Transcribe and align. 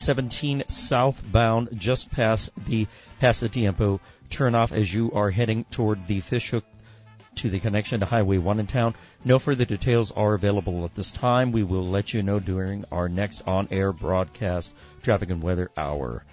17 0.00 0.64
southbound 0.66 1.68
just 1.74 2.10
past 2.10 2.50
the 2.66 2.86
Pasatiempo 3.20 4.00
turnoff 4.30 4.72
as 4.72 4.92
you 4.92 5.12
are 5.12 5.30
heading 5.30 5.64
toward 5.64 6.06
the 6.06 6.20
Fishhook 6.20 6.64
to 7.34 7.50
the 7.50 7.60
connection 7.60 8.00
to 8.00 8.06
Highway 8.06 8.38
1 8.38 8.60
in 8.60 8.66
town. 8.66 8.94
No 9.26 9.38
further 9.38 9.66
details 9.66 10.10
are 10.10 10.32
available 10.32 10.86
at 10.86 10.94
this 10.94 11.10
time. 11.10 11.52
We 11.52 11.64
will 11.64 11.86
let 11.86 12.14
you 12.14 12.22
know 12.22 12.40
during 12.40 12.86
our 12.90 13.10
next 13.10 13.42
on-air 13.46 13.92
broadcast 13.92 14.72
traffic 15.02 15.28
and 15.28 15.42
weather 15.42 15.70
hour. 15.76 16.24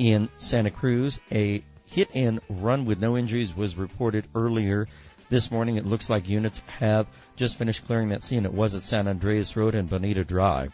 In 0.00 0.28
Santa 0.38 0.72
Cruz, 0.72 1.20
a 1.30 1.62
hit 1.86 2.08
and 2.14 2.40
run 2.48 2.84
with 2.84 2.98
no 2.98 3.16
injuries 3.16 3.56
was 3.56 3.76
reported 3.76 4.26
earlier 4.34 4.88
this 5.28 5.52
morning. 5.52 5.76
It 5.76 5.86
looks 5.86 6.10
like 6.10 6.28
units 6.28 6.60
have 6.80 7.06
just 7.36 7.56
finished 7.56 7.86
clearing 7.86 8.08
that 8.08 8.24
scene. 8.24 8.44
It 8.44 8.52
was 8.52 8.74
at 8.74 8.82
San 8.82 9.06
Andreas 9.06 9.56
Road 9.56 9.76
and 9.76 9.88
Bonita 9.88 10.24
Drive. 10.24 10.72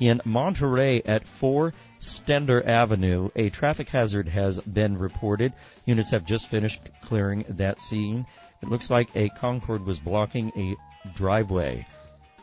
In 0.00 0.20
Monterey 0.24 1.02
at 1.04 1.26
4 1.26 1.72
Stender 1.98 2.64
Avenue, 2.64 3.30
a 3.34 3.50
traffic 3.50 3.88
hazard 3.88 4.28
has 4.28 4.60
been 4.60 4.96
reported. 4.96 5.52
Units 5.86 6.12
have 6.12 6.24
just 6.24 6.46
finished 6.46 6.80
clearing 7.02 7.44
that 7.48 7.80
scene. 7.80 8.24
It 8.62 8.68
looks 8.68 8.90
like 8.90 9.08
a 9.16 9.28
Concord 9.30 9.84
was 9.84 9.98
blocking 9.98 10.52
a 10.56 10.76
driveway. 11.14 11.84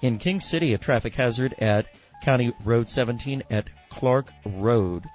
In 0.02 0.18
King 0.18 0.41
City, 0.41 0.73
a 0.73 0.77
traffic 0.77 1.16
hazard 1.16 1.55
at 1.60 1.88
County 2.23 2.52
Road 2.66 2.90
17 2.90 3.44
at 3.49 3.70
Clark 3.90 4.32
Road. 4.46 5.05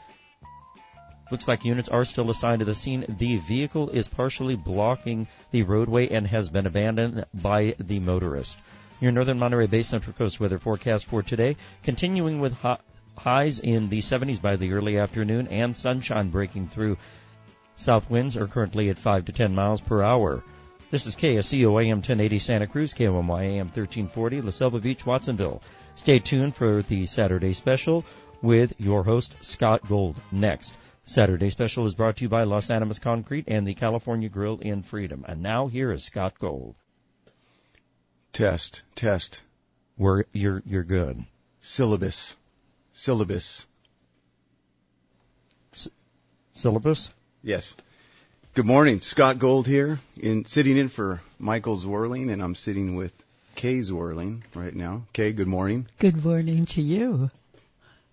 Looks 1.31 1.47
like 1.47 1.65
units 1.65 1.91
are 1.91 2.05
still 2.05 2.31
assigned 2.31 2.61
to 2.61 2.65
the 2.65 2.75
scene. 2.75 3.05
The 3.07 3.37
vehicle 3.37 3.91
is 3.91 4.09
partially 4.09 4.57
blocking 4.57 5.29
the 5.51 5.63
roadway 5.63 6.09
and 6.09 6.27
has 6.27 6.49
been 6.49 6.67
abandoned 6.67 7.27
by 7.35 7.77
the 7.79 8.01
motorist. 8.01 8.59
Your 9.01 9.13
northern 9.13 9.39
Monterey 9.39 9.67
Bay 9.67 9.83
Central 9.83 10.13
Coast 10.13 10.41
weather 10.41 10.59
forecast 10.59 11.07
for 11.07 11.23
today, 11.23 11.57
continuing 11.83 12.39
with 12.39 12.55
highs 13.17 13.59
in 13.59 13.89
the 13.89 14.01
70s 14.01 14.43
by 14.43 14.57
the 14.57 14.75
early 14.75 14.99
afternoon 14.99 15.49
and 15.49 15.75
sunshine 15.75 16.29
breaking 16.29 16.69
through. 16.69 16.99
South 17.77 18.11
winds 18.11 18.37
are 18.37 18.47
currently 18.47 18.91
at 18.91 18.99
5 18.99 19.25
to 19.25 19.33
10 19.33 19.55
miles 19.55 19.81
per 19.81 20.03
hour. 20.03 20.45
This 20.91 21.07
is 21.07 21.17
KSCO 21.17 21.83
AM 21.83 21.99
1080 21.99 22.39
Santa 22.39 22.67
Cruz, 22.67 22.93
KOMY 22.93 23.57
AM 23.57 23.69
1340, 23.69 24.43
La 24.43 24.51
Selva 24.51 24.81
Beach, 24.81 25.07
Watsonville. 25.07 25.63
Stay 25.95 26.19
tuned 26.19 26.55
for 26.55 26.83
the 26.83 27.07
Saturday 27.07 27.55
special 27.55 28.05
with 28.43 28.75
your 28.79 29.03
host, 29.03 29.35
Scott 29.41 29.81
Gold, 29.89 30.21
next. 30.31 30.77
Saturday 31.05 31.49
special 31.49 31.87
is 31.87 31.95
brought 31.95 32.17
to 32.17 32.25
you 32.25 32.29
by 32.29 32.43
Los 32.43 32.71
Animas 32.71 32.99
Concrete 32.99 33.47
and 33.49 33.67
the 33.67 33.73
California 33.73 34.29
Grill 34.29 34.59
in 34.59 34.83
Freedom. 34.83 35.25
And 35.27 35.41
now 35.43 35.69
here 35.69 35.91
is 35.91 36.05
Scott 36.05 36.35
Gold. 36.39 36.77
Test, 38.33 38.83
test. 38.95 39.43
Where 39.97 40.25
you're 40.33 40.63
you're 40.65 40.85
good. 40.85 41.25
Syllabus, 41.61 42.37
syllabus. 42.93 43.67
S- 45.75 45.89
syllabus. 46.53 47.13
Yes. 47.43 47.77
Good 48.55 48.67
morning, 48.67 49.01
Scott 49.01 49.39
Gold 49.39 49.67
here, 49.67 50.01
in 50.17 50.45
sitting 50.45 50.77
in 50.77 50.89
for 50.89 51.21
Michael 51.39 51.77
Zwerling, 51.77 52.33
and 52.33 52.43
I'm 52.43 52.55
sitting 52.55 52.97
with 52.97 53.13
Kay 53.55 53.79
Zwerling 53.79 54.43
right 54.55 54.75
now. 54.75 55.07
Kay, 55.13 55.33
good 55.33 55.47
morning. 55.47 55.87
Good 55.99 56.25
morning 56.25 56.67
to 56.67 56.83
you. 56.83 57.31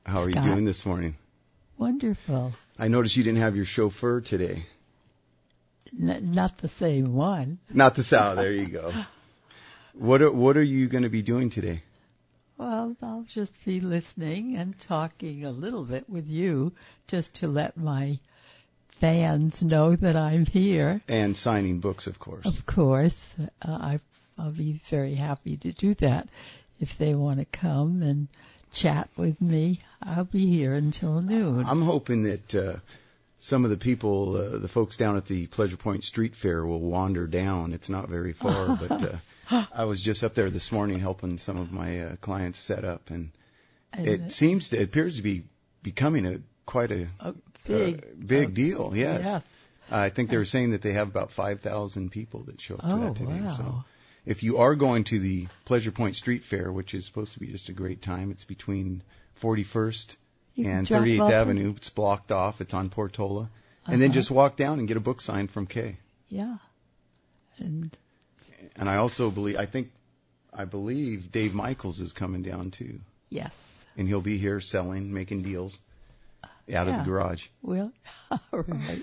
How 0.05 0.21
are 0.21 0.29
Scott. 0.31 0.43
you 0.45 0.51
doing 0.51 0.65
this 0.65 0.85
morning? 0.85 1.15
Wonderful. 1.77 2.53
I 2.77 2.87
noticed 2.87 3.17
you 3.17 3.23
didn't 3.23 3.39
have 3.39 3.55
your 3.55 3.65
chauffeur 3.65 4.21
today. 4.21 4.65
N- 5.99 6.31
not 6.33 6.57
the 6.59 6.67
same 6.67 7.13
one. 7.13 7.59
Not 7.71 7.95
the 7.95 8.03
sow. 8.03 8.35
There 8.35 8.51
you 8.51 8.67
go. 8.67 8.93
what 9.97 10.21
are, 10.21 10.31
What 10.31 10.57
are 10.57 10.63
you 10.63 10.87
going 10.87 11.03
to 11.03 11.09
be 11.09 11.21
doing 11.21 11.49
today? 11.49 11.83
Well, 12.57 12.95
I'll 13.03 13.25
just 13.27 13.53
be 13.65 13.81
listening 13.81 14.55
and 14.55 14.77
talking 14.79 15.45
a 15.45 15.51
little 15.51 15.83
bit 15.83 16.09
with 16.09 16.27
you, 16.27 16.73
just 17.07 17.35
to 17.35 17.47
let 17.47 17.77
my 17.77 18.17
fans 18.99 19.63
know 19.63 19.95
that 19.95 20.15
I'm 20.15 20.45
here. 20.45 21.01
And 21.07 21.37
signing 21.37 21.79
books, 21.79 22.07
of 22.07 22.17
course. 22.17 22.45
Of 22.45 22.65
course, 22.65 23.35
uh, 23.39 23.45
I, 23.71 23.99
I'll 24.39 24.51
be 24.51 24.81
very 24.89 25.13
happy 25.15 25.57
to 25.57 25.71
do 25.71 25.93
that 25.95 26.27
if 26.79 26.97
they 26.97 27.13
want 27.13 27.39
to 27.39 27.45
come 27.45 28.01
and 28.01 28.27
chat 28.73 29.09
with 29.15 29.39
me. 29.39 29.81
I'll 30.01 30.25
be 30.25 30.47
here 30.47 30.73
until 30.73 31.21
noon. 31.21 31.65
I'm 31.65 31.81
hoping 31.83 32.23
that 32.23 32.55
uh, 32.55 32.77
some 33.39 33.65
of 33.65 33.69
the 33.69 33.77
people, 33.77 34.35
uh, 34.35 34.57
the 34.57 34.67
folks 34.67 34.97
down 34.97 35.17
at 35.17 35.25
the 35.25 35.47
Pleasure 35.47 35.77
Point 35.77 36.03
Street 36.03 36.35
Fair, 36.35 36.65
will 36.65 36.79
wander 36.79 37.27
down. 37.27 37.73
It's 37.73 37.89
not 37.89 38.09
very 38.09 38.33
far, 38.33 38.75
but 38.75 38.91
uh, 39.03 39.15
I 39.51 39.85
was 39.85 40.01
just 40.01 40.23
up 40.23 40.33
there 40.33 40.49
this 40.49 40.71
morning 40.71 40.99
helping 40.99 41.37
some 41.37 41.57
of 41.57 41.71
my 41.71 42.01
uh, 42.01 42.15
clients 42.17 42.59
set 42.59 42.83
up, 42.83 43.09
and, 43.09 43.31
and 43.93 44.07
it 44.07 44.31
seems 44.31 44.69
to, 44.69 44.79
it 44.79 44.83
appears 44.83 45.17
to 45.17 45.21
be 45.21 45.43
becoming 45.83 46.25
a 46.25 46.39
quite 46.65 46.91
a, 46.91 47.07
a 47.19 47.33
big, 47.65 48.03
uh, 48.03 48.07
big 48.25 48.53
deal. 48.53 48.91
Yes. 48.95 49.23
Yeah. 49.23 49.39
I 49.89 50.09
think 50.09 50.29
they 50.29 50.37
were 50.37 50.45
saying 50.45 50.71
that 50.71 50.81
they 50.81 50.93
have 50.93 51.07
about 51.07 51.31
5,000 51.31 52.11
people 52.11 52.43
that 52.43 52.59
show 52.59 52.75
up 52.75 52.81
to 52.81 52.93
oh, 52.93 52.99
that 52.99 53.15
today. 53.15 53.39
Wow. 53.39 53.47
So 53.49 53.83
if 54.25 54.43
you 54.43 54.57
are 54.57 54.75
going 54.75 55.05
to 55.05 55.19
the 55.19 55.47
Pleasure 55.63 55.91
Point 55.91 56.17
Street 56.17 56.43
Fair, 56.43 56.71
which 56.71 56.93
is 56.93 57.05
supposed 57.05 57.33
to 57.33 57.39
be 57.39 57.47
just 57.47 57.69
a 57.69 57.73
great 57.73 58.01
time, 58.01 58.31
it's 58.31 58.43
between 58.43 59.01
41st 59.41 60.17
and 60.57 60.85
38th 60.85 61.31
Avenue. 61.31 61.73
It's 61.77 61.89
blocked 61.89 62.33
off. 62.33 62.59
It's 62.59 62.73
on 62.73 62.89
Portola. 62.89 63.43
Uh-huh. 63.43 63.93
And 63.93 64.01
then 64.01 64.09
uh-huh. 64.09 64.15
just 64.15 64.29
walk 64.29 64.57
down 64.57 64.79
and 64.79 64.87
get 64.87 64.97
a 64.97 65.01
book 65.01 65.21
signed 65.21 65.51
from 65.51 65.65
Kay. 65.67 65.97
Yeah. 66.27 66.57
And 67.59 67.97
and 68.75 68.89
I 68.89 68.97
also 68.97 69.29
believe 69.31 69.57
I 69.57 69.65
think 69.65 69.91
I 70.53 70.65
believe 70.65 71.31
Dave 71.31 71.53
Michaels 71.53 71.99
is 71.99 72.13
coming 72.13 72.41
down 72.41 72.71
too. 72.71 72.99
Yes. 73.29 73.53
And 73.95 74.07
he'll 74.07 74.21
be 74.21 74.37
here 74.37 74.59
selling, 74.59 75.13
making 75.13 75.43
deals 75.43 75.79
out 76.43 76.49
yeah. 76.67 76.81
of 76.81 76.97
the 76.97 77.09
garage. 77.09 77.47
Well, 77.61 77.91
all 78.31 78.39
right. 78.67 79.01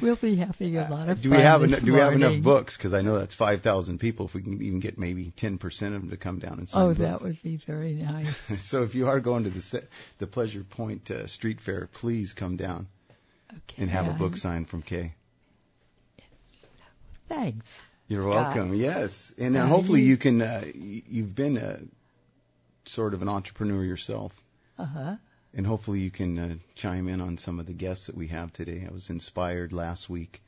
We'll 0.00 0.16
be 0.16 0.36
having 0.36 0.76
a 0.76 0.88
lot 0.88 1.08
of 1.08 1.20
do 1.20 1.30
we 1.30 1.38
have 1.38 1.64
en- 1.64 1.70
do 1.70 1.92
we 1.92 1.98
have 1.98 2.12
enough 2.12 2.40
books? 2.42 2.76
Because 2.76 2.94
I 2.94 3.00
know 3.00 3.18
that's 3.18 3.34
five 3.34 3.62
thousand 3.62 3.98
people. 3.98 4.26
If 4.26 4.34
we 4.34 4.42
can 4.42 4.62
even 4.62 4.78
get 4.78 4.98
maybe 4.98 5.32
ten 5.34 5.58
percent 5.58 5.96
of 5.96 6.02
them 6.02 6.10
to 6.10 6.16
come 6.16 6.38
down 6.38 6.58
and 6.58 6.68
sign 6.68 6.82
oh, 6.82 6.88
books. 6.94 7.00
that 7.00 7.22
would 7.22 7.42
be 7.42 7.56
very 7.56 7.94
nice. 7.94 8.36
so 8.62 8.84
if 8.84 8.94
you 8.94 9.08
are 9.08 9.18
going 9.18 9.44
to 9.44 9.50
the 9.50 9.84
the 10.18 10.28
Pleasure 10.28 10.62
Point 10.62 11.10
uh, 11.10 11.26
Street 11.26 11.60
Fair, 11.60 11.88
please 11.92 12.34
come 12.34 12.56
down 12.56 12.86
okay. 13.50 13.82
and 13.82 13.90
have 13.90 14.06
a 14.06 14.12
book 14.12 14.36
signed 14.36 14.68
from 14.68 14.82
Kay. 14.82 15.14
Thanks. 17.28 17.66
You're 18.10 18.26
welcome. 18.26 18.74
Yes, 18.74 19.32
and 19.38 19.56
uh, 19.56 19.66
hopefully 19.66 20.02
you 20.02 20.18
can. 20.18 20.42
Uh, 20.42 20.64
you've 20.74 21.34
been 21.34 21.56
a 21.56 21.78
sort 22.84 23.14
of 23.14 23.22
an 23.22 23.28
entrepreneur 23.28 23.82
yourself. 23.82 24.32
Uh 24.78 24.84
huh 24.84 25.16
and 25.54 25.66
hopefully 25.66 26.00
you 26.00 26.10
can 26.10 26.38
uh, 26.38 26.54
chime 26.74 27.08
in 27.08 27.20
on 27.20 27.38
some 27.38 27.58
of 27.58 27.66
the 27.66 27.72
guests 27.72 28.06
that 28.06 28.16
we 28.16 28.28
have 28.28 28.52
today. 28.52 28.86
I 28.88 28.92
was 28.92 29.10
inspired 29.10 29.72
last 29.72 30.08
week 30.08 30.40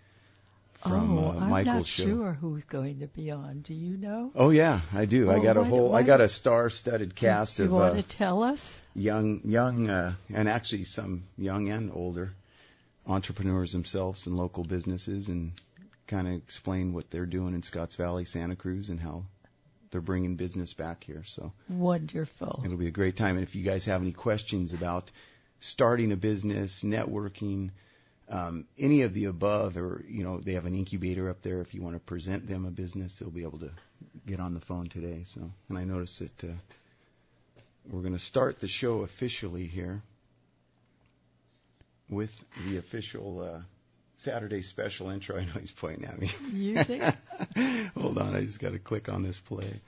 from 0.74 1.18
oh, 1.18 1.30
uh, 1.30 1.32
Michael's 1.34 1.68
I'm 1.68 1.76
not 1.78 1.86
show. 1.86 2.04
sure 2.04 2.32
who's 2.32 2.64
going 2.64 3.00
to 3.00 3.06
be 3.06 3.30
on. 3.30 3.60
Do 3.60 3.74
you 3.74 3.96
know? 3.96 4.32
Oh 4.34 4.50
yeah, 4.50 4.80
I 4.92 5.04
do. 5.04 5.30
Oh, 5.30 5.34
I 5.34 5.38
got 5.40 5.56
a 5.56 5.64
whole. 5.64 5.94
I 5.94 6.02
got 6.02 6.20
a 6.20 6.28
star-studded 6.28 7.14
cast 7.14 7.58
you 7.58 7.66
of. 7.66 7.70
You 7.70 7.76
want 7.76 7.92
uh, 7.94 8.02
to 8.02 8.08
tell 8.08 8.42
us? 8.42 8.80
Young, 8.94 9.40
young, 9.44 9.88
uh, 9.88 10.14
and 10.32 10.48
actually 10.48 10.84
some 10.84 11.24
young 11.36 11.68
and 11.68 11.90
older 11.92 12.32
entrepreneurs 13.06 13.72
themselves 13.72 14.26
and 14.26 14.36
local 14.36 14.64
businesses, 14.64 15.28
and 15.28 15.52
kind 16.12 16.28
of 16.28 16.34
explain 16.34 16.92
what 16.92 17.10
they're 17.10 17.24
doing 17.24 17.54
in 17.54 17.62
Scotts 17.62 17.96
Valley, 17.96 18.26
Santa 18.26 18.54
Cruz, 18.54 18.90
and 18.90 19.00
how 19.00 19.24
they're 19.90 20.02
bringing 20.02 20.36
business 20.36 20.74
back 20.74 21.04
here. 21.04 21.24
So 21.24 21.52
wonderful. 21.70 22.62
It'll 22.64 22.76
be 22.76 22.86
a 22.86 22.92
great 22.92 23.16
time. 23.16 23.36
And 23.36 23.42
if 23.42 23.56
you 23.56 23.64
guys 23.64 23.86
have 23.86 24.02
any 24.02 24.12
questions 24.12 24.74
about 24.74 25.10
starting 25.60 26.12
a 26.12 26.16
business, 26.16 26.82
networking, 26.82 27.70
um, 28.28 28.66
any 28.78 29.02
of 29.02 29.14
the 29.14 29.24
above, 29.24 29.78
or 29.78 30.04
you 30.06 30.22
know, 30.22 30.38
they 30.38 30.52
have 30.52 30.66
an 30.66 30.74
incubator 30.74 31.30
up 31.30 31.40
there. 31.40 31.62
If 31.62 31.72
you 31.72 31.80
want 31.80 31.96
to 31.96 32.00
present 32.00 32.46
them 32.46 32.66
a 32.66 32.70
business, 32.70 33.18
they'll 33.18 33.30
be 33.30 33.42
able 33.42 33.60
to 33.60 33.70
get 34.26 34.38
on 34.38 34.52
the 34.52 34.60
phone 34.60 34.88
today. 34.88 35.22
So, 35.24 35.50
and 35.70 35.78
I 35.78 35.84
noticed 35.84 36.18
that 36.18 36.44
uh, 36.44 36.52
we're 37.90 38.02
going 38.02 38.12
to 38.12 38.18
start 38.18 38.60
the 38.60 38.68
show 38.68 39.00
officially 39.00 39.66
here 39.66 40.02
with 42.10 42.44
the 42.66 42.76
official 42.76 43.40
uh, 43.40 43.60
Saturday 44.16 44.62
special 44.62 45.10
intro. 45.10 45.36
I 45.38 45.44
know 45.44 45.52
he's 45.58 45.72
pointing 45.72 46.06
at 46.06 46.18
me. 46.18 46.30
Music. 46.52 47.02
Hold 47.96 48.18
on, 48.18 48.34
I 48.34 48.42
just 48.42 48.60
got 48.60 48.72
to 48.72 48.78
click 48.78 49.08
on 49.08 49.22
this 49.22 49.38
play. 49.38 49.80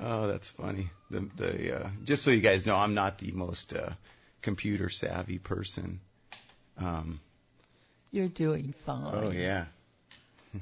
Oh, 0.00 0.26
that's 0.26 0.50
funny. 0.50 0.90
The 1.10 1.28
the 1.36 1.84
uh, 1.84 1.88
just 2.02 2.24
so 2.24 2.32
you 2.32 2.40
guys 2.40 2.66
know, 2.66 2.76
I'm 2.76 2.94
not 2.94 3.18
the 3.18 3.30
most 3.32 3.72
uh, 3.72 3.90
computer 4.42 4.88
savvy 4.88 5.38
person. 5.38 6.00
Um, 6.78 7.20
You're 8.10 8.28
doing 8.28 8.74
fine. 8.84 9.14
Oh 9.14 9.30
yeah. 9.30 9.66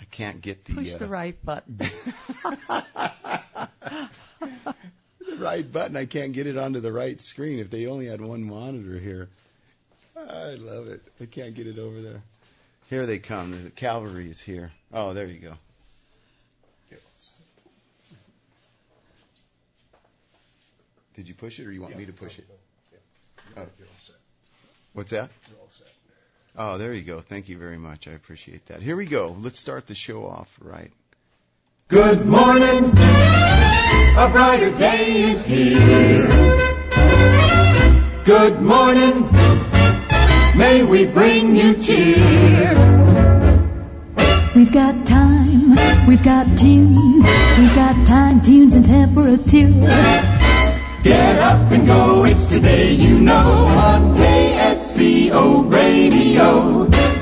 I 0.00 0.04
can't 0.10 0.40
get 0.40 0.64
the 0.64 0.74
push 0.74 0.94
uh, 0.94 0.98
the 0.98 1.08
right 1.08 1.44
button. 1.44 1.76
the 1.76 1.90
right 5.38 5.70
button. 5.70 5.96
I 5.96 6.06
can't 6.06 6.32
get 6.32 6.46
it 6.46 6.56
onto 6.56 6.78
the 6.78 6.92
right 6.92 7.20
screen. 7.20 7.58
If 7.58 7.70
they 7.70 7.86
only 7.86 8.06
had 8.06 8.20
one 8.20 8.44
monitor 8.44 8.98
here, 8.98 9.28
I 10.28 10.54
love 10.54 10.88
it. 10.88 11.02
I 11.20 11.26
can't 11.26 11.54
get 11.54 11.66
it 11.66 11.78
over 11.78 12.00
there. 12.00 12.22
Here 12.88 13.06
they 13.06 13.18
come. 13.18 13.64
The 13.64 13.70
cavalry 13.70 14.28
is 14.30 14.40
here. 14.40 14.70
Oh, 14.92 15.14
there 15.14 15.26
you 15.26 15.38
go. 15.38 15.54
Did 21.14 21.28
you 21.28 21.34
push 21.34 21.58
it, 21.58 21.66
or 21.66 21.72
you 21.72 21.80
want 21.82 21.92
Yeah, 21.92 21.98
me 21.98 22.06
to 22.06 22.12
push 22.12 22.38
no, 22.38 22.44
it? 22.44 22.48
no, 22.48 22.54
yeah. 22.92 23.62
Oh. 23.62 23.68
You're 23.78 23.88
all 23.88 23.94
set. 24.00 24.16
What's 24.94 25.10
that? 25.10 25.30
You're 25.50 25.60
all 25.60 25.68
set. 25.68 25.86
Oh, 26.56 26.78
there 26.78 26.94
you 26.94 27.02
go. 27.02 27.20
Thank 27.20 27.48
you 27.48 27.58
very 27.58 27.76
much. 27.76 28.08
I 28.08 28.12
appreciate 28.12 28.64
that. 28.66 28.80
Here 28.80 28.96
we 28.96 29.06
go. 29.06 29.36
Let's 29.38 29.58
start 29.58 29.86
the 29.86 29.94
show 29.94 30.26
off 30.26 30.56
right. 30.62 30.90
Good 31.88 32.24
morning. 32.24 32.84
A 32.86 34.28
brighter 34.32 34.70
day 34.70 35.22
is 35.30 35.44
here. 35.44 36.26
Good 38.24 38.60
morning. 38.62 39.28
May 40.60 40.82
we 40.82 41.06
bring 41.06 41.56
you 41.56 41.72
cheer. 41.72 42.74
We've 44.54 44.70
got 44.70 45.06
time, 45.06 46.06
we've 46.06 46.22
got 46.22 46.46
tunes, 46.58 47.24
we've 47.58 47.74
got 47.74 48.06
time, 48.06 48.42
tunes, 48.42 48.74
and 48.74 48.84
temperature. 48.84 49.70
Get 51.02 51.38
up 51.38 51.72
and 51.72 51.86
go. 51.86 52.24
It's 52.26 52.44
today 52.44 52.92
you 52.92 53.20
know 53.20 53.34
on 53.38 54.16
KSCO 54.18 55.72
Radio. 55.72 57.19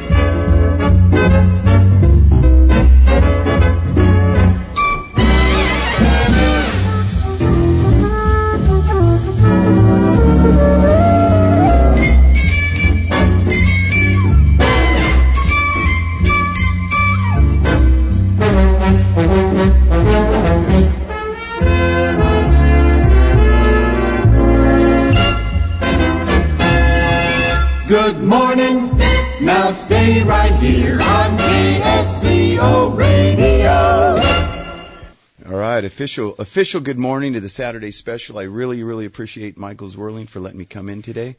Right, 35.79 35.85
official 35.85 36.35
official 36.39 36.81
good 36.81 36.99
morning 36.99 37.35
to 37.35 37.41
the 37.41 37.49
Saturday 37.49 37.93
special. 37.93 38.37
I 38.37 38.43
really 38.43 38.83
really 38.83 39.07
appreciate 39.07 39.57
Michael 39.57 39.89
Zwerling 39.89 40.29
for 40.29 40.41
letting 40.41 40.59
me 40.59 40.65
come 40.65 40.89
in 40.89 41.03
today. 41.03 41.37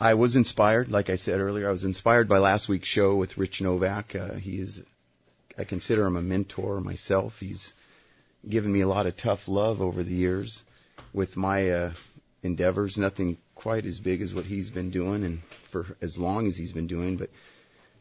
I 0.00 0.14
was 0.14 0.36
inspired, 0.36 0.90
like 0.90 1.10
I 1.10 1.16
said 1.16 1.38
earlier, 1.38 1.68
I 1.68 1.70
was 1.70 1.84
inspired 1.84 2.30
by 2.30 2.38
last 2.38 2.66
week's 2.66 2.88
show 2.88 3.14
with 3.14 3.36
Rich 3.36 3.60
Novak. 3.60 4.16
Uh, 4.16 4.36
he 4.36 4.58
is, 4.58 4.82
I 5.58 5.64
consider 5.64 6.06
him 6.06 6.16
a 6.16 6.22
mentor 6.22 6.80
myself. 6.80 7.38
He's 7.38 7.74
given 8.48 8.72
me 8.72 8.80
a 8.80 8.88
lot 8.88 9.04
of 9.04 9.18
tough 9.18 9.48
love 9.48 9.82
over 9.82 10.02
the 10.02 10.14
years 10.14 10.64
with 11.12 11.36
my 11.36 11.68
uh, 11.70 11.92
endeavors. 12.42 12.96
Nothing 12.96 13.36
quite 13.54 13.84
as 13.84 14.00
big 14.00 14.22
as 14.22 14.32
what 14.32 14.46
he's 14.46 14.70
been 14.70 14.88
doing 14.88 15.24
and 15.24 15.42
for 15.70 15.84
as 16.00 16.16
long 16.16 16.46
as 16.46 16.56
he's 16.56 16.72
been 16.72 16.86
doing. 16.86 17.18
But 17.18 17.28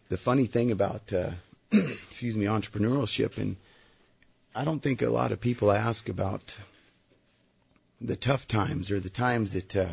the 0.07 0.15
funny 0.15 0.45
thing 0.45 0.71
about, 0.71 1.11
uh, 1.11 1.31
excuse 1.73 2.37
me, 2.37 2.45
entrepreneurship 2.45 3.37
and 3.37 3.57
I 4.55 4.63
don't 4.63 4.79
think 4.79 5.01
a 5.01 5.09
lot 5.09 5.33
of 5.33 5.41
people 5.41 5.69
ask 5.69 6.07
about 6.07 6.57
the 7.99 8.15
tough 8.15 8.47
times 8.47 8.89
or 8.89 9.01
the 9.01 9.09
times 9.09 9.53
that 9.53 9.75
uh, 9.75 9.89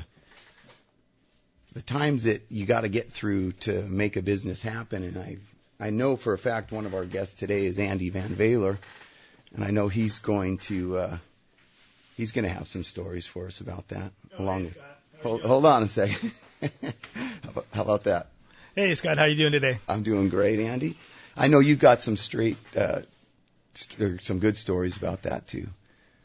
the 1.73 1.83
times 1.83 2.25
that 2.25 2.43
you 2.49 2.65
got 2.65 2.83
to 2.83 2.89
get 2.89 3.11
through 3.11 3.53
to 3.53 3.83
make 3.83 4.17
a 4.17 4.23
business 4.23 4.63
happen. 4.63 5.03
And 5.03 5.19
I 5.19 5.39
I 5.81 5.91
know 5.91 6.15
for 6.15 6.33
a 6.33 6.39
fact 6.39 6.71
one 6.71 6.87
of 6.87 6.95
our 6.95 7.05
guests 7.05 7.35
today 7.35 7.67
is 7.67 7.81
Andy 7.81 8.11
Van 8.11 8.37
Valer, 8.37 8.79
and 9.53 9.65
I 9.65 9.71
know 9.71 9.89
he's 9.89 10.21
going 10.21 10.59
to 10.59 10.97
uh, 10.97 11.19
he's 12.17 12.31
going 12.31 12.45
to 12.45 12.51
have 12.51 12.69
some 12.69 12.85
stories 12.85 13.27
for 13.27 13.49
us 13.49 13.61
about 13.61 13.89
that. 13.89 14.13
along 14.39 14.65
with, 14.65 14.79
hold, 15.23 15.43
hold 15.43 15.67
on 15.67 15.83
a 15.83 15.89
second. 15.89 16.31
how, 16.61 17.51
about, 17.51 17.67
how 17.73 17.83
about 17.83 18.05
that? 18.05 18.29
Hey 18.77 18.95
Scott, 18.95 19.19
how 19.19 19.25
you 19.25 19.37
doing 19.37 19.53
today? 19.53 19.79
I'm 19.89 20.05
doing 20.05 20.29
great, 20.29 20.61
Andy. 20.61 20.97
I 21.37 21.49
know 21.49 21.59
you've 21.59 21.81
got 21.81 22.01
some 22.01 22.17
straight, 22.17 22.59
uh, 22.77 23.01
st- 23.75 24.23
some 24.23 24.39
good 24.39 24.57
stories 24.57 24.97
about 24.97 25.23
that 25.23 25.47
too, 25.47 25.69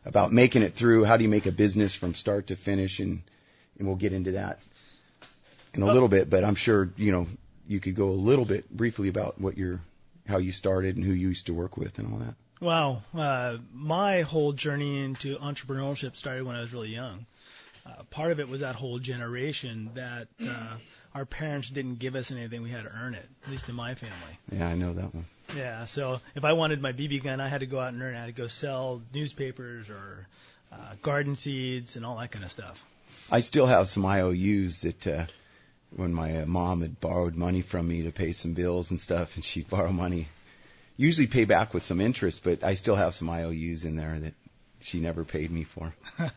about 0.06 0.32
making 0.32 0.64
it 0.64 0.74
through. 0.74 1.04
How 1.04 1.18
do 1.18 1.24
you 1.24 1.30
make 1.30 1.46
a 1.46 1.52
business 1.52 1.94
from 1.94 2.14
start 2.14 2.48
to 2.48 2.56
finish, 2.56 3.00
and 3.00 3.22
and 3.78 3.88
we'll 3.88 3.98
get 3.98 4.14
into 4.14 4.34
that 4.34 4.60
in 5.74 5.82
a 5.82 5.86
little 5.86 6.08
bit. 6.10 6.30
But 6.30 6.44
I'm 6.44 6.56
sure 6.56 6.90
you 6.98 7.12
know 7.12 7.28
you 7.68 7.80
could 7.80 7.96
go 7.96 8.10
a 8.10 8.12
little 8.12 8.46
bit 8.46 8.70
briefly 8.70 9.10
about 9.10 9.40
what 9.40 9.58
your 9.58 9.82
how 10.28 10.38
you 10.38 10.52
started 10.52 10.96
and 10.96 11.06
who 11.06 11.14
you 11.14 11.30
used 11.30 11.48
to 11.48 11.54
work 11.54 11.78
with 11.78 12.00
and 12.00 12.14
all 12.14 12.20
that. 12.20 12.36
Wow, 12.60 13.04
uh, 13.16 13.58
my 13.72 14.22
whole 14.22 14.52
journey 14.52 15.04
into 15.04 15.38
entrepreneurship 15.38 16.16
started 16.16 16.44
when 16.44 16.56
I 16.56 16.62
was 16.62 16.74
really 16.74 16.90
young. 16.90 17.26
Uh, 17.86 18.04
part 18.10 18.32
of 18.32 18.40
it 18.40 18.50
was 18.50 18.62
that 18.62 18.76
whole 18.76 19.00
generation 19.00 19.92
that 19.94 20.28
uh, 20.44 20.76
our 21.14 21.26
parents 21.26 21.70
didn't 21.70 22.00
give 22.00 22.16
us 22.16 22.32
anything; 22.32 22.64
we 22.64 22.72
had 22.72 22.84
to 22.86 22.92
earn 22.92 23.14
it. 23.14 23.30
At 23.46 23.52
least 23.52 23.70
in 23.70 23.76
my 23.76 23.96
family. 23.96 24.40
Yeah, 24.52 24.68
I 24.68 24.76
know 24.76 24.94
that 24.94 25.14
one. 25.14 25.26
Yeah, 25.56 25.86
so 25.86 26.20
if 26.36 26.44
I 26.44 26.54
wanted 26.54 26.82
my 26.82 26.92
BB 26.92 27.24
gun, 27.24 27.40
I 27.40 27.48
had 27.48 27.62
to 27.62 27.66
go 27.66 27.80
out 27.80 27.94
and 27.94 28.02
earn 28.02 28.16
it. 28.16 28.18
I 28.18 28.22
had 28.22 28.36
to 28.36 28.42
go 28.42 28.48
sell 28.48 29.02
newspapers 29.14 29.90
or 29.90 30.28
uh, 30.72 30.96
garden 31.02 31.36
seeds 31.36 31.96
and 31.96 32.06
all 32.06 32.18
that 32.18 32.32
kind 32.32 32.44
of 32.44 32.52
stuff. 32.52 32.84
I 33.32 33.40
still 33.40 33.66
have 33.66 33.88
some 33.88 34.06
IOUs 34.06 34.82
that 34.82 35.08
uh, 35.08 35.26
when 35.96 36.14
my 36.14 36.42
uh, 36.42 36.46
mom 36.46 36.82
had 36.82 37.00
borrowed 37.00 37.36
money 37.36 37.62
from 37.62 37.88
me 37.88 38.04
to 38.04 38.12
pay 38.12 38.32
some 38.32 38.54
bills 38.54 38.92
and 38.92 39.00
stuff, 39.00 39.36
and 39.36 39.44
she'd 39.44 39.70
borrow 39.70 39.92
money, 39.92 40.28
usually 40.98 41.28
pay 41.28 41.46
back 41.46 41.74
with 41.74 41.84
some 41.84 42.02
interest, 42.02 42.44
but 42.44 42.64
I 42.64 42.74
still 42.74 42.96
have 42.96 43.14
some 43.14 43.30
IOUs 43.30 43.86
in 43.86 43.96
there 43.96 44.20
that 44.20 44.34
she 44.80 45.00
never 45.00 45.24
paid 45.24 45.52
me 45.52 45.64
for. 45.64 45.94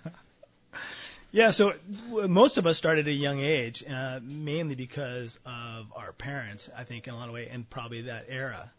Yeah, 1.32 1.52
so 1.52 1.74
most 2.10 2.58
of 2.58 2.66
us 2.66 2.76
started 2.76 3.06
at 3.06 3.10
a 3.10 3.14
young 3.14 3.38
age, 3.38 3.84
uh, 3.88 4.18
mainly 4.20 4.74
because 4.74 5.38
of 5.46 5.92
our 5.94 6.12
parents, 6.12 6.68
I 6.76 6.82
think, 6.82 7.06
in 7.06 7.14
a 7.14 7.16
lot 7.16 7.28
of 7.28 7.34
ways, 7.34 7.48
and 7.52 7.68
probably 7.70 8.02
that 8.02 8.26
era. 8.28 8.72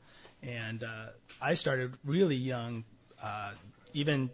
And 0.43 0.83
uh, 0.83 1.07
I 1.41 1.53
started 1.53 1.93
really 2.03 2.35
young, 2.35 2.83
uh, 3.21 3.51
even 3.93 4.31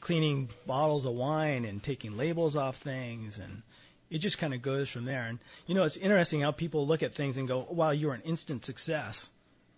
cleaning 0.00 0.48
bottles 0.66 1.04
of 1.04 1.12
wine 1.14 1.64
and 1.64 1.82
taking 1.82 2.16
labels 2.16 2.56
off 2.56 2.78
things, 2.78 3.38
and 3.38 3.62
it 4.10 4.18
just 4.18 4.38
kind 4.38 4.54
of 4.54 4.62
goes 4.62 4.88
from 4.88 5.04
there. 5.04 5.26
And 5.26 5.38
you 5.66 5.74
know, 5.74 5.84
it's 5.84 5.96
interesting 5.96 6.40
how 6.40 6.52
people 6.52 6.86
look 6.86 7.02
at 7.02 7.14
things 7.14 7.36
and 7.36 7.46
go, 7.46 7.66
"Wow, 7.70 7.90
you're 7.90 8.14
an 8.14 8.22
instant 8.22 8.64
success." 8.64 9.28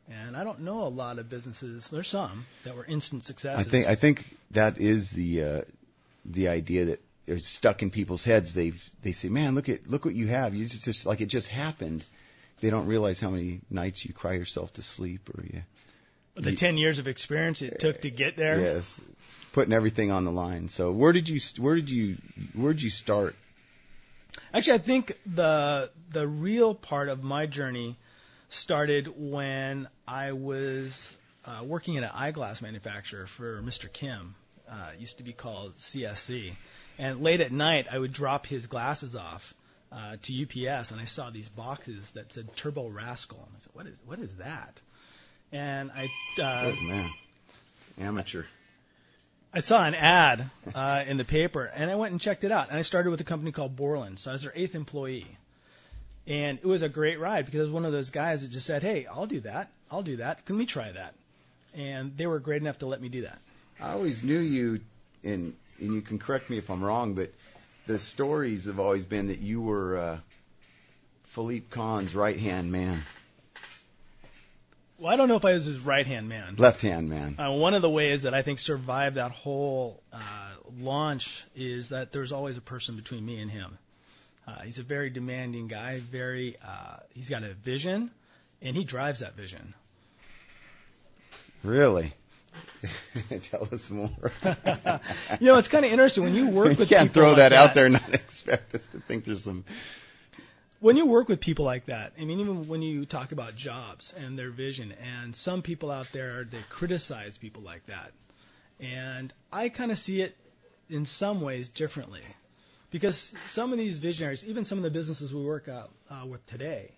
And 0.08 0.36
I 0.36 0.44
don't 0.44 0.60
know 0.60 0.86
a 0.86 0.88
lot 0.88 1.18
of 1.18 1.28
businesses. 1.28 1.88
There's 1.88 2.08
some 2.08 2.46
that 2.64 2.76
were 2.76 2.84
instant 2.84 3.24
successes 3.24 3.66
I 3.66 3.70
think 3.70 3.86
I 3.86 3.94
think 3.94 4.24
that 4.52 4.78
is 4.78 5.10
the 5.10 5.42
uh, 5.44 5.60
the 6.24 6.48
idea 6.48 6.86
that 6.86 7.00
is 7.26 7.46
stuck 7.46 7.82
in 7.82 7.90
people's 7.90 8.24
heads. 8.24 8.54
They've 8.54 8.90
they 9.02 9.12
say, 9.12 9.28
"Man, 9.28 9.54
look 9.54 9.68
at 9.68 9.88
look 9.88 10.04
what 10.04 10.14
you 10.14 10.28
have. 10.28 10.54
You 10.54 10.66
just, 10.66 10.84
just 10.84 11.06
like 11.06 11.20
it 11.20 11.26
just 11.26 11.48
happened." 11.48 12.04
They 12.62 12.70
don't 12.70 12.86
realize 12.86 13.20
how 13.20 13.30
many 13.30 13.60
nights 13.68 14.04
you 14.04 14.14
cry 14.14 14.34
yourself 14.34 14.72
to 14.74 14.82
sleep, 14.82 15.28
or 15.36 15.44
you 15.44 15.62
the 16.36 16.54
10 16.54 16.78
years 16.78 17.00
of 17.00 17.08
experience 17.08 17.60
it 17.60 17.80
took 17.80 18.02
to 18.02 18.10
get 18.10 18.36
there. 18.36 18.58
yes, 18.58 19.00
putting 19.52 19.74
everything 19.74 20.12
on 20.12 20.24
the 20.24 20.30
line. 20.30 20.68
So 20.68 20.92
where 20.92 21.12
did 21.12 21.28
you 21.28 21.40
where 21.58 21.74
did 21.74 21.90
you 21.90 22.18
where 22.54 22.72
did 22.72 22.82
you 22.82 22.90
start? 22.90 23.34
Actually, 24.54 24.74
I 24.74 24.78
think 24.78 25.18
the 25.26 25.90
the 26.10 26.26
real 26.26 26.72
part 26.72 27.08
of 27.08 27.24
my 27.24 27.46
journey 27.46 27.98
started 28.48 29.12
when 29.16 29.88
I 30.06 30.30
was 30.30 31.16
uh, 31.44 31.64
working 31.64 31.96
at 31.96 32.04
an 32.04 32.10
eyeglass 32.14 32.62
manufacturer 32.62 33.26
for 33.26 33.60
Mr. 33.60 33.92
Kim. 33.92 34.36
Uh, 34.70 34.92
used 35.00 35.18
to 35.18 35.24
be 35.24 35.32
called 35.32 35.76
CSC. 35.78 36.52
And 36.96 37.20
late 37.20 37.40
at 37.40 37.50
night, 37.50 37.88
I 37.90 37.98
would 37.98 38.12
drop 38.12 38.46
his 38.46 38.68
glasses 38.68 39.16
off 39.16 39.52
uh, 39.92 40.16
to 40.22 40.42
UPS, 40.42 40.90
and 40.90 41.00
I 41.00 41.04
saw 41.04 41.30
these 41.30 41.48
boxes 41.48 42.10
that 42.12 42.32
said 42.32 42.56
Turbo 42.56 42.90
Pascal. 42.90 43.38
And 43.38 43.56
I 43.56 43.60
said, 43.60 43.70
"What 43.74 43.86
is 43.86 44.02
what 44.06 44.18
is 44.18 44.34
that?" 44.36 44.80
And 45.52 45.90
I 45.90 46.06
uh, 46.40 46.72
oh 46.72 46.80
man, 46.82 47.10
amateur. 47.98 48.44
I 49.54 49.60
saw 49.60 49.84
an 49.84 49.94
ad 49.94 50.50
uh, 50.74 51.04
in 51.06 51.18
the 51.18 51.26
paper, 51.26 51.64
and 51.64 51.90
I 51.90 51.94
went 51.96 52.12
and 52.12 52.20
checked 52.20 52.42
it 52.44 52.50
out. 52.50 52.70
And 52.70 52.78
I 52.78 52.82
started 52.82 53.10
with 53.10 53.20
a 53.20 53.24
company 53.24 53.52
called 53.52 53.76
Borland, 53.76 54.18
so 54.18 54.30
I 54.30 54.32
was 54.32 54.42
their 54.42 54.52
eighth 54.54 54.74
employee. 54.74 55.36
And 56.26 56.58
it 56.58 56.66
was 56.66 56.82
a 56.82 56.88
great 56.88 57.20
ride 57.20 57.44
because 57.44 57.60
I 57.60 57.64
was 57.64 57.72
one 57.72 57.84
of 57.84 57.92
those 57.92 58.10
guys 58.10 58.42
that 58.42 58.50
just 58.50 58.66
said, 58.66 58.82
"Hey, 58.82 59.06
I'll 59.06 59.26
do 59.26 59.40
that. 59.40 59.70
I'll 59.90 60.02
do 60.02 60.16
that. 60.16 60.42
Let 60.48 60.56
me 60.58 60.66
try 60.66 60.90
that." 60.92 61.14
And 61.74 62.16
they 62.16 62.26
were 62.26 62.38
great 62.38 62.62
enough 62.62 62.78
to 62.78 62.86
let 62.86 63.00
me 63.00 63.08
do 63.08 63.22
that. 63.22 63.38
I 63.80 63.92
always 63.92 64.22
knew 64.22 64.38
you, 64.38 64.80
and 65.22 65.54
and 65.80 65.92
you 65.92 66.00
can 66.00 66.18
correct 66.18 66.48
me 66.48 66.56
if 66.56 66.70
I'm 66.70 66.82
wrong, 66.82 67.14
but 67.14 67.32
the 67.86 67.98
stories 67.98 68.66
have 68.66 68.78
always 68.80 69.04
been 69.06 69.28
that 69.28 69.40
you 69.40 69.60
were 69.60 69.96
uh, 69.98 70.18
Philippe 71.24 71.66
Kahn's 71.70 72.14
right 72.14 72.38
hand 72.38 72.70
man, 72.70 73.02
Well, 74.98 75.12
I 75.12 75.16
don't 75.16 75.28
know 75.28 75.36
if 75.36 75.44
I 75.44 75.54
was 75.54 75.64
his 75.64 75.80
right 75.80 76.06
hand 76.06 76.28
man. 76.28 76.54
left 76.58 76.82
hand 76.82 77.08
man. 77.08 77.36
Uh, 77.38 77.52
one 77.52 77.74
of 77.74 77.82
the 77.82 77.90
ways 77.90 78.22
that 78.22 78.34
I 78.34 78.42
think 78.42 78.58
survived 78.58 79.16
that 79.16 79.30
whole 79.32 80.02
uh, 80.12 80.18
launch 80.78 81.44
is 81.56 81.88
that 81.88 82.12
there's 82.12 82.32
always 82.32 82.56
a 82.56 82.60
person 82.60 82.96
between 82.96 83.24
me 83.24 83.40
and 83.40 83.50
him. 83.50 83.78
Uh, 84.46 84.60
he's 84.62 84.78
a 84.78 84.82
very 84.82 85.08
demanding 85.10 85.68
guy. 85.68 86.00
Very, 86.00 86.56
uh, 86.64 86.96
he's 87.14 87.28
got 87.28 87.42
a 87.44 87.54
vision, 87.54 88.10
and 88.60 88.76
he 88.76 88.84
drives 88.84 89.20
that 89.20 89.34
vision. 89.36 89.74
Really? 91.62 92.12
Tell 93.42 93.68
us 93.72 93.90
more. 93.90 94.10
you 95.40 95.46
know, 95.46 95.58
it's 95.58 95.68
kind 95.68 95.84
of 95.84 95.92
interesting 95.92 96.24
when 96.24 96.34
you 96.34 96.48
work 96.48 96.70
you 96.72 96.76
with 96.76 96.88
can't 96.88 97.08
people 97.08 97.22
throw 97.22 97.28
like 97.28 97.36
that, 97.38 97.52
out 97.52 97.74
there 97.74 97.86
and 97.86 97.94
not 97.94 98.14
expect 98.14 98.74
us 98.74 98.86
to 98.86 99.00
think 99.00 99.24
there's 99.24 99.44
some. 99.44 99.64
when 100.80 100.96
you 100.96 101.06
work 101.06 101.28
with 101.28 101.40
people 101.40 101.64
like 101.64 101.86
that, 101.86 102.12
I 102.20 102.24
mean, 102.24 102.40
even 102.40 102.66
when 102.68 102.82
you 102.82 103.06
talk 103.06 103.32
about 103.32 103.54
jobs 103.54 104.12
and 104.12 104.38
their 104.38 104.50
vision, 104.50 104.92
and 104.92 105.34
some 105.36 105.62
people 105.62 105.90
out 105.90 106.08
there 106.12 106.44
they 106.44 106.58
criticize 106.68 107.38
people 107.38 107.62
like 107.62 107.86
that, 107.86 108.12
and 108.80 109.32
I 109.52 109.68
kind 109.68 109.92
of 109.92 109.98
see 109.98 110.22
it 110.22 110.36
in 110.88 111.06
some 111.06 111.40
ways 111.40 111.70
differently, 111.70 112.22
because 112.90 113.34
some 113.50 113.72
of 113.72 113.78
these 113.78 113.98
visionaries, 113.98 114.44
even 114.44 114.64
some 114.64 114.78
of 114.78 114.84
the 114.84 114.90
businesses 114.90 115.32
we 115.32 115.44
work 115.44 115.68
out 115.68 115.90
uh, 116.10 116.26
with 116.26 116.44
today, 116.46 116.90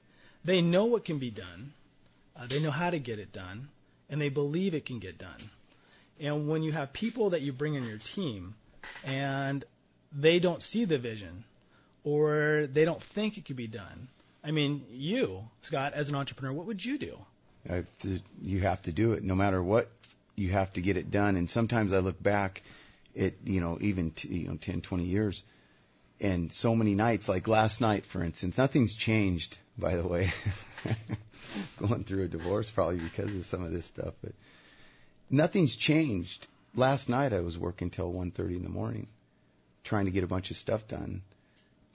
they 0.44 0.62
know 0.62 0.86
what 0.86 1.04
can 1.04 1.18
be 1.18 1.30
done, 1.30 1.72
uh, 2.36 2.46
they 2.46 2.60
know 2.60 2.70
how 2.70 2.90
to 2.90 2.98
get 2.98 3.18
it 3.18 3.32
done, 3.32 3.68
and 4.08 4.20
they 4.20 4.30
believe 4.30 4.74
it 4.74 4.86
can 4.86 4.98
get 4.98 5.18
done. 5.18 5.50
And 6.20 6.48
when 6.48 6.62
you 6.62 6.72
have 6.72 6.92
people 6.92 7.30
that 7.30 7.42
you 7.42 7.52
bring 7.52 7.74
in 7.74 7.84
your 7.84 7.98
team, 7.98 8.54
and 9.04 9.64
they 10.12 10.38
don't 10.38 10.62
see 10.62 10.84
the 10.84 10.98
vision 10.98 11.44
or 12.04 12.68
they 12.72 12.84
don't 12.84 13.02
think 13.02 13.38
it 13.38 13.46
could 13.46 13.56
be 13.56 13.66
done. 13.66 14.08
I 14.42 14.50
mean, 14.50 14.84
you, 14.90 15.48
Scott, 15.62 15.94
as 15.94 16.08
an 16.08 16.14
entrepreneur, 16.14 16.52
what 16.52 16.66
would 16.66 16.84
you 16.84 16.98
do? 16.98 17.18
I 17.68 17.76
have 17.76 17.98
to, 18.00 18.20
you 18.42 18.60
have 18.60 18.82
to 18.82 18.92
do 18.92 19.12
it 19.12 19.24
no 19.24 19.34
matter 19.34 19.62
what. 19.62 19.90
You 20.36 20.50
have 20.50 20.72
to 20.74 20.82
get 20.82 20.96
it 20.96 21.10
done. 21.10 21.36
And 21.36 21.48
sometimes 21.48 21.92
I 21.92 21.98
look 21.98 22.22
back 22.22 22.62
at 23.16 23.34
you 23.44 23.60
know 23.60 23.78
even 23.80 24.10
t- 24.10 24.28
you 24.28 24.48
know 24.48 24.56
10, 24.56 24.80
20 24.80 25.04
years, 25.04 25.44
and 26.20 26.52
so 26.52 26.74
many 26.74 26.94
nights 26.94 27.28
like 27.28 27.48
last 27.48 27.80
night, 27.80 28.04
for 28.04 28.22
instance, 28.22 28.58
nothing's 28.58 28.94
changed. 28.94 29.56
By 29.78 29.96
the 29.96 30.06
way, 30.06 30.30
going 31.78 32.04
through 32.04 32.24
a 32.24 32.28
divorce 32.28 32.70
probably 32.70 32.98
because 32.98 33.34
of 33.34 33.46
some 33.46 33.62
of 33.62 33.72
this 33.72 33.86
stuff, 33.86 34.14
but 34.22 34.32
nothing's 35.30 35.76
changed. 35.76 36.46
Last 36.74 37.08
night 37.08 37.32
I 37.32 37.40
was 37.40 37.58
working 37.58 37.90
till 37.90 38.12
1:30 38.12 38.56
in 38.56 38.62
the 38.62 38.68
morning, 38.68 39.06
trying 39.84 40.06
to 40.06 40.10
get 40.10 40.24
a 40.24 40.28
bunch 40.28 40.50
of 40.50 40.56
stuff 40.56 40.86
done 40.88 41.22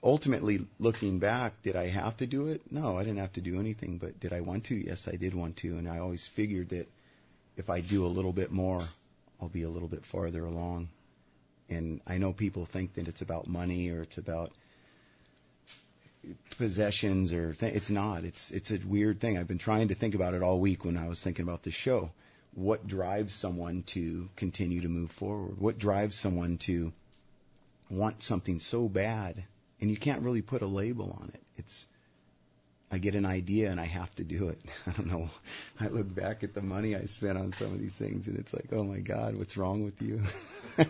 ultimately 0.02 0.60
looking 0.78 1.18
back, 1.18 1.62
did 1.62 1.76
I 1.76 1.86
have 1.88 2.16
to 2.18 2.26
do 2.26 2.48
it? 2.48 2.62
No, 2.70 2.96
I 2.96 3.04
didn't 3.04 3.18
have 3.18 3.32
to 3.34 3.40
do 3.40 3.58
anything, 3.60 3.98
but 3.98 4.18
did 4.20 4.32
I 4.32 4.40
want 4.40 4.64
to? 4.64 4.74
Yes, 4.74 5.08
I 5.08 5.16
did 5.16 5.34
want 5.34 5.56
to, 5.58 5.76
and 5.76 5.88
I 5.88 5.98
always 5.98 6.26
figured 6.26 6.70
that 6.70 6.88
if 7.56 7.68
I 7.68 7.80
do 7.80 8.06
a 8.06 8.08
little 8.08 8.32
bit 8.32 8.50
more, 8.50 8.82
I'll 9.40 9.48
be 9.48 9.62
a 9.62 9.68
little 9.68 9.88
bit 9.88 10.04
farther 10.04 10.44
along. 10.44 10.88
And 11.68 12.00
I 12.06 12.18
know 12.18 12.32
people 12.32 12.64
think 12.64 12.94
that 12.94 13.08
it's 13.08 13.20
about 13.22 13.46
money 13.46 13.90
or 13.90 14.02
it's 14.02 14.18
about 14.18 14.50
possessions 16.58 17.32
or 17.32 17.52
th- 17.52 17.74
it's 17.74 17.90
not. 17.90 18.24
It's 18.24 18.50
it's 18.50 18.70
a 18.70 18.78
weird 18.78 19.20
thing. 19.20 19.38
I've 19.38 19.46
been 19.48 19.58
trying 19.58 19.88
to 19.88 19.94
think 19.94 20.14
about 20.14 20.34
it 20.34 20.42
all 20.42 20.58
week 20.58 20.84
when 20.84 20.96
I 20.96 21.08
was 21.08 21.22
thinking 21.22 21.44
about 21.44 21.62
this 21.62 21.74
show. 21.74 22.10
What 22.54 22.86
drives 22.86 23.34
someone 23.34 23.82
to 23.88 24.28
continue 24.36 24.80
to 24.82 24.88
move 24.88 25.10
forward? 25.10 25.58
What 25.58 25.78
drives 25.78 26.16
someone 26.18 26.58
to 26.58 26.92
want 27.90 28.22
something 28.22 28.60
so 28.60 28.88
bad 28.88 29.44
and 29.80 29.90
you 29.90 29.96
can't 29.96 30.22
really 30.22 30.42
put 30.42 30.62
a 30.62 30.66
label 30.66 31.16
on 31.20 31.30
it. 31.34 31.42
It's 31.56 31.86
I 32.92 32.98
get 32.98 33.14
an 33.14 33.24
idea 33.24 33.70
and 33.70 33.80
I 33.80 33.84
have 33.84 34.12
to 34.16 34.24
do 34.24 34.48
it. 34.48 34.60
I 34.86 34.92
don't 34.92 35.06
know. 35.06 35.30
I 35.78 35.88
look 35.88 36.12
back 36.12 36.42
at 36.42 36.54
the 36.54 36.62
money 36.62 36.96
I 36.96 37.04
spent 37.04 37.38
on 37.38 37.52
some 37.52 37.72
of 37.72 37.80
these 37.80 37.94
things 37.94 38.26
and 38.26 38.38
it's 38.38 38.52
like, 38.52 38.66
oh 38.72 38.84
my 38.84 38.98
God, 38.98 39.36
what's 39.36 39.56
wrong 39.56 39.84
with 39.84 40.00
you? 40.02 40.22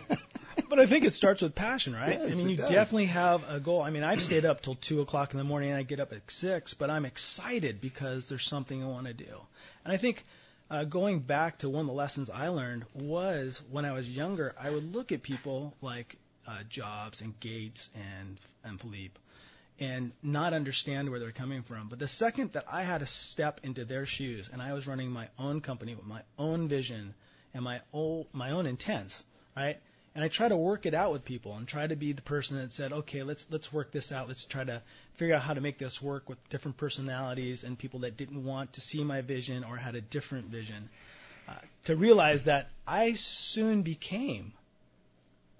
But 0.69 0.79
I 0.79 0.85
think 0.85 1.03
it 1.03 1.13
starts 1.13 1.41
with 1.41 1.53
passion, 1.53 1.93
right? 1.93 2.17
Yes, 2.21 2.31
I 2.31 2.35
mean, 2.35 2.49
you 2.49 2.55
does. 2.55 2.69
definitely 2.69 3.07
have 3.07 3.43
a 3.49 3.59
goal. 3.59 3.81
I 3.81 3.89
mean, 3.89 4.03
I've 4.03 4.21
stayed 4.21 4.45
up 4.45 4.61
till 4.61 4.75
two 4.75 5.01
o'clock 5.01 5.33
in 5.33 5.37
the 5.37 5.43
morning 5.43 5.71
and 5.71 5.77
I 5.77 5.83
get 5.83 5.99
up 5.99 6.13
at 6.13 6.31
six, 6.31 6.73
but 6.73 6.89
I'm 6.89 7.03
excited 7.03 7.81
because 7.81 8.29
there's 8.29 8.45
something 8.45 8.81
I 8.81 8.87
want 8.87 9.07
to 9.07 9.13
do. 9.13 9.35
And 9.83 9.93
I 9.93 9.97
think 9.97 10.23
uh, 10.71 10.85
going 10.85 11.19
back 11.19 11.57
to 11.57 11.69
one 11.69 11.81
of 11.81 11.87
the 11.87 11.93
lessons 11.93 12.29
I 12.29 12.47
learned 12.47 12.85
was 12.93 13.61
when 13.69 13.83
I 13.83 13.91
was 13.91 14.09
younger, 14.09 14.55
I 14.57 14.69
would 14.69 14.95
look 14.95 15.11
at 15.11 15.21
people 15.21 15.75
like 15.81 16.15
uh, 16.47 16.63
Jobs 16.69 17.21
and 17.21 17.37
Gates 17.41 17.89
and 17.93 18.39
and 18.63 18.79
Philippe, 18.79 19.19
and 19.79 20.13
not 20.23 20.53
understand 20.53 21.09
where 21.09 21.19
they're 21.19 21.31
coming 21.31 21.63
from. 21.63 21.89
But 21.89 21.99
the 21.99 22.07
second 22.07 22.53
that 22.53 22.65
I 22.71 22.83
had 22.83 22.99
to 22.99 23.05
step 23.05 23.59
into 23.63 23.83
their 23.83 24.05
shoes 24.05 24.49
and 24.51 24.61
I 24.61 24.71
was 24.71 24.87
running 24.87 25.11
my 25.11 25.27
own 25.37 25.59
company 25.59 25.93
with 25.93 26.05
my 26.05 26.21
own 26.39 26.69
vision 26.69 27.13
and 27.53 27.63
my 27.63 27.81
own 27.93 28.25
my 28.31 28.51
own 28.51 28.65
intents, 28.65 29.23
right? 29.57 29.77
And 30.13 30.23
I 30.23 30.27
try 30.27 30.49
to 30.49 30.57
work 30.57 30.85
it 30.85 30.93
out 30.93 31.13
with 31.13 31.23
people 31.23 31.55
and 31.55 31.65
try 31.65 31.87
to 31.87 31.95
be 31.95 32.11
the 32.11 32.21
person 32.21 32.57
that 32.57 32.73
said, 32.73 32.91
okay, 32.91 33.23
let's 33.23 33.47
let's 33.49 33.71
work 33.71 33.91
this 33.91 34.11
out. 34.11 34.27
Let's 34.27 34.45
try 34.45 34.63
to 34.63 34.81
figure 35.15 35.35
out 35.35 35.41
how 35.41 35.53
to 35.53 35.61
make 35.61 35.77
this 35.77 36.01
work 36.01 36.27
with 36.27 36.37
different 36.49 36.77
personalities 36.77 37.63
and 37.63 37.77
people 37.77 38.01
that 38.01 38.17
didn't 38.17 38.43
want 38.43 38.73
to 38.73 38.81
see 38.81 39.03
my 39.03 39.21
vision 39.21 39.63
or 39.63 39.77
had 39.77 39.95
a 39.95 40.01
different 40.01 40.47
vision. 40.47 40.89
Uh, 41.47 41.53
to 41.85 41.95
realize 41.95 42.43
that 42.43 42.69
I 42.85 43.13
soon 43.13 43.83
became 43.83 44.53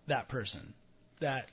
that 0.07 0.27
person. 0.27 0.73
That 1.21 1.49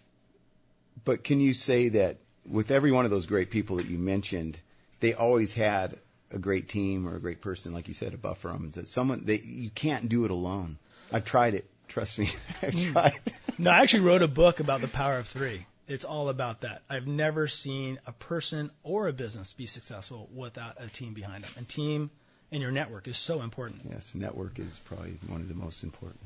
but 1.04 1.22
can 1.22 1.40
you 1.40 1.54
say 1.54 1.90
that 1.90 2.18
with 2.44 2.70
every 2.70 2.90
one 2.90 3.04
of 3.04 3.10
those 3.10 3.26
great 3.26 3.50
people 3.50 3.76
that 3.76 3.86
you 3.86 3.98
mentioned, 3.98 4.58
they 5.00 5.14
always 5.14 5.52
had 5.52 5.98
a 6.30 6.38
great 6.38 6.68
team 6.68 7.06
or 7.06 7.16
a 7.16 7.20
great 7.20 7.40
person, 7.40 7.72
like 7.72 7.88
you 7.88 7.94
said, 7.94 8.14
a 8.14 8.18
buffer 8.18 8.48
them. 8.48 8.70
That 8.72 8.88
someone 8.88 9.26
that 9.26 9.44
you 9.44 9.70
can't 9.70 10.08
do 10.08 10.24
it 10.24 10.30
alone. 10.30 10.78
I've 11.12 11.24
tried 11.24 11.54
it. 11.54 11.70
Trust 11.88 12.18
me, 12.18 12.28
I've 12.62 12.92
tried. 12.92 13.20
No, 13.58 13.70
I 13.70 13.80
actually 13.80 14.04
wrote 14.04 14.22
a 14.22 14.28
book 14.28 14.60
about 14.60 14.80
the 14.80 14.88
power 14.88 15.18
of 15.18 15.26
three. 15.26 15.66
It's 15.88 16.04
all 16.04 16.28
about 16.28 16.60
that. 16.60 16.82
I've 16.88 17.06
never 17.06 17.48
seen 17.48 17.98
a 18.06 18.12
person 18.12 18.70
or 18.82 19.08
a 19.08 19.12
business 19.12 19.54
be 19.54 19.66
successful 19.66 20.28
without 20.34 20.76
a 20.78 20.88
team 20.88 21.14
behind 21.14 21.44
them. 21.44 21.50
And 21.56 21.66
team 21.66 22.10
and 22.52 22.60
your 22.60 22.70
network 22.70 23.08
is 23.08 23.16
so 23.16 23.42
important. 23.42 23.82
Yes, 23.88 24.14
network 24.14 24.58
is 24.58 24.80
probably 24.84 25.12
one 25.26 25.40
of 25.40 25.48
the 25.48 25.54
most 25.54 25.82
important. 25.82 26.20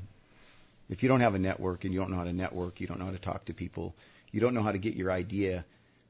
If 0.89 1.01
you 1.01 1.09
don't 1.09 1.21
have 1.21 1.33
a 1.33 1.39
network 1.39 1.85
and 1.85 1.93
you 1.93 1.99
don't 1.99 2.11
know 2.11 2.17
how 2.17 2.25
to 2.25 2.33
network, 2.33 2.81
you 2.81 2.87
don't 2.87 2.99
know 2.99 3.05
how 3.05 3.11
to 3.11 3.19
talk 3.19 3.45
to 3.45 3.53
people, 3.53 3.95
you 4.31 4.41
don't 4.41 4.53
know 4.53 4.63
how 4.63 4.73
to 4.73 4.77
get 4.77 4.95
your 4.95 5.11
idea 5.11 5.63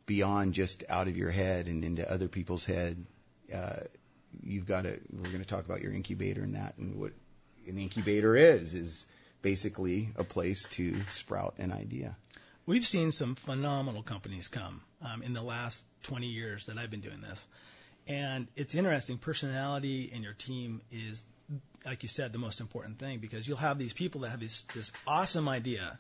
beyond 0.06 0.54
just 0.54 0.84
out 0.90 1.08
of 1.08 1.16
your 1.16 1.32
head 1.32 1.68
and 1.68 1.84
into 1.84 2.10
other 2.12 2.28
people's 2.28 2.66
head. 2.66 3.06
Uh, 3.54 3.82
you've 4.44 4.66
got 4.66 4.84
to. 4.84 5.00
We're 5.12 5.30
going 5.30 5.44
to 5.44 5.46
talk 5.46 5.66
about 5.66 5.82
your 5.82 5.94
incubator 5.94 6.42
and 6.42 6.56
that, 6.56 6.76
and 6.78 7.00
what 7.00 7.12
an 7.68 7.78
incubator 7.78 8.36
is 8.36 8.74
is 8.74 9.06
basically 9.44 10.10
a 10.16 10.24
place 10.24 10.64
to 10.70 10.96
sprout 11.12 11.54
an 11.60 11.72
idea. 11.72 12.16
We've 12.66 12.86
seen 12.86 13.12
some 13.12 13.36
phenomenal 13.36 14.02
companies 14.02 14.48
come 14.48 14.82
um, 15.06 15.22
in 15.22 15.34
the 15.34 15.44
last 15.44 15.84
20 16.04 16.26
years 16.28 16.66
that 16.66 16.78
I've 16.80 16.90
been 16.90 17.02
doing 17.02 17.22
this. 17.22 17.46
And 18.08 18.48
it's 18.56 18.74
interesting, 18.74 19.18
personality 19.18 20.12
in 20.14 20.24
your 20.24 20.34
team 20.34 20.82
is, 20.92 21.22
like 21.86 22.04
you 22.04 22.10
said, 22.10 22.34
the 22.34 22.40
most 22.40 22.60
important 22.62 22.98
thing 23.00 23.20
because 23.20 23.48
you'll 23.48 23.58
have 23.58 23.78
these 23.78 23.94
people 23.94 24.22
that 24.22 24.30
have 24.30 24.40
this, 24.40 24.62
this 24.74 24.92
awesome 25.06 25.48
idea, 25.48 26.00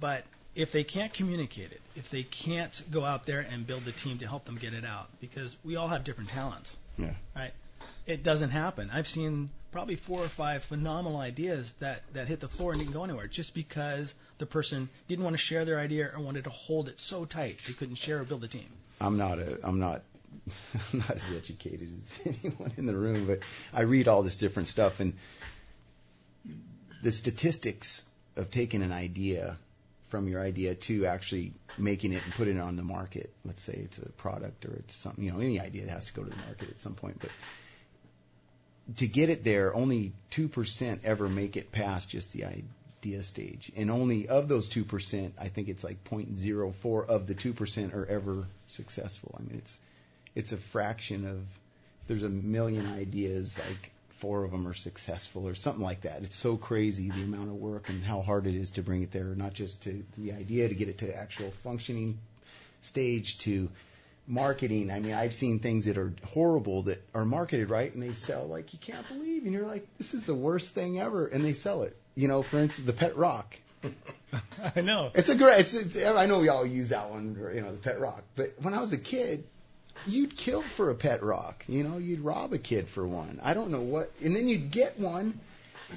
but 0.00 0.24
if 0.54 0.72
they 0.72 0.82
can't 0.84 1.12
communicate 1.12 1.72
it, 1.72 1.80
if 1.94 2.10
they 2.10 2.22
can't 2.22 2.82
go 2.90 3.04
out 3.04 3.24
there 3.26 3.40
and 3.40 3.66
build 3.66 3.84
the 3.84 3.92
team 3.92 4.18
to 4.18 4.26
help 4.26 4.44
them 4.46 4.56
get 4.56 4.74
it 4.74 4.84
out, 4.84 5.08
because 5.20 5.56
we 5.64 5.76
all 5.76 5.88
have 5.88 6.04
different 6.04 6.30
talents, 6.30 6.76
Yeah. 6.98 7.12
right? 7.36 7.52
It 8.06 8.22
doesn't 8.22 8.50
happen. 8.50 8.90
I've 8.92 9.08
seen 9.08 9.50
probably 9.72 9.96
four 9.96 10.20
or 10.20 10.28
five 10.28 10.64
phenomenal 10.64 11.18
ideas 11.18 11.72
that, 11.80 12.02
that 12.14 12.28
hit 12.28 12.40
the 12.40 12.48
floor 12.48 12.72
and 12.72 12.80
didn't 12.80 12.92
go 12.92 13.04
anywhere 13.04 13.26
just 13.26 13.54
because 13.54 14.12
the 14.38 14.46
person 14.46 14.88
didn't 15.08 15.24
want 15.24 15.34
to 15.34 15.38
share 15.38 15.64
their 15.64 15.78
idea 15.78 16.10
or 16.14 16.20
wanted 16.20 16.44
to 16.44 16.50
hold 16.50 16.88
it 16.88 16.98
so 16.98 17.24
tight 17.24 17.58
they 17.66 17.72
couldn't 17.72 17.96
share 17.96 18.20
or 18.20 18.24
build 18.24 18.42
a 18.44 18.48
team. 18.48 18.68
I'm 19.00 19.16
not 19.16 19.38
a 19.38 19.58
I'm 19.62 19.78
not 19.78 20.02
I'm 20.92 21.00
not 21.00 21.10
as 21.10 21.24
educated 21.36 21.88
as 21.98 22.34
anyone 22.44 22.72
in 22.76 22.86
the 22.86 22.94
room, 22.94 23.26
but 23.26 23.40
I 23.72 23.82
read 23.82 24.08
all 24.08 24.22
this 24.22 24.36
different 24.36 24.68
stuff 24.68 25.00
and 25.00 25.14
the 27.02 27.12
statistics 27.12 28.04
of 28.36 28.50
taking 28.50 28.82
an 28.82 28.92
idea 28.92 29.56
from 30.08 30.28
your 30.28 30.42
idea 30.42 30.74
to 30.74 31.06
actually 31.06 31.52
making 31.78 32.12
it 32.12 32.22
and 32.24 32.34
putting 32.34 32.56
it 32.56 32.60
on 32.60 32.76
the 32.76 32.82
market. 32.82 33.32
Let's 33.44 33.62
say 33.62 33.74
it's 33.74 33.98
a 33.98 34.10
product 34.12 34.64
or 34.64 34.72
it's 34.72 34.94
something, 34.96 35.24
you 35.24 35.32
know, 35.32 35.38
any 35.38 35.60
idea 35.60 35.86
that 35.86 35.92
has 35.92 36.06
to 36.06 36.12
go 36.12 36.24
to 36.24 36.30
the 36.30 36.36
market 36.36 36.68
at 36.68 36.80
some 36.80 36.94
point, 36.94 37.18
but 37.20 37.30
to 38.96 39.06
get 39.06 39.30
it 39.30 39.44
there, 39.44 39.74
only 39.74 40.12
2% 40.32 41.00
ever 41.04 41.28
make 41.28 41.56
it 41.56 41.72
past 41.72 42.10
just 42.10 42.32
the 42.32 42.44
idea 42.44 43.22
stage. 43.22 43.72
And 43.76 43.90
only 43.90 44.28
of 44.28 44.48
those 44.48 44.68
2%, 44.68 45.32
I 45.38 45.48
think 45.48 45.68
it's 45.68 45.84
like 45.84 46.02
0.04 46.04 47.06
of 47.06 47.26
the 47.26 47.34
2% 47.34 47.94
are 47.94 48.06
ever 48.06 48.46
successful. 48.66 49.34
I 49.38 49.42
mean, 49.42 49.58
it's 49.58 49.78
it's 50.36 50.52
a 50.52 50.56
fraction 50.56 51.26
of 51.26 51.38
if 52.02 52.08
there's 52.08 52.22
a 52.22 52.28
million 52.28 52.86
ideas, 52.86 53.58
like 53.58 53.90
four 54.20 54.44
of 54.44 54.50
them 54.50 54.68
are 54.68 54.74
successful 54.74 55.48
or 55.48 55.54
something 55.54 55.82
like 55.82 56.02
that. 56.02 56.22
It's 56.22 56.36
so 56.36 56.56
crazy 56.56 57.10
the 57.10 57.22
amount 57.22 57.48
of 57.48 57.54
work 57.54 57.88
and 57.88 58.04
how 58.04 58.22
hard 58.22 58.46
it 58.46 58.54
is 58.54 58.72
to 58.72 58.82
bring 58.82 59.02
it 59.02 59.10
there, 59.10 59.24
not 59.24 59.54
just 59.54 59.82
to 59.84 60.04
the 60.18 60.32
idea 60.32 60.68
to 60.68 60.74
get 60.74 60.88
it 60.88 60.98
to 60.98 61.16
actual 61.16 61.50
functioning 61.62 62.18
stage 62.82 63.38
to 63.38 63.70
marketing. 64.30 64.90
I 64.90 65.00
mean, 65.00 65.12
I've 65.12 65.34
seen 65.34 65.58
things 65.58 65.84
that 65.86 65.98
are 65.98 66.12
horrible 66.24 66.84
that 66.84 67.02
are 67.14 67.24
marketed 67.24 67.68
right 67.68 67.92
and 67.92 68.02
they 68.02 68.12
sell 68.12 68.46
like 68.46 68.72
you 68.72 68.78
can't 68.78 69.06
believe, 69.08 69.44
and 69.44 69.52
you're 69.52 69.66
like, 69.66 69.86
this 69.98 70.14
is 70.14 70.26
the 70.26 70.34
worst 70.34 70.72
thing 70.72 71.00
ever, 71.00 71.26
and 71.26 71.44
they 71.44 71.52
sell 71.52 71.82
it. 71.82 71.96
You 72.14 72.28
know, 72.28 72.42
for 72.42 72.58
instance, 72.58 72.86
the 72.86 72.92
pet 72.92 73.16
rock. 73.16 73.56
I 74.76 74.80
know. 74.82 75.10
It's 75.14 75.28
a 75.28 75.34
great. 75.34 75.60
It's, 75.60 75.74
it's. 75.74 76.04
I 76.04 76.26
know 76.26 76.38
we 76.38 76.48
all 76.48 76.66
use 76.66 76.90
that 76.90 77.10
one. 77.10 77.36
You 77.54 77.62
know, 77.62 77.72
the 77.72 77.78
pet 77.78 78.00
rock. 78.00 78.22
But 78.36 78.54
when 78.60 78.74
I 78.74 78.80
was 78.80 78.92
a 78.92 78.98
kid, 78.98 79.44
you'd 80.06 80.36
kill 80.36 80.62
for 80.62 80.90
a 80.90 80.94
pet 80.94 81.22
rock. 81.22 81.64
You 81.68 81.82
know, 81.82 81.98
you'd 81.98 82.20
rob 82.20 82.52
a 82.52 82.58
kid 82.58 82.88
for 82.88 83.06
one. 83.06 83.40
I 83.42 83.54
don't 83.54 83.70
know 83.70 83.80
what. 83.80 84.12
And 84.22 84.36
then 84.36 84.48
you'd 84.48 84.70
get 84.70 84.98
one, 84.98 85.40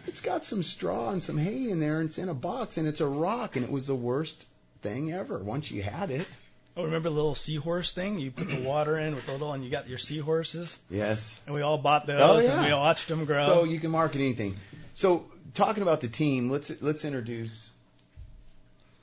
it's 0.08 0.22
got 0.22 0.46
some 0.46 0.64
straw 0.64 1.12
and 1.12 1.22
some 1.22 1.38
hay 1.38 1.70
in 1.70 1.80
there, 1.80 2.00
and 2.00 2.10
it's 2.10 2.18
in 2.18 2.30
a 2.30 2.34
box, 2.34 2.78
and 2.78 2.88
it's 2.88 3.02
a 3.02 3.08
rock, 3.08 3.56
and 3.56 3.66
it 3.66 3.72
was 3.72 3.88
the 3.88 3.96
worst 3.96 4.46
thing 4.82 5.12
ever. 5.12 5.38
Once 5.38 5.72
you 5.72 5.84
had 5.84 6.12
it, 6.12 6.28
Oh, 6.76 6.86
remember 6.86 7.10
the 7.10 7.16
little 7.16 7.36
seahorse 7.36 7.92
thing? 7.92 8.18
You 8.18 8.32
put 8.32 8.48
the 8.48 8.62
water 8.68 8.98
in 8.98 9.14
with 9.16 9.26
the 9.28 9.34
little, 9.34 9.54
and 9.54 9.64
you 9.64 9.70
got 9.70 9.88
your 9.88 10.00
seahorses, 10.00 10.78
yes. 10.90 11.40
and 11.46 11.54
we 11.54 11.62
all 11.62 11.78
bought 11.78 12.08
those, 12.08 12.22
Oh, 12.22 12.40
yeah. 12.40 12.56
and 12.56 12.66
we 12.66 12.72
all 12.72 12.80
watched 12.82 13.08
them 13.08 13.26
grow. 13.26 13.46
So 13.46 13.64
you 13.64 13.80
can 13.80 13.92
market 13.92 14.20
anything. 14.22 14.56
So 14.96 15.26
talking 15.54 15.84
about 15.84 16.02
the 16.02 16.08
team, 16.08 16.50
let's 16.50 16.72
let's 16.82 17.06
introduce 17.06 17.72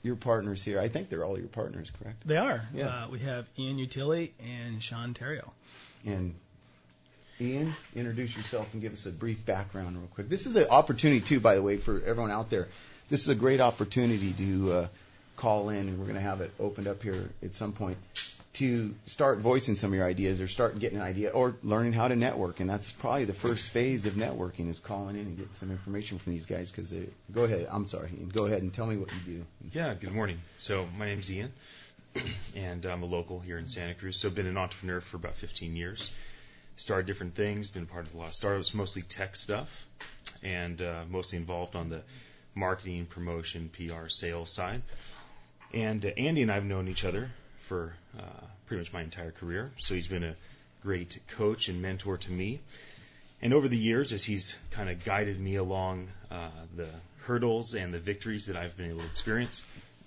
your 0.02 0.16
partners 0.16 0.62
here. 0.64 0.80
I 0.80 0.88
think 0.88 1.10
they're 1.10 1.24
all 1.24 1.38
your 1.38 1.48
partners, 1.48 1.92
correct? 2.02 2.26
they 2.26 2.36
are. 2.36 2.62
Yes. 2.74 2.88
Uh, 2.88 3.08
we 3.12 3.18
have 3.20 3.46
Ian 3.58 3.78
Utility 3.78 4.32
and 4.40 4.82
Sean 4.82 5.14
Terrio. 5.14 5.50
And 6.06 6.34
Ian, 7.40 7.74
introduce 7.94 8.36
yourself 8.36 8.68
and 8.72 8.82
give 8.82 8.92
us 8.92 9.06
a 9.06 9.10
brief 9.10 9.44
background 9.46 9.96
real 9.96 10.08
quick. 10.08 10.28
This 10.28 10.46
is 10.46 10.56
an 10.56 10.68
opportunity 10.70 11.20
too, 11.20 11.40
by 11.40 11.54
the 11.54 11.62
way, 11.62 11.76
for 11.76 12.00
everyone 12.02 12.30
out 12.30 12.50
there. 12.50 12.68
This 13.08 13.22
is 13.22 13.28
a 13.28 13.34
great 13.34 13.60
opportunity 13.60 14.32
to 14.32 14.72
uh, 14.72 14.88
call 15.40 15.70
in, 15.70 15.88
and 15.88 15.98
we're 15.98 16.04
going 16.04 16.16
to 16.16 16.20
have 16.20 16.42
it 16.42 16.50
opened 16.60 16.86
up 16.86 17.02
here 17.02 17.30
at 17.42 17.54
some 17.54 17.72
point 17.72 17.96
to 18.52 18.94
start 19.06 19.38
voicing 19.38 19.76
some 19.76 19.90
of 19.90 19.96
your 19.96 20.06
ideas 20.06 20.40
or 20.40 20.48
start 20.48 20.78
getting 20.78 20.98
an 20.98 21.04
idea 21.04 21.30
or 21.30 21.56
learning 21.62 21.92
how 21.92 22.08
to 22.08 22.16
network. 22.16 22.60
And 22.60 22.68
that's 22.68 22.92
probably 22.92 23.24
the 23.24 23.32
first 23.32 23.70
phase 23.70 24.06
of 24.06 24.14
networking 24.14 24.68
is 24.68 24.80
calling 24.80 25.16
in 25.16 25.22
and 25.22 25.36
getting 25.36 25.54
some 25.54 25.70
information 25.70 26.18
from 26.18 26.32
these 26.32 26.46
guys 26.46 26.70
because 26.70 26.92
go 27.32 27.44
ahead. 27.44 27.68
I'm 27.70 27.88
sorry, 27.88 28.10
Go 28.32 28.46
ahead 28.46 28.62
and 28.62 28.72
tell 28.72 28.86
me 28.86 28.96
what 28.96 29.10
you 29.12 29.38
do. 29.38 29.46
Yeah, 29.72 29.94
good 29.94 30.12
morning. 30.12 30.40
So 30.58 30.86
my 30.98 31.06
name's 31.06 31.32
Ian, 31.32 31.52
and 32.56 32.84
I'm 32.84 33.02
a 33.02 33.06
local 33.06 33.40
here 33.40 33.56
in 33.56 33.66
Santa 33.66 33.94
Cruz. 33.94 34.18
So 34.18 34.28
I've 34.28 34.34
been 34.34 34.46
an 34.46 34.58
entrepreneur 34.58 35.00
for 35.00 35.16
about 35.16 35.36
15 35.36 35.76
years. 35.76 36.10
Started 36.76 37.06
different 37.06 37.34
things, 37.34 37.70
been 37.70 37.86
part 37.86 38.06
of 38.06 38.14
a 38.14 38.18
lot 38.18 38.28
of 38.28 38.34
startups, 38.34 38.74
mostly 38.74 39.02
tech 39.02 39.36
stuff, 39.36 39.86
and 40.42 40.82
uh, 40.82 41.04
mostly 41.08 41.38
involved 41.38 41.76
on 41.76 41.88
the 41.88 42.02
marketing, 42.54 43.06
promotion, 43.06 43.70
PR, 43.74 44.08
sales 44.08 44.50
side. 44.50 44.82
And 45.72 46.04
uh, 46.04 46.08
Andy 46.16 46.42
and 46.42 46.50
I 46.50 46.54
have 46.54 46.64
known 46.64 46.88
each 46.88 47.04
other 47.04 47.30
for 47.68 47.94
uh, 48.18 48.22
pretty 48.66 48.80
much 48.80 48.92
my 48.92 49.02
entire 49.02 49.30
career. 49.30 49.70
So 49.78 49.94
he's 49.94 50.08
been 50.08 50.24
a 50.24 50.34
great 50.82 51.18
coach 51.36 51.68
and 51.68 51.80
mentor 51.80 52.16
to 52.18 52.30
me. 52.30 52.60
And 53.42 53.54
over 53.54 53.68
the 53.68 53.76
years, 53.76 54.12
as 54.12 54.22
he's 54.22 54.58
kind 54.70 54.90
of 54.90 55.04
guided 55.04 55.40
me 55.40 55.56
along 55.56 56.08
uh, 56.30 56.50
the 56.76 56.88
hurdles 57.24 57.74
and 57.74 57.94
the 57.94 57.98
victories 57.98 58.46
that 58.46 58.56
I've 58.56 58.76
been 58.76 58.90
able 58.90 59.00
to 59.00 59.06
experience, 59.06 59.64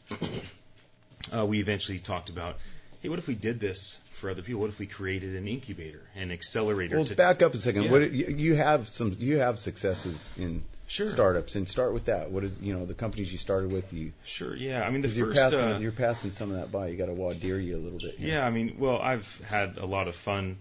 uh, 1.35 1.45
we 1.45 1.59
eventually 1.59 1.99
talked 1.99 2.29
about, 2.29 2.57
hey, 3.01 3.09
what 3.09 3.17
if 3.17 3.27
we 3.27 3.35
did 3.35 3.59
this 3.59 3.97
for 4.13 4.29
other 4.29 4.41
people? 4.41 4.61
What 4.61 4.69
if 4.69 4.77
we 4.77 4.85
created 4.85 5.35
an 5.35 5.47
incubator, 5.47 6.01
an 6.15 6.31
accelerator? 6.31 6.97
Well, 6.97 7.05
to, 7.05 7.15
back 7.15 7.41
up 7.41 7.53
a 7.53 7.57
second. 7.57 7.83
Yeah. 7.83 7.91
What 7.91 8.11
you, 8.11 8.27
you 8.27 8.55
have 8.55 8.87
some 8.89 9.15
you 9.17 9.37
have 9.37 9.57
successes 9.57 10.29
in 10.37 10.63
Sure. 10.93 11.07
startups, 11.07 11.55
and 11.55 11.67
start 11.67 11.91
with 11.91 12.05
that. 12.05 12.29
What 12.29 12.43
is 12.43 12.61
you 12.61 12.77
know 12.77 12.85
the 12.85 12.93
companies 12.93 13.31
you 13.31 13.39
started 13.39 13.71
with? 13.71 13.91
You 13.93 14.13
Sure, 14.25 14.55
yeah. 14.55 14.83
I 14.83 14.91
mean, 14.91 15.01
the 15.01 15.07
'cause 15.07 15.17
you're 15.17 15.33
passing 15.33 15.59
uh, 15.59 15.79
you're 15.79 15.91
passing 15.91 16.29
some 16.31 16.51
of 16.51 16.57
that 16.57 16.71
by. 16.71 16.89
You 16.89 16.97
got 16.97 17.07
to 17.07 17.13
wadeer 17.13 17.63
you 17.63 17.75
a 17.75 17.79
little 17.79 17.97
bit. 17.97 18.15
here. 18.19 18.29
Yeah, 18.29 18.45
I 18.45 18.51
mean, 18.51 18.75
well, 18.77 18.99
I've 19.01 19.41
had 19.43 19.77
a 19.77 19.87
lot 19.87 20.07
of 20.07 20.15
fun 20.15 20.57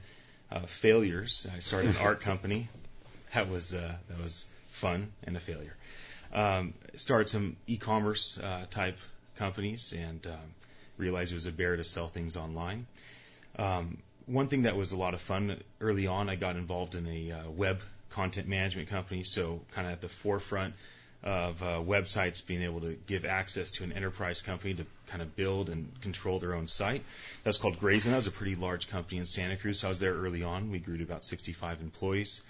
uh, 0.51 0.61
failures. 0.61 1.47
I 1.55 1.59
started 1.59 1.91
an 1.91 1.97
art 2.01 2.23
company. 2.23 2.69
That 3.35 3.51
was 3.51 3.75
uh, 3.75 3.95
that 4.09 4.19
was 4.23 4.49
fun 4.71 5.13
and 5.25 5.37
a 5.37 5.41
failure. 5.41 5.77
Um, 6.33 6.73
started 6.97 7.29
some 7.29 7.57
e-commerce 7.67 8.39
uh, 8.39 8.65
type 8.71 8.97
companies 9.37 9.93
and 9.93 10.27
um, 10.27 10.55
realized 10.97 11.33
it 11.33 11.35
was 11.35 11.45
a 11.47 11.53
bear 11.53 11.77
to 11.77 11.85
sell 11.85 12.09
things 12.09 12.39
online. 12.39 12.87
Um, 13.59 13.99
one 14.25 14.49
thing 14.49 14.63
that 14.63 14.77
was 14.77 14.93
a 14.93 14.97
lot 14.97 15.13
of 15.13 15.21
fun 15.21 15.61
early 15.79 16.07
on, 16.07 16.31
I 16.31 16.37
got 16.37 16.57
involved 16.57 16.95
in 16.95 17.07
a 17.07 17.33
uh, 17.33 17.51
web 17.51 17.83
content 18.13 18.49
management 18.49 18.89
company, 18.89 19.23
so 19.23 19.61
kind 19.73 19.87
of 19.87 19.95
at 19.95 20.01
the 20.01 20.09
forefront 20.09 20.75
of 21.23 21.63
uh, 21.63 21.67
websites 21.79 22.45
being 22.45 22.63
able 22.63 22.81
to 22.81 22.97
give 23.07 23.25
access 23.25 23.71
to 23.71 23.85
an 23.85 23.93
enterprise 23.93 24.41
company 24.41 24.75
to 24.75 24.85
kind 25.07 25.23
of 25.23 25.37
build 25.37 25.71
and 25.71 25.89
control 26.01 26.39
their 26.39 26.55
own 26.55 26.67
site. 26.67 27.05
That's 27.45 27.59
called 27.59 27.79
Grazeman. 27.79 28.11
That 28.11 28.17
was 28.17 28.27
a 28.27 28.33
pretty 28.33 28.57
large 28.57 28.89
company 28.89 29.19
in 29.19 29.27
Santa 29.27 29.57
Cruz. 29.57 29.81
So 29.81 29.89
I 29.89 29.91
was 29.91 30.01
there 30.01 30.15
early 30.15 30.43
on. 30.43 30.73
We 30.73 30.81
grew 30.81 30.99
to 30.99 31.05
about 31.05 31.23
65 31.23 31.81
employees. 31.81 32.43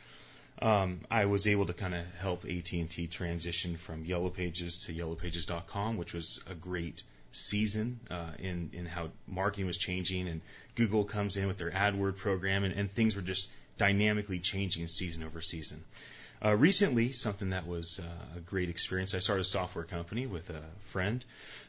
Um, 0.61 1.01
I 1.11 1.27
was 1.27 1.47
able 1.47 1.67
to 1.67 1.75
kind 1.75 1.95
of 1.95 2.07
help 2.19 2.45
AT&T 2.45 3.09
transition 3.09 3.77
from 3.77 4.05
Yellow 4.05 4.31
Pages 4.31 4.79
to 4.87 4.95
YellowPages.com, 4.95 5.97
which 5.97 6.15
was 6.15 6.41
a 6.49 6.55
great 6.55 7.03
season 7.33 7.99
uh, 8.11 8.31
in 8.39 8.71
in 8.75 8.87
how 8.87 9.09
marketing 9.27 9.67
was 9.67 9.79
changing, 9.79 10.29
and 10.29 10.41
Google 10.75 11.05
comes 11.05 11.37
in 11.37 11.47
with 11.47 11.59
their 11.59 11.71
AdWord 11.71 12.19
program, 12.19 12.65
and, 12.65 12.75
and 12.75 12.93
things 12.93 13.17
were 13.17 13.23
just 13.23 13.49
dynamically 13.79 14.39
changing 14.39 14.87
season 14.89 15.23
over 15.23 15.41
season. 15.41 15.83
Uh, 16.45 16.57
recently, 16.57 17.13
something 17.13 17.51
that 17.51 17.69
was 17.69 18.01
uh, 18.01 18.39
a 18.39 18.41
great 18.41 18.69
experience. 18.69 19.15
I 19.15 19.21
started 19.21 19.43
a 19.43 19.45
software 19.45 19.85
company 19.85 20.27
with 20.27 20.51
a 20.51 20.63
friend, 20.87 21.25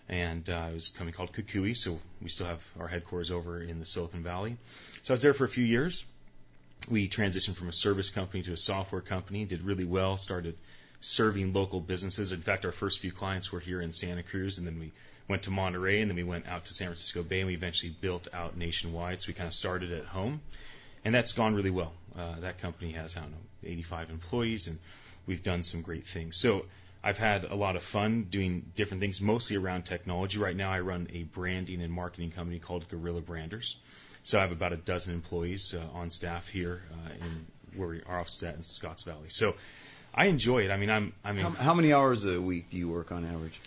and 0.09 0.49
uh, 0.49 0.69
it 0.71 0.73
was 0.73 0.89
a 0.89 0.97
company 0.97 1.15
called 1.15 1.31
Kukui. 1.31 1.77
So 1.77 1.99
we 2.21 2.29
still 2.29 2.47
have 2.47 2.65
our 2.79 2.87
headquarters 2.87 3.29
over 3.29 3.61
in 3.61 3.79
the 3.79 3.85
Silicon 3.85 4.23
Valley. 4.23 4.57
So 5.03 5.13
I 5.13 5.15
was 5.15 5.21
there 5.21 5.35
for 5.35 5.43
a 5.43 5.49
few 5.49 5.63
years. 5.63 6.05
We 6.89 7.07
transitioned 7.07 7.55
from 7.55 7.69
a 7.69 7.73
service 7.73 8.09
company 8.09 8.41
to 8.43 8.53
a 8.53 8.57
software 8.57 9.01
company. 9.01 9.45
Did 9.45 9.61
really 9.61 9.85
well. 9.85 10.17
Started 10.17 10.57
serving 11.01 11.53
local 11.53 11.79
businesses. 11.79 12.31
In 12.31 12.41
fact, 12.41 12.65
our 12.65 12.71
first 12.71 12.99
few 12.99 13.11
clients 13.11 13.51
were 13.51 13.59
here 13.59 13.79
in 13.79 13.91
Santa 13.91 14.23
Cruz, 14.23 14.57
and 14.57 14.65
then 14.65 14.79
we 14.79 14.91
went 15.27 15.43
to 15.43 15.51
Monterey, 15.51 16.01
and 16.01 16.09
then 16.09 16.15
we 16.15 16.23
went 16.23 16.47
out 16.47 16.65
to 16.65 16.73
San 16.73 16.87
Francisco 16.87 17.21
Bay, 17.21 17.41
and 17.41 17.47
we 17.47 17.53
eventually 17.53 17.95
built 18.01 18.27
out 18.33 18.57
nationwide. 18.57 19.21
So 19.21 19.27
we 19.27 19.33
kind 19.33 19.47
of 19.47 19.53
started 19.53 19.91
at 19.91 20.05
home, 20.05 20.41
and 21.05 21.13
that's 21.13 21.33
gone 21.33 21.55
really 21.55 21.71
well. 21.71 21.93
Uh, 22.17 22.39
that 22.41 22.59
company 22.59 22.91
has 22.91 23.17
I 23.17 23.21
don't 23.21 23.31
know 23.31 23.37
85 23.63 24.09
employees, 24.09 24.67
and 24.67 24.79
we've 25.25 25.43
done 25.43 25.63
some 25.63 25.81
great 25.81 26.05
things. 26.05 26.37
So 26.37 26.65
I've 27.03 27.17
had 27.17 27.43
a 27.43 27.55
lot 27.55 27.75
of 27.75 27.83
fun 27.83 28.27
doing 28.29 28.65
different 28.75 29.01
things, 29.01 29.19
mostly 29.21 29.57
around 29.57 29.83
technology. 29.83 30.37
Right 30.37 30.55
now, 30.55 30.71
I 30.71 30.79
run 30.79 31.07
a 31.13 31.23
branding 31.23 31.81
and 31.81 31.91
marketing 31.91 32.31
company 32.31 32.59
called 32.59 32.87
Gorilla 32.89 33.21
Branders. 33.21 33.77
So 34.23 34.37
I 34.37 34.41
have 34.41 34.51
about 34.53 34.71
a 34.71 34.77
dozen 34.77 35.13
employees 35.13 35.73
uh, 35.73 35.97
on 35.97 36.09
staff 36.09 36.47
here 36.47 36.81
uh, 36.93 37.25
in 37.25 37.45
where 37.77 37.89
we 37.89 38.01
are 38.07 38.19
offset 38.19 38.55
in 38.55 38.63
Scotts 38.63 39.03
Valley. 39.03 39.27
So 39.29 39.55
I 40.13 40.27
enjoy 40.27 40.59
it. 40.63 40.71
I 40.71 40.77
mean, 40.77 40.89
I'm 40.89 41.13
I 41.25 41.31
mean, 41.33 41.43
How, 41.43 41.49
how 41.49 41.73
many 41.73 41.91
hours 41.91 42.23
a 42.23 42.39
week 42.39 42.69
do 42.69 42.77
you 42.77 42.89
work 42.89 43.11
on 43.11 43.25
average? 43.25 43.59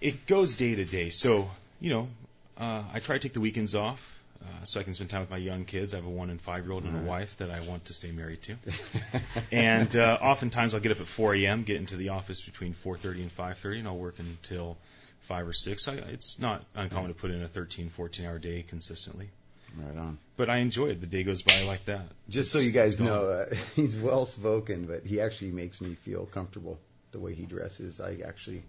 it 0.00 0.26
goes 0.26 0.56
day 0.56 0.74
to 0.74 0.84
day. 0.84 1.10
So, 1.10 1.50
you 1.80 1.90
know, 1.90 2.08
uh, 2.56 2.84
I 2.92 3.00
try 3.00 3.16
to 3.16 3.20
take 3.20 3.34
the 3.34 3.40
weekends 3.40 3.74
off 3.74 4.17
uh, 4.42 4.64
so 4.64 4.80
I 4.80 4.82
can 4.82 4.94
spend 4.94 5.10
time 5.10 5.20
with 5.20 5.30
my 5.30 5.36
young 5.36 5.64
kids. 5.64 5.94
I 5.94 5.96
have 5.96 6.06
a 6.06 6.10
one 6.10 6.30
and 6.30 6.40
five 6.40 6.64
year 6.64 6.72
old 6.72 6.84
and 6.84 6.96
a 6.96 7.08
wife 7.08 7.36
that 7.38 7.50
I 7.50 7.60
want 7.60 7.86
to 7.86 7.92
stay 7.92 8.12
married 8.12 8.42
to. 8.42 8.56
and 9.52 9.94
uh, 9.96 10.18
oftentimes 10.20 10.74
I'll 10.74 10.80
get 10.80 10.92
up 10.92 11.00
at 11.00 11.06
4 11.06 11.34
a.m., 11.36 11.64
get 11.64 11.76
into 11.76 11.96
the 11.96 12.10
office 12.10 12.40
between 12.40 12.72
4:30 12.74 13.22
and 13.22 13.30
5:30, 13.36 13.78
and 13.80 13.88
I'll 13.88 13.96
work 13.96 14.18
until 14.18 14.76
five 15.20 15.46
or 15.46 15.52
six. 15.52 15.84
So 15.84 15.92
I, 15.92 15.96
it's 15.96 16.38
not 16.38 16.64
uncommon 16.74 17.08
to 17.08 17.14
put 17.14 17.30
in 17.30 17.42
a 17.42 17.48
13, 17.48 17.90
14 17.90 18.26
hour 18.26 18.38
day 18.38 18.64
consistently. 18.66 19.28
Right 19.76 19.96
on. 19.96 20.18
But 20.36 20.48
I 20.48 20.58
enjoy 20.58 20.86
it. 20.88 21.00
The 21.00 21.06
day 21.06 21.24
goes 21.24 21.42
by 21.42 21.62
like 21.62 21.84
that. 21.86 22.06
Just 22.30 22.52
so 22.52 22.58
you 22.58 22.70
guys 22.70 23.00
know, 23.00 23.28
uh, 23.28 23.54
he's 23.76 23.98
well 23.98 24.24
spoken, 24.24 24.86
but 24.86 25.04
he 25.04 25.20
actually 25.20 25.50
makes 25.50 25.80
me 25.80 25.94
feel 25.94 26.26
comfortable 26.26 26.78
the 27.12 27.18
way 27.18 27.34
he 27.34 27.44
dresses. 27.44 28.00
I 28.00 28.18
actually, 28.26 28.62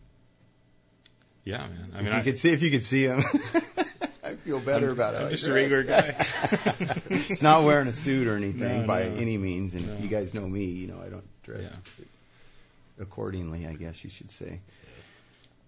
Yeah, 1.45 1.59
man. 1.59 1.91
I 1.93 1.99
if 1.99 2.03
mean, 2.03 2.13
you 2.13 2.19
I, 2.19 2.23
could 2.23 2.39
see 2.39 2.51
if 2.51 2.61
you 2.61 2.71
could 2.71 2.83
see 2.83 3.03
him, 3.05 3.23
I 4.29 4.35
feel 4.35 4.59
better 4.59 4.87
I'm, 4.87 4.93
about 4.93 5.15
it. 5.15 5.17
I'm 5.21 5.27
I 5.27 5.29
just 5.31 5.47
a 5.47 5.53
regular 5.53 5.83
guy. 5.83 6.15
it's 7.09 7.41
not 7.41 7.63
wearing 7.63 7.87
a 7.87 7.93
suit 7.93 8.27
or 8.27 8.35
anything 8.35 8.81
No, 8.81 8.87
by 8.87 9.03
no. 9.05 9.15
any 9.15 9.37
means, 9.37 9.73
and 9.73 9.89
if 9.89 10.01
you 10.01 10.07
guys 10.09 10.33
know 10.33 10.47
me, 10.47 10.65
you 10.65 10.87
know 10.87 11.01
I 11.05 11.09
don't 11.09 11.27
dress 11.43 11.63
Yeah. 11.63 12.05
accordingly. 12.99 13.65
I 13.67 13.73
guess 13.73 14.03
you 14.03 14.09
should 14.09 14.31
say. 14.31 14.59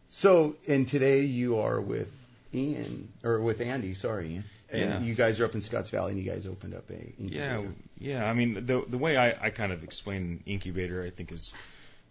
So, 0.09 0.55
and 0.67 0.87
today 0.87 1.21
you 1.21 1.59
are 1.59 1.79
with 1.79 2.11
Ian 2.53 3.09
or 3.23 3.39
with 3.39 3.61
Andy. 3.61 3.93
Sorry, 3.93 4.33
Ian. 4.33 4.43
And 4.69 4.81
Yeah. 4.89 4.99
you 5.01 5.15
guys 5.15 5.39
are 5.41 5.45
up 5.45 5.53
in 5.55 5.61
Scotts 5.61 5.89
Valley, 5.89 6.13
and 6.13 6.23
you 6.23 6.29
guys 6.29 6.45
opened 6.47 6.75
up 6.75 6.89
a 6.89 6.93
Yeah, 6.93 7.57
incubator. 7.57 7.73
yeah. 7.99 8.25
I 8.25 8.33
mean, 8.33 8.65
the 8.65 8.83
the 8.87 8.97
way 8.97 9.17
I, 9.17 9.47
I 9.47 9.49
kind 9.49 9.71
of 9.73 9.83
explain 9.83 10.43
incubator, 10.45 11.03
I 11.03 11.09
think 11.09 11.31
is, 11.33 11.53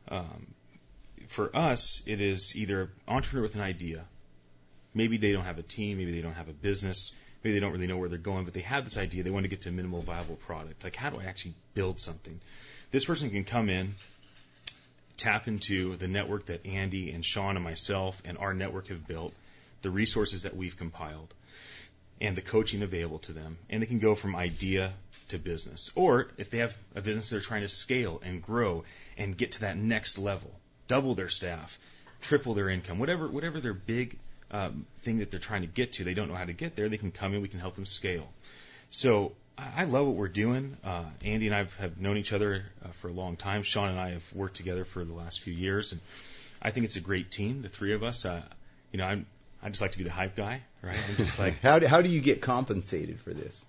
um, 0.09 0.47
for 1.29 1.55
us, 1.57 2.03
it 2.07 2.21
is 2.21 2.55
either 2.57 2.91
entrepreneur 3.09 3.43
with 3.43 3.55
an 3.55 3.61
idea. 3.63 4.05
Maybe 4.95 5.17
they 5.17 5.33
don't 5.33 5.45
have 5.45 5.59
a 5.59 5.63
team, 5.63 5.99
maybe 5.99 6.13
they 6.13 6.21
don't 6.21 6.35
have 6.35 6.49
a 6.49 6.53
business, 6.53 7.13
maybe 7.45 7.55
they 7.55 7.61
don't 7.61 7.73
really 7.73 7.87
know 7.87 7.97
where 7.97 8.09
they're 8.09 8.19
going, 8.19 8.45
but 8.45 8.55
they 8.55 8.61
have 8.61 8.85
this 8.85 8.97
idea. 8.97 9.23
They 9.23 9.31
want 9.31 9.45
to 9.45 9.49
get 9.49 9.63
to 9.63 9.69
a 9.69 9.73
minimal 9.73 10.03
viable 10.03 10.37
product. 10.37 10.85
Like, 10.85 10.97
how 10.97 11.11
do 11.11 11.21
I 11.21 11.25
actually 11.25 11.55
build 11.75 12.01
something? 12.01 12.41
This 12.91 13.05
person 13.05 13.31
can 13.31 13.45
come 13.45 13.69
in, 13.69 13.95
tap 15.17 15.47
into 15.47 15.97
the 15.97 16.09
network 16.09 16.47
that 16.47 16.67
Andy 16.67 17.13
and 17.13 17.25
Sean 17.25 17.57
and 17.57 17.65
myself 17.65 18.21
and 18.25 18.39
our 18.39 18.53
network 18.53 18.89
have 18.89 19.07
built, 19.07 19.33
the 19.83 19.91
resources 19.91 20.43
that 20.43 20.57
we've 20.57 20.77
compiled 20.77 21.33
and 22.21 22.37
the 22.37 22.43
coaching 22.43 22.83
available 22.83 23.19
to 23.21 23.33
them, 23.33 23.57
and 23.71 23.83
they 23.83 23.87
can 23.87 23.99
go 23.99 24.15
from 24.15 24.37
idea 24.37 24.93
to 25.29 25.39
business. 25.39 25.91
Or 25.95 26.29
if 26.37 26.51
they 26.51 26.59
have 26.59 26.77
a 26.95 27.01
business 27.01 27.31
they're 27.31 27.41
trying 27.41 27.63
to 27.63 27.69
scale 27.69 28.21
and 28.25 28.43
grow 28.43 28.85
and 29.17 29.37
get 29.37 29.53
to 29.53 29.61
that 29.63 29.77
next 29.79 30.19
level, 30.19 30.51
double 30.87 31.15
their 31.15 31.29
staff, 31.29 31.79
triple 32.21 32.55
their 32.55 32.69
income, 32.69 32.99
whatever 32.99 33.29
whatever 33.29 33.61
their 33.61 33.75
big 33.75 34.19
um, 34.51 34.87
thing 34.99 35.19
that 35.19 35.31
they're 35.31 35.41
trying 35.41 35.63
to 35.63 35.67
get 35.69 35.95
to, 35.95 36.05
they 36.05 36.15
don't 36.15 36.29
know 36.29 36.35
how 36.35 36.45
to 36.45 36.53
get 36.53 36.77
there. 36.77 36.89
They 36.89 36.97
can 36.99 37.11
come 37.13 37.35
in, 37.35 37.43
we 37.43 37.49
can 37.49 37.61
help 37.61 37.75
them 37.75 37.87
scale. 37.87 38.29
So 38.91 39.33
I 39.59 39.85
love 39.85 40.07
what 40.07 40.17
we're 40.17 40.29
doing. 40.29 40.77
Uh, 40.83 41.05
Andy 41.25 41.47
and 41.47 41.55
I 41.55 41.59
have, 41.59 41.77
have 41.77 42.01
known 42.01 42.17
each 42.17 42.33
other 42.33 42.65
uh, 42.85 42.89
for 43.01 43.09
a 43.09 43.13
long 43.13 43.37
time. 43.37 43.63
Sean 43.63 43.89
and 43.91 43.99
I 44.01 44.11
have 44.11 44.33
worked 44.35 44.57
together 44.57 44.85
for 44.85 45.05
the 45.05 45.13
last 45.15 45.41
few 45.41 45.53
years, 45.53 45.93
and 45.93 46.01
I 46.63 46.71
think 46.71 46.85
it's 46.87 46.97
a 46.97 47.01
great 47.01 47.31
team. 47.31 47.63
The 47.63 47.69
three 47.69 47.93
of 47.93 48.03
us. 48.03 48.25
Uh, 48.25 48.43
you 48.93 48.99
know, 48.99 49.05
I'm 49.05 49.27
I 49.63 49.69
just 49.69 49.83
like 49.83 49.93
to 49.93 49.99
be 49.99 50.05
the 50.05 50.11
hype 50.11 50.35
guy, 50.37 50.63
right? 50.83 50.97
I'm 51.09 51.17
just 51.17 51.39
like, 51.39 51.59
how 51.63 51.79
do, 51.79 51.87
how 51.87 52.01
do 52.03 52.09
you 52.09 52.21
get 52.21 52.41
compensated 52.41 53.21
for 53.21 53.33
this? 53.35 53.65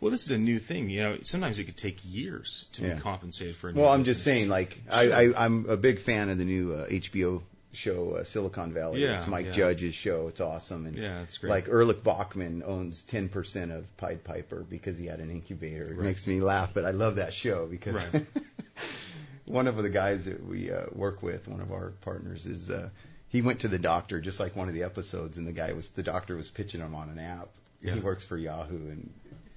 well, 0.00 0.10
this 0.10 0.24
is 0.24 0.30
a 0.32 0.38
new 0.38 0.58
thing. 0.58 0.90
You 0.90 1.02
know, 1.02 1.18
sometimes 1.22 1.58
it 1.58 1.64
could 1.64 1.76
take 1.78 1.98
years 2.04 2.66
to 2.72 2.82
Yeah. 2.82 2.94
be 2.94 3.00
compensated 3.00 3.56
for. 3.56 3.68
A 3.68 3.72
new 3.72 3.80
Well, 3.80 3.90
I'm 3.90 4.04
just 4.04 4.22
saying, 4.22 4.48
like, 4.48 4.78
I, 4.90 5.10
I, 5.10 5.44
I'm 5.44 5.66
a 5.68 5.76
big 5.76 5.98
fan 6.00 6.28
of 6.30 6.36
the 6.38 6.44
new 6.44 6.72
uh, 6.74 6.86
HBO 6.88 7.42
show, 7.74 8.16
uh, 8.16 8.24
Silicon 8.24 8.72
Valley. 8.72 9.02
Yeah, 9.02 9.16
it's 9.18 9.26
Mike 9.26 9.46
yeah. 9.46 9.52
Judge's 9.52 9.94
show. 9.94 10.28
It's 10.28 10.40
awesome. 10.40 10.86
And 10.86 10.96
Yeah, 10.96 11.22
it's 11.22 11.38
great. 11.38 11.50
Like 11.50 11.68
Erlich 11.68 12.02
Bachman 12.02 12.62
owns 12.64 13.02
10% 13.10 13.70
of 13.76 13.96
Pied 13.96 14.24
Piper 14.24 14.64
because 14.68 14.98
he 14.98 15.06
had 15.06 15.20
an 15.20 15.30
incubator. 15.30 15.84
It 15.86 15.96
Right. 15.96 16.06
makes 16.06 16.26
me 16.26 16.40
laugh, 16.40 16.70
but 16.74 16.84
I 16.84 16.90
love 16.92 17.16
that 17.16 17.32
show 17.32 17.66
because 17.66 17.94
Right. 18.12 18.24
one 19.46 19.68
of 19.68 19.76
the 19.76 19.90
guys 19.90 20.24
that 20.24 20.44
we 20.46 20.70
uh, 20.70 20.86
work 20.92 21.22
with, 21.22 21.48
one 21.48 21.60
of 21.60 21.72
our 21.72 21.90
partners, 22.00 22.46
is 22.46 22.70
uh, 22.70 22.88
he 23.28 23.42
went 23.42 23.60
to 23.60 23.68
the 23.68 23.78
doctor 23.78 24.20
just 24.20 24.40
like 24.40 24.56
one 24.56 24.68
of 24.68 24.74
the 24.74 24.84
episodes, 24.84 25.38
and 25.38 25.46
the 25.46 25.52
guy 25.52 25.72
was 25.72 25.90
the 25.90 26.02
doctor 26.02 26.36
was 26.36 26.50
pitching 26.50 26.80
him 26.80 26.94
on 26.94 27.08
an 27.10 27.18
app. 27.18 27.48
Yeah. 27.82 27.94
He 27.94 28.00
works 28.00 28.24
for 28.24 28.38
Yahoo, 28.38 28.76
and 28.90 29.12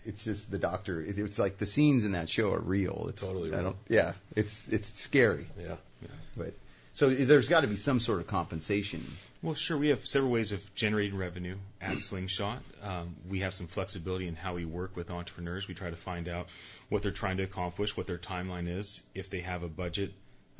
it's 0.05 0.23
just 0.23 0.51
the 0.51 0.57
doctor. 0.57 1.01
It, 1.01 1.17
it's 1.17 1.39
like 1.39 1.57
the 1.57 1.65
scenes 1.65 2.03
in 2.03 2.11
that 2.11 2.27
show 2.29 2.51
are 2.53 2.59
real. 2.59 3.07
It's 3.09 3.21
Totally 3.21 3.51
I 3.53 3.55
real. 3.55 3.63
don't. 3.63 3.77
Yeah, 3.87 4.13
it's 4.35 4.67
it's 4.67 4.99
scary, 4.99 5.47
Yeah. 5.59 5.75
Yeah. 6.01 6.07
but 6.35 6.53
so 6.97 7.11
there's 7.11 7.47
got 7.47 7.61
to 7.61 7.67
be 7.67 7.75
some 7.75 7.99
sort 7.99 8.21
of 8.21 8.25
compensation. 8.25 9.05
Well, 9.43 9.53
sure. 9.53 9.77
We 9.77 9.89
have 9.89 10.07
several 10.07 10.31
ways 10.31 10.51
of 10.51 10.73
generating 10.73 11.15
revenue 11.15 11.57
at 11.79 12.01
Slingshot. 12.01 12.63
Um, 12.81 13.15
we 13.29 13.41
have 13.41 13.53
some 13.53 13.67
flexibility 13.67 14.27
in 14.27 14.35
how 14.35 14.55
we 14.55 14.65
work 14.65 14.95
with 14.95 15.11
entrepreneurs. 15.11 15.67
We 15.67 15.75
try 15.75 15.91
to 15.91 15.95
find 15.95 16.27
out 16.27 16.47
what 16.89 17.03
they're 17.03 17.11
trying 17.11 17.37
to 17.37 17.43
accomplish, 17.43 17.95
what 17.95 18.07
their 18.07 18.17
timeline 18.17 18.67
is, 18.67 19.03
if 19.13 19.29
they 19.29 19.41
have 19.41 19.61
a 19.61 19.67
budget 19.67 20.11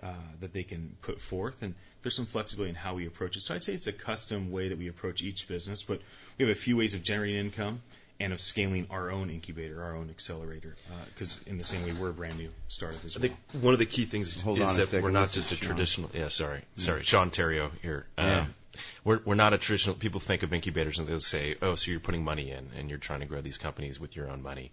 uh, 0.04 0.14
that 0.42 0.54
they 0.54 0.62
can 0.62 0.96
put 1.02 1.20
forth, 1.20 1.64
and 1.64 1.74
there's 2.04 2.16
some 2.16 2.28
flexibility 2.28 2.70
in 2.70 2.76
how 2.76 2.94
we 2.94 3.08
approach 3.08 3.36
it. 3.36 3.40
So 3.40 3.56
I'd 3.56 3.64
say 3.64 3.74
it's 3.74 3.88
a 3.88 3.92
custom 3.92 4.52
way 4.52 4.70
that 4.70 4.78
we 4.78 4.90
approach 4.90 5.24
each 5.24 5.48
business, 5.48 5.82
but 5.82 6.02
we 6.38 6.48
have 6.48 6.56
a 6.56 6.60
few 6.60 6.78
ways 6.78 6.94
of 6.94 7.02
generating 7.02 7.38
income 7.38 7.82
and 8.20 8.34
of 8.34 8.40
scaling 8.40 8.88
our 8.90 9.12
own 9.12 9.30
incubator, 9.30 9.82
our 9.84 9.96
own 9.96 10.10
accelerator, 10.10 10.76
because 11.14 11.42
in 11.46 11.58
the 11.58 11.64
same 11.64 11.84
way 11.84 11.94
we're 11.94 12.10
a 12.10 12.14
brand 12.14 12.38
new 12.38 12.50
startup 12.68 13.04
as 13.06 13.16
well. 13.16 13.26
I 13.26 13.28
think 13.30 13.64
one 13.64 13.74
of 13.74 13.80
the 13.80 13.86
key 13.86 14.06
things 14.06 14.42
Hold 14.42 14.60
is 14.60 14.76
a 14.76 14.80
that 14.80 14.88
second, 14.88 15.04
we're 15.04 15.12
not 15.12 15.32
just 15.32 15.52
a 15.52 15.56
Sean. 15.56 15.68
traditional. 15.68 16.10
Yeah, 16.14 16.30
sorry, 16.30 16.62
sorry, 16.76 17.04
Sean 17.04 17.30
Terrio 17.30 17.70
here. 17.82 18.08
Yeah. 18.18 18.42
Um, 18.42 18.56
we're 19.04 19.20
we're 19.26 19.36
not 19.36 19.54
a 19.54 19.58
traditional. 19.58 19.96
People 19.96 20.20
think 20.20 20.44
of 20.44 20.54
incubators 20.54 21.00
and 21.00 21.08
they'll 21.08 21.20
say, 21.20 21.56
"Oh, 21.62 21.76
so 21.76 21.92
you're 21.92 22.00
putting 22.00 22.24
money 22.24 22.52
in 22.52 22.70
and 22.78 22.90
you're 22.90 23.00
trying 23.00 23.22
to 23.22 23.26
grow 23.26 23.42
these 23.42 23.58
companies 23.58 24.00
with 24.00 24.16
your 24.16 24.30
own 24.30 24.44
money." 24.44 24.72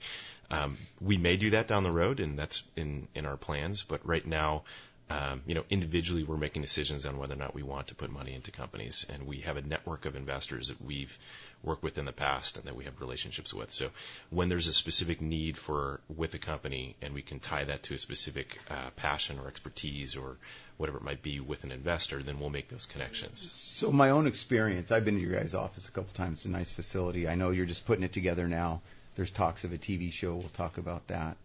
Um, 0.50 0.76
we 1.00 1.16
may 1.16 1.36
do 1.36 1.50
that 1.50 1.68
down 1.68 1.84
the 1.84 1.92
road, 1.92 2.20
and 2.20 2.38
that's 2.38 2.62
in 2.76 3.08
in 3.14 3.24
our 3.26 3.36
plans. 3.36 3.82
But 3.82 4.06
right 4.06 4.26
now. 4.26 4.64
Um, 5.10 5.42
you 5.46 5.54
know, 5.54 5.64
individually, 5.68 6.24
we're 6.24 6.38
making 6.38 6.62
decisions 6.62 7.04
on 7.04 7.18
whether 7.18 7.34
or 7.34 7.38
not 7.38 7.54
we 7.54 7.62
want 7.62 7.88
to 7.88 7.94
put 7.94 8.10
money 8.10 8.32
into 8.32 8.50
companies, 8.50 9.04
and 9.12 9.26
we 9.26 9.40
have 9.40 9.58
a 9.58 9.62
network 9.62 10.06
of 10.06 10.16
investors 10.16 10.68
that 10.68 10.82
we've 10.82 11.18
worked 11.62 11.82
with 11.82 11.98
in 11.98 12.06
the 12.06 12.12
past 12.12 12.56
and 12.56 12.64
that 12.64 12.74
we 12.74 12.84
have 12.84 12.98
relationships 13.00 13.52
with. 13.52 13.70
So, 13.70 13.90
when 14.30 14.48
there's 14.48 14.66
a 14.66 14.72
specific 14.72 15.20
need 15.20 15.58
for 15.58 16.00
with 16.14 16.32
a 16.32 16.38
company, 16.38 16.96
and 17.02 17.12
we 17.12 17.20
can 17.20 17.38
tie 17.38 17.64
that 17.64 17.82
to 17.84 17.94
a 17.94 17.98
specific 17.98 18.58
uh, 18.70 18.90
passion 18.96 19.38
or 19.38 19.48
expertise 19.48 20.16
or 20.16 20.38
whatever 20.78 20.98
it 20.98 21.04
might 21.04 21.22
be 21.22 21.38
with 21.38 21.64
an 21.64 21.72
investor, 21.72 22.22
then 22.22 22.40
we'll 22.40 22.50
make 22.50 22.68
those 22.68 22.86
connections. 22.86 23.40
So 23.50 23.92
my 23.92 24.10
own 24.10 24.26
experience, 24.26 24.90
I've 24.90 25.04
been 25.04 25.16
to 25.16 25.20
your 25.20 25.38
guys' 25.38 25.54
office 25.54 25.86
a 25.86 25.92
couple 25.92 26.14
times. 26.14 26.38
It's 26.38 26.46
a 26.46 26.50
nice 26.50 26.72
facility. 26.72 27.28
I 27.28 27.34
know 27.34 27.50
you're 27.50 27.66
just 27.66 27.86
putting 27.86 28.04
it 28.04 28.12
together 28.12 28.48
now. 28.48 28.80
There's 29.16 29.30
talks 29.30 29.64
of 29.64 29.72
a 29.72 29.78
TV 29.78 30.10
show. 30.10 30.34
We'll 30.34 30.48
talk 30.48 30.78
about 30.78 31.06
that. 31.08 31.36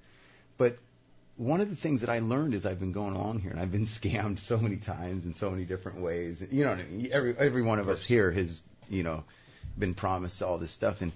But 0.58 0.78
one 1.40 1.62
of 1.62 1.70
the 1.70 1.76
things 1.76 2.02
that 2.02 2.10
I 2.10 2.20
learned 2.20 2.54
as 2.54 2.66
I've 2.66 2.82
been 2.82 2.92
going 2.92 3.16
along 3.16 3.40
here, 3.40 3.52
and 3.52 3.60
I've 3.60 3.72
been 3.72 3.86
scammed 3.86 4.40
so 4.40 4.58
many 4.58 4.76
times 4.76 5.26
in 5.26 5.34
so 5.34 5.50
many 5.50 5.64
different 5.64 6.02
ways. 6.02 6.44
You 6.52 6.66
know 6.66 6.72
what 6.72 6.80
I 6.80 6.84
mean? 6.84 7.10
Every 7.12 7.36
every 7.38 7.62
one 7.62 7.80
of 7.80 7.88
us 7.88 8.04
here 8.04 8.30
has, 8.30 8.62
you 8.90 9.04
know, 9.04 9.24
been 9.78 9.94
promised 9.94 10.44
all 10.44 10.58
this 10.58 10.72
stuff. 10.72 11.02
And 11.02 11.14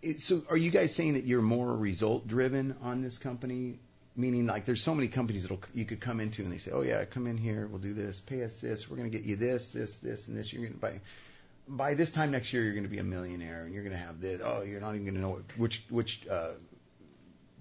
it, 0.00 0.20
so, 0.20 0.42
are 0.48 0.56
you 0.56 0.70
guys 0.70 0.94
saying 0.94 1.14
that 1.14 1.24
you're 1.24 1.42
more 1.42 1.74
result 1.76 2.28
driven 2.28 2.76
on 2.82 3.02
this 3.02 3.18
company? 3.18 3.80
Meaning, 4.14 4.46
like, 4.46 4.64
there's 4.64 4.82
so 4.82 4.96
many 4.96 5.06
companies 5.06 5.46
that 5.46 5.56
you 5.74 5.84
could 5.84 6.00
come 6.00 6.18
into, 6.18 6.42
and 6.42 6.52
they 6.52 6.58
say, 6.58 6.70
"Oh 6.72 6.82
yeah, 6.82 7.04
come 7.04 7.26
in 7.26 7.36
here, 7.36 7.68
we'll 7.68 7.78
do 7.80 7.94
this, 7.94 8.20
pay 8.20 8.42
us 8.42 8.60
this, 8.60 8.88
we're 8.88 8.96
going 8.96 9.10
to 9.10 9.16
get 9.16 9.26
you 9.26 9.36
this, 9.36 9.70
this, 9.70 9.94
this, 9.96 10.26
and 10.28 10.36
this. 10.36 10.52
You're 10.52 10.62
going 10.62 10.74
to 10.74 10.80
buy." 10.80 11.00
By 11.68 11.94
this 11.94 12.10
time 12.10 12.30
next 12.30 12.52
year, 12.52 12.62
you're 12.62 12.72
going 12.72 12.84
to 12.84 12.88
be 12.88 12.98
a 12.98 13.04
millionaire, 13.04 13.64
and 13.64 13.74
you're 13.74 13.84
going 13.84 13.94
to 13.94 14.02
have 14.02 14.20
this. 14.20 14.40
Oh, 14.42 14.62
you're 14.62 14.80
not 14.80 14.94
even 14.94 15.04
going 15.04 15.14
to 15.14 15.20
know 15.20 15.42
which 15.56 15.84
which 15.90 16.26
uh, 16.28 16.52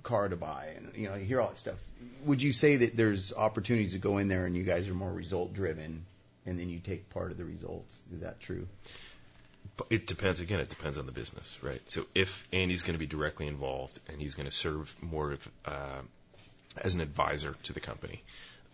car 0.03 0.27
to 0.29 0.35
buy, 0.35 0.73
and 0.75 0.91
you 0.95 1.09
know, 1.09 1.15
you 1.15 1.25
hear 1.25 1.41
all 1.41 1.49
that 1.49 1.57
stuff. 1.57 1.77
Would 2.25 2.41
you 2.41 2.53
say 2.53 2.77
that 2.77 2.95
there's 2.95 3.33
opportunities 3.33 3.93
to 3.93 3.99
go 3.99 4.17
in 4.17 4.27
there, 4.27 4.45
and 4.45 4.55
you 4.55 4.63
guys 4.63 4.89
are 4.89 4.93
more 4.93 5.11
result 5.11 5.53
driven, 5.53 6.05
and 6.45 6.59
then 6.59 6.69
you 6.69 6.79
take 6.79 7.09
part 7.09 7.31
of 7.31 7.37
the 7.37 7.45
results? 7.45 8.01
Is 8.13 8.21
that 8.21 8.39
true? 8.39 8.67
It 9.89 10.07
depends. 10.07 10.39
Again, 10.39 10.59
it 10.59 10.69
depends 10.69 10.97
on 10.97 11.05
the 11.05 11.11
business, 11.11 11.57
right? 11.61 11.81
So 11.89 12.05
if 12.15 12.47
Andy's 12.51 12.83
going 12.83 12.93
to 12.93 12.99
be 12.99 13.05
directly 13.05 13.47
involved 13.47 13.99
and 14.07 14.19
he's 14.19 14.33
going 14.33 14.47
to 14.47 14.55
serve 14.55 14.93
more 15.01 15.33
of 15.33 15.47
uh, 15.65 16.01
as 16.77 16.95
an 16.95 17.01
advisor 17.01 17.55
to 17.63 17.73
the 17.73 17.79
company, 17.79 18.23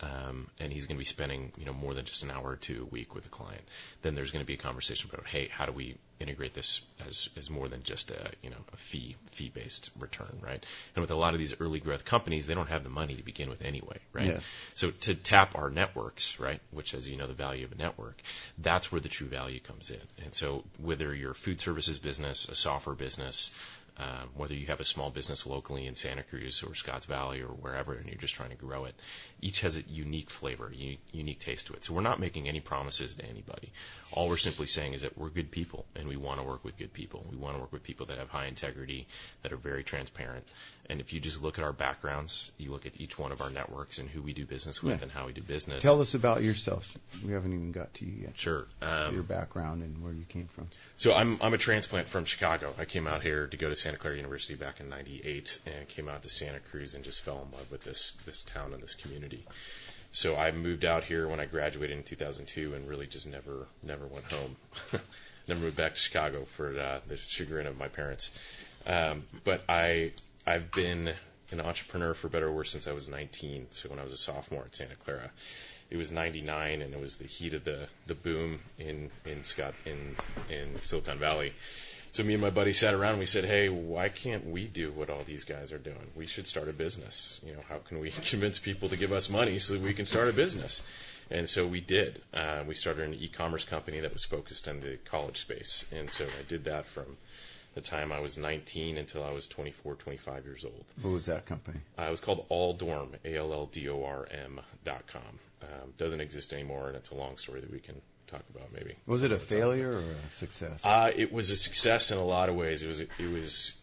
um, 0.04 0.48
and 0.60 0.72
he's 0.74 0.86
going 0.86 0.98
to 0.98 1.00
be 1.00 1.06
spending 1.06 1.52
you 1.58 1.66
know 1.66 1.74
more 1.74 1.94
than 1.94 2.06
just 2.06 2.24
an 2.24 2.32
hour 2.32 2.52
or 2.52 2.56
two 2.56 2.84
a 2.84 2.86
week 2.86 3.16
with 3.16 3.26
a 3.26 3.30
client, 3.30 3.62
then 4.02 4.16
there's 4.16 4.32
going 4.32 4.44
to 4.44 4.48
be 4.48 4.56
a 4.56 4.58
conversation 4.58 5.10
about 5.12 5.26
hey, 5.26 5.48
how 5.48 5.66
do 5.66 5.72
we 5.72 5.96
integrate 6.20 6.54
this 6.54 6.82
as 7.08 7.30
as 7.38 7.50
more 7.50 7.68
than 7.70 7.84
just 7.84 8.12
a 8.12 8.32
you 8.42 8.50
know 8.50 8.58
a 8.74 8.78
fee 8.78 9.16
fee 9.32 9.52
based 9.54 9.92
return, 10.00 10.40
right? 10.42 10.66
And 10.96 11.02
with 11.02 11.12
a 11.12 11.16
lot 11.16 11.34
of 11.34 11.40
these 11.40 11.60
early 11.60 11.80
growth 11.80 12.06
companies, 12.06 12.48
they 12.48 12.54
don't 12.54 12.70
have 12.70 12.84
the 12.84 12.90
money 12.90 13.16
to 13.16 13.24
begin 13.24 13.50
with 13.50 13.62
anyway, 13.64 13.98
right? 14.12 14.28
Yes. 14.28 14.46
So 14.76 14.92
to 14.92 15.16
tap 15.16 15.56
our 15.56 15.70
networks, 15.70 16.40
right, 16.40 16.60
which 16.72 16.94
as 16.94 17.08
you 17.08 17.18
know 17.18 17.28
the 17.28 17.34
value 17.34 17.66
of 17.66 17.72
a 17.72 17.76
network, 17.76 18.22
that's 18.58 18.92
where 18.92 19.02
the 19.02 19.10
true 19.10 19.28
value 19.28 19.60
comes 19.60 19.90
in. 19.90 20.02
And 20.24 20.34
so 20.34 20.64
whether 20.82 21.14
you're 21.14 21.32
a 21.32 21.36
food 21.36 21.62
services 21.62 22.00
business, 22.00 22.50
a 22.50 22.56
software 22.56 22.96
business, 22.96 23.54
um, 23.98 24.30
whether 24.36 24.56
you 24.56 24.66
have 24.68 24.80
a 24.80 24.86
small 24.86 25.12
business 25.12 25.46
locally 25.46 25.86
in 25.86 25.96
Santa 25.96 26.24
Cruz 26.24 26.64
or 26.64 26.74
Scotts 26.74 27.06
Valley 27.06 27.42
or 27.42 27.50
wherever, 27.50 27.94
and 27.94 28.08
you're 28.08 28.16
just 28.16 28.34
trying 28.34 28.50
to 28.50 28.56
grow 28.56 28.86
it, 28.86 28.96
each 29.40 29.62
has 29.62 29.78
a 29.78 29.82
unique 29.82 30.32
flavor, 30.32 30.72
unique, 30.74 31.02
unique 31.12 31.40
taste 31.40 31.68
to 31.68 31.74
it. 31.74 31.84
So 31.84 31.94
we're 31.94 32.02
not 32.02 32.20
making 32.20 32.48
any 32.48 32.60
promises 32.60 33.14
to 33.16 33.26
anybody. 33.26 33.72
All 34.12 34.30
we're 34.30 34.38
simply 34.38 34.66
saying 34.66 34.94
is 34.94 35.04
that 35.04 35.16
we're 35.18 35.30
good 35.30 35.52
people, 35.52 35.86
and 35.96 36.08
we 36.08 36.18
want 36.18 36.40
to 36.40 36.46
work 36.46 36.64
with 36.64 36.78
good 36.78 36.92
people. 36.92 37.24
We 37.30 37.38
want 37.38 37.56
to 37.56 37.62
work 37.62 37.72
with 37.72 37.84
people 37.84 38.08
that 38.08 38.18
have 38.18 38.30
high 38.30 38.48
integrity, 38.48 39.08
that 39.44 39.54
are 39.54 39.58
very 39.58 39.84
transparent. 39.84 40.46
And 40.90 41.00
if 41.00 41.14
you 41.14 41.22
just 41.22 41.42
look 41.42 41.58
at 41.58 41.64
our 41.64 41.72
backgrounds, 41.72 42.52
you 42.58 42.72
look 42.72 42.86
at 42.86 43.00
each 43.00 43.18
one 43.18 43.32
of 43.32 43.40
our 43.40 43.50
networks 43.50 44.00
and 44.00 44.10
who 44.10 44.22
we 44.22 44.34
do 44.34 44.46
business 44.46 44.84
with 44.84 44.98
Yeah. 44.98 45.04
and 45.04 45.12
how 45.12 45.26
we 45.28 45.32
do 45.34 45.42
business. 45.42 45.82
Tell 45.82 46.02
us 46.02 46.14
about 46.14 46.44
yourself. 46.44 46.86
We 47.26 47.32
haven't 47.32 47.54
even 47.54 47.72
got 47.72 47.94
to 47.96 48.06
you 48.06 48.24
yet. 48.24 48.38
Sure. 48.38 48.68
Um, 48.82 49.14
Your 49.14 49.24
background 49.24 49.82
and 49.82 50.04
where 50.04 50.12
you 50.12 50.26
came 50.26 50.48
from. 50.48 50.68
So 50.98 51.14
I'm 51.14 51.38
I'm 51.42 51.54
a 51.54 51.58
transplant 51.58 52.10
from 52.10 52.26
Chicago. 52.26 52.74
I 52.78 52.84
came 52.86 53.08
out 53.08 53.22
here 53.22 53.48
to 53.48 53.58
go 53.58 53.70
to 53.70 53.76
Santa 53.78 53.98
Clara 53.98 54.18
University 54.18 54.56
back 54.56 54.82
in 54.82 54.90
'98, 54.90 55.60
and 55.66 55.88
came 55.88 56.10
out 56.10 56.24
to 56.24 56.30
Santa 56.30 56.60
Cruz 56.60 56.94
and 56.96 57.04
just 57.04 57.22
fell 57.22 57.42
in 57.50 57.58
love 57.58 57.72
with 57.72 57.84
this 57.84 58.18
this 58.26 58.44
town 58.44 58.74
and 58.74 58.84
this 58.84 58.94
community. 58.96 59.46
So 60.12 60.36
I 60.36 60.52
moved 60.52 60.86
out 60.86 61.04
here 61.06 61.28
when 61.28 61.40
I 61.40 61.46
graduated 61.46 61.98
in 61.98 62.04
2002, 62.04 62.74
and 62.74 62.88
really 62.90 63.08
just 63.08 63.26
never 63.26 63.68
never 63.82 64.06
went 64.06 64.26
home. 64.32 64.56
never 65.48 65.60
moved 65.62 65.78
back 65.78 65.96
to 65.96 66.00
Chicago 66.00 66.44
for 66.46 66.78
uh, 66.78 67.00
the 67.08 67.16
chagrin 67.18 67.68
of 67.68 67.78
my 67.78 67.88
parents. 67.88 68.32
Um, 68.86 69.24
but 69.46 69.64
I 69.70 70.12
I've 70.46 70.72
been 70.72 71.14
an 71.52 71.62
entrepreneur 71.62 72.14
for 72.14 72.30
better 72.30 72.48
or 72.48 72.52
worse 72.52 72.72
since 72.72 72.88
I 72.88 72.92
was 72.92 73.10
19. 73.10 73.68
So 73.72 73.90
when 73.90 74.00
I 74.00 74.04
was 74.04 74.14
a 74.14 74.18
sophomore 74.18 74.64
at 74.66 74.76
Santa 74.76 74.96
Clara, 74.96 75.32
it 75.90 75.98
was 75.98 76.12
99 76.12 76.82
and 76.82 76.94
it 76.94 77.00
was 77.00 77.18
the 77.18 77.28
heat 77.28 77.54
of 77.54 77.64
the 77.64 77.88
the 78.08 78.16
boom 78.16 78.60
in 78.78 79.12
in 79.26 79.44
Scott 79.44 79.76
in 79.86 80.18
in 80.50 80.82
Silicon 80.82 81.20
Valley. 81.20 81.54
So 82.12 82.24
me 82.24 82.34
and 82.34 82.42
my 82.42 82.52
buddy 82.52 82.74
sat 82.74 82.94
around 82.94 83.12
and 83.12 83.20
we 83.20 83.26
said, 83.26 83.46
"Hey, 83.46 83.70
why 83.70 84.10
can't 84.10 84.46
we 84.46 84.66
do 84.66 84.92
what 84.92 85.10
all 85.10 85.24
these 85.24 85.46
guys 85.46 85.72
are 85.72 85.80
doing? 85.80 86.12
We 86.16 86.28
should 86.28 86.48
start 86.48 86.68
a 86.68 86.74
business. 86.74 87.40
You 87.46 87.54
know, 87.54 87.64
how 87.70 87.78
can 87.78 88.00
we 88.00 88.12
convince 88.30 88.60
people 88.60 88.90
to 88.90 88.98
give 88.98 89.12
us 89.12 89.30
money 89.30 89.60
so 89.60 89.74
that 89.74 89.82
we 89.82 89.94
can 89.94 90.06
start 90.06 90.28
a 90.28 90.34
business?" 90.34 90.84
And 91.32 91.50
so 91.50 91.66
we 91.66 91.82
did. 91.82 92.22
Uh, 92.34 92.64
we 92.68 92.76
started 92.76 93.08
an 93.08 93.16
e-commerce 93.16 93.66
company 93.66 94.02
that 94.02 94.14
was 94.14 94.24
focused 94.24 94.68
on 94.68 94.82
the 94.82 94.98
college 95.06 95.42
space. 95.42 95.86
And 95.92 96.10
so 96.12 96.26
I 96.26 96.44
did 96.48 96.66
that 96.66 96.86
from 96.86 97.18
the 97.76 97.82
time 97.82 98.12
I 98.12 98.20
was 98.20 98.38
19 98.38 98.98
until 98.98 99.24
I 99.24 99.32
was 99.34 99.48
24, 99.48 99.96
25 99.96 100.46
years 100.46 100.64
old. 100.66 100.86
What 101.02 101.12
was 101.12 101.26
that 101.28 101.46
company? 101.46 101.80
Uh, 101.98 102.04
it 102.04 102.12
was 102.12 102.20
called 102.20 102.46
Alldorm, 102.50 103.16
A-L-L-D-O-R-M 103.26 104.62
dot 104.84 105.08
com. 105.08 105.22
Um, 105.62 105.94
doesn't 105.98 106.20
exist 106.22 106.54
anymore, 106.54 106.88
and 106.88 106.96
it's 106.98 107.10
a 107.12 107.16
long 107.16 107.38
story 107.38 107.62
that 107.62 107.72
we 107.72 107.80
can 107.80 108.02
talk 108.28 108.44
about 108.54 108.72
maybe. 108.74 108.96
Was 109.06 109.24
it 109.24 109.32
a 109.32 109.40
some 109.40 109.46
other 109.46 109.46
time. 109.46 109.60
failure 109.60 109.92
or 109.94 110.00
a 110.00 110.30
success? 110.32 110.86
Uh, 110.86 111.12
it 111.16 111.32
was 111.32 111.50
a 111.50 111.56
success 111.56 112.12
in 112.12 112.18
a 112.18 112.24
lot 112.26 112.50
of 112.50 112.56
ways. 112.56 112.84
It 112.84 112.88
was 112.88 113.02
it 113.02 113.32
was 113.32 113.74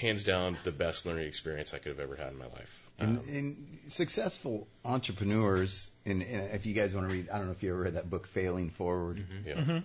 hands 0.00 0.24
down 0.24 0.56
the 0.64 0.72
best 0.72 1.06
learning 1.06 1.26
experience 1.28 1.74
I 1.74 1.78
could 1.78 1.90
have 1.90 2.00
ever 2.00 2.16
had 2.16 2.32
in 2.32 2.38
my 2.38 2.46
life. 2.46 2.82
and, 2.98 3.18
Um, 3.18 3.24
and 3.28 3.78
successful 3.88 4.66
entrepreneurs, 4.84 5.90
and, 6.04 6.22
and 6.22 6.52
if 6.54 6.66
you 6.66 6.74
guys 6.74 6.94
want 6.94 7.08
to 7.08 7.14
read, 7.14 7.28
I 7.30 7.38
don't 7.38 7.46
know 7.46 7.52
if 7.52 7.62
you 7.62 7.70
ever 7.70 7.82
read 7.82 7.94
that 7.94 8.08
book, 8.10 8.26
Failing 8.26 8.70
Forward. 8.70 9.24
yeah. 9.46 9.54
Mm-hmm. 9.54 9.78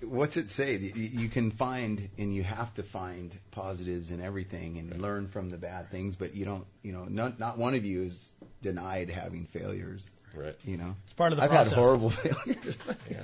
What's 0.00 0.36
it 0.36 0.50
say? 0.50 0.76
You, 0.76 1.28
can 1.28 1.50
find 1.50 2.08
and 2.18 2.34
you 2.34 2.42
have 2.42 2.72
to 2.74 2.82
find 2.82 3.36
positives 3.50 4.10
in 4.10 4.20
everything 4.20 4.78
and 4.78 5.00
learn 5.00 5.28
from 5.28 5.50
the 5.50 5.56
bad 5.56 5.90
things, 5.90 6.16
but 6.16 6.34
you 6.34 6.44
don't. 6.44 6.66
You 6.82 6.92
know, 6.92 7.04
not 7.04 7.38
not 7.38 7.58
one 7.58 7.74
of 7.74 7.84
you 7.84 8.04
is 8.04 8.32
denied 8.62 9.10
having 9.10 9.46
failures. 9.46 10.10
Right. 10.38 10.56
You 10.64 10.76
know, 10.76 10.94
It's 11.04 11.14
part 11.14 11.32
of 11.32 11.38
the 11.38 11.44
I've 11.44 11.50
process. 11.50 11.72
had 11.72 11.78
horrible 11.78 12.10
failures. 12.10 12.78
Yeah. 13.10 13.22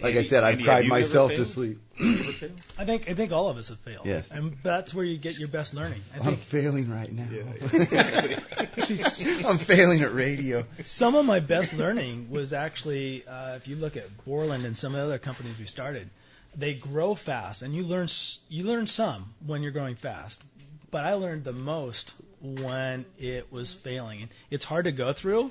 like 0.00 0.16
I 0.16 0.22
said, 0.22 0.44
I've 0.44 0.52
Andy, 0.54 0.64
cried 0.64 0.74
have 0.76 0.84
you 0.84 0.92
ever 0.92 1.00
myself 1.00 1.32
to 1.34 1.44
sleep. 1.44 1.78
I 2.78 2.84
think 2.84 3.08
I 3.10 3.14
think 3.14 3.32
all 3.32 3.48
of 3.48 3.56
us 3.58 3.68
have 3.68 3.78
failed. 3.80 4.06
Yes. 4.06 4.30
And 4.30 4.56
that's 4.62 4.94
where 4.94 5.04
you 5.04 5.18
get 5.18 5.38
your 5.38 5.48
best 5.48 5.74
learning. 5.74 6.00
I 6.14 6.26
I'm 6.28 6.36
failing 6.36 6.88
right 6.90 7.12
now. 7.12 7.26
actually 8.60 9.00
I'm 9.46 9.58
failing 9.58 10.02
at 10.02 10.12
radio. 10.14 10.64
some 10.84 11.14
of 11.14 11.24
my 11.24 11.40
best 11.40 11.72
learning 11.74 12.30
was 12.30 12.52
actually 12.52 13.26
uh, 13.26 13.56
if 13.56 13.68
you 13.68 13.76
look 13.76 13.96
at 13.96 14.04
Borland 14.24 14.64
and 14.64 14.76
some 14.76 14.94
of 14.94 15.00
the 15.00 15.04
other 15.06 15.18
companies 15.18 15.58
we 15.58 15.66
started, 15.66 16.08
they 16.56 16.74
grow 16.74 17.14
fast, 17.14 17.62
and 17.62 17.74
you 17.74 17.82
learn 17.82 18.04
s- 18.04 18.38
you 18.48 18.64
learn 18.64 18.86
some 18.86 19.34
when 19.46 19.62
you're 19.62 19.72
growing 19.72 19.96
fast. 19.96 20.40
But 20.90 21.04
I 21.04 21.14
learned 21.14 21.44
the 21.44 21.52
most 21.52 22.14
when 22.40 23.04
it 23.18 23.52
was 23.52 23.74
failing. 23.74 24.28
It's 24.50 24.64
hard 24.64 24.84
to 24.84 24.92
go 24.92 25.12
through, 25.12 25.50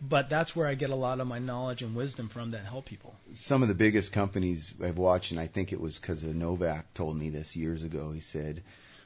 but 0.00 0.28
that's 0.28 0.54
where 0.54 0.66
I 0.66 0.74
get 0.74 0.90
a 0.90 0.94
lot 0.94 1.20
of 1.20 1.26
my 1.26 1.38
knowledge 1.38 1.82
and 1.82 1.94
wisdom 1.94 2.28
from 2.28 2.50
that 2.52 2.64
help 2.64 2.86
people. 2.86 3.14
some 3.34 3.62
of 3.62 3.68
the 3.68 3.74
biggest 3.74 4.12
companies 4.12 4.72
I've 4.82 4.98
watched, 4.98 5.30
and 5.30 5.40
I 5.40 5.46
think 5.46 5.72
it 5.72 5.80
was 5.80 5.98
because 5.98 6.24
Novak 6.24 6.92
told 6.94 7.16
me 7.16 7.30
this 7.30 7.56
years 7.56 7.82
ago. 7.82 8.12
He 8.12 8.20
said, 8.20 8.62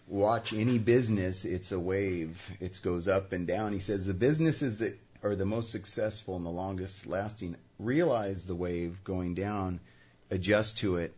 "Watch 0.07 0.53
any 0.53 0.79
business; 0.79 1.45
it's 1.45 1.73
a 1.73 1.79
wave. 1.81 2.41
It 2.61 2.81
goes 2.83 3.09
up 3.09 3.33
and 3.33 3.47
down." 3.47 3.73
He 3.73 3.81
says 3.81 4.05
the 4.07 4.15
businesses 4.15 4.79
that 4.79 4.99
are 5.23 5.37
the 5.37 5.45
most 5.47 5.71
successful 5.71 6.37
and 6.37 6.45
the 6.47 6.51
longest 6.51 7.07
lasting 7.07 7.57
realize 7.79 8.47
the 8.47 8.55
wave 8.55 9.03
going 9.05 9.35
down, 9.35 9.81
adjust 10.31 10.79
to 10.79 10.97
it, 10.97 11.15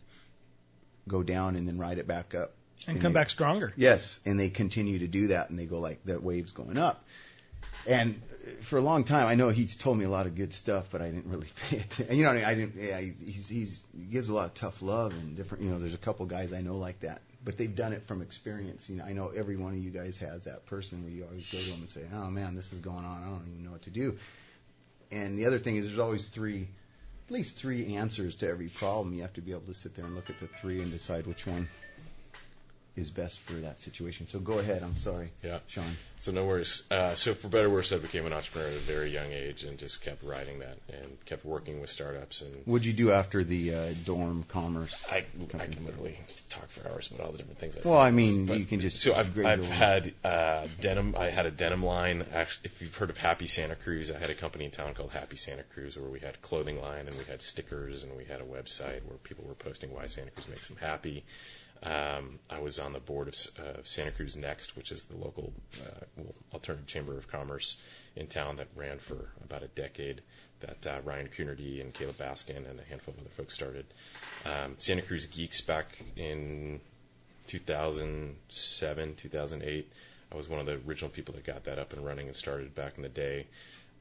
go 1.09 1.23
down, 1.23 1.57
and 1.57 1.67
then 1.67 1.79
ride 1.79 1.99
it 1.99 2.07
back 2.07 2.35
up. 2.35 2.53
And 2.89 3.01
come 3.01 3.13
they- 3.13 3.21
back 3.21 3.31
stronger. 3.31 3.73
Yes, 3.77 4.19
and 4.27 4.39
they 4.39 4.51
continue 4.51 4.99
to 5.01 5.07
do 5.09 5.29
that, 5.29 5.51
and 5.51 5.59
they 5.59 5.67
go 5.67 5.79
like 5.79 6.05
that 6.05 6.23
wave's 6.23 6.53
going 6.53 6.77
up. 6.77 7.05
And 7.87 8.21
for 8.61 8.77
a 8.77 8.81
long 8.81 9.05
time, 9.05 9.27
I 9.27 9.35
know 9.35 9.51
he's 9.51 9.77
told 9.77 9.99
me 9.99 10.05
a 10.05 10.09
lot 10.09 10.27
of 10.27 10.35
good 10.35 10.53
stuff, 10.53 10.89
but 10.91 11.03
I 11.03 11.07
didn't 11.07 11.27
really 11.27 11.49
pay 11.69 11.79
attention. 11.79 12.17
You 12.17 12.25
know, 12.25 12.31
I, 12.31 12.35
mean? 12.35 12.45
I 12.45 12.55
didn't. 12.55 12.75
Yeah, 12.77 13.01
he's, 13.01 13.49
he's 13.49 13.85
he 13.97 14.05
gives 14.05 14.29
a 14.29 14.35
lot 14.35 14.47
of 14.47 14.55
tough 14.55 14.83
love 14.83 15.13
and 15.13 15.37
different. 15.37 15.65
You 15.65 15.71
know, 15.71 15.79
there's 15.79 15.95
a 15.95 15.99
couple 15.99 16.27
guys 16.27 16.53
I 16.53 16.61
know 16.61 16.77
like 16.77 17.01
that, 17.01 17.23
but 17.45 17.57
they've 17.59 17.75
done 17.75 17.93
it 17.93 18.07
from 18.07 18.23
experience. 18.23 18.89
You 18.89 18.97
know, 18.97 19.05
I 19.05 19.13
know 19.13 19.29
every 19.29 19.57
one 19.57 19.73
of 19.73 19.79
you 19.79 19.91
guys 19.91 20.19
has 20.19 20.45
that 20.45 20.67
person 20.67 21.03
where 21.03 21.13
you 21.13 21.25
always 21.25 21.51
go 21.51 21.59
to 21.59 21.71
them 21.71 21.81
and 21.81 21.91
say, 21.91 22.03
"Oh 22.15 22.31
man, 22.31 22.55
this 22.55 22.73
is 22.73 22.81
going 22.81 23.05
on. 23.05 23.23
I 23.23 23.27
don't 23.27 23.47
even 23.49 23.65
know 23.65 23.73
what 23.73 23.83
to 23.83 23.91
do." 23.91 24.17
And 25.11 25.39
the 25.39 25.47
other 25.47 25.59
thing 25.59 25.77
is, 25.77 25.87
there's 25.87 25.99
always 25.99 26.29
three, 26.29 26.69
at 27.27 27.31
least 27.31 27.57
three 27.57 27.97
answers 27.97 28.37
to 28.37 28.49
every 28.49 28.69
problem. 28.69 29.15
You 29.15 29.23
have 29.23 29.35
to 29.35 29.43
be 29.43 29.51
able 29.51 29.63
to 29.63 29.75
sit 29.75 29.95
there 29.95 30.07
and 30.07 30.15
look 30.15 30.31
at 30.31 30.39
the 30.39 30.47
three 30.47 30.81
and 30.81 30.91
decide 30.91 31.27
which 31.27 31.47
one 31.47 31.69
is 32.95 33.11
best 33.11 33.41
for 33.41 33.55
that 33.55 33.81
situation. 33.81 34.29
So 34.29 34.39
go 34.39 34.59
ahead. 34.59 34.83
I'm 34.83 34.97
sorry, 34.97 35.31
Yeah. 35.43 35.61
Sean. 35.67 35.85
So 36.19 36.31
no 36.31 36.45
worries. 36.45 36.83
Uh, 36.91 37.15
so 37.15 37.35
for 37.35 37.49
better 37.49 37.67
or 37.67 37.71
worse, 37.71 37.93
I 37.93 37.97
became 37.99 38.27
an 38.27 38.33
entrepreneur 38.33 38.69
at 38.69 38.75
a 38.75 38.79
very 38.81 39.11
young 39.11 39.33
age 39.33 39.65
and 39.65 39.79
just 39.79 40.03
kept 40.05 40.23
riding 40.23 40.59
that 40.61 40.77
and 40.93 41.25
kept 41.25 41.45
working 41.45 41.81
with 41.81 41.91
startups. 41.91 42.43
And 42.43 42.55
What'd 42.67 42.85
you 42.85 42.93
do 42.93 43.11
after 43.11 43.43
the 43.45 43.75
uh, 43.75 43.95
dorm 44.05 44.45
commerce? 44.47 45.07
I, 45.11 45.25
I 45.59 45.67
can 45.67 45.85
literally 45.85 46.19
talk 46.51 46.69
for 46.69 46.87
hours 46.89 47.11
about 47.11 47.27
all 47.27 47.33
the 47.33 47.39
different 47.39 47.59
things. 47.59 47.77
I 47.79 47.81
Well. 47.89 47.99
I 47.99 48.11
mean, 48.11 48.47
But- 48.47 48.59
you 48.59 48.67
can 48.67 48.81
just 48.81 49.01
So 49.01 49.15
I've, 49.15 49.37
I've 49.45 49.69
had 49.69 50.13
uh, 50.23 50.67
denim. 50.81 51.17
I 51.19 51.31
had 51.31 51.47
a 51.47 51.51
denim 51.51 51.83
line. 51.83 52.27
Actually, 52.33 52.67
if 52.67 52.83
you've 52.83 52.95
heard 52.95 53.11
of 53.11 53.17
Happy 53.17 53.47
Santa 53.47 53.75
Cruz, 53.75 54.11
I 54.11 54.19
had 54.19 54.31
a 54.31 54.35
company 54.35 54.67
in 54.67 54.71
town 54.71 54.93
called 54.95 55.13
Happy 55.13 55.37
Santa 55.37 55.63
Cruz 55.63 55.97
where 55.97 56.11
we 56.11 56.21
had 56.21 56.41
clothing 56.43 56.81
line 56.81 57.09
and 57.09 57.17
we 57.17 57.25
had 57.25 57.41
stickers 57.43 58.05
and 58.05 58.15
we 58.17 58.25
had 58.25 58.41
a 58.41 58.45
website 58.45 59.03
where 59.07 59.17
people 59.25 59.45
were 59.49 59.55
posting 59.55 59.93
why 59.95 60.07
Santa 60.07 60.31
Cruz 60.31 60.49
makes 60.49 60.69
them 60.69 60.77
happy. 60.81 61.25
Um, 61.83 62.39
I 62.49 62.61
was 62.61 62.79
on 62.79 62.93
the 62.93 63.01
board 63.01 63.29
of 63.29 63.35
uh, 63.59 63.81
Santa 63.83 64.13
Cruz 64.13 64.37
Next, 64.37 64.77
which 64.77 64.93
is 64.93 65.05
the 65.05 65.17
local 65.17 65.53
uh, 65.81 66.05
well, 66.17 66.35
alternative 66.53 66.87
chamber 66.87 67.19
of 67.19 67.27
commerce 67.29 67.77
in 68.15 68.29
town 68.29 68.57
that 68.57 68.69
ran 68.77 68.99
for 68.99 69.31
about 69.45 69.65
a 69.65 69.69
decade. 69.69 70.23
That 70.61 70.87
uh, 70.87 71.01
Ryan 71.05 71.29
Coonerty 71.29 71.81
and 71.81 71.93
Caleb 71.93 72.19
Baskin 72.19 72.71
and 72.71 72.79
a 72.79 72.85
handful 72.85 73.15
of 73.15 73.21
other 73.21 73.31
folks 73.31 73.55
started. 73.55 73.85
Um, 74.45 74.77
Santa 74.79 75.03
Cruz 75.03 75.27
Geeks 75.27 75.61
back 75.61 76.01
in 76.17 76.81
2007, 77.49 79.15
2008. 79.17 79.93
I 80.31 80.37
was 80.37 80.49
one 80.49 80.61
of 80.61 80.67
the 80.67 80.81
original 80.87 81.11
people 81.11 81.35
that 81.35 81.45
got 81.45 81.65
that 81.65 81.81
up 81.81 81.93
and 81.93 82.07
running 82.07 82.29
and 82.29 82.37
started 82.37 82.77
back 82.77 82.97
in 82.97 83.03
the 83.03 83.09
day. 83.09 83.47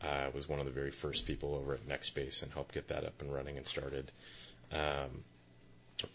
I 0.03 0.29
was 0.33 0.47
one 0.47 0.59
of 0.59 0.65
the 0.65 0.71
very 0.71 0.91
first 0.91 1.25
people 1.25 1.55
over 1.55 1.73
at 1.73 1.87
NextSpace 1.87 2.43
and 2.43 2.51
helped 2.51 2.73
get 2.73 2.87
that 2.89 3.03
up 3.05 3.21
and 3.21 3.33
running 3.33 3.57
and 3.57 3.65
started. 3.65 4.11
Um, 4.71 5.23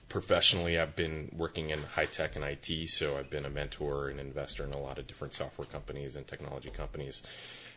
professionally, 0.09 0.79
I've 0.79 0.97
been 0.97 1.31
working 1.37 1.71
in 1.71 1.83
high 1.83 2.07
tech 2.07 2.37
and 2.37 2.45
IT, 2.45 2.89
so 2.89 3.17
I've 3.17 3.31
been 3.31 3.45
a 3.45 3.51
mentor 3.51 4.09
and 4.09 4.21
investor 4.21 4.65
in 4.65 4.73
a 4.73 4.79
lot 4.79 4.99
of 4.99 5.07
different 5.07 5.35
software 5.35 5.67
companies 5.67 6.17
and 6.17 6.27
technology 6.27 6.71
companies 6.71 7.23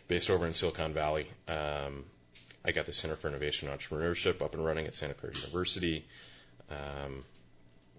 based 0.08 0.30
over 0.30 0.46
in 0.48 0.54
Silicon 0.54 0.94
Valley. 0.94 1.28
Um, 1.48 2.06
I 2.66 2.72
got 2.72 2.86
the 2.86 2.94
Center 2.94 3.16
for 3.16 3.28
Innovation 3.30 3.70
and 3.70 3.80
Entrepreneurship 3.80 4.42
up 4.42 4.54
and 4.54 4.66
running 4.66 4.86
at 4.86 4.94
Santa 4.94 5.14
Clara 5.14 5.36
University. 5.36 6.06
Um, 6.70 7.24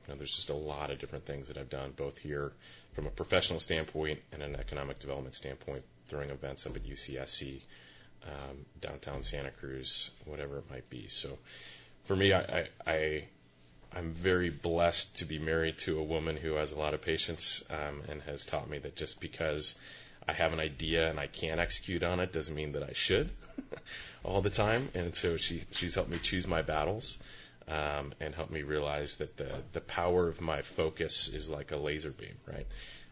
you 0.07 0.09
know, 0.09 0.15
there's 0.17 0.35
just 0.35 0.51
a 0.51 0.55
lot 0.55 0.91
of 0.91 0.99
different 0.99 1.25
things 1.25 1.49
that 1.49 1.57
I've 1.57 1.71
done, 1.71 1.93
both 1.97 2.19
here 2.19 2.53
from 2.93 3.07
a 3.07 3.11
professional 3.11 3.61
standpoint 3.61 4.21
and 4.33 4.43
an 4.43 4.57
economic 4.57 4.99
development 4.99 5.35
standpoint, 5.35 5.83
throwing 6.09 6.31
events 6.31 6.67
up 6.67 6.77
at 6.77 6.85
UCSC, 6.85 7.61
um, 8.27 8.67
downtown 8.81 9.23
Santa 9.23 9.51
Cruz, 9.51 10.11
whatever 10.25 10.59
it 10.59 10.71
might 10.71 10.89
be. 10.91 11.09
So, 11.09 11.39
for 12.05 12.17
me, 12.17 12.33
I, 12.33 12.41
I, 12.41 12.69
I 12.87 13.25
I'm 13.93 14.13
very 14.13 14.51
blessed 14.51 15.17
to 15.17 15.25
be 15.25 15.39
married 15.39 15.79
to 15.79 15.99
a 15.99 16.03
woman 16.03 16.37
who 16.37 16.55
has 16.55 16.73
a 16.73 16.79
lot 16.79 16.95
of 16.95 17.03
patience 17.03 17.63
um, 17.71 18.03
and 18.09 18.23
has 18.23 18.47
taught 18.47 18.71
me 18.71 18.79
that 18.79 18.97
just 18.97 19.21
because 19.21 19.75
I 20.29 20.33
have 20.33 20.53
an 20.53 20.61
idea 20.61 21.11
and 21.11 21.19
I 21.19 21.27
can't 21.27 21.61
execute 21.61 22.03
on 22.03 22.21
it 22.21 22.33
doesn't 22.33 22.55
mean 22.55 22.73
that 22.73 22.83
I 22.83 22.93
should 22.93 23.31
all 24.25 24.43
the 24.43 24.51
time. 24.51 24.91
And 24.95 25.15
so 25.15 25.37
she 25.37 25.65
she's 25.73 25.97
helped 25.97 26.11
me 26.11 26.19
choose 26.19 26.47
my 26.47 26.63
battles 26.63 27.19
um, 27.67 28.13
and 28.21 28.35
helped 28.35 28.53
me 28.53 28.63
realize 28.63 29.17
that 29.17 29.37
the 29.37 29.63
the 29.73 29.81
power 29.81 30.29
of 30.29 30.41
my 30.41 30.63
focus 30.63 31.29
is 31.29 31.49
like 31.49 31.73
a 31.73 31.77
laser 31.77 32.11
beam, 32.11 32.37
right? 32.47 32.67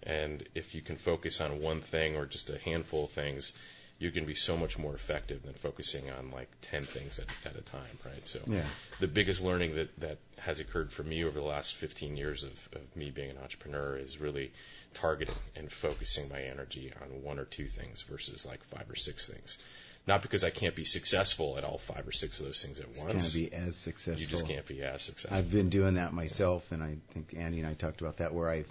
And 0.05 0.47
if 0.55 0.75
you 0.75 0.83
can 0.83 0.97
focus 0.97 1.41
on 1.41 1.61
one 1.61 1.81
thing 1.81 2.17
or 2.17 2.25
just 2.25 2.51
a 2.51 2.59
handful 2.59 3.05
of 3.05 3.11
things, 3.11 3.53
you 4.01 4.13
can 4.13 4.25
be 4.27 4.35
so 4.35 4.57
much 4.57 4.79
more 4.79 4.95
effective 4.95 5.43
than 5.43 5.55
focusing 5.55 6.09
on 6.11 6.31
like 6.31 6.49
10 6.63 6.85
things 6.85 7.19
at, 7.19 7.27
at 7.45 7.57
a 7.59 7.63
time, 7.63 7.99
right? 8.05 8.27
So 8.27 8.39
Yeah. 8.47 8.63
the 9.01 9.09
biggest 9.09 9.43
learning 9.43 9.75
that, 9.75 10.01
that 10.01 10.19
has 10.39 10.61
occurred 10.61 10.93
for 10.93 11.03
me 11.03 11.25
over 11.25 11.39
the 11.39 11.45
last 11.47 11.75
15 11.75 12.17
years 12.17 12.45
of, 12.45 12.53
of 12.75 12.97
me 12.97 13.11
being 13.11 13.31
an 13.31 13.39
entrepreneur 13.39 13.97
is 13.97 14.21
really 14.21 14.53
targeting 14.95 15.35
and 15.57 15.71
focusing 15.71 16.29
my 16.29 16.41
energy 16.43 16.93
on 17.03 17.23
one 17.25 17.41
or 17.41 17.45
two 17.45 17.67
things 17.67 18.03
versus 18.03 18.47
like 18.47 18.63
five 18.65 18.89
or 18.89 18.95
six 18.97 19.29
things. 19.29 19.59
Not 20.07 20.23
because 20.23 20.45
I 20.45 20.51
can't 20.51 20.77
be 20.77 20.85
successful 20.85 21.59
at 21.59 21.65
all 21.65 21.79
five 21.79 22.07
or 22.07 22.13
six 22.13 22.39
of 22.39 22.47
those 22.47 22.63
things 22.65 22.79
at 22.81 22.87
once. 23.05 23.33
Can't 23.33 23.35
be 23.35 23.53
as 23.53 23.77
successful. 23.77 24.21
you 24.23 24.27
just 24.29 24.47
can't 24.47 24.67
be 24.67 24.83
as 24.83 25.03
successful. 25.03 25.37
I've 25.37 25.51
been 25.51 25.71
doing 25.71 25.95
that 25.95 26.13
myself, 26.13 26.71
and 26.73 26.83
I 26.83 26.97
think 27.13 27.35
Andy 27.37 27.59
and 27.59 27.67
I 27.67 27.75
talked 27.75 28.01
about 28.01 28.19
that 28.19 28.33
where 28.33 28.49
I've 28.49 28.71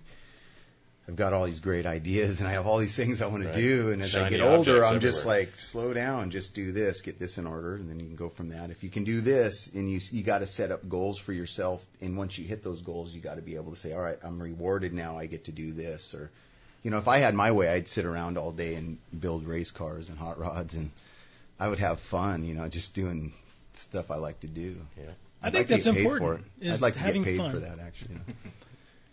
I've 1.10 1.16
got 1.16 1.32
all 1.32 1.46
these 1.46 1.62
great 1.62 1.86
ideas 1.86 2.42
and 2.42 2.50
I 2.50 2.52
have 2.52 2.68
all 2.68 2.80
these 2.80 2.96
things 2.96 3.22
I 3.22 3.28
want 3.28 3.44
to 3.44 3.54
do, 3.54 3.92
and 3.92 4.02
as 4.02 4.14
I 4.14 4.30
get 4.30 4.42
older, 4.42 4.84
I'm 4.84 5.00
just 5.00 5.26
like 5.26 5.58
slow 5.58 5.94
down, 5.94 6.32
just 6.32 6.54
do 6.54 6.72
this, 6.74 7.02
get 7.02 7.18
this 7.18 7.38
in 7.38 7.48
order, 7.48 7.76
and 7.76 7.90
then 7.90 7.98
you 8.00 8.06
can 8.08 8.16
go 8.18 8.28
from 8.30 8.50
that. 8.50 8.72
If 8.72 8.84
you 8.84 8.90
can 8.90 9.06
do 9.06 9.22
this, 9.22 9.68
and 9.74 9.90
you 9.90 10.02
you 10.12 10.22
got 10.24 10.40
to 10.40 10.48
set 10.48 10.70
up 10.72 10.88
goals 10.90 11.18
for 11.18 11.32
yourself, 11.32 11.86
and 12.02 12.18
once 12.18 12.38
you 12.38 12.46
hit 12.46 12.62
those 12.62 12.82
goals, 12.82 13.14
you 13.14 13.22
got 13.22 13.36
to 13.36 13.42
be 13.42 13.56
able 13.56 13.72
to 13.72 13.78
say, 13.78 13.94
all 13.94 14.02
right, 14.02 14.18
I'm 14.22 14.42
rewarded 14.42 14.94
now, 14.94 15.18
I 15.18 15.28
get 15.28 15.46
to 15.46 15.52
do 15.54 15.72
this, 15.72 16.14
or 16.14 16.30
you 16.84 16.92
know, 16.92 16.98
if 16.98 17.08
I 17.08 17.20
had 17.20 17.34
my 17.34 17.52
way, 17.52 17.70
I'd 17.70 17.88
sit 17.88 18.04
around 18.06 18.38
all 18.38 18.52
day 18.52 18.76
and 18.76 18.98
build 19.18 19.46
race 19.48 19.72
cars 19.72 20.10
and 20.10 20.18
hot 20.18 20.38
rods, 20.40 20.74
and 20.74 20.92
I 21.58 21.70
would 21.70 21.80
have 21.80 22.02
fun, 22.02 22.44
you 22.44 22.54
know, 22.54 22.68
just 22.68 22.94
doing 22.94 23.32
stuff 23.76 24.12
I 24.12 24.16
like 24.18 24.42
to 24.42 24.48
do. 24.48 24.76
yeah. 24.98 25.12
I 25.42 25.48
I'd 25.48 25.54
think 25.54 25.54
like 25.54 25.68
to 25.68 25.74
that's 25.74 25.86
get 25.86 25.94
paid 25.94 26.02
important, 26.02 26.42
For 26.60 26.66
it. 26.66 26.68
is 26.68 26.74
I'd 26.74 26.82
like 26.82 26.94
to 26.96 27.00
having 27.00 27.24
get 27.24 27.30
paid 27.32 27.38
fun. 27.38 27.52
for 27.52 27.60
that, 27.60 27.80
actually. 27.80 28.16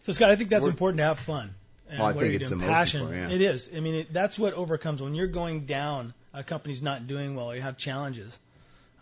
So 0.02 0.12
Scott, 0.12 0.30
I 0.30 0.36
think 0.36 0.50
that's 0.50 0.62
We're- 0.62 0.72
important 0.72 0.98
to 0.98 1.04
have 1.04 1.18
fun. 1.20 1.54
And 1.90 2.00
Oh, 2.00 2.04
I 2.04 2.12
what 2.12 2.22
think 2.22 2.34
it's 2.34 2.48
doing. 2.48 2.60
the 2.60 2.66
most 2.66 2.74
passion. 2.74 3.08
yeah. 3.08 3.28
It 3.30 3.40
is. 3.40 3.70
I 3.74 3.80
mean, 3.80 3.94
it, 3.94 4.12
that's 4.12 4.38
what 4.38 4.54
overcomes 4.54 5.02
when 5.02 5.14
you're 5.14 5.26
going 5.26 5.66
down. 5.66 6.14
A 6.32 6.42
company's 6.42 6.82
not 6.82 7.06
doing 7.06 7.34
well, 7.36 7.50
or 7.52 7.54
you 7.56 7.62
have 7.62 7.76
challenges. 7.76 8.36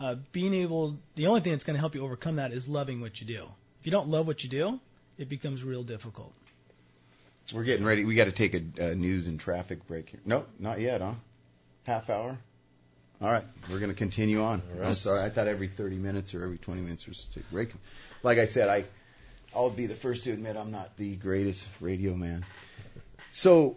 Uh, 0.00 0.16
being 0.32 0.52
able, 0.52 0.98
the 1.14 1.28
only 1.28 1.40
thing 1.40 1.52
that's 1.52 1.64
going 1.64 1.74
to 1.74 1.80
help 1.80 1.94
you 1.94 2.02
overcome 2.04 2.36
that 2.36 2.52
is 2.52 2.66
loving 2.68 3.00
what 3.00 3.20
you 3.20 3.26
do. 3.26 3.44
If 3.80 3.86
you 3.86 3.92
don't 3.92 4.08
love 4.08 4.26
what 4.26 4.42
you 4.44 4.50
do, 4.50 4.80
it 5.16 5.28
becomes 5.28 5.62
real 5.64 5.82
difficult. 5.84 6.32
We're 7.54 7.64
getting 7.64 7.84
ready. 7.86 8.04
We 8.04 8.14
got 8.14 8.24
to 8.24 8.32
take 8.32 8.54
a, 8.54 8.90
a 8.90 8.94
news 8.94 9.26
and 9.28 9.38
traffic 9.38 9.86
break 9.86 10.08
here. 10.10 10.20
Nope, 10.24 10.48
not 10.58 10.80
yet, 10.80 11.00
huh? 11.00 11.14
Half 11.84 12.10
hour. 12.10 12.38
All 13.20 13.28
right, 13.30 13.44
we're 13.70 13.78
going 13.78 13.90
to 13.90 13.96
continue 13.96 14.42
on. 14.42 14.62
Right. 14.74 14.88
I'm 14.88 14.94
sorry, 14.94 15.20
I 15.22 15.28
thought 15.28 15.46
every 15.46 15.68
30 15.68 15.96
minutes 15.96 16.34
or 16.34 16.42
every 16.42 16.58
20 16.58 16.80
minutes 16.80 17.06
was 17.06 17.26
a 17.36 17.40
break. 17.52 17.70
Like 18.24 18.38
I 18.38 18.46
said, 18.46 18.68
I 18.68 18.84
I'll 19.54 19.70
be 19.70 19.86
the 19.86 19.94
first 19.94 20.24
to 20.24 20.32
admit 20.32 20.56
I'm 20.56 20.72
not 20.72 20.96
the 20.96 21.14
greatest 21.16 21.68
radio 21.80 22.14
man. 22.14 22.44
So 23.30 23.76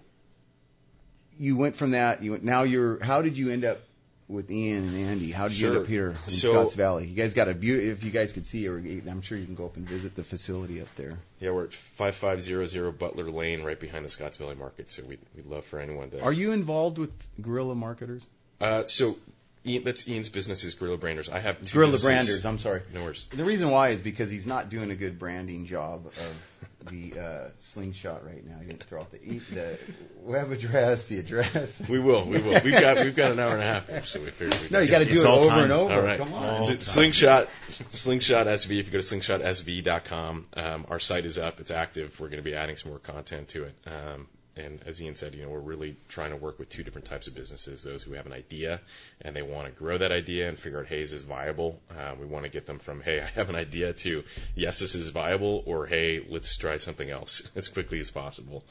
you 1.37 1.55
went 1.57 1.75
from 1.75 1.91
that. 1.91 2.23
You 2.23 2.31
went, 2.31 2.43
now 2.43 2.63
you're. 2.63 3.03
How 3.03 3.21
did 3.21 3.37
you 3.37 3.51
end 3.51 3.65
up 3.65 3.79
with 4.27 4.49
Ian 4.49 4.87
and 4.89 4.97
Andy? 5.09 5.31
How 5.31 5.47
did 5.47 5.57
you 5.57 5.67
Sure. 5.67 5.75
end 5.75 5.83
up 5.83 5.87
here 5.87 6.09
in 6.09 6.31
So- 6.31 6.53
Scotts 6.53 6.73
Valley? 6.75 7.07
You 7.07 7.15
guys 7.15 7.33
got 7.33 7.47
a 7.47 7.53
beauty. 7.53 7.89
If 7.89 8.03
you 8.03 8.11
guys 8.11 8.31
could 8.33 8.47
see, 8.47 8.67
or 8.67 8.77
I'm 8.77 9.21
sure 9.21 9.37
you 9.37 9.45
can 9.45 9.55
go 9.55 9.65
up 9.65 9.75
and 9.77 9.87
visit 9.87 10.15
the 10.15 10.23
facility 10.23 10.81
up 10.81 10.87
there. 10.95 11.19
Yeah, 11.39 11.51
we're 11.51 11.65
at 11.65 11.73
5500 11.73 12.97
Butler 12.97 13.29
Lane, 13.29 13.61
right 13.63 13.79
behind 13.79 14.03
the 14.05 14.09
Scotts 14.09 14.37
Valley 14.37 14.55
Market. 14.55 14.89
So 14.89 15.03
we'd, 15.03 15.19
we'd 15.35 15.45
love 15.45 15.65
for 15.65 15.79
anyone 15.79 16.09
to. 16.11 16.21
Are 16.21 16.33
you 16.33 16.51
involved 16.53 16.97
with 16.97 17.11
guerrilla 17.41 17.75
marketers? 17.75 18.23
Uh, 18.59 18.85
so 18.85 19.17
Ian, 19.65 19.83
that's 19.83 20.07
Ian's 20.07 20.29
business 20.29 20.63
is 20.63 20.73
Gorilla 20.75 20.97
Branders. 20.97 21.29
I 21.29 21.39
have 21.39 21.63
two 21.63 21.73
Gorilla 21.73 21.93
businesses. 21.93 22.27
branders. 22.43 22.45
I'm 22.45 22.59
sorry. 22.59 22.81
No 22.93 23.03
worries. 23.03 23.27
The 23.31 23.43
reason 23.45 23.71
why 23.71 23.89
is 23.89 23.99
because 24.01 24.29
he's 24.29 24.45
not 24.47 24.69
doing 24.69 24.91
a 24.91 24.95
good 24.95 25.17
branding 25.17 25.65
job 25.65 26.05
of 26.07 26.61
the 26.91 27.19
uh, 27.19 27.49
slingshot 27.57 28.23
right 28.23 28.45
now. 28.45 28.59
He 28.59 28.67
didn't 28.67 28.83
throw 28.83 29.01
out 29.01 29.09
the 29.11 29.17
e- 29.23 29.39
the 29.51 29.79
web 30.21 30.51
address, 30.51 31.07
the 31.07 31.17
address. 31.17 31.81
We 31.89 31.97
will. 31.97 32.25
We 32.27 32.39
will. 32.41 32.61
We've 32.63 32.79
got 32.79 33.03
we've 33.03 33.15
got 33.15 33.31
an 33.31 33.39
hour 33.39 33.53
and 33.53 33.61
a 33.61 33.65
half, 33.65 34.05
so 34.05 34.19
we 34.21 34.29
figured. 34.29 34.61
we'd 34.61 34.71
No, 34.71 34.79
you 34.81 34.89
got 34.91 34.99
to 34.99 35.05
do 35.05 35.17
it 35.17 35.25
over 35.25 35.49
time. 35.49 35.63
and 35.63 35.71
over. 35.71 35.93
All 35.93 36.01
right. 36.01 36.19
Come 36.19 36.31
on. 36.33 36.43
All 36.61 36.69
It's 36.69 36.85
Slingshot, 36.85 37.49
Slingshot 37.69 38.45
SV. 38.45 38.79
If 38.79 38.85
you 38.85 38.91
go 38.91 38.99
to 39.01 39.03
slingshotsv.com, 39.03 40.45
um, 40.55 40.85
our 40.89 40.99
site 40.99 41.25
is 41.25 41.37
up. 41.39 41.59
It's 41.59 41.71
active. 41.71 42.19
We're 42.19 42.27
going 42.29 42.37
to 42.43 42.43
be 42.43 42.55
adding 42.55 42.75
some 42.77 42.91
more 42.91 42.99
content 42.99 43.47
to 43.49 43.63
it. 43.63 43.75
Um, 43.87 44.27
and 44.57 44.79
as 44.85 45.01
Ian 45.01 45.15
said, 45.15 45.35
you 45.35 45.43
know, 45.43 45.49
we're 45.49 45.59
really 45.59 45.97
trying 46.07 46.29
to 46.29 46.37
work 46.37 46.59
with 46.59 46.69
two 46.69 46.83
different 46.83 47.05
types 47.05 47.27
of 47.27 47.35
businesses: 47.35 47.83
those 47.83 48.03
who 48.03 48.13
have 48.13 48.25
an 48.25 48.33
idea 48.33 48.79
and 49.21 49.35
they 49.35 49.41
want 49.41 49.67
to 49.67 49.73
grow 49.73 49.97
that 49.97 50.11
idea 50.11 50.47
and 50.47 50.57
figure 50.57 50.79
out, 50.79 50.87
hey, 50.87 51.01
is 51.01 51.11
this 51.11 51.23
viable? 51.23 51.79
Uh, 51.91 52.15
we 52.19 52.25
want 52.25 52.45
to 52.45 52.49
get 52.49 52.65
them 52.65 52.79
from, 52.79 53.01
hey, 53.01 53.21
I 53.21 53.25
have 53.25 53.49
an 53.49 53.55
idea 53.55 53.93
to, 53.93 54.23
yes, 54.55 54.79
this 54.79 54.95
is 54.95 55.09
viable, 55.09 55.63
or 55.65 55.85
hey, 55.85 56.25
let's 56.29 56.55
try 56.57 56.77
something 56.77 57.09
else 57.09 57.51
as 57.55 57.67
quickly 57.67 57.99
as 57.99 58.11
possible. 58.11 58.63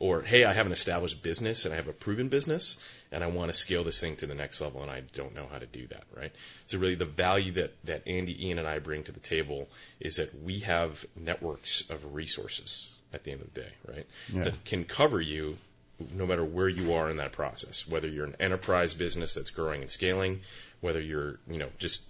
Or, 0.00 0.22
hey, 0.22 0.44
I 0.44 0.52
have 0.52 0.66
an 0.66 0.72
established 0.72 1.22
business 1.24 1.64
and 1.64 1.74
I 1.74 1.76
have 1.76 1.88
a 1.88 1.92
proven 1.92 2.28
business 2.28 2.78
and 3.10 3.24
I 3.24 3.26
want 3.26 3.52
to 3.52 3.58
scale 3.58 3.82
this 3.82 4.00
thing 4.00 4.14
to 4.16 4.26
the 4.26 4.34
next 4.34 4.60
level 4.60 4.82
and 4.82 4.90
I 4.90 5.02
don't 5.14 5.34
know 5.34 5.48
how 5.50 5.58
to 5.58 5.66
do 5.66 5.88
that, 5.88 6.04
right? 6.16 6.30
So 6.66 6.78
really 6.78 6.94
the 6.94 7.04
value 7.04 7.52
that, 7.52 7.74
that 7.84 8.06
Andy, 8.06 8.46
Ian, 8.46 8.58
and 8.58 8.68
I 8.68 8.78
bring 8.78 9.02
to 9.04 9.12
the 9.12 9.20
table 9.20 9.68
is 9.98 10.16
that 10.16 10.40
we 10.40 10.60
have 10.60 11.04
networks 11.16 11.90
of 11.90 12.14
resources 12.14 12.90
at 13.12 13.24
the 13.24 13.32
end 13.32 13.40
of 13.40 13.52
the 13.52 13.60
day, 13.60 13.70
right? 13.86 14.06
Yeah. 14.32 14.44
That 14.44 14.64
can 14.64 14.84
cover 14.84 15.20
you 15.20 15.56
no 16.14 16.26
matter 16.26 16.44
where 16.44 16.68
you 16.68 16.94
are 16.94 17.10
in 17.10 17.16
that 17.16 17.32
process, 17.32 17.86
whether 17.88 18.06
you're 18.06 18.24
an 18.24 18.36
enterprise 18.38 18.94
business 18.94 19.34
that's 19.34 19.50
growing 19.50 19.82
and 19.82 19.90
scaling, 19.90 20.40
whether 20.80 21.00
you're, 21.00 21.38
you 21.48 21.58
know, 21.58 21.68
just 21.78 22.02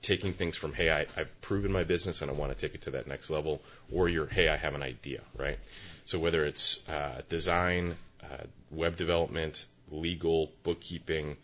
taking 0.00 0.32
things 0.32 0.56
from, 0.56 0.72
hey, 0.72 0.90
I, 0.90 1.06
I've 1.16 1.40
proven 1.40 1.72
my 1.72 1.84
business 1.84 2.22
and 2.22 2.30
I 2.30 2.34
want 2.34 2.56
to 2.56 2.66
take 2.66 2.74
it 2.74 2.82
to 2.82 2.92
that 2.92 3.06
next 3.06 3.30
level, 3.30 3.62
or 3.92 4.08
you're, 4.08 4.26
hey, 4.26 4.48
I 4.48 4.56
have 4.56 4.74
an 4.74 4.82
idea, 4.82 5.20
right? 5.36 5.58
So 6.04 6.18
whether 6.18 6.44
it's 6.44 6.88
uh, 6.88 7.22
design, 7.28 7.94
uh, 8.22 8.44
web 8.70 8.96
development, 8.96 9.66
legal, 9.90 10.50
bookkeeping, 10.62 11.36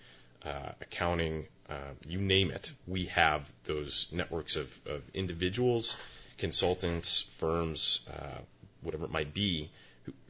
uh, 0.44 0.72
accounting, 0.80 1.46
uh, 1.68 1.92
you 2.08 2.20
name 2.20 2.50
it, 2.50 2.72
we 2.86 3.06
have 3.06 3.48
those 3.64 4.08
networks 4.12 4.56
of, 4.56 4.78
of 4.86 5.02
individuals, 5.14 5.96
consultants, 6.38 7.22
firms, 7.38 8.08
uh, 8.12 8.38
whatever 8.82 9.04
it 9.04 9.10
might 9.10 9.34
be, 9.34 9.70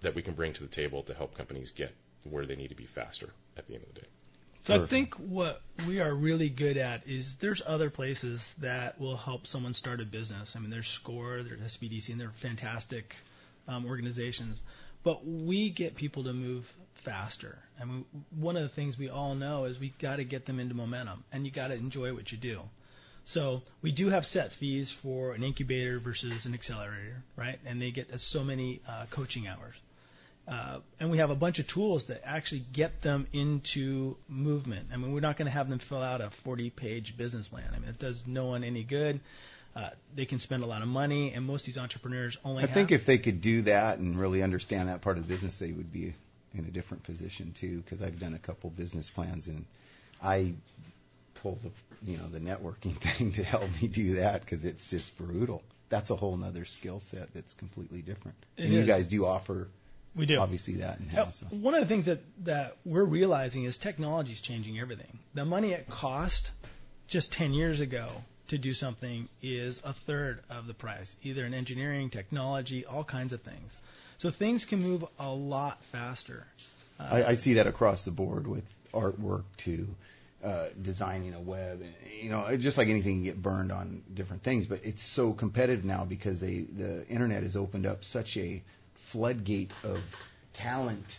that 0.01 0.15
we 0.15 0.23
can 0.23 0.35
bring 0.35 0.53
to 0.55 0.63
the 0.63 0.69
table 0.69 1.03
to 1.05 1.15
help 1.15 1.37
companies 1.37 1.71
get 1.71 1.95
where 2.29 2.47
they 2.47 2.57
need 2.57 2.69
to 2.69 2.75
be 2.75 2.87
faster 2.87 3.31
at 3.57 3.67
the 3.67 3.75
end 3.75 3.85
of 3.85 3.95
the 3.95 4.01
day. 4.01 4.07
So 4.61 4.83
I 4.83 4.87
think 4.87 5.15
what 5.15 5.63
we 5.87 6.01
are 6.01 6.13
really 6.13 6.49
good 6.49 6.77
at 6.77 7.07
is 7.07 7.37
there's 7.37 7.63
other 7.65 7.91
places 7.91 8.53
that 8.59 9.01
will 9.01 9.17
help 9.17 9.47
someone 9.47 9.73
start 9.73 10.01
a 10.01 10.05
business. 10.05 10.57
I 10.57 10.59
mean, 10.59 10.71
there's 10.71 10.89
SCORE, 10.89 11.45
there's 11.45 11.61
SBDC, 11.61 12.11
and 12.11 12.21
they're 12.21 12.31
fantastic 12.31 13.15
um, 13.69 13.87
organizations. 13.87 14.61
But 15.05 15.25
we 15.25 15.71
get 15.71 15.95
people 15.95 16.25
to 16.25 16.33
move 16.33 16.73
faster. 16.95 17.59
I 17.81 17.85
mean, 17.85 18.05
one 18.37 18.57
of 18.57 18.63
the 18.63 18.69
things 18.69 18.99
we 18.99 19.09
all 19.09 19.37
know 19.37 19.65
is 19.65 19.79
we 19.79 19.91
got 20.01 20.17
to 20.17 20.25
get 20.25 20.45
them 20.45 20.59
into 20.59 20.75
momentum, 20.75 21.23
and 21.33 21.45
you 21.47 21.53
got 21.53 21.69
to 21.69 21.75
enjoy 21.75 22.13
what 22.13 22.33
you 22.33 22.39
do. 22.39 22.61
So 23.29 23.61
we 23.83 23.93
do 23.93 24.09
have 24.09 24.25
set 24.25 24.53
fees 24.53 24.91
for 24.91 25.33
an 25.33 25.43
incubator 25.43 25.99
versus 25.99 26.47
an 26.47 26.55
accelerator, 26.55 27.23
right? 27.37 27.59
And 27.67 27.81
they 27.81 27.91
get 27.91 28.19
so 28.21 28.43
many 28.43 28.81
uh, 28.89 29.05
coaching 29.11 29.47
hours. 29.47 29.75
Uh, 30.47 30.79
and 30.99 31.11
we 31.11 31.19
have 31.19 31.29
a 31.29 31.35
bunch 31.35 31.59
of 31.59 31.67
tools 31.67 32.07
that 32.07 32.23
actually 32.25 32.65
get 32.73 33.03
them 33.03 33.27
into 33.35 34.17
movement. 34.31 34.89
I 34.95 34.97
mean, 34.97 35.13
we're 35.13 35.21
not 35.21 35.37
going 35.37 35.45
to 35.45 35.53
have 35.53 35.69
them 35.69 35.79
fill 35.79 36.03
out 36.03 36.23
a 36.23 36.31
40-page 36.47 37.19
business 37.19 37.49
plan. 37.49 37.67
I 37.77 37.79
mean, 37.79 37.91
it 37.91 37.99
does 37.99 38.27
no 38.27 38.47
one 38.47 38.65
any 38.65 38.83
good. 38.83 39.21
Uh, 39.77 39.91
they 40.17 40.25
can 40.25 40.39
spend 40.39 40.63
a 40.63 40.67
lot 40.67 40.81
of 40.81 40.89
money, 40.89 41.35
and 41.35 41.45
most 41.45 41.63
of 41.63 41.67
these 41.67 41.79
entrepreneurs 41.79 42.39
only. 42.47 42.63
I 42.63 42.67
have, 42.67 42.75
think 42.75 42.93
if 42.93 43.05
they 43.05 43.19
could 43.19 43.43
do 43.43 43.61
that 43.63 43.99
and 43.99 44.19
really 44.19 44.43
understand 44.43 44.89
that 44.89 45.03
part 45.03 45.19
of 45.19 45.29
the 45.29 45.29
business, 45.29 45.59
they 45.59 45.71
would 45.71 45.93
be 45.93 46.15
in 46.55 46.65
a 46.65 46.71
different 46.71 47.03
position 47.03 47.53
too. 47.53 47.83
Because 47.83 48.01
I've 48.01 48.19
done 48.19 48.33
a 48.33 48.39
couple 48.39 48.71
business 48.71 49.11
plans 49.11 49.49
and 49.49 49.67
I 50.23 50.55
pull 51.43 51.59
the 51.63 51.71
you 52.11 52.17
know 52.17 52.27
the 52.29 52.41
networking 52.41 52.93
thing 53.01 53.33
to 53.33 53.43
help 53.43 53.65
me 53.81 53.89
do 53.89 54.15
that 54.15 54.41
because 54.43 54.65
it's 54.65 54.91
just 54.91 55.17
brutal. 55.19 55.63
That's 55.89 56.11
a 56.11 56.17
whole 56.17 56.37
nother 56.37 56.65
skill 56.65 57.01
set 57.01 57.33
that's 57.35 57.55
completely 57.55 58.03
different. 58.03 58.37
It 58.57 58.65
and 58.65 58.73
you 58.75 58.85
guys 58.85 59.07
do 59.09 59.25
offer 59.27 59.69
we 60.15 60.27
do. 60.27 60.39
obviously 60.39 60.75
that 60.77 61.01
in 61.01 61.09
Uh, 61.11 61.25
house. 61.25 61.43
One 61.51 61.75
of 61.75 61.81
the 61.81 61.87
things 61.87 62.07
that, 62.07 62.21
that 62.45 62.77
we're 62.85 63.05
realizing 63.05 63.65
is 63.65 63.79
technology 63.79 64.33
is 64.33 64.41
changing 64.41 64.79
everything. 64.79 65.19
The 65.35 65.45
money 65.45 65.73
it 65.73 65.89
cost 65.89 66.51
just 67.07 67.33
10 67.33 67.55
years 67.55 67.81
ago 67.81 68.09
to 68.49 68.59
do 68.59 68.75
something 68.75 69.29
is 69.43 69.81
a 69.85 69.93
third 69.93 70.41
of 70.51 70.67
the 70.67 70.75
price, 70.75 71.15
either 71.23 71.45
in 71.45 71.55
engineering, 71.55 72.11
technology, 72.11 72.85
all 72.85 73.05
kinds 73.05 73.33
of 73.33 73.41
things. 73.43 73.77
So 74.19 74.31
things 74.31 74.65
can 74.65 74.83
move 74.83 75.05
a 75.19 75.33
lot 75.33 75.83
faster. 75.87 76.47
I, 76.99 77.25
I 77.25 77.35
see 77.35 77.55
that 77.55 77.67
across 77.67 78.05
the 78.05 78.11
board 78.11 78.47
with 78.47 78.65
artwork 78.93 79.45
to 79.59 79.87
uh, 80.43 80.67
designing 80.81 81.35
a 81.35 81.41
web. 81.41 81.81
And, 81.81 81.93
you 82.23 82.31
know, 82.31 82.57
just 82.57 82.79
like 82.79 82.89
anything, 82.89 83.19
you 83.19 83.25
get 83.33 83.43
burned 83.43 83.73
on 83.73 84.03
different 84.13 84.43
things. 84.43 84.67
But 84.67 84.85
it's 84.85 85.03
so 85.03 85.33
competitive 85.33 85.85
now 85.85 86.05
because 86.05 86.41
they 86.41 86.61
the 86.61 87.07
internet 87.09 87.43
has 87.43 87.57
opened 87.57 87.87
up 87.87 88.05
such 88.05 88.37
a 88.37 88.63
floodgate 88.95 89.73
of 89.85 90.01
talent 90.53 91.19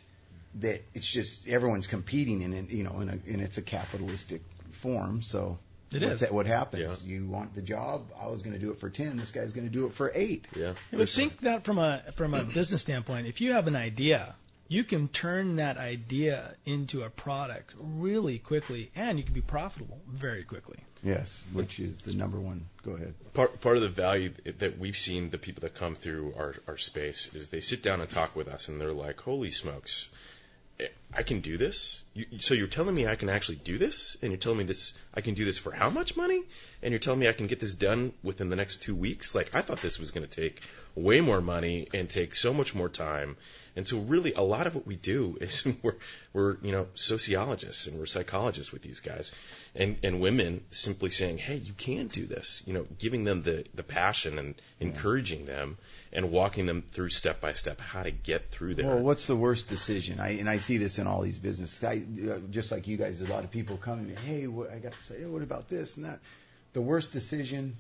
that 0.56 0.82
it's 0.94 1.08
just 1.08 1.48
everyone's 1.48 1.88
competing 1.88 2.42
in 2.42 2.54
it. 2.54 2.72
You 2.72 2.84
know, 2.84 3.00
in 3.02 3.10
a 3.10 3.20
and 3.32 3.42
it's 3.42 3.58
a 3.58 3.62
capitalistic 3.62 4.42
form. 4.72 5.22
So. 5.22 5.58
It 5.92 6.04
what's 6.04 6.14
is. 6.14 6.20
That, 6.20 6.32
what 6.32 6.46
happens? 6.46 7.04
Yeah. 7.04 7.16
You 7.16 7.26
want 7.26 7.56
the 7.56 7.64
job? 7.64 8.12
I 8.22 8.28
was 8.28 8.44
going 8.44 8.54
to 8.54 8.60
do 8.60 8.70
it 8.70 8.80
for 8.80 8.92
ten. 8.92 9.18
This 9.18 9.32
guy's 9.32 9.54
going 9.54 9.66
to 9.66 9.74
do 9.74 9.88
it 9.88 9.94
for 9.94 10.12
eight. 10.14 10.48
Yeah. 10.56 10.74
But 10.92 11.10
think 11.10 11.40
that 11.42 11.64
from 11.64 11.80
a 11.80 12.04
from 12.16 12.36
a 12.36 12.44
business 12.44 12.82
standpoint, 12.84 13.26
if 13.26 13.42
you 13.42 13.54
have 13.54 13.66
an 13.66 13.76
idea, 13.76 14.36
you 14.70 14.84
can 14.84 15.10
turn 15.10 15.58
that 15.58 15.78
idea 15.78 16.56
into 16.66 17.04
a 17.04 17.10
product 17.10 17.74
really 17.78 18.38
quickly, 18.38 18.92
and 18.96 19.18
you 19.18 19.26
can 19.26 19.34
be 19.34 19.42
profitable 19.42 20.00
very 20.08 20.44
quickly. 20.44 20.78
Yes, 21.04 21.44
which 21.54 21.80
is 21.80 22.00
the 22.00 22.14
number 22.14 22.40
one. 22.40 22.66
Go 22.84 22.92
ahead. 22.92 23.16
part 23.34 23.60
part 23.62 23.78
of 23.78 23.82
the 23.82 23.90
value 23.90 24.32
that 24.60 24.78
we've 24.78 24.98
seen 24.98 25.30
the 25.32 25.38
people 25.38 25.62
that 25.62 25.76
come 25.76 25.96
through 25.96 26.34
our 26.38 26.56
our 26.68 26.78
space 26.78 27.34
is 27.34 27.50
they 27.50 27.62
sit 27.62 27.84
down 27.84 28.00
and 28.00 28.10
talk 28.10 28.36
with 28.36 28.48
us 28.48 28.70
and 28.70 28.80
they're 28.80 28.94
like, 28.94 29.20
"Holy 29.20 29.50
smokes, 29.50 30.08
I 31.14 31.24
can 31.24 31.40
do 31.42 31.58
this." 31.58 32.04
You, 32.20 32.40
so 32.40 32.54
you're 32.54 32.68
telling 32.68 32.94
me 32.94 33.08
I 33.08 33.16
can 33.16 33.30
actually 33.30 33.58
do 33.64 33.78
this, 33.78 34.18
and 34.22 34.32
you're 34.32 34.40
telling 34.40 34.58
me 34.58 34.66
this 34.66 34.98
I 35.14 35.22
can 35.22 35.36
do 35.36 35.46
this 35.46 35.58
for 35.58 35.72
how 35.72 35.90
much 35.90 36.18
money, 36.18 36.44
and 36.82 36.92
you're 36.92 37.00
telling 37.00 37.20
me 37.20 37.30
I 37.30 37.34
can 37.34 37.48
get 37.48 37.60
this 37.60 37.74
done 37.74 38.12
within 38.24 38.50
the 38.50 38.56
next 38.56 38.82
two 38.82 38.96
weeks? 38.96 39.36
Like 39.36 39.56
I 39.56 39.62
thought 39.62 39.82
this 39.82 40.00
was 40.00 40.12
going 40.12 40.28
to 40.28 40.42
take 40.42 40.62
way 40.96 41.22
more 41.22 41.42
money 41.42 41.88
and 41.94 42.10
take 42.10 42.36
so 42.36 42.54
much 42.54 42.76
more 42.76 42.90
time. 42.90 43.38
And 43.76 43.88
so 43.88 44.00
really 44.00 44.34
a 44.34 44.42
lot 44.42 44.68
of 44.68 44.76
what 44.76 44.86
we 44.86 44.96
do 44.96 45.38
is 45.42 45.66
we're, 45.82 45.96
we're, 46.34 46.58
you 46.62 46.72
know, 46.72 46.88
sociologists 46.96 47.88
and 47.88 47.98
we're 47.98 48.06
psychologists 48.06 48.74
with 48.74 48.82
these 48.82 49.00
guys 49.00 49.34
and, 49.76 49.98
and 50.04 50.20
women 50.20 50.64
simply 50.72 51.10
saying, 51.12 51.38
Hey, 51.38 51.56
you 51.56 51.74
can 51.74 52.08
do 52.08 52.26
this, 52.26 52.64
you 52.66 52.74
know, 52.74 52.86
giving 52.98 53.24
them 53.24 53.42
the, 53.42 53.66
the 53.74 53.84
passion 53.84 54.38
and 54.40 54.56
encouraging 54.80 55.46
them 55.46 55.78
and 56.12 56.32
walking 56.32 56.66
them 56.66 56.82
through 56.82 57.10
step 57.10 57.40
by 57.40 57.54
step 57.54 57.80
how 57.80 58.04
to 58.04 58.12
get 58.12 58.52
through 58.52 58.76
there. 58.76 58.88
Well, 58.88 59.00
what's 59.00 59.28
the 59.28 59.36
worst 59.36 59.68
decision? 59.68 60.20
I 60.20 60.32
and 60.40 60.50
I 60.50 60.58
see 60.58 60.78
this 60.78 60.98
in 60.98 61.08
all 61.08 61.22
these 61.22 61.40
businesses. 61.40 61.84
I, 61.84 62.02
Uh, 62.10 62.40
just 62.50 62.72
like 62.72 62.88
you 62.88 62.98
guys, 62.98 63.20
there's 63.20 63.30
a 63.30 63.34
lot 63.34 63.44
of 63.44 63.52
people 63.52 63.78
coming. 63.78 64.16
Hey, 64.16 64.48
what, 64.48 64.72
I 64.72 64.80
got 64.80 64.94
to 64.94 65.04
say, 65.04 65.26
what 65.26 65.42
about 65.42 65.70
this 65.70 65.98
and 65.98 66.06
that? 66.06 66.20
The 66.74 66.82
worst 66.82 67.12
decision 67.12 67.78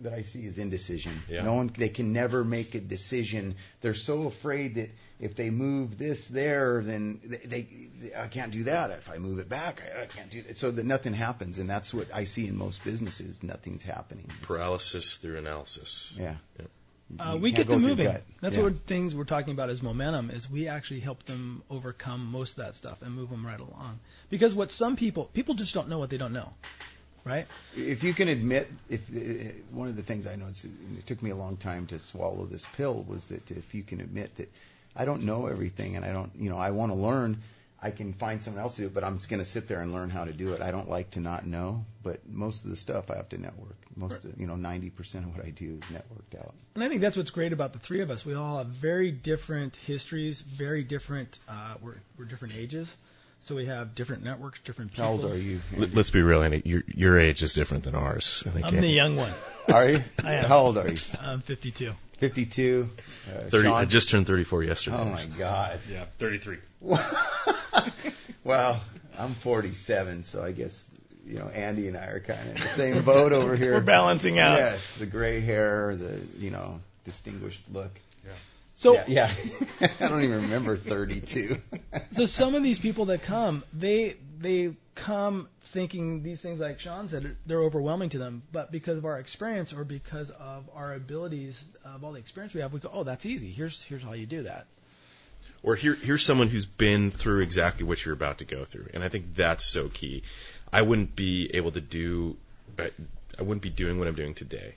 that 0.00 0.12
I 0.12 0.22
see 0.22 0.44
is 0.44 0.58
indecision. 0.58 1.22
Yeah. 1.28 1.42
No 1.42 1.54
one, 1.54 1.72
they 1.76 1.88
can 1.88 2.12
never 2.12 2.44
make 2.44 2.74
a 2.74 2.80
decision. 2.80 3.56
They're 3.80 3.94
so 3.94 4.22
afraid 4.24 4.76
that 4.76 4.90
if 5.20 5.36
they 5.36 5.50
move 5.50 5.98
this 5.98 6.28
there, 6.28 6.82
then 6.82 7.20
they, 7.24 7.36
they, 7.36 8.14
I 8.16 8.28
can't 8.28 8.52
do 8.52 8.64
that. 8.64 8.90
If 8.90 9.08
I 9.10 9.18
move 9.18 9.38
it 9.38 9.48
back, 9.48 9.82
I, 9.96 10.02
I 10.02 10.06
can't 10.06 10.30
do 10.30 10.42
that. 10.42 10.58
So 10.58 10.70
that 10.70 10.84
nothing 10.84 11.14
happens, 11.14 11.58
and 11.58 11.68
that's 11.68 11.94
what 11.94 12.08
I 12.12 12.24
see 12.24 12.48
in 12.48 12.56
most 12.56 12.82
businesses. 12.84 13.42
Nothing's 13.42 13.82
happening. 13.82 14.28
Paralysis 14.42 15.16
through 15.16 15.38
analysis. 15.38 16.14
Yeah. 16.18 16.34
Uh, 17.18 17.38
we 17.40 17.52
get 17.52 17.68
them 17.68 17.82
moving. 17.82 18.06
That's 18.40 18.56
Yeah. 18.56 18.62
what 18.64 18.76
things 18.76 19.14
we're 19.14 19.24
talking 19.24 19.52
about 19.52 19.70
is 19.70 19.82
momentum. 19.82 20.30
Is 20.30 20.50
we 20.50 20.68
actually 20.68 21.00
help 21.00 21.22
them 21.24 21.62
overcome 21.70 22.24
most 22.26 22.52
of 22.52 22.56
that 22.64 22.74
stuff 22.74 23.02
and 23.02 23.14
move 23.14 23.30
them 23.30 23.44
right 23.44 23.60
along. 23.60 24.00
Because 24.30 24.54
what 24.54 24.70
some 24.70 24.96
people 24.96 25.24
people 25.26 25.54
just 25.54 25.74
don't 25.74 25.88
know 25.88 25.98
what 25.98 26.10
they 26.10 26.16
don't 26.18 26.32
know, 26.32 26.52
right? 27.24 27.46
if 27.76 28.02
you 28.02 28.14
can 28.14 28.28
admit, 28.28 28.68
if 28.88 29.00
uh, 29.10 29.52
one 29.70 29.88
of 29.88 29.96
the 29.96 30.02
things 30.02 30.26
I 30.26 30.36
noticed, 30.36 30.64
and 30.64 30.98
it 30.98 31.06
took 31.06 31.22
me 31.22 31.30
a 31.30 31.36
long 31.36 31.56
time 31.56 31.86
to 31.88 31.98
swallow 31.98 32.46
this 32.46 32.66
pill, 32.76 33.04
was 33.08 33.28
that 33.28 33.50
if 33.50 33.74
you 33.74 33.82
can 33.82 34.00
admit 34.00 34.36
that 34.36 34.50
I 34.96 35.04
don't 35.04 35.22
know 35.22 35.46
everything 35.46 35.96
and 35.96 36.04
I 36.04 36.12
don't, 36.12 36.30
you 36.36 36.50
know, 36.50 36.58
I 36.58 36.70
want 36.70 36.92
to 36.92 36.96
learn. 36.96 37.42
I 37.84 37.90
can 37.90 38.12
find 38.12 38.40
someone 38.40 38.62
else 38.62 38.76
to 38.76 38.82
do 38.82 38.86
it, 38.86 38.94
but 38.94 39.02
I'm 39.02 39.16
just 39.18 39.28
going 39.28 39.40
to 39.40 39.44
sit 39.44 39.66
there 39.66 39.80
and 39.82 39.92
learn 39.92 40.08
how 40.08 40.24
to 40.24 40.32
do 40.32 40.52
it. 40.52 40.60
I 40.62 40.70
don't 40.70 40.88
like 40.88 41.10
to 41.12 41.20
not 41.20 41.46
know, 41.46 41.84
but 42.04 42.20
most 42.28 42.62
of 42.64 42.70
the 42.70 42.76
stuff 42.76 43.10
I 43.10 43.16
have 43.16 43.28
to 43.30 43.38
network. 43.38 43.74
Most, 43.96 44.24
of, 44.24 44.40
you 44.40 44.46
know, 44.46 44.54
90% 44.54 45.14
of 45.16 45.36
what 45.36 45.44
I 45.44 45.50
do 45.50 45.80
is 45.82 45.94
networked 45.96 46.38
out. 46.40 46.54
And 46.76 46.84
I 46.84 46.88
think 46.88 47.00
that's 47.00 47.16
what's 47.16 47.32
great 47.32 47.52
about 47.52 47.72
the 47.72 47.80
three 47.80 48.00
of 48.00 48.10
us. 48.10 48.24
We 48.24 48.34
all 48.34 48.58
have 48.58 48.68
very 48.68 49.10
different 49.10 49.74
histories, 49.76 50.40
very 50.42 50.84
different. 50.84 51.38
Uh, 51.48 51.74
we're 51.82 51.96
we're 52.16 52.24
different 52.24 52.54
ages, 52.54 52.96
so 53.40 53.54
we 53.56 53.66
have 53.66 53.94
different 53.96 54.22
networks, 54.22 54.60
different 54.60 54.92
people. 54.92 55.04
How 55.04 55.10
old 55.12 55.24
are 55.24 55.36
you? 55.36 55.60
Let- 55.76 55.92
Let's 55.94 56.10
be 56.10 56.22
real, 56.22 56.42
Andy. 56.42 56.62
Your 56.64 56.82
your 56.86 57.18
age 57.18 57.42
is 57.42 57.52
different 57.52 57.82
than 57.84 57.94
ours. 57.96 58.44
I 58.46 58.50
think 58.50 58.64
I'm 58.64 58.80
the 58.80 58.86
young 58.88 59.16
one. 59.16 59.32
Are 59.68 59.88
you? 59.88 60.02
I 60.24 60.34
am. 60.34 60.44
How 60.44 60.60
old 60.60 60.78
are 60.78 60.88
you? 60.88 60.96
I'm 61.20 61.40
52. 61.42 61.92
52. 62.22 62.88
Uh, 63.26 63.40
30, 63.48 63.68
I 63.68 63.84
just 63.84 64.10
turned 64.10 64.28
34 64.28 64.62
yesterday. 64.62 64.96
Oh 64.96 65.04
my 65.06 65.26
God. 65.26 65.80
Yeah, 65.90 66.04
33. 66.20 66.58
well, 68.44 68.80
I'm 69.18 69.34
47, 69.34 70.22
so 70.22 70.40
I 70.40 70.52
guess 70.52 70.84
you 71.26 71.40
know 71.40 71.48
Andy 71.48 71.88
and 71.88 71.96
I 71.96 72.06
are 72.06 72.20
kind 72.20 72.38
of 72.38 72.46
in 72.46 72.54
the 72.54 72.60
same 72.60 73.02
boat 73.02 73.32
over 73.32 73.56
here. 73.56 73.72
We're 73.74 73.80
balancing 73.80 74.38
out. 74.38 74.58
Yes, 74.58 74.98
the 74.98 75.06
gray 75.06 75.40
hair, 75.40 75.96
the 75.96 76.20
you 76.38 76.50
know 76.52 76.78
distinguished 77.04 77.60
look. 77.72 77.90
So 78.74 78.94
yeah, 78.94 79.04
yeah. 79.80 79.88
I 80.00 80.08
don't 80.08 80.22
even 80.22 80.42
remember 80.42 80.76
32. 80.76 81.56
so 82.12 82.26
some 82.26 82.54
of 82.54 82.62
these 82.62 82.78
people 82.78 83.06
that 83.06 83.22
come, 83.22 83.64
they 83.72 84.16
they 84.38 84.74
come 84.94 85.48
thinking 85.72 86.22
these 86.22 86.40
things 86.42 86.60
like 86.60 86.78
Sean 86.80 87.08
said, 87.08 87.36
they're 87.46 87.62
overwhelming 87.62 88.10
to 88.10 88.18
them, 88.18 88.42
but 88.52 88.70
because 88.70 88.98
of 88.98 89.04
our 89.04 89.18
experience 89.18 89.72
or 89.72 89.84
because 89.84 90.30
of 90.30 90.68
our 90.74 90.92
abilities 90.94 91.62
of 91.84 92.04
all 92.04 92.12
the 92.12 92.18
experience 92.18 92.54
we 92.54 92.60
have, 92.60 92.72
we 92.72 92.80
go, 92.80 92.90
oh, 92.92 93.02
that's 93.04 93.24
easy. 93.26 93.50
Here's 93.50 93.82
here's 93.82 94.02
how 94.02 94.12
you 94.12 94.26
do 94.26 94.42
that. 94.44 94.66
or 95.62 95.74
here 95.76 95.94
here's 95.94 96.22
someone 96.24 96.48
who's 96.48 96.66
been 96.66 97.10
through 97.10 97.40
exactly 97.42 97.84
what 97.86 98.04
you're 98.04 98.14
about 98.14 98.38
to 98.38 98.44
go 98.44 98.64
through 98.64 98.88
and 98.94 99.02
i 99.04 99.08
think 99.08 99.34
that's 99.34 99.64
so 99.64 99.88
key 99.88 100.22
i 100.72 100.82
wouldn't 100.82 101.14
be 101.16 101.50
able 101.54 101.70
to 101.70 101.80
do 101.80 102.36
I, 102.78 102.90
I 103.38 103.42
wouldn't 103.42 103.62
be 103.62 103.70
doing 103.70 103.98
what 103.98 104.08
i'm 104.08 104.14
doing 104.14 104.34
today 104.34 104.74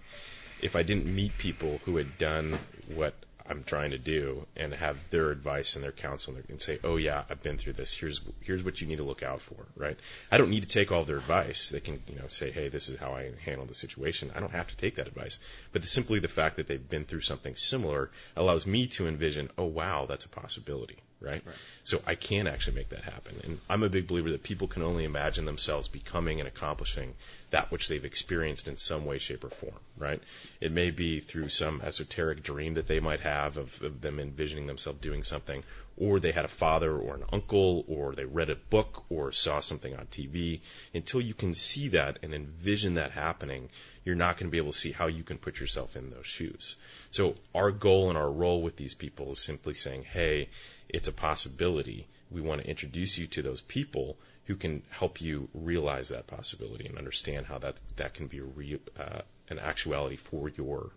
if 0.61 0.75
i 0.75 0.83
didn't 0.83 1.05
meet 1.05 1.37
people 1.37 1.79
who 1.85 1.97
had 1.97 2.17
done 2.17 2.57
what 2.93 3.13
i'm 3.47 3.63
trying 3.63 3.91
to 3.91 3.97
do 3.97 4.45
and 4.55 4.73
have 4.73 5.09
their 5.09 5.31
advice 5.31 5.75
and 5.75 5.83
their 5.83 5.91
counsel 5.91 6.35
and 6.49 6.61
say 6.61 6.79
oh 6.83 6.97
yeah 6.97 7.23
i've 7.29 7.41
been 7.41 7.57
through 7.57 7.73
this. 7.73 7.93
Here's 7.93 8.21
here's 8.41 8.63
what 8.63 8.81
you 8.81 8.87
need 8.87 8.97
to 8.97 9.03
look 9.03 9.23
out 9.23 9.41
for 9.41 9.65
right? 9.75 9.97
I 10.31 10.37
don't 10.37 10.49
need 10.49 10.63
to 10.63 10.69
take 10.69 10.91
all 10.91 11.03
their 11.03 11.17
advice. 11.17 11.69
They 11.69 11.79
can 11.79 12.01
you 12.07 12.15
know 12.15 12.27
say 12.27 12.51
hey 12.51 12.69
this 12.69 12.89
is 12.89 12.97
how 12.97 13.13
i 13.13 13.31
handle 13.43 13.65
the 13.65 13.73
situation. 13.73 14.31
I 14.35 14.39
don't 14.39 14.51
have 14.51 14.67
to 14.67 14.77
take 14.77 14.95
that 14.95 15.07
advice. 15.07 15.39
But 15.71 15.81
the, 15.81 15.87
simply 15.87 16.19
the 16.19 16.27
fact 16.27 16.57
that 16.57 16.67
they've 16.67 16.89
been 16.89 17.05
through 17.05 17.21
something 17.21 17.55
similar 17.55 18.11
allows 18.35 18.65
me 18.65 18.87
to 18.87 19.07
envision 19.07 19.49
oh 19.57 19.65
wow 19.65 20.05
that's 20.07 20.25
a 20.25 20.29
possibility 20.29 20.97
right? 21.25 21.41
So 21.83 22.01
I 22.05 22.15
can 22.15 22.47
actually 22.47 22.75
make 22.75 22.89
that 22.89 23.03
happen. 23.03 23.35
And 23.43 23.59
I'm 23.69 23.83
a 23.83 23.89
big 23.89 24.07
believer 24.07 24.31
that 24.31 24.43
people 24.43 24.67
can 24.67 24.83
only 24.83 25.03
imagine 25.03 25.45
themselves 25.45 25.87
becoming 25.87 26.39
and 26.39 26.47
accomplishing 26.47 27.15
that 27.51 27.71
which 27.71 27.87
they've 27.87 28.03
experienced 28.03 28.67
in 28.67 28.77
some 28.77 29.05
way, 29.05 29.17
shape, 29.17 29.43
or 29.43 29.49
form, 29.49 29.79
right? 29.97 30.21
It 30.59 30.71
may 30.71 30.91
be 30.91 31.19
through 31.19 31.49
some 31.49 31.81
esoteric 31.81 32.43
dream 32.43 32.73
that 32.73 32.87
they 32.87 32.99
might 32.99 33.21
have 33.21 33.57
of, 33.57 33.81
of 33.81 34.01
them 34.01 34.19
envisioning 34.19 34.67
themselves 34.67 34.99
doing 34.99 35.23
something, 35.23 35.63
or 35.97 36.19
they 36.19 36.31
had 36.31 36.45
a 36.45 36.49
father 36.49 36.91
or 36.91 37.15
an 37.15 37.23
uncle, 37.31 37.85
or 37.87 38.13
they 38.13 38.25
read 38.25 38.49
a 38.49 38.55
book 38.55 39.05
or 39.09 39.31
saw 39.31 39.61
something 39.61 39.95
on 39.95 40.07
TV. 40.07 40.59
Until 40.93 41.21
you 41.21 41.33
can 41.33 41.53
see 41.53 41.89
that 41.89 42.19
and 42.21 42.33
envision 42.33 42.95
that 42.95 43.11
happening, 43.11 43.69
you're 44.03 44.15
not 44.15 44.37
going 44.37 44.47
to 44.47 44.51
be 44.51 44.57
able 44.57 44.73
to 44.73 44.77
see 44.77 44.91
how 44.91 45.07
you 45.07 45.23
can 45.23 45.37
put 45.37 45.59
yourself 45.59 45.95
in 45.95 46.09
those 46.09 46.27
shoes. 46.27 46.75
So 47.11 47.35
our 47.53 47.71
goal 47.71 48.09
and 48.09 48.17
our 48.17 48.29
role 48.29 48.61
with 48.61 48.75
these 48.75 48.93
people 48.93 49.31
is 49.31 49.39
simply 49.39 49.73
saying, 49.73 50.03
hey, 50.03 50.49
it's 50.89 51.07
a 51.07 51.13
possibility. 51.13 52.07
We 52.31 52.41
want 52.41 52.61
to 52.61 52.67
introduce 52.67 53.17
you 53.17 53.27
to 53.27 53.41
those 53.41 53.61
people 53.61 54.17
who 54.45 54.55
can 54.55 54.83
help 54.89 55.21
you 55.21 55.49
realize 55.53 56.09
that 56.09 56.27
possibility 56.27 56.87
and 56.87 56.97
understand 56.97 57.45
how 57.45 57.57
that 57.59 57.79
that 57.95 58.13
can 58.13 58.27
be 58.27 58.39
a 58.39 58.43
real, 58.43 58.79
uh, 58.97 59.21
an 59.49 59.59
actuality 59.59 60.15
for 60.15 60.49
your 60.49 60.91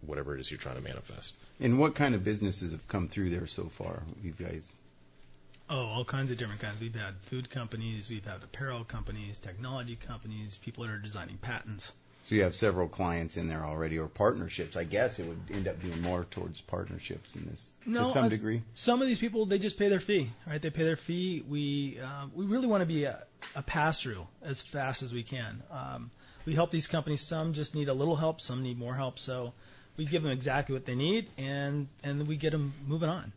whatever 0.00 0.34
it 0.34 0.40
is 0.40 0.50
you're 0.50 0.58
trying 0.58 0.76
to 0.76 0.82
manifest. 0.82 1.38
And 1.60 1.78
what 1.78 1.94
kind 1.94 2.14
of 2.14 2.24
businesses 2.24 2.72
have 2.72 2.86
come 2.88 3.08
through 3.08 3.30
there 3.30 3.46
so 3.46 3.64
far? 3.64 4.02
You 4.22 4.32
guys. 4.32 4.72
Oh, 5.70 5.86
all 5.86 6.04
kinds 6.04 6.30
of 6.30 6.38
different 6.38 6.60
kinds. 6.60 6.80
We've 6.80 6.94
had 6.94 7.14
food 7.22 7.48
companies, 7.48 8.10
we've 8.10 8.24
had 8.24 8.42
apparel 8.42 8.84
companies, 8.84 9.38
technology 9.38 9.96
companies, 9.96 10.58
people 10.58 10.84
that 10.84 10.90
are 10.90 10.98
designing 10.98 11.38
patents. 11.38 11.92
So 12.24 12.36
you 12.36 12.42
have 12.42 12.54
several 12.54 12.88
clients 12.88 13.36
in 13.36 13.48
there 13.48 13.64
already, 13.64 13.98
or 13.98 14.06
partnerships. 14.06 14.76
I 14.76 14.84
guess 14.84 15.18
it 15.18 15.26
would 15.26 15.40
end 15.50 15.66
up 15.66 15.80
being 15.82 16.00
more 16.02 16.24
towards 16.24 16.60
partnerships 16.60 17.34
in 17.34 17.46
this 17.46 17.72
No, 17.84 18.04
to 18.04 18.10
some 18.10 18.28
degree. 18.28 18.62
Some 18.74 19.02
of 19.02 19.08
these 19.08 19.18
people 19.18 19.46
they 19.46 19.58
just 19.58 19.78
pay 19.78 19.88
their 19.88 20.00
fee, 20.00 20.30
right? 20.46 20.62
They 20.62 20.70
pay 20.70 20.84
their 20.84 20.96
fee. 20.96 21.44
We 21.48 21.98
uh, 22.00 22.26
we 22.34 22.46
really 22.46 22.68
want 22.68 22.82
to 22.82 22.86
be 22.86 23.04
a, 23.04 23.22
a 23.56 23.62
pass 23.62 24.00
through 24.00 24.26
as 24.42 24.62
fast 24.62 25.02
as 25.02 25.12
we 25.12 25.24
can. 25.24 25.62
Um, 25.70 26.10
we 26.44 26.54
help 26.54 26.70
these 26.70 26.86
companies. 26.86 27.22
Some 27.22 27.54
just 27.54 27.74
need 27.74 27.88
a 27.88 27.94
little 27.94 28.16
help. 28.16 28.40
Some 28.40 28.62
need 28.62 28.78
more 28.78 28.94
help. 28.94 29.18
So 29.18 29.52
we 29.96 30.06
give 30.06 30.22
them 30.22 30.32
exactly 30.32 30.74
what 30.74 30.86
they 30.86 30.94
need, 30.94 31.28
and 31.38 31.88
and 32.04 32.26
we 32.28 32.36
get 32.36 32.50
them 32.50 32.72
moving 32.86 33.08
on. 33.08 33.32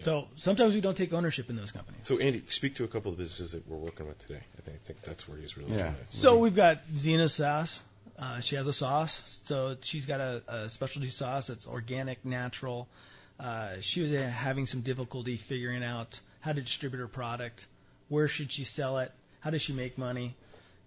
So 0.00 0.28
sometimes 0.36 0.74
we 0.74 0.80
don't 0.80 0.96
take 0.96 1.12
ownership 1.12 1.50
in 1.50 1.56
those 1.56 1.72
companies. 1.72 2.00
So 2.04 2.18
Andy, 2.18 2.42
speak 2.46 2.76
to 2.76 2.84
a 2.84 2.88
couple 2.88 3.10
of 3.10 3.18
businesses 3.18 3.52
that 3.52 3.66
we're 3.66 3.76
working 3.78 4.06
with 4.06 4.18
today. 4.18 4.40
I 4.56 4.60
think, 4.62 4.76
I 4.82 4.86
think 4.86 5.02
that's 5.02 5.28
where 5.28 5.38
he's 5.38 5.56
really 5.56 5.72
Yeah. 5.72 5.82
trying 5.82 5.94
to. 6.10 6.16
So 6.16 6.38
we've 6.38 6.54
got 6.54 6.86
Xena 6.88 7.28
sauce. 7.28 7.82
Uh, 8.18 8.40
she 8.40 8.56
has 8.56 8.66
a 8.66 8.72
sauce, 8.72 9.40
so 9.44 9.76
she's 9.80 10.04
got 10.06 10.20
a, 10.20 10.42
a 10.48 10.68
specialty 10.68 11.08
sauce 11.08 11.46
that's 11.46 11.68
organic, 11.68 12.24
natural. 12.24 12.88
Uh, 13.38 13.76
she 13.80 14.00
was 14.02 14.12
uh, 14.12 14.22
having 14.22 14.66
some 14.66 14.80
difficulty 14.80 15.36
figuring 15.36 15.84
out 15.84 16.18
how 16.40 16.52
to 16.52 16.60
distribute 16.60 16.98
her 16.98 17.06
product, 17.06 17.66
where 18.08 18.26
should 18.26 18.50
she 18.50 18.64
sell 18.64 18.98
it, 18.98 19.12
how 19.40 19.50
does 19.50 19.62
she 19.62 19.72
make 19.72 19.96
money, 19.98 20.34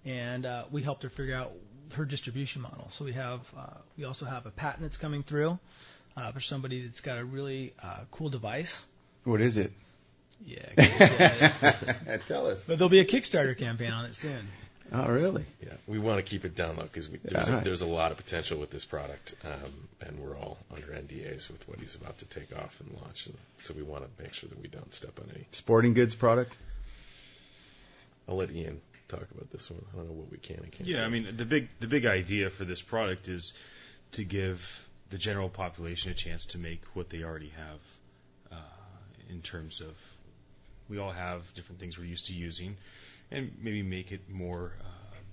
and 0.04 0.46
uh, 0.46 0.66
we 0.72 0.82
helped 0.82 1.04
her 1.04 1.10
figure 1.10 1.36
out 1.36 1.54
her 1.94 2.04
distribution 2.04 2.62
model. 2.62 2.90
So 2.92 3.06
we 3.06 3.14
have, 3.14 3.50
uh, 3.58 3.78
we 3.98 4.04
also 4.04 4.26
have 4.26 4.46
a 4.46 4.52
patent 4.52 4.82
that's 4.84 4.98
coming 4.98 5.24
through 5.24 5.58
uh, 6.18 6.32
for 6.34 6.42
somebody 6.42 6.82
that's 6.86 7.00
got 7.00 7.18
a 7.18 7.24
really 7.24 7.74
uh, 7.82 8.04
cool 8.12 8.30
device. 8.30 8.84
What 9.24 9.42
is 9.42 9.58
it? 9.58 9.72
Yeah, 10.44 10.66
but 10.76 12.22
Tell 12.28 12.48
us. 12.48 12.66
But 12.66 12.78
there'll 12.80 12.90
be 12.90 13.00
a 13.00 13.06
Kickstarter 13.06 13.56
campaign 13.58 13.92
on 13.92 14.06
it 14.06 14.16
soon. 14.16 14.48
Oh, 14.94 15.08
really? 15.10 15.46
Yeah, 15.64 15.74
we 15.88 16.00
want 16.00 16.18
to 16.18 16.24
keep 16.30 16.44
it 16.44 16.54
down 16.56 16.76
low 16.76 16.84
because 16.84 17.08
there's, 17.10 17.48
Yeah. 17.48 17.62
a, 17.62 17.64
there's 17.64 17.82
a 17.82 17.86
lot 17.86 18.12
of 18.12 18.18
potential 18.18 18.60
with 18.60 18.72
this 18.72 18.84
product, 18.84 19.36
um, 19.46 19.72
and 20.02 20.20
we're 20.20 20.36
all 20.36 20.58
under 20.74 20.88
NDAs 20.88 21.50
with 21.50 21.66
what 21.70 21.80
he's 21.80 21.96
about 21.96 22.18
to 22.18 22.26
take 22.26 22.54
off 22.58 22.78
and 22.82 22.92
launch, 23.02 23.28
and 23.28 23.38
so 23.60 23.74
we 23.74 23.84
want 23.84 24.04
to 24.04 24.24
make 24.24 24.34
sure 24.34 24.50
that 24.50 24.60
we 24.62 24.68
don't 24.68 24.94
step 24.94 25.18
on 25.20 25.30
any. 25.34 25.46
Sporting 25.52 25.94
goods 25.94 26.16
product. 26.16 26.58
I'll 28.28 28.36
let 28.36 28.52
Ian 28.52 28.82
talk 29.08 29.28
about 29.34 29.50
this 29.52 29.70
one. 29.70 29.82
I 29.94 29.98
don't 29.98 30.08
know 30.08 30.14
what 30.14 30.32
we 30.32 30.38
can 30.40 30.58
and 30.58 30.72
can't. 30.72 30.90
Yeah, 30.90 30.98
say. 30.98 31.04
I 31.04 31.08
mean 31.10 31.38
the 31.38 31.46
big 31.46 31.70
the 31.80 31.88
big 31.88 32.06
idea 32.06 32.50
for 32.50 32.66
this 32.66 32.82
product 32.82 33.28
is 33.28 33.54
to 34.14 34.24
give 34.24 34.88
the 35.10 35.18
general 35.18 35.50
population 35.50 36.12
a 36.12 36.16
chance 36.16 36.46
to 36.48 36.58
make 36.58 36.82
what 36.94 37.10
they 37.10 37.24
already 37.24 37.50
have 37.58 37.80
in 39.32 39.42
terms 39.42 39.82
of 39.82 39.96
we 40.90 41.00
all 41.00 41.12
have 41.12 41.42
different 41.56 41.80
things 41.80 41.98
we're 41.98 42.06
used 42.06 42.28
to 42.28 42.34
using, 42.34 42.76
and 43.32 43.52
maybe 43.62 43.82
make 43.82 44.12
it 44.12 44.30
more 44.30 44.74
uh, 44.82 44.86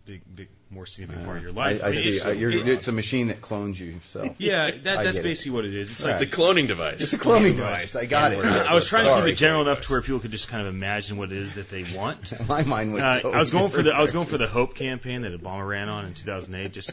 big 0.07 0.23
big 0.35 0.49
more 0.71 0.87
significant 0.87 1.25
part 1.25 1.39
of 1.39 1.43
your 1.43 1.53
life. 1.53 1.83
Uh, 1.83 1.87
I, 1.87 1.89
I 1.89 1.93
mean, 1.93 2.03
see. 2.03 2.17
it's- 2.19 2.37
you're, 2.37 2.51
it's 2.51 2.89
a 2.89 2.93
machine 2.93 3.29
that 3.29 3.41
clones 3.41 3.81
you. 3.81 3.97
So 4.05 4.35
yeah, 4.39 4.71
that, 4.71 4.85
that's 4.85 5.05
get 5.13 5.17
it. 5.19 5.23
basically 5.23 5.53
what 5.53 5.65
it 5.65 5.75
is. 5.75 5.91
It's 5.93 6.05
Right. 6.05 6.13
like 6.13 6.23
it's 6.23 6.33
a 6.33 6.37
cloning 6.41 6.69
device. 6.69 7.01
it's 7.03 7.13
a 7.15 7.19
cloning 7.19 7.59
Right. 7.61 7.81
device. 7.83 7.97
I 7.97 8.07
got 8.07 8.33
it. 8.33 8.45
I 8.45 8.75
was 8.75 8.87
trying 8.87 9.07
to 9.07 9.17
keep 9.25 9.33
it 9.33 9.37
general 9.37 9.63
enough 9.63 9.81
to 9.83 9.93
where 9.93 10.03
people 10.03 10.21
could 10.21 10.31
just 10.31 10.49
kind 10.49 10.67
of 10.67 10.73
imagine 10.73 11.17
what 11.17 11.33
it 11.33 11.39
is 11.39 11.55
that 11.55 11.69
they 11.71 11.85
want. 11.97 12.33
My 12.49 12.63
mind 12.63 12.93
went. 12.93 13.05
Uh, 13.05 13.15
totally 13.15 13.35
I 13.35 13.39
was 13.39 13.51
going 13.51 13.71
for 13.71 13.83
the 13.83 13.91
I 13.93 14.01
was 14.01 14.13
going 14.13 14.27
for 14.27 14.39
the 14.39 14.47
Hope 14.47 14.75
campaign 14.75 15.23
that 15.23 15.33
Obama 15.33 15.67
ran 15.67 15.89
on 15.89 16.05
in 16.07 16.15
2008. 16.15 16.73
Just 16.73 16.93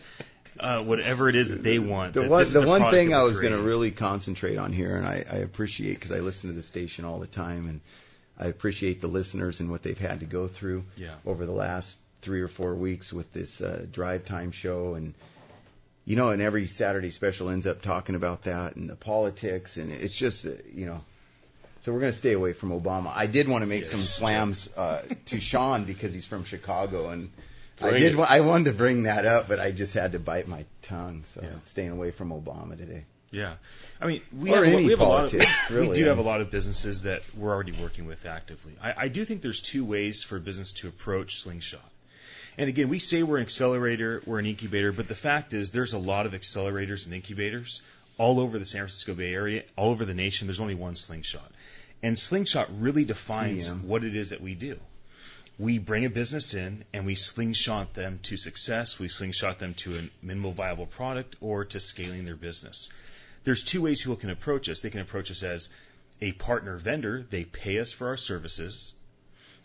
uh, 0.59 0.83
whatever 0.83 1.29
it 1.29 1.35
is 1.35 1.49
that 1.49 1.63
they 1.63 1.79
want. 1.79 2.13
The 2.13 2.27
one, 2.27 2.43
the 2.45 2.59
the 2.61 2.67
one 2.67 2.89
thing 2.89 3.13
I 3.13 3.23
was 3.23 3.39
going 3.39 3.53
to 3.53 3.61
really 3.61 3.91
concentrate 3.91 4.57
on 4.57 4.71
here, 4.73 4.95
and 4.95 5.07
I, 5.07 5.23
I 5.31 5.35
appreciate 5.37 5.95
because 5.95 6.11
I 6.11 6.19
listen 6.19 6.49
to 6.49 6.55
the 6.55 6.63
station 6.63 7.05
all 7.05 7.19
the 7.19 7.27
time, 7.27 7.67
and 7.67 7.81
I 8.39 8.47
appreciate 8.47 9.01
the 9.01 9.07
listeners 9.07 9.59
and 9.59 9.69
what 9.69 9.83
they've 9.83 9.97
had 9.97 10.19
to 10.21 10.25
go 10.25 10.47
through 10.47 10.83
Yeah. 10.97 11.15
over 11.25 11.45
the 11.45 11.51
last 11.53 11.97
three 12.21 12.41
or 12.41 12.47
four 12.47 12.73
weeks 12.75 13.13
with 13.13 13.31
this 13.33 13.61
uh, 13.61 13.85
drive 13.91 14.25
time 14.25 14.51
show, 14.51 14.95
and 14.95 15.13
you 16.05 16.15
know, 16.15 16.29
and 16.29 16.41
every 16.41 16.67
Saturday 16.67 17.11
special 17.11 17.49
ends 17.49 17.65
up 17.67 17.81
talking 17.81 18.15
about 18.15 18.43
that 18.43 18.75
and 18.75 18.89
the 18.89 18.95
politics, 18.95 19.77
and 19.77 19.91
it's 19.91 20.15
just 20.15 20.45
uh, 20.45 20.51
you 20.73 20.85
know. 20.85 21.01
So 21.81 21.93
we're 21.93 21.99
going 21.99 22.13
to 22.13 22.17
stay 22.17 22.33
away 22.33 22.53
from 22.53 22.71
Obama. 22.71 23.11
I 23.15 23.27
did 23.27 23.47
want 23.47 23.61
to 23.61 23.67
make 23.67 23.85
some 23.85 24.01
slams 24.01 24.69
uh, 24.75 25.03
to 25.25 25.39
Sean 25.39 25.85
because 25.85 26.13
he's 26.13 26.25
from 26.25 26.43
Chicago, 26.43 27.09
and 27.09 27.29
I 27.81 27.91
did. 27.91 28.13
it. 28.13 28.19
I 28.19 28.41
wanted 28.41 28.65
to 28.65 28.73
bring 28.73 29.03
that 29.03 29.25
up, 29.25 29.47
but 29.47 29.59
I 29.59 29.71
just 29.71 29.93
had 29.93 30.13
to 30.13 30.19
bite 30.19 30.47
my 30.47 30.65
tongue. 30.81 31.23
So 31.25 31.41
Yeah. 31.43 31.49
staying 31.65 31.91
away 31.91 32.11
from 32.11 32.29
Obama 32.29 32.77
today. 32.77 33.05
Yeah, 33.31 33.55
I 33.99 34.07
mean, 34.07 34.21
we 34.31 34.49
Or 34.51 34.55
have, 34.55 34.63
a- 34.63 34.67
any 34.67 34.85
we 34.85 34.91
have 34.91 35.01
a 35.01 35.03
lot 35.03 35.25
of 35.25 35.31
politics, 35.31 35.69
we 35.69 35.91
do 35.93 36.05
have 36.05 36.19
a 36.19 36.21
lot 36.21 36.39
of 36.39 36.51
businesses 36.51 37.01
that 37.01 37.21
we're 37.35 37.51
already 37.53 37.73
working 37.73 38.05
with 38.05 38.25
actively. 38.25 38.73
I, 38.81 38.93
I 38.97 39.07
do 39.09 39.25
think 39.25 39.41
there's 39.41 39.61
two 39.61 39.83
ways 39.83 40.23
for 40.23 40.37
a 40.37 40.39
business 40.39 40.71
to 40.73 40.87
approach 40.87 41.41
Slingshot. 41.41 41.81
And 42.57 42.69
again, 42.69 42.87
we 42.87 42.99
say 42.99 43.23
we're 43.23 43.37
an 43.37 43.43
accelerator, 43.43 44.21
we're 44.25 44.39
an 44.39 44.45
incubator, 44.45 44.93
but 44.93 45.09
the 45.09 45.15
fact 45.15 45.53
is 45.53 45.71
there's 45.71 45.91
a 45.91 45.97
lot 45.97 46.25
of 46.25 46.31
accelerators 46.31 47.03
and 47.03 47.13
incubators 47.13 47.81
all 48.17 48.39
over 48.39 48.57
the 48.57 48.65
San 48.65 48.81
Francisco 48.81 49.13
Bay 49.13 49.33
Area, 49.33 49.63
all 49.75 49.89
over 49.91 50.05
the 50.05 50.13
nation. 50.13 50.47
There's 50.47 50.61
only 50.61 50.75
one 50.75 50.95
Slingshot. 50.95 51.51
And 52.01 52.17
Slingshot 52.17 52.69
really 52.79 53.03
defines 53.03 53.69
what 53.69 54.05
it 54.05 54.15
is 54.15 54.29
that 54.29 54.39
we 54.39 54.55
do. 54.55 54.79
We 55.57 55.79
bring 55.79 56.05
a 56.05 56.09
business 56.09 56.53
in 56.53 56.83
and 56.93 57.05
we 57.05 57.15
slingshot 57.15 57.93
them 57.93 58.19
to 58.23 58.35
success. 58.35 58.99
We 58.99 59.07
slingshot 59.07 59.59
them 59.59 59.73
to 59.75 59.97
a 59.97 60.09
minimal 60.21 60.51
viable 60.51 60.85
product 60.85 61.37
or 61.39 61.63
to 61.65 61.79
scaling 61.79 62.25
their 62.25 62.35
business. 62.35 62.89
There's 63.45 63.63
two 63.63 63.81
ways 63.81 64.01
people 64.01 64.17
can 64.17 64.31
approach 64.31 64.67
us. 64.69 64.81
They 64.81 64.89
can 64.89 65.01
approach 65.01 65.31
us 65.31 65.43
as 65.43 65.69
a 66.21 66.33
partner 66.33 66.77
vendor. 66.77 67.25
They 67.29 67.45
pay 67.45 67.79
us 67.79 67.91
for 67.91 68.07
our 68.07 68.17
services. 68.17 68.93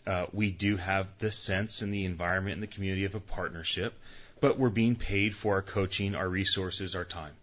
Uh, 0.05 0.27
we 0.31 0.51
do 0.51 0.77
have 0.77 1.07
the 1.19 1.31
sense 1.31 1.81
and 1.81 1.93
the 1.93 2.05
environment 2.05 2.55
and 2.55 2.63
the 2.63 2.67
community 2.67 3.05
of 3.05 3.15
a 3.15 3.19
partnership, 3.19 3.93
but 4.39 4.57
we're 4.57 4.69
being 4.69 4.95
paid 4.95 5.35
for 5.35 5.55
our 5.55 5.61
coaching, 5.61 6.15
our 6.15 6.27
resources, 6.27 6.95
our 6.95 7.05
time. 7.05 7.33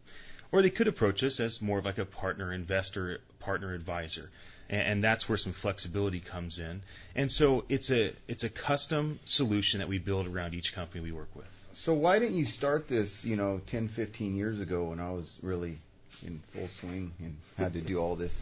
Or 0.51 0.63
they 0.63 0.71
could 0.71 0.89
approach 0.89 1.23
us 1.23 1.41
as 1.41 1.61
more 1.61 1.79
of 1.79 1.85
like 1.85 1.99
a 1.99 2.05
partner 2.05 2.53
investor, 2.53 3.21
partner 3.39 3.75
advisor. 3.75 4.31
And, 4.71 4.83
and 4.83 5.05
that's 5.05 5.29
where 5.29 5.39
some 5.39 5.53
flexibility 5.53 6.21
comes 6.21 6.59
in. 6.59 6.83
And 7.15 7.31
so 7.31 7.65
it's 7.69 7.91
a 7.91 8.13
it's 8.27 8.45
a 8.45 8.49
custom 8.49 9.19
solution 9.25 9.81
that 9.81 9.89
we 9.89 9.99
build 9.99 10.27
around 10.27 10.55
each 10.55 10.75
company 10.75 11.03
we 11.03 11.13
work 11.13 11.35
with. 11.35 11.47
So 11.73 11.95
why 11.95 12.19
didn't 12.19 12.37
you 12.37 12.45
start 12.45 12.89
this, 12.89 13.25
you 13.25 13.37
know, 13.37 13.61
10, 13.67 13.89
15 13.89 14.37
years 14.37 14.61
ago 14.61 14.85
when 14.85 14.99
I 15.01 15.13
was 15.13 15.39
really 15.43 15.79
in 16.27 16.41
full 16.53 16.67
swing 16.69 17.13
and 17.21 17.37
had 17.57 17.75
to 17.75 17.81
do 17.81 17.99
all 17.99 18.17
this 18.17 18.35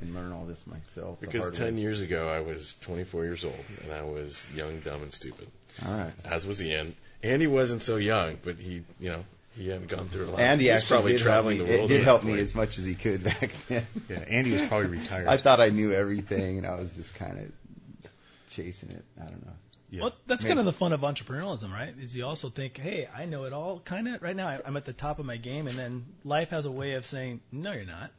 and 0.00 0.14
learn 0.14 0.32
all 0.32 0.46
this 0.46 0.66
myself? 0.66 1.20
the 1.20 1.26
Because 1.26 1.50
10 1.58 1.74
way? 1.74 1.80
years 1.82 2.00
ago, 2.00 2.28
I 2.28 2.40
was 2.40 2.76
24 2.80 3.24
years 3.24 3.44
old, 3.44 3.62
and 3.82 3.92
I 3.92 4.02
was 4.02 4.46
young, 4.54 4.80
dumb, 4.80 5.02
and 5.02 5.12
stupid. 5.12 5.48
All 5.86 5.92
right. 5.92 6.12
As 6.24 6.46
was 6.46 6.62
Ian. 6.62 6.94
Andy 7.22 7.46
wasn't 7.46 7.82
so 7.82 7.96
young, 7.96 8.38
but 8.42 8.58
he, 8.58 8.82
you 9.00 9.10
know, 9.10 9.24
he 9.58 9.68
hadn't 9.68 9.88
gone 9.88 10.08
through 10.08 10.26
a 10.26 10.30
lot. 10.30 10.40
Andy 10.40 10.64
He 10.64 10.70
was 10.70 10.82
actually 10.82 10.94
probably 10.96 11.12
did 11.12 11.20
traveling 11.20 11.56
help 11.58 11.66
the 11.68 11.72
me. 11.72 11.78
world. 11.80 11.90
It 11.90 11.94
did 11.94 12.04
help 12.04 12.24
me 12.24 12.38
as 12.40 12.54
much 12.54 12.78
as 12.78 12.84
he 12.84 12.94
could 12.94 13.24
back 13.24 13.50
then. 13.68 13.86
Yeah, 14.08 14.18
Andy 14.28 14.52
was 14.52 14.62
probably 14.62 14.88
retired. 14.98 15.26
I 15.28 15.36
thought 15.36 15.60
I 15.60 15.68
knew 15.68 15.92
everything, 15.92 16.58
and 16.58 16.66
I 16.66 16.74
was 16.76 16.94
just 16.96 17.14
kind 17.14 17.38
of 17.38 18.10
chasing 18.50 18.90
it. 18.90 19.04
I 19.20 19.24
don't 19.24 19.44
know. 19.44 19.52
Yeah. 19.90 20.02
Well, 20.02 20.12
that's 20.26 20.44
Maybe. 20.44 20.50
kind 20.50 20.58
of 20.60 20.64
the 20.66 20.72
fun 20.72 20.92
of 20.92 21.00
entrepreneurialism, 21.00 21.72
right? 21.72 21.94
Is 21.98 22.14
you 22.14 22.26
also 22.26 22.50
think, 22.50 22.76
hey, 22.76 23.08
I 23.14 23.24
know 23.24 23.44
it 23.44 23.52
all, 23.54 23.80
kind 23.80 24.06
of. 24.08 24.22
Right 24.22 24.36
now, 24.36 24.48
I- 24.48 24.60
I'm 24.66 24.76
at 24.76 24.84
the 24.84 24.92
top 24.92 25.18
of 25.18 25.24
my 25.26 25.38
game, 25.38 25.66
and 25.66 25.78
then 25.78 26.04
life 26.24 26.50
has 26.50 26.66
a 26.66 26.70
way 26.70 26.92
of 26.94 27.06
saying, 27.06 27.40
no, 27.52 27.72
you're 27.72 27.84
not. 27.86 28.10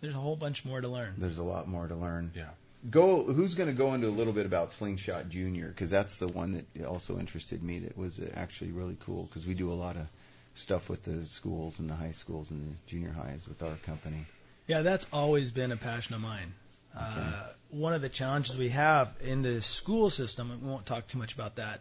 There's 0.00 0.14
a 0.14 0.18
whole 0.18 0.36
bunch 0.36 0.64
more 0.64 0.80
to 0.80 0.88
learn. 0.88 1.14
There's 1.18 1.38
a 1.38 1.44
lot 1.44 1.68
more 1.68 1.86
to 1.86 1.94
learn. 1.94 2.32
Yeah. 2.34 2.48
Go. 2.90 3.22
Who's 3.22 3.54
going 3.54 3.68
to 3.70 3.74
go 3.74 3.94
into 3.94 4.08
a 4.08 4.10
little 4.10 4.32
bit 4.34 4.44
about 4.44 4.72
Slingshot 4.72 5.28
Junior? 5.30 5.68
Because 5.68 5.88
that's 5.88 6.18
the 6.18 6.28
one 6.28 6.62
that 6.74 6.84
also 6.84 7.18
interested 7.18 7.62
me. 7.62 7.78
That 7.78 7.96
was 7.96 8.18
uh, 8.20 8.28
actually 8.34 8.72
really 8.72 8.96
cool. 9.06 9.22
Because 9.22 9.46
we 9.46 9.54
do 9.54 9.72
a 9.72 9.74
lot 9.74 9.96
of 9.96 10.06
stuff 10.54 10.88
with 10.88 11.02
the 11.02 11.26
schools 11.26 11.78
and 11.78 11.90
the 11.90 11.94
high 11.94 12.12
schools 12.12 12.50
and 12.50 12.70
the 12.70 12.76
junior 12.86 13.12
highs 13.12 13.46
with 13.46 13.62
our 13.62 13.74
company. 13.84 14.24
Yeah, 14.66 14.82
that's 14.82 15.06
always 15.12 15.50
been 15.50 15.72
a 15.72 15.76
passion 15.76 16.14
of 16.14 16.20
mine. 16.20 16.54
Uh, 16.96 17.48
one 17.70 17.92
of 17.92 18.02
the 18.02 18.08
challenges 18.08 18.56
we 18.56 18.68
have 18.68 19.08
in 19.20 19.42
the 19.42 19.60
school 19.60 20.10
system, 20.10 20.50
and 20.50 20.62
we 20.62 20.68
won't 20.68 20.86
talk 20.86 21.08
too 21.08 21.18
much 21.18 21.34
about 21.34 21.56
that, 21.56 21.80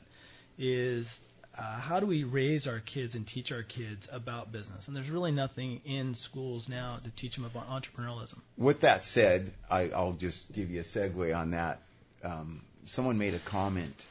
is 0.57 1.19
uh, 1.57 1.61
how 1.61 1.99
do 1.99 2.07
we 2.07 2.23
raise 2.23 2.67
our 2.67 2.79
kids 2.79 3.13
and 3.13 3.27
teach 3.27 3.51
our 3.51 3.61
kids 3.61 4.07
about 4.11 4.51
business? 4.51 4.87
And 4.87 4.97
there's 4.97 5.11
really 5.11 5.31
nothing 5.31 5.81
in 5.85 6.15
schools 6.15 6.67
now 6.67 6.97
to 7.03 7.09
teach 7.11 7.35
them 7.35 7.45
about 7.45 7.69
entrepreneurialism. 7.69 8.39
With 8.57 8.81
that 8.81 9.05
said, 9.05 9.53
I, 9.69 9.89
I'll 9.89 10.13
just 10.13 10.51
give 10.51 10.71
you 10.71 10.79
a 10.79 10.83
segue 10.83 11.35
on 11.35 11.51
that. 11.51 11.79
Um, 12.23 12.61
someone 12.85 13.19
made 13.19 13.35
a 13.35 13.39
comment 13.39 14.07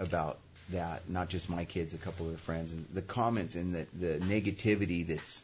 about 0.00 0.38
that, 0.70 1.08
not 1.08 1.28
just 1.28 1.50
my 1.50 1.64
kids, 1.64 1.94
a 1.94 1.98
couple 1.98 2.26
of 2.26 2.32
their 2.32 2.38
friends, 2.38 2.72
and 2.72 2.86
the 2.92 3.02
comments 3.02 3.54
and 3.54 3.74
the, 3.74 3.86
the 3.98 4.18
negativity 4.20 5.06
that's 5.06 5.42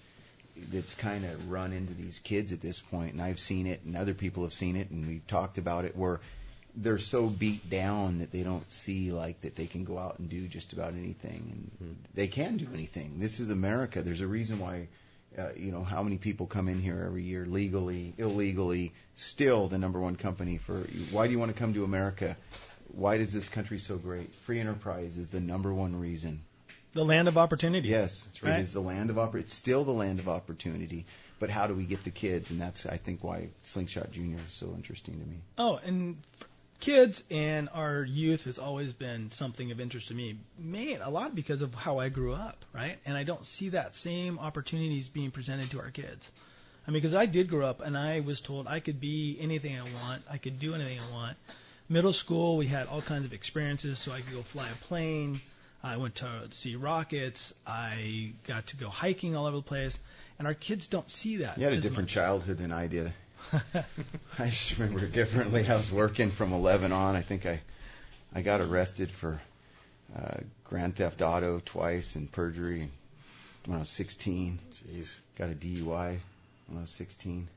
that's 0.73 0.95
kind 0.95 1.25
of 1.25 1.51
run 1.51 1.73
into 1.73 1.95
these 1.95 2.18
kids 2.18 2.53
at 2.53 2.61
this 2.61 2.81
point, 2.81 3.12
and 3.12 3.23
I've 3.23 3.41
seen 3.41 3.66
it, 3.66 3.81
and 3.85 3.97
other 3.97 4.14
people 4.14 4.43
have 4.43 4.53
seen 4.53 4.77
it, 4.77 4.91
and 4.91 5.07
we've 5.07 5.27
talked 5.27 5.59
about 5.59 5.85
it, 5.85 5.97
where 5.97 6.21
they're 6.77 6.99
so 6.99 7.27
beat 7.27 7.68
down 7.68 8.18
that 8.18 8.31
they 8.31 8.43
don't 8.43 8.71
see 8.71 9.11
like 9.11 9.41
that 9.41 9.57
they 9.57 9.66
can 9.66 9.85
go 9.85 9.99
out 9.99 10.18
and 10.18 10.29
do 10.29 10.47
just 10.47 10.73
about 10.73 10.95
anything, 10.95 11.71
and 11.81 11.97
they 12.14 12.29
can 12.29 12.57
do 12.57 12.68
anything. 12.73 13.18
This 13.18 13.41
is 13.41 13.51
America. 13.51 14.03
There's 14.03 14.21
a 14.21 14.27
reason 14.27 14.59
why 14.59 14.89
uh, 15.39 15.51
you 15.57 15.71
know 15.71 15.85
how 15.85 16.03
many 16.03 16.18
people 16.18 16.47
come 16.47 16.68
in 16.68 16.81
here 16.81 17.03
every 17.07 17.23
year 17.23 17.47
legally, 17.47 18.14
illegally, 18.18 18.93
still 19.16 19.68
the 19.68 19.79
number 19.79 20.01
one 20.01 20.16
company 20.16 20.59
for. 20.59 20.79
Why 21.11 21.27
do 21.27 21.33
you 21.33 21.39
want 21.39 21.53
to 21.53 21.59
come 21.59 21.75
to 21.75 21.85
America? 21.85 22.37
Why 22.93 23.16
is 23.16 23.32
this 23.32 23.49
country 23.49 23.78
so 23.78 23.97
great? 23.97 24.34
Free 24.47 24.61
enterprise 24.61 25.16
is 25.16 25.28
the 25.30 25.41
number 25.41 25.72
one 25.72 25.99
reason. 25.99 26.41
The 26.93 27.05
land 27.05 27.28
of 27.28 27.38
opportunity. 27.38 27.88
Yes, 27.88 28.28
Right. 28.43 28.59
it 28.59 28.62
is 28.62 28.72
the 28.72 28.80
land 28.80 29.11
of 29.11 29.16
oppor- 29.16 29.36
It's 29.36 29.55
still 29.55 29.84
the 29.84 29.93
land 29.93 30.18
of 30.18 30.28
opportunity. 30.28 31.07
But 31.38 31.49
how 31.51 31.66
do 31.68 31.74
we 31.74 31.84
get 31.84 32.03
the 32.05 32.11
kids? 32.11 32.51
And 32.51 32.61
that's 32.61 32.84
I 32.86 32.97
think 32.97 33.22
why 33.22 33.49
Slingshot 33.62 34.11
Junior 34.12 34.38
is 34.47 34.53
so 34.53 34.72
interesting 34.74 35.18
to 35.20 35.24
me. 35.26 35.36
Oh, 35.57 35.76
and 35.76 36.16
kids 36.80 37.22
and 37.30 37.68
our 37.72 38.03
youth 38.03 38.45
has 38.45 38.59
always 38.59 38.93
been 38.93 39.30
something 39.30 39.70
of 39.70 39.80
interest 39.80 40.09
to 40.09 40.14
me. 40.14 40.36
Main 40.59 41.01
a 41.01 41.11
lot 41.11 41.34
because 41.34 41.62
of 41.62 41.74
how 41.74 41.99
I 41.99 42.09
grew 42.09 42.32
up, 42.34 42.64
right? 42.72 42.99
And 43.07 43.16
I 43.16 43.22
don't 43.24 43.47
see 43.47 43.68
that 43.70 43.95
same 43.95 44.38
opportunities 44.38 45.09
being 45.09 45.30
presented 45.30 45.70
to 45.70 45.78
our 45.80 45.91
kids. 45.91 46.30
I 46.86 46.91
mean, 46.91 46.95
because 47.01 47.14
I 47.14 47.26
did 47.26 47.49
grow 47.49 47.66
up 47.66 47.80
and 47.82 47.97
I 47.97 48.20
was 48.20 48.41
told 48.41 48.66
I 48.66 48.80
could 48.80 49.01
be 49.01 49.36
anything 49.41 49.78
I 49.78 49.82
want, 49.84 50.22
I 50.28 50.38
could 50.38 50.59
do 50.59 50.74
anything 50.74 50.99
I 50.99 51.12
want. 51.12 51.36
Middle 51.91 52.12
school, 52.12 52.57
we 52.57 52.68
had 52.68 52.86
all 52.86 53.03
kinds 53.03 53.26
of 53.26 53.32
experiences, 53.32 53.99
so 53.99 54.12
I 54.12 54.20
could 54.20 54.32
go 54.32 54.43
fly 54.43 54.68
a 54.68 54.84
plane. 54.86 55.41
I 55.82 55.97
went 55.97 56.14
to 56.16 56.47
see 56.51 56.76
rockets. 56.76 57.53
I 57.66 58.32
got 58.47 58.68
to 58.68 58.76
go 58.76 58.88
hiking 58.88 59.34
all 59.34 59.47
over 59.47 59.57
the 59.57 59.62
place, 59.62 59.99
and 60.38 60.47
our 60.47 60.55
kids 60.55 60.86
don't 60.86 61.11
see 61.11 61.38
that. 61.38 61.59
You 61.59 61.64
had 61.64 61.72
a 61.72 61.80
different 61.80 62.07
much. 62.07 62.14
childhood 62.14 62.59
than 62.59 62.70
I 62.70 62.86
did. 62.86 63.12
I 64.38 64.47
just 64.47 64.78
remember 64.78 65.05
differently. 65.05 65.66
I 65.66 65.74
was 65.74 65.91
working 65.91 66.30
from 66.30 66.53
11 66.53 66.93
on. 66.93 67.16
I 67.16 67.22
think 67.22 67.45
I 67.45 67.61
I 68.32 68.43
got 68.43 68.61
arrested 68.61 69.11
for 69.11 69.41
uh, 70.16 70.36
grand 70.62 70.95
theft 70.95 71.22
auto 71.22 71.61
twice 71.64 72.14
and 72.14 72.30
perjury 72.30 72.88
when 73.66 73.76
I 73.76 73.80
was 73.80 73.88
16. 73.88 74.61
Jeez. 74.86 75.18
Got 75.36 75.51
a 75.51 75.55
DUI 75.55 76.18
when 76.68 76.78
I 76.78 76.82
was 76.82 76.91
16. 76.91 77.49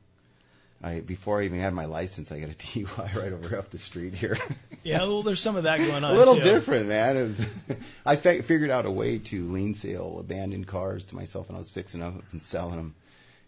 I 0.84 1.00
before 1.00 1.42
I 1.42 1.46
even 1.46 1.60
had 1.60 1.74
my 1.74 1.86
license, 1.86 2.32
I 2.32 2.40
got 2.40 2.50
a 2.50 2.54
DUI 2.54 3.16
right 3.16 3.32
over 3.32 3.58
up 3.58 3.70
the 3.70 3.78
street 3.78 4.14
here. 4.14 4.38
yeah, 4.84 5.00
well, 5.00 5.24
there's 5.24 5.40
some 5.40 5.56
of 5.56 5.64
that 5.64 5.78
going 5.78 5.92
on. 6.04 6.04
a 6.04 6.14
little 6.14 6.36
too. 6.36 6.44
different, 6.44 6.88
man. 6.88 7.18
It 7.18 7.24
was, 7.24 7.42
I 8.06 8.18
fi- 8.18 8.42
figured 8.42 8.70
out 8.70 8.86
a 8.86 8.92
way 8.92 9.20
to 9.20 9.46
lien 9.46 9.76
sale 9.76 10.18
abandoned 10.20 10.68
cars 10.68 11.06
to 11.06 11.16
myself, 11.16 11.48
and 11.48 11.56
I 11.56 11.60
was 11.60 11.70
fixing 11.70 12.02
them 12.02 12.18
up 12.18 12.24
and 12.32 12.44
selling 12.44 12.76
them. 12.76 12.96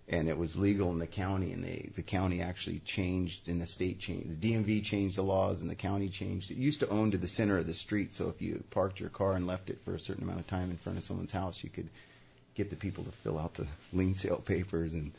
And 0.08 0.30
it 0.30 0.38
was 0.38 0.56
legal 0.56 0.92
in 0.92 1.00
the 1.00 1.08
county, 1.08 1.52
and 1.52 1.64
they, 1.64 1.90
the 1.96 2.04
county 2.04 2.40
actually 2.40 2.78
changed, 2.86 3.50
and 3.50 3.60
the 3.60 3.66
state 3.66 3.98
changed. 4.00 4.40
The 4.40 4.54
DMV 4.54 4.84
changed 4.84 5.18
the 5.18 5.24
laws, 5.24 5.62
and 5.62 5.70
the 5.70 5.76
county 5.76 6.10
changed. 6.10 6.52
It 6.52 6.58
used 6.58 6.82
to 6.82 6.90
own 6.90 7.10
to 7.12 7.18
the 7.18 7.28
center 7.28 7.58
of 7.58 7.66
the 7.66 7.74
street, 7.74 8.14
so 8.14 8.30
if 8.30 8.40
you 8.40 8.64
parked 8.70 9.00
your 9.00 9.10
car 9.10 9.34
and 9.34 9.48
left 9.48 9.72
it 9.72 9.80
for 9.84 9.96
a 9.96 10.00
certain 10.00 10.24
amount 10.24 10.42
of 10.42 10.48
time 10.48 10.70
in 10.70 10.78
front 10.78 11.00
of 11.00 11.04
someone's 11.04 11.32
house, 11.32 11.64
you 11.64 11.72
could 11.72 11.90
get 12.54 12.70
the 12.70 12.76
people 12.76 13.04
to 13.04 13.12
fill 13.12 13.40
out 13.40 13.56
the 13.56 13.66
lien 13.94 14.14
sale 14.14 14.38
papers 14.38 14.94
and 14.94 15.12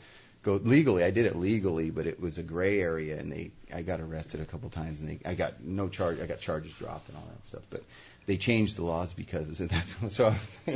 go 0.47 0.53
legally. 0.63 1.03
I 1.03 1.11
did 1.11 1.25
it 1.25 1.35
legally, 1.35 1.91
but 1.91 2.07
it 2.07 2.19
was 2.19 2.37
a 2.37 2.43
gray 2.43 2.79
area, 2.79 3.19
and 3.19 3.31
they 3.31 3.51
I 3.73 3.81
got 3.81 3.99
arrested 3.99 4.41
a 4.41 4.45
couple 4.45 4.69
times, 4.69 5.01
and 5.01 5.09
they 5.09 5.19
I 5.29 5.35
got 5.35 5.61
no 5.61 5.89
charge. 5.89 6.19
I 6.19 6.25
got 6.25 6.39
charges 6.39 6.73
dropped 6.73 7.09
and 7.09 7.17
all 7.17 7.27
that 7.29 7.45
stuff, 7.45 7.63
but 7.69 7.81
they 8.27 8.37
changed 8.37 8.75
the 8.75 8.83
laws 8.83 9.13
because 9.13 9.61
of 9.61 9.69
that. 9.69 9.85
So, 10.11 10.33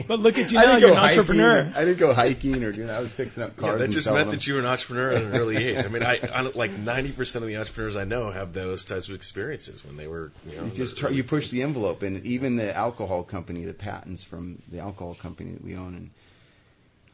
But 0.07 0.19
look 0.19 0.37
at 0.37 0.51
you 0.51 0.57
now, 0.57 0.77
you're 0.77 0.91
an 0.91 0.95
hiking 0.95 1.19
entrepreneur. 1.19 1.71
I 1.75 1.85
didn't 1.85 1.99
go 1.99 2.13
hiking 2.13 2.63
or 2.63 2.71
doing. 2.71 2.89
I 2.89 3.01
was 3.01 3.11
fixing 3.11 3.43
up 3.43 3.57
cars. 3.57 3.73
Yeah, 3.73 3.77
that 3.77 3.83
and 3.85 3.93
just 3.93 4.07
meant 4.07 4.19
them. 4.19 4.29
that 4.31 4.47
you 4.47 4.53
were 4.53 4.59
an 4.61 4.65
entrepreneur 4.65 5.11
at 5.11 5.21
an 5.23 5.35
early 5.35 5.57
age. 5.67 5.83
I 5.85 5.89
mean, 5.89 6.03
I, 6.03 6.19
I 6.33 6.41
like 6.41 6.71
90% 6.71 7.35
of 7.35 7.47
the 7.47 7.57
entrepreneurs 7.57 7.97
I 7.97 8.05
know 8.05 8.31
have 8.31 8.53
those 8.53 8.85
types 8.85 9.09
of 9.09 9.15
experiences 9.15 9.85
when 9.85 9.97
they 9.97 10.07
were, 10.07 10.31
you 10.49 10.57
know, 10.57 10.65
You 10.65 10.71
just 10.71 10.97
try, 10.97 11.09
their 11.09 11.17
you 11.17 11.23
push 11.25 11.49
the 11.49 11.61
envelope, 11.63 12.03
and 12.03 12.25
even 12.25 12.55
the 12.55 12.75
alcohol 12.75 13.23
company, 13.23 13.65
the 13.65 13.73
patents 13.73 14.23
from 14.23 14.61
the 14.69 14.79
alcohol 14.79 15.15
company 15.15 15.51
that 15.51 15.63
we 15.63 15.75
own, 15.75 15.95
and 15.95 16.09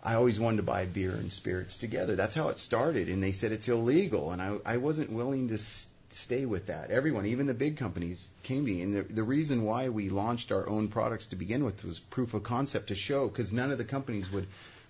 I 0.03 0.13
always 0.15 0.39
wanted 0.39 0.57
to 0.57 0.63
buy 0.63 0.85
beer 0.85 1.11
and 1.11 1.31
spirits 1.31 1.77
together. 1.77 2.15
That's 2.15 2.35
how 2.35 2.49
it 2.49 2.59
started, 2.59 3.09
and 3.09 3.21
they 3.21 3.31
said 3.31 3.51
it's 3.51 3.67
illegal, 3.67 4.31
and 4.31 4.41
I 4.41 4.57
I 4.65 4.77
wasn't 4.77 5.11
willing 5.11 5.47
to 5.49 5.55
s- 5.55 5.89
stay 6.09 6.45
with 6.45 6.67
that. 6.67 6.91
Everyone, 6.91 7.25
even 7.25 7.47
the 7.47 7.53
big 7.53 7.77
companies, 7.77 8.29
came 8.43 8.65
to 8.65 8.71
me, 8.71 8.81
and 8.81 8.93
the 8.95 9.03
the 9.03 9.23
reason 9.23 9.63
why 9.63 9.89
we 9.89 10.09
launched 10.09 10.51
our 10.51 10.67
own 10.69 10.87
products 10.87 11.27
to 11.27 11.35
begin 11.35 11.63
with 11.65 11.83
was 11.83 11.99
proof 11.99 12.33
of 12.33 12.43
concept 12.43 12.87
to 12.87 12.95
show, 12.95 13.27
because 13.27 13.51
none 13.51 13.71
of 13.71 13.77
the 13.77 13.85
companies 13.85 14.31
would. 14.31 14.47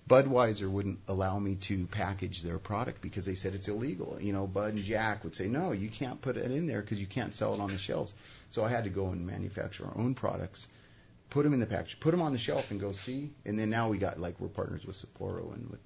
Budweiser 0.09 0.69
wouldn't 0.69 0.99
allow 1.09 1.37
me 1.37 1.55
to 1.55 1.85
package 1.87 2.41
their 2.41 2.57
product 2.59 3.01
because 3.01 3.25
they 3.25 3.35
said 3.35 3.53
it's 3.53 3.67
illegal. 3.67 4.17
You 4.21 4.31
know, 4.31 4.47
Bud 4.47 4.75
and 4.75 4.81
Jack 4.81 5.25
would 5.25 5.35
say, 5.35 5.47
no, 5.47 5.73
you 5.73 5.89
can't 5.89 6.21
put 6.21 6.37
it 6.37 6.49
in 6.49 6.65
there 6.65 6.79
because 6.81 7.01
you 7.01 7.07
can't 7.07 7.35
sell 7.35 7.53
it 7.53 7.59
on 7.59 7.71
the 7.73 7.77
shelves. 7.77 8.13
So 8.49 8.63
I 8.63 8.69
had 8.69 8.85
to 8.85 8.89
go 8.89 9.07
and 9.07 9.27
manufacture 9.27 9.85
our 9.85 9.97
own 9.97 10.15
products, 10.15 10.69
put 11.29 11.43
them 11.43 11.53
in 11.53 11.59
the 11.59 11.65
package, 11.65 11.99
put 11.99 12.11
them 12.11 12.21
on 12.21 12.31
the 12.33 12.37
shelf, 12.39 12.71
and 12.71 12.79
go 12.79 12.91
see. 12.91 13.29
And 13.45 13.57
then 13.59 13.69
now 13.69 13.89
we 13.89 13.97
got 13.97 14.19
like 14.19 14.39
we're 14.39 14.47
partners 14.47 14.85
with 14.85 14.95
Sapporo 14.95 15.53
and 15.53 15.69
with 15.69 15.79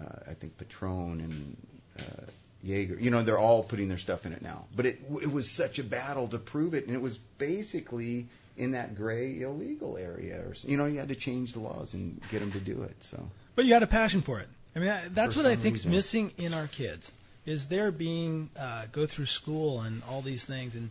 uh, 0.00 0.30
I 0.30 0.34
think 0.34 0.56
Patron 0.58 1.20
and 1.20 1.56
uh, 1.98 2.22
Jaeger. 2.62 2.98
You 3.00 3.10
know, 3.10 3.22
they're 3.22 3.38
all 3.38 3.62
putting 3.62 3.88
their 3.88 3.98
stuff 3.98 4.26
in 4.26 4.32
it 4.32 4.42
now. 4.42 4.66
But 4.74 4.86
it 4.86 5.00
it 5.22 5.32
was 5.32 5.50
such 5.50 5.78
a 5.78 5.84
battle 5.84 6.28
to 6.28 6.38
prove 6.38 6.74
it, 6.74 6.86
and 6.86 6.94
it 6.94 7.02
was 7.02 7.18
basically 7.38 8.26
in 8.56 8.72
that 8.72 8.94
gray 8.96 9.40
illegal 9.40 9.96
area. 9.96 10.36
Or 10.40 10.54
you 10.62 10.76
know, 10.76 10.86
you 10.86 10.98
had 10.98 11.08
to 11.08 11.14
change 11.14 11.52
the 11.54 11.60
laws 11.60 11.94
and 11.94 12.20
get 12.30 12.40
them 12.40 12.52
to 12.52 12.60
do 12.60 12.82
it. 12.82 13.02
So 13.02 13.28
But 13.56 13.64
you 13.64 13.74
had 13.74 13.82
a 13.82 13.86
passion 13.88 14.22
for 14.22 14.40
it. 14.40 14.48
I 14.74 14.78
mean, 14.78 14.88
that- 14.88 15.14
that's 15.14 15.34
For 15.34 15.42
what 15.42 15.46
I 15.50 15.56
think's 15.56 15.80
reason. 15.80 15.90
missing 15.92 16.32
in 16.38 16.54
our 16.54 16.66
kids. 16.68 17.10
is 17.46 17.66
they're 17.68 17.90
being 17.90 18.50
uh, 18.56 18.84
go 18.92 19.06
through 19.06 19.26
school 19.26 19.80
and 19.80 20.02
all 20.08 20.20
these 20.22 20.44
things, 20.44 20.74
and 20.74 20.90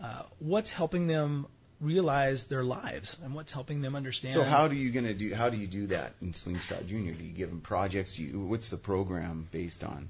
uh, 0.00 0.22
what's 0.38 0.70
helping 0.70 1.08
them 1.08 1.46
realize 1.80 2.44
their 2.44 2.64
lives 2.64 3.16
and 3.22 3.34
what's 3.34 3.52
helping 3.52 3.80
them 3.80 3.94
understand. 3.94 4.34
So 4.34 4.44
how 4.44 4.68
do 4.68 4.76
you 4.76 4.90
gonna 4.90 5.14
do? 5.14 5.34
How 5.34 5.50
do 5.50 5.56
you 5.56 5.66
do 5.66 5.86
that 5.88 6.12
in 6.20 6.34
Slingshot 6.34 6.86
Junior? 6.86 7.12
Do 7.12 7.24
you 7.24 7.32
give 7.32 7.50
them 7.50 7.60
projects? 7.60 8.18
You, 8.18 8.40
what's 8.40 8.70
the 8.70 8.76
program 8.76 9.48
based 9.50 9.84
on? 9.84 10.08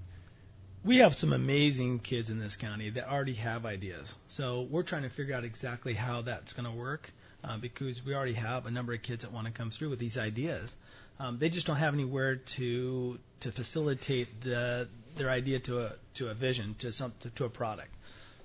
we 0.84 0.98
have 0.98 1.14
some 1.14 1.32
amazing 1.32 1.98
kids 1.98 2.30
in 2.30 2.38
this 2.38 2.56
county 2.56 2.90
that 2.90 3.10
already 3.10 3.34
have 3.34 3.66
ideas. 3.66 4.14
So 4.28 4.62
we're 4.62 4.82
trying 4.82 5.02
to 5.02 5.10
figure 5.10 5.34
out 5.34 5.44
exactly 5.44 5.92
how 5.92 6.22
that's 6.22 6.52
going 6.52 6.64
to 6.64 6.76
work 6.76 7.10
uh, 7.44 7.58
because 7.58 8.04
we 8.04 8.14
already 8.14 8.34
have 8.34 8.66
a 8.66 8.70
number 8.70 8.92
of 8.92 9.02
kids 9.02 9.22
that 9.22 9.32
want 9.32 9.46
to 9.46 9.52
come 9.52 9.70
through 9.70 9.90
with 9.90 9.98
these 9.98 10.16
ideas. 10.16 10.74
Um, 11.20 11.38
they 11.38 11.48
just 11.48 11.66
don't 11.66 11.76
have 11.76 11.94
anywhere 11.94 12.36
to 12.36 13.18
to 13.40 13.52
facilitate 13.52 14.40
the, 14.40 14.88
their 15.16 15.30
idea 15.30 15.58
to 15.60 15.80
a 15.80 15.92
to 16.14 16.30
a 16.30 16.34
vision 16.34 16.76
to 16.78 16.92
some 16.92 17.12
to 17.34 17.44
a 17.44 17.48
product. 17.48 17.90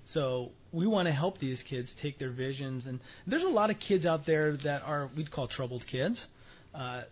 So 0.06 0.52
we 0.74 0.86
want 0.88 1.08
to 1.08 1.14
help 1.14 1.38
these 1.38 1.64
kids 1.64 1.94
take 1.94 2.18
their 2.18 2.32
visions, 2.32 2.86
and 2.88 3.00
there's 3.28 3.44
a 3.44 3.50
lot 3.50 3.70
of 3.70 3.80
kids 3.80 4.06
out 4.06 4.26
there 4.26 4.54
that 4.58 4.84
are 4.86 5.10
we'd 5.16 5.32
call 5.32 5.48
troubled 5.48 5.86
kids. 5.88 6.28
Uh, 6.76 7.04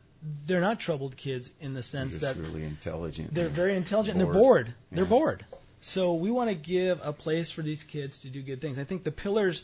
they're 0.45 0.61
not 0.61 0.79
troubled 0.79 1.15
kids 1.15 1.51
in 1.61 1.73
the 1.73 1.81
sense 1.83 2.17
They're 2.17 2.33
that 2.33 2.41
really 2.41 2.63
intelligent. 2.63 3.33
they're 3.33 3.47
very 3.49 3.75
intelligent 3.75 4.17
and 4.17 4.21
they're 4.25 4.33
Bored. 4.33 4.65
bored. 4.65 4.73
They're 4.91 5.05
bored. 5.05 5.45
So 5.81 6.13
we 6.13 6.29
want 6.29 6.49
to 6.49 6.55
give 6.55 6.99
a 7.03 7.11
place 7.13 7.49
for 7.49 7.61
these 7.63 7.81
kids 7.83 8.21
to 8.21 8.29
do 8.29 8.41
good 8.43 8.61
things. 8.61 8.77
I 8.77 8.83
think 8.83 9.03
the 9.03 9.11
pillars 9.11 9.63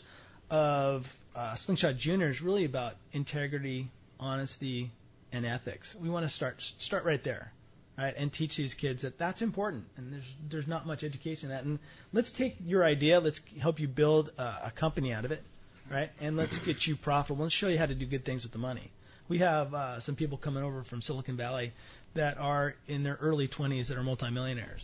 of 0.50 1.14
uh, 1.36 1.54
Slingshot 1.54 1.96
Junior 1.96 2.28
is 2.30 2.40
really 2.42 2.64
about 2.64 2.94
integrity, 3.12 3.88
honesty, 4.18 4.90
and 5.32 5.46
ethics. 5.46 5.94
We 5.94 6.08
want 6.08 6.24
to 6.26 6.28
start 6.28 6.60
start 6.78 7.04
right 7.04 7.22
there, 7.22 7.52
right, 7.98 8.14
and 8.16 8.32
teach 8.32 8.56
these 8.56 8.74
kids 8.74 9.02
that 9.02 9.18
that's 9.18 9.42
important. 9.42 9.84
And 9.96 10.12
there's 10.12 10.34
there's 10.48 10.66
not 10.66 10.86
much 10.86 11.02
education 11.02 11.50
in 11.50 11.56
that. 11.56 11.64
And 11.64 11.78
let's 12.12 12.32
take 12.32 12.56
your 12.64 12.84
idea, 12.84 13.20
let's 13.20 13.40
help 13.60 13.80
you 13.80 13.88
build 13.88 14.30
a, 14.38 14.42
a 14.66 14.72
company 14.74 15.12
out 15.12 15.24
of 15.24 15.32
it, 15.32 15.42
right, 15.90 16.10
and 16.20 16.36
let's 16.36 16.56
get 16.60 16.86
you 16.86 16.96
profitable. 16.96 17.42
Let's 17.42 17.54
show 17.54 17.68
you 17.68 17.78
how 17.78 17.86
to 17.86 17.94
do 17.94 18.06
good 18.06 18.24
things 18.24 18.44
with 18.44 18.52
the 18.52 18.58
money. 18.58 18.90
We 19.28 19.38
have 19.38 19.74
uh, 19.74 20.00
some 20.00 20.16
people 20.16 20.38
coming 20.38 20.62
over 20.62 20.84
from 20.84 21.02
Silicon 21.02 21.36
Valley 21.36 21.72
that 22.14 22.38
are 22.38 22.74
in 22.86 23.02
their 23.02 23.18
early 23.20 23.46
20s 23.46 23.88
that 23.88 23.98
are 23.98 24.02
multimillionaires, 24.02 24.82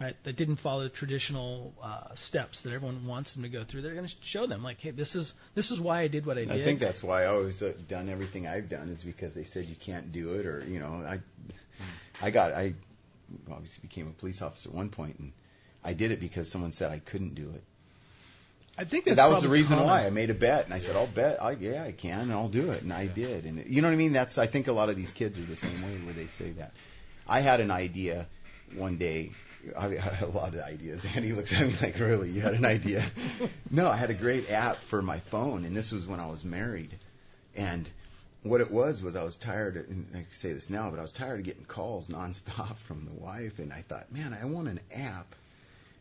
right? 0.00 0.16
That 0.24 0.34
didn't 0.34 0.56
follow 0.56 0.82
the 0.82 0.88
traditional 0.88 1.72
uh, 1.80 2.14
steps 2.16 2.62
that 2.62 2.72
everyone 2.72 3.06
wants 3.06 3.34
them 3.34 3.44
to 3.44 3.48
go 3.48 3.62
through. 3.62 3.82
They're 3.82 3.94
going 3.94 4.08
to 4.08 4.14
show 4.22 4.46
them 4.46 4.64
like, 4.64 4.80
hey, 4.80 4.90
this 4.90 5.14
is 5.14 5.34
this 5.54 5.70
is 5.70 5.80
why 5.80 6.00
I 6.00 6.08
did 6.08 6.26
what 6.26 6.36
I 6.36 6.46
did. 6.46 6.50
I 6.50 6.64
think 6.64 6.80
that's 6.80 7.02
why 7.02 7.24
I 7.24 7.26
always 7.26 7.62
uh, 7.62 7.74
done 7.86 8.08
everything 8.08 8.48
I've 8.48 8.68
done 8.68 8.88
is 8.88 9.04
because 9.04 9.34
they 9.34 9.44
said 9.44 9.66
you 9.66 9.76
can't 9.76 10.10
do 10.10 10.32
it, 10.32 10.46
or 10.46 10.64
you 10.66 10.80
know, 10.80 11.04
I, 11.06 11.20
I 12.22 12.30
got 12.30 12.52
I 12.52 12.74
obviously 13.50 13.80
became 13.82 14.06
a 14.06 14.12
police 14.12 14.42
officer 14.42 14.68
at 14.68 14.74
one 14.74 14.90
point, 14.90 15.18
and 15.18 15.32
I 15.84 15.92
did 15.92 16.10
it 16.10 16.20
because 16.20 16.50
someone 16.50 16.72
said 16.72 16.90
I 16.90 16.98
couldn't 16.98 17.34
do 17.34 17.50
it. 17.54 17.62
I 18.78 18.84
think 18.84 19.06
that's 19.06 19.16
that 19.16 19.30
was 19.30 19.42
the 19.42 19.48
reason 19.48 19.78
common. 19.78 19.90
why 19.90 20.06
I 20.06 20.10
made 20.10 20.30
a 20.30 20.34
bet, 20.34 20.66
and 20.66 20.74
I 20.74 20.78
said 20.78 20.96
I'll 20.96 21.06
bet, 21.06 21.42
I, 21.42 21.52
yeah, 21.52 21.84
I 21.84 21.92
can, 21.92 22.20
and 22.20 22.32
I'll 22.32 22.48
do 22.48 22.70
it, 22.70 22.82
and 22.82 22.92
I 22.92 23.06
did, 23.06 23.44
and 23.46 23.64
you 23.66 23.80
know 23.80 23.88
what 23.88 23.94
I 23.94 23.96
mean. 23.96 24.12
That's 24.12 24.36
I 24.36 24.46
think 24.46 24.68
a 24.68 24.72
lot 24.72 24.90
of 24.90 24.96
these 24.96 25.12
kids 25.12 25.38
are 25.38 25.42
the 25.42 25.56
same 25.56 25.82
way 25.82 25.96
where 26.04 26.14
they 26.14 26.26
say 26.26 26.50
that. 26.52 26.72
I 27.26 27.40
had 27.40 27.60
an 27.60 27.70
idea 27.70 28.26
one 28.74 28.98
day. 28.98 29.32
I 29.76 29.88
had 29.88 30.22
a 30.22 30.30
lot 30.30 30.54
of 30.54 30.60
ideas. 30.60 31.04
Andy 31.16 31.32
looks 31.32 31.52
at 31.52 31.66
me 31.66 31.74
like, 31.82 31.98
really? 31.98 32.30
You 32.30 32.40
had 32.40 32.54
an 32.54 32.64
idea? 32.64 33.04
no, 33.70 33.88
I 33.88 33.96
had 33.96 34.10
a 34.10 34.14
great 34.14 34.50
app 34.50 34.76
for 34.76 35.02
my 35.02 35.18
phone, 35.20 35.64
and 35.64 35.76
this 35.76 35.90
was 35.90 36.06
when 36.06 36.20
I 36.20 36.26
was 36.26 36.44
married. 36.44 36.96
And 37.56 37.88
what 38.48 38.60
it 38.60 38.70
was 38.70 39.02
was 39.02 39.16
I 39.16 39.24
was 39.24 39.36
tired, 39.36 39.76
of, 39.76 39.88
and 39.88 40.06
I 40.14 40.24
say 40.30 40.52
this 40.52 40.70
now, 40.70 40.90
but 40.90 40.98
I 40.98 41.02
was 41.02 41.12
tired 41.12 41.40
of 41.40 41.44
getting 41.44 41.64
calls 41.64 42.08
nonstop 42.08 42.76
from 42.86 43.04
the 43.04 43.12
wife, 43.12 43.58
and 43.58 43.72
I 43.72 43.82
thought, 43.82 44.12
man, 44.12 44.36
I 44.40 44.46
want 44.46 44.68
an 44.68 44.80
app 44.94 45.34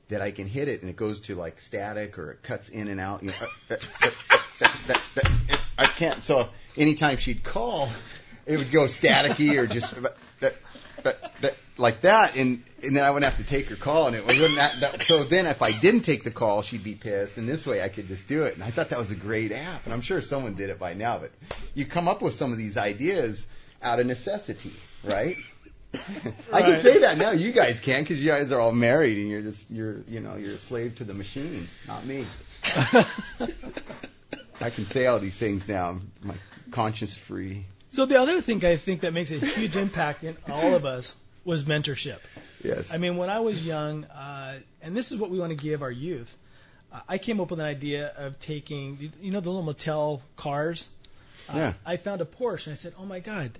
that 0.10 0.22
I 0.22 0.32
can 0.32 0.48
hit 0.48 0.68
it 0.68 0.82
and 0.82 0.89
it 0.89 0.96
goes 0.96 1.22
to 1.22 1.36
like 1.36 1.60
static 1.60 2.20
or 2.20 2.32
it 2.32 2.43
cuts 2.43 2.70
in 2.70 2.88
and 2.88 3.00
out. 3.00 3.24
You 3.24 3.30
know, 3.30 3.78
I 5.78 5.86
can't. 5.88 6.24
So 6.24 6.50
anytime 6.78 7.18
she'd 7.18 7.43
call, 7.43 7.89
it 8.46 8.58
would 8.58 8.72
go 8.72 8.86
staticky 8.86 9.58
or 9.58 9.66
just 9.66 9.93
like 11.78 12.02
that, 12.02 12.36
and 12.36 12.64
and 12.86 12.95
then 12.95 13.03
I 13.03 13.09
wouldn't 13.09 13.31
have 13.31 13.43
to 13.43 13.49
take 13.49 13.67
her 13.69 13.75
call, 13.75 14.07
and 14.07 14.15
it 14.15 14.25
wasn't 14.25 14.55
that, 14.55 14.79
that. 14.79 15.03
So 15.03 15.23
then 15.23 15.45
if 15.45 15.61
I 15.61 15.71
didn't 15.71 16.01
take 16.01 16.23
the 16.23 16.31
call, 16.31 16.61
she'd 16.61 16.83
be 16.83 16.95
pissed, 16.95 17.38
and 17.38 17.47
this 17.47 17.65
way 17.65 17.81
I 17.81 17.89
could 17.89 18.07
just 18.07 18.27
do 18.27 18.43
it. 18.43 18.55
And 18.55 18.63
I 18.63 18.71
thought 18.71 18.89
that 18.89 18.99
was 18.99 19.11
a 19.11 19.15
great 19.15 19.51
app, 19.51 19.86
and 19.86 19.93
I'm 19.93 20.01
sure 20.01 20.21
someone 20.21 20.55
did 20.55 20.69
it 20.69 20.79
by 20.79 20.93
now. 20.93 21.17
But 21.17 21.31
you 21.73 21.86
come 21.86 22.07
up 22.07 22.21
with 22.21 22.33
some 22.33 22.51
of 22.51 22.57
these 22.57 22.77
ideas 22.77 23.47
out 23.81 23.99
of 23.99 24.05
necessity, 24.05 24.73
right? 25.03 25.38
I 26.51 26.61
can 26.61 26.79
say 26.79 26.99
that 26.99 27.17
now. 27.17 27.31
You 27.31 27.51
guys 27.51 27.79
can 27.79 28.03
because 28.03 28.21
you 28.21 28.29
guys 28.29 28.51
are 28.51 28.59
all 28.59 28.71
married 28.71 29.17
and 29.17 29.29
you're 29.29 29.41
just 29.41 29.69
you're 29.71 30.01
you 30.07 30.19
know 30.19 30.36
you're 30.36 30.55
a 30.55 30.57
slave 30.57 30.95
to 30.95 31.03
the 31.03 31.13
machine, 31.13 31.67
not 31.88 32.05
me. 32.05 32.25
I 34.61 34.69
can 34.69 34.86
say 34.86 35.05
all 35.05 35.19
these 35.19 35.38
things 35.38 35.67
now. 35.67 35.99
My 36.21 36.36
conscience 36.71 37.15
free. 37.15 37.65
So 37.91 38.05
the 38.05 38.19
other 38.19 38.41
thing 38.41 38.63
I 38.65 38.75
think 38.77 39.01
that 39.01 39.13
makes 39.13 39.31
a 39.31 39.39
huge 39.39 39.75
impact 39.75 40.23
in 40.23 40.36
all 40.49 40.75
of 40.75 40.86
us 40.86 41.15
was 41.45 41.63
mentorship. 41.63 42.19
Yes. 42.66 42.93
I 42.93 42.97
mean, 42.97 43.18
when 43.18 43.30
I 43.30 43.39
was 43.39 43.66
young, 43.66 44.05
uh, 44.05 44.59
and 44.82 44.95
this 44.97 45.11
is 45.11 45.20
what 45.20 45.30
we 45.30 45.39
want 45.39 45.51
to 45.51 45.55
give 45.55 45.82
our 45.82 45.91
youth, 45.91 46.36
uh, 46.91 47.01
I 47.07 47.18
came 47.18 47.39
up 47.39 47.51
with 47.51 47.59
an 47.59 47.66
idea 47.66 48.11
of 48.18 48.39
taking, 48.39 49.11
you 49.22 49.32
know, 49.32 49.39
the 49.39 49.49
little 49.49 49.74
Mattel 49.74 50.22
cars. 50.36 50.88
Uh, 51.49 51.57
Yeah. 51.57 51.74
I 51.86 51.97
found 51.97 52.22
a 52.22 52.26
Porsche, 52.26 52.68
and 52.68 52.74
I 52.74 52.78
said, 52.78 52.93
"Oh 52.97 53.05
my 53.05 53.20
God, 53.20 53.51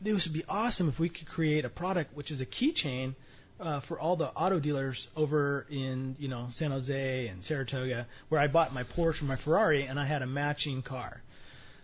this 0.00 0.26
would 0.26 0.34
be 0.34 0.44
awesome 0.48 0.88
if 0.88 0.98
we 0.98 1.08
could 1.08 1.28
create 1.28 1.64
a 1.64 1.70
product 1.70 2.14
which 2.14 2.30
is 2.30 2.40
a 2.40 2.46
keychain 2.46 3.14
uh, 3.60 3.80
for 3.80 3.98
all 3.98 4.16
the 4.16 4.26
auto 4.26 4.58
dealers 4.58 5.08
over 5.16 5.66
in, 5.70 6.16
you 6.18 6.28
know, 6.28 6.48
San 6.50 6.72
Jose 6.72 7.28
and 7.28 7.44
Saratoga, 7.44 8.06
where 8.28 8.40
I 8.40 8.48
bought 8.48 8.74
my 8.74 8.82
Porsche 8.82 9.20
and 9.20 9.28
my 9.28 9.36
Ferrari, 9.36 9.84
and 9.84 9.98
I 9.98 10.04
had 10.04 10.22
a 10.22 10.26
matching 10.26 10.82
car." 10.82 11.22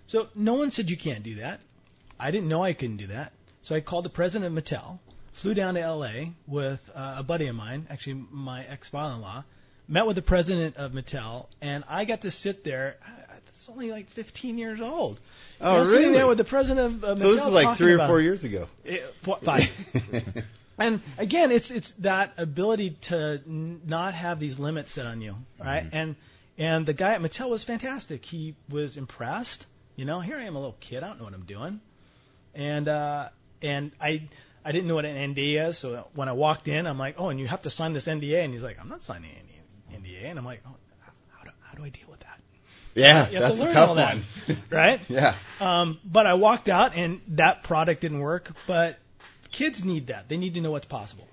So 0.08 0.28
no 0.34 0.54
one 0.54 0.70
said 0.70 0.90
you 0.90 0.96
can't 0.96 1.22
do 1.22 1.36
that. 1.36 1.60
I 2.18 2.30
didn't 2.30 2.48
know 2.48 2.64
I 2.64 2.72
couldn't 2.72 2.96
do 2.96 3.06
that. 3.08 3.32
So 3.62 3.76
I 3.76 3.80
called 3.80 4.04
the 4.04 4.10
president 4.10 4.56
of 4.56 4.64
Mattel, 4.64 4.98
flew 5.40 5.54
down 5.54 5.74
to 5.74 5.80
LA 5.92 6.30
with 6.46 6.80
uh, 6.94 7.16
a 7.18 7.22
buddy 7.22 7.46
of 7.48 7.54
mine, 7.56 7.86
actually 7.90 8.24
my 8.30 8.64
ex-father-in-law, 8.64 9.44
met 9.88 10.06
with 10.06 10.16
the 10.16 10.22
president 10.22 10.76
of 10.76 10.92
Mattel, 10.92 11.46
and 11.60 11.84
I 11.88 12.04
got 12.04 12.22
to 12.22 12.30
sit 12.30 12.64
there. 12.64 12.96
It's 13.48 13.68
only 13.68 13.90
like 13.90 14.08
15 14.10 14.58
years 14.58 14.80
old. 14.80 15.18
Oh, 15.60 15.72
You 15.72 15.78
know, 15.78 15.84
Sitting 15.84 16.00
really? 16.00 16.12
there 16.18 16.26
with 16.28 16.38
the 16.38 16.44
president 16.44 17.02
of, 17.04 17.18
Mattel. 17.18 17.20
so 17.20 17.32
this 17.32 17.44
is 17.44 17.52
like 17.52 17.76
three 17.78 17.92
or 17.94 18.06
four 18.06 18.20
years 18.20 18.44
ago. 18.44 18.68
Eh, 18.86 18.98
four- 19.22 19.38
five. 19.38 19.68
And 20.80 21.00
again, 21.18 21.50
it's 21.50 21.72
it's 21.72 21.92
that 21.94 22.34
ability 22.38 22.90
to 23.10 23.40
n- 23.44 23.80
not 23.84 24.14
have 24.14 24.38
these 24.38 24.60
limits 24.60 24.92
set 24.92 25.06
on 25.06 25.20
you, 25.20 25.34
right? 25.58 25.82
Mm-hmm. 25.84 25.96
And 25.96 26.16
and 26.56 26.86
the 26.86 26.92
guy 26.94 27.14
at 27.14 27.20
Mattel 27.20 27.50
was 27.50 27.64
fantastic. 27.64 28.24
He 28.24 28.54
was 28.68 28.96
impressed. 28.96 29.66
You 29.96 30.04
know, 30.04 30.20
here 30.20 30.36
I 30.38 30.44
am, 30.44 30.54
a 30.54 30.58
little 30.60 30.76
kid. 30.78 31.02
I 31.02 31.08
don't 31.08 31.18
know 31.18 31.24
what 31.24 31.34
I'm 31.34 31.46
doing, 31.46 31.80
and 32.54 32.86
uh, 32.86 33.30
and 33.60 33.90
I 34.00 34.28
I 34.68 34.72
didn't 34.72 34.86
know 34.86 34.96
what 34.96 35.06
an 35.06 35.34
NDA 35.34 35.68
is. 35.70 35.78
So 35.78 36.06
when 36.14 36.28
I 36.28 36.32
walked 36.32 36.68
in, 36.68 36.86
I'm 36.86 36.98
like, 36.98 37.14
oh, 37.16 37.30
and 37.30 37.40
you 37.40 37.46
have 37.46 37.62
to 37.62 37.70
sign 37.70 37.94
this 37.94 38.06
NDA, 38.06 38.44
and 38.44 38.52
he's 38.52 38.62
like, 38.62 38.78
I'm 38.78 38.90
not 38.90 39.02
signing 39.02 39.30
any 39.90 39.98
NDA, 39.98 40.24
and 40.26 40.38
I'm 40.38 40.44
like, 40.44 40.60
oh, 40.66 40.76
how, 41.00 41.44
do 41.44 41.50
how 41.62 41.74
do 41.74 41.84
I 41.84 41.88
deal 41.88 42.06
with 42.10 42.20
that? 42.20 42.38
Yeah, 42.94 43.30
You 43.30 43.36
have 43.40 43.56
that's 43.56 43.58
to 43.60 43.70
a 43.70 43.72
tough 43.72 43.88
all 43.88 43.94
that, 43.94 44.16
one. 44.46 44.56
right? 44.70 45.00
yeah. 45.08 45.36
Um, 45.58 45.98
but 46.04 46.26
I 46.26 46.34
walked 46.34 46.68
out, 46.68 46.94
and 46.94 47.22
that 47.28 47.62
product 47.62 48.02
didn't 48.02 48.18
work. 48.18 48.52
But 48.66 48.98
kids 49.50 49.82
need 49.84 50.08
that. 50.08 50.28
They 50.28 50.36
need 50.36 50.52
to 50.54 50.60
know 50.60 50.72
what's 50.72 50.84
possible. 50.86 51.26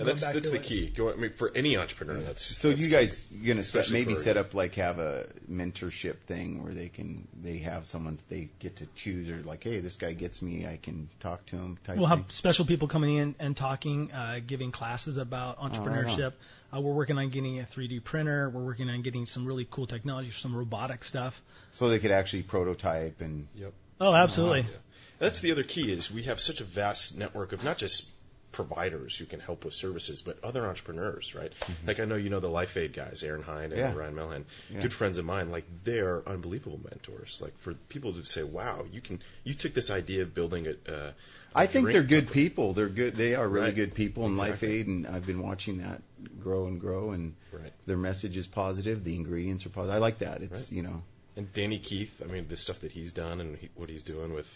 And 0.00 0.08
that's 0.08 0.24
that's 0.24 0.48
the 0.50 0.56
what- 0.56 0.62
key. 0.64 0.86
Go, 0.88 1.12
I 1.12 1.16
mean, 1.16 1.32
for 1.32 1.52
any 1.54 1.76
entrepreneur, 1.76 2.18
that's 2.20 2.42
So 2.42 2.68
that's 2.70 2.80
you 2.80 2.86
key. 2.86 2.92
guys 2.92 3.26
gonna 3.26 3.62
set, 3.62 3.90
maybe 3.90 4.14
for- 4.14 4.20
set 4.22 4.36
up 4.36 4.54
like 4.54 4.74
have 4.76 4.98
a 4.98 5.26
mentorship 5.50 6.16
thing 6.26 6.62
where 6.64 6.72
they 6.74 6.88
can 6.88 7.28
they 7.42 7.58
have 7.58 7.86
someone 7.86 8.18
they 8.28 8.48
get 8.58 8.76
to 8.76 8.86
choose 8.96 9.28
or 9.30 9.42
like 9.42 9.62
hey 9.62 9.80
this 9.80 9.96
guy 9.96 10.12
gets 10.12 10.40
me 10.42 10.66
I 10.66 10.78
can 10.82 11.08
talk 11.20 11.44
to 11.46 11.56
him 11.56 11.78
type 11.84 11.96
We'll 11.98 12.08
thing. 12.08 12.18
have 12.18 12.32
special 12.32 12.64
people 12.64 12.88
coming 12.88 13.16
in 13.16 13.34
and 13.38 13.56
talking, 13.56 14.10
uh, 14.12 14.40
giving 14.46 14.72
classes 14.72 15.16
about 15.16 15.58
Oh, 15.60 15.68
right 15.68 15.76
on. 15.78 15.86
entrepreneurship. 15.86 16.32
uh, 16.74 16.80
we're 16.80 16.92
working 16.94 17.18
on 17.18 17.28
getting 17.30 17.58
a 17.60 17.64
3D 17.64 17.98
printer. 18.02 18.48
We're 18.48 18.64
working 18.64 18.88
on 18.88 19.02
getting 19.02 19.26
some 19.26 19.44
really 19.44 19.66
cool 19.70 19.86
technology, 19.86 20.30
some 20.30 20.54
robotic 20.56 21.04
stuff. 21.04 21.42
so 21.72 21.88
they 21.88 21.98
could 21.98 22.10
actually 22.10 22.42
prototype 22.42 23.20
and 23.20 23.46
Yep. 23.56 23.72
Oh, 24.00 24.14
absolutely. 24.14 24.62
Yeah. 24.62 24.76
That's 25.18 25.40
the 25.42 25.52
other 25.52 25.62
key 25.62 25.92
is 25.92 26.10
we 26.10 26.22
have 26.22 26.40
such 26.40 26.60
a 26.62 26.64
vast 26.64 27.14
network 27.18 27.52
of 27.52 27.62
not 27.62 27.76
just 27.76 28.06
providers 28.52 29.16
who 29.16 29.24
can 29.26 29.40
help 29.40 29.64
with 29.64 29.74
services, 29.74 30.22
but 30.22 30.42
other 30.42 30.66
entrepreneurs, 30.66 31.34
right? 31.34 31.52
Like 31.86 32.00
I 32.00 32.04
know 32.04 32.16
you 32.16 32.30
know 32.30 32.40
the 32.40 32.48
Life 32.50 32.76
Aid 32.76 32.92
guys, 32.92 33.22
Aaron 33.22 33.42
Hinde 33.42 33.72
and 33.72 33.72
Mm-hmm. 33.72 33.78
Yeah. 33.80 33.94
Orion 33.94 34.14
Melehan, 34.14 34.44
Yeah. 34.72 34.82
good 34.82 34.92
friends 34.92 35.18
of 35.18 35.24
mine. 35.24 35.50
Like 35.50 35.64
they're 35.84 36.22
unbelievable 36.28 36.80
mentors. 36.82 37.38
Like 37.40 37.56
for 37.60 37.74
people 37.88 38.12
to 38.14 38.26
say, 38.26 38.42
"Wow, 38.42 38.86
you 38.92 39.00
can 39.00 39.20
you 39.44 39.54
took 39.54 39.74
this 39.74 39.90
idea 39.90 40.22
of 40.22 40.34
building 40.34 40.66
a." 40.66 40.92
Uh, 40.92 41.12
I 41.54 41.66
think 41.66 41.88
they're 41.92 42.02
good 42.02 42.26
company." 42.26 42.42
people. 42.48 42.72
They're 42.74 42.88
good. 42.88 43.16
They 43.16 43.34
are 43.34 43.48
really 43.48 43.66
Right. 43.66 43.74
good 43.76 43.94
people 43.94 44.26
in 44.26 44.36
Life 44.36 44.62
Aid, 44.62 44.86
and 44.86 45.06
I've 45.06 45.26
been 45.26 45.42
watching 45.42 45.78
that 45.78 46.02
grow 46.40 46.66
and 46.66 46.80
grow. 46.80 47.10
And 47.12 47.34
Right. 47.52 47.72
their 47.86 47.96
message 47.96 48.36
is 48.36 48.46
positive. 48.46 49.02
The 49.04 49.14
ingredients 49.16 49.66
are 49.66 49.70
positive. 49.70 49.94
I 49.94 49.98
like 49.98 50.18
that. 50.18 50.42
It's 50.42 50.52
Right. 50.52 50.72
you 50.72 50.82
know 50.82 51.02
And 51.36 51.52
Danny 51.52 51.78
Keith, 51.78 52.20
I 52.22 52.26
mean, 52.26 52.48
the 52.48 52.56
stuff 52.56 52.80
that 52.80 52.90
he's 52.92 53.12
done 53.12 53.40
and 53.40 53.56
he, 53.56 53.68
what 53.76 53.88
he's 53.88 54.02
doing 54.04 54.34
with 54.34 54.48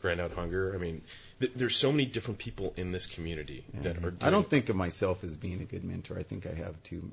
grind 0.00 0.20
out 0.20 0.32
hunger. 0.32 0.74
I 0.74 0.78
mean, 0.78 1.02
th- 1.40 1.52
there's 1.54 1.76
so 1.76 1.90
many 1.90 2.06
different 2.06 2.38
people 2.38 2.74
in 2.76 2.92
this 2.92 3.06
community 3.06 3.64
that 3.82 3.96
are. 3.96 4.00
Mm-hmm. 4.00 4.02
Doing, 4.02 4.16
I 4.22 4.30
don't 4.30 4.48
think 4.48 4.68
of 4.68 4.76
myself 4.76 5.24
as 5.24 5.36
being 5.36 5.60
a 5.60 5.64
good 5.64 5.84
mentor. 5.84 6.18
I 6.18 6.22
think 6.22 6.46
I 6.46 6.54
have 6.54 6.82
too 6.82 7.10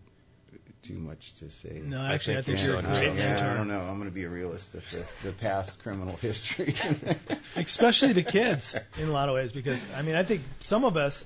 too 0.84 0.95
much 0.95 1.34
to 1.36 1.49
say. 1.49 1.81
No, 1.84 2.05
actually, 2.05 2.38
I 2.38 2.41
think, 2.41 2.57
think 2.59 2.67
you're 2.67 2.77
a 2.77 2.84
so. 2.84 2.89
I 2.89 2.93
great 2.93 3.07
don't, 3.07 3.17
yeah, 3.17 3.51
I 3.53 3.57
don't 3.57 3.67
know. 3.69 3.79
I'm 3.79 3.95
going 3.95 4.09
to 4.09 4.13
be 4.13 4.25
a 4.25 4.29
realist 4.29 4.75
of 4.75 4.84
the, 4.91 5.29
the 5.29 5.34
past 5.34 5.81
criminal 5.81 6.15
history. 6.17 6.75
especially 7.55 8.13
to 8.15 8.23
kids 8.23 8.75
in 8.97 9.07
a 9.07 9.11
lot 9.11 9.29
of 9.29 9.36
ways. 9.36 9.53
Because 9.53 9.81
I 9.95 10.01
mean, 10.01 10.15
I 10.15 10.23
think 10.23 10.41
some 10.59 10.84
of 10.84 10.97
us 10.97 11.23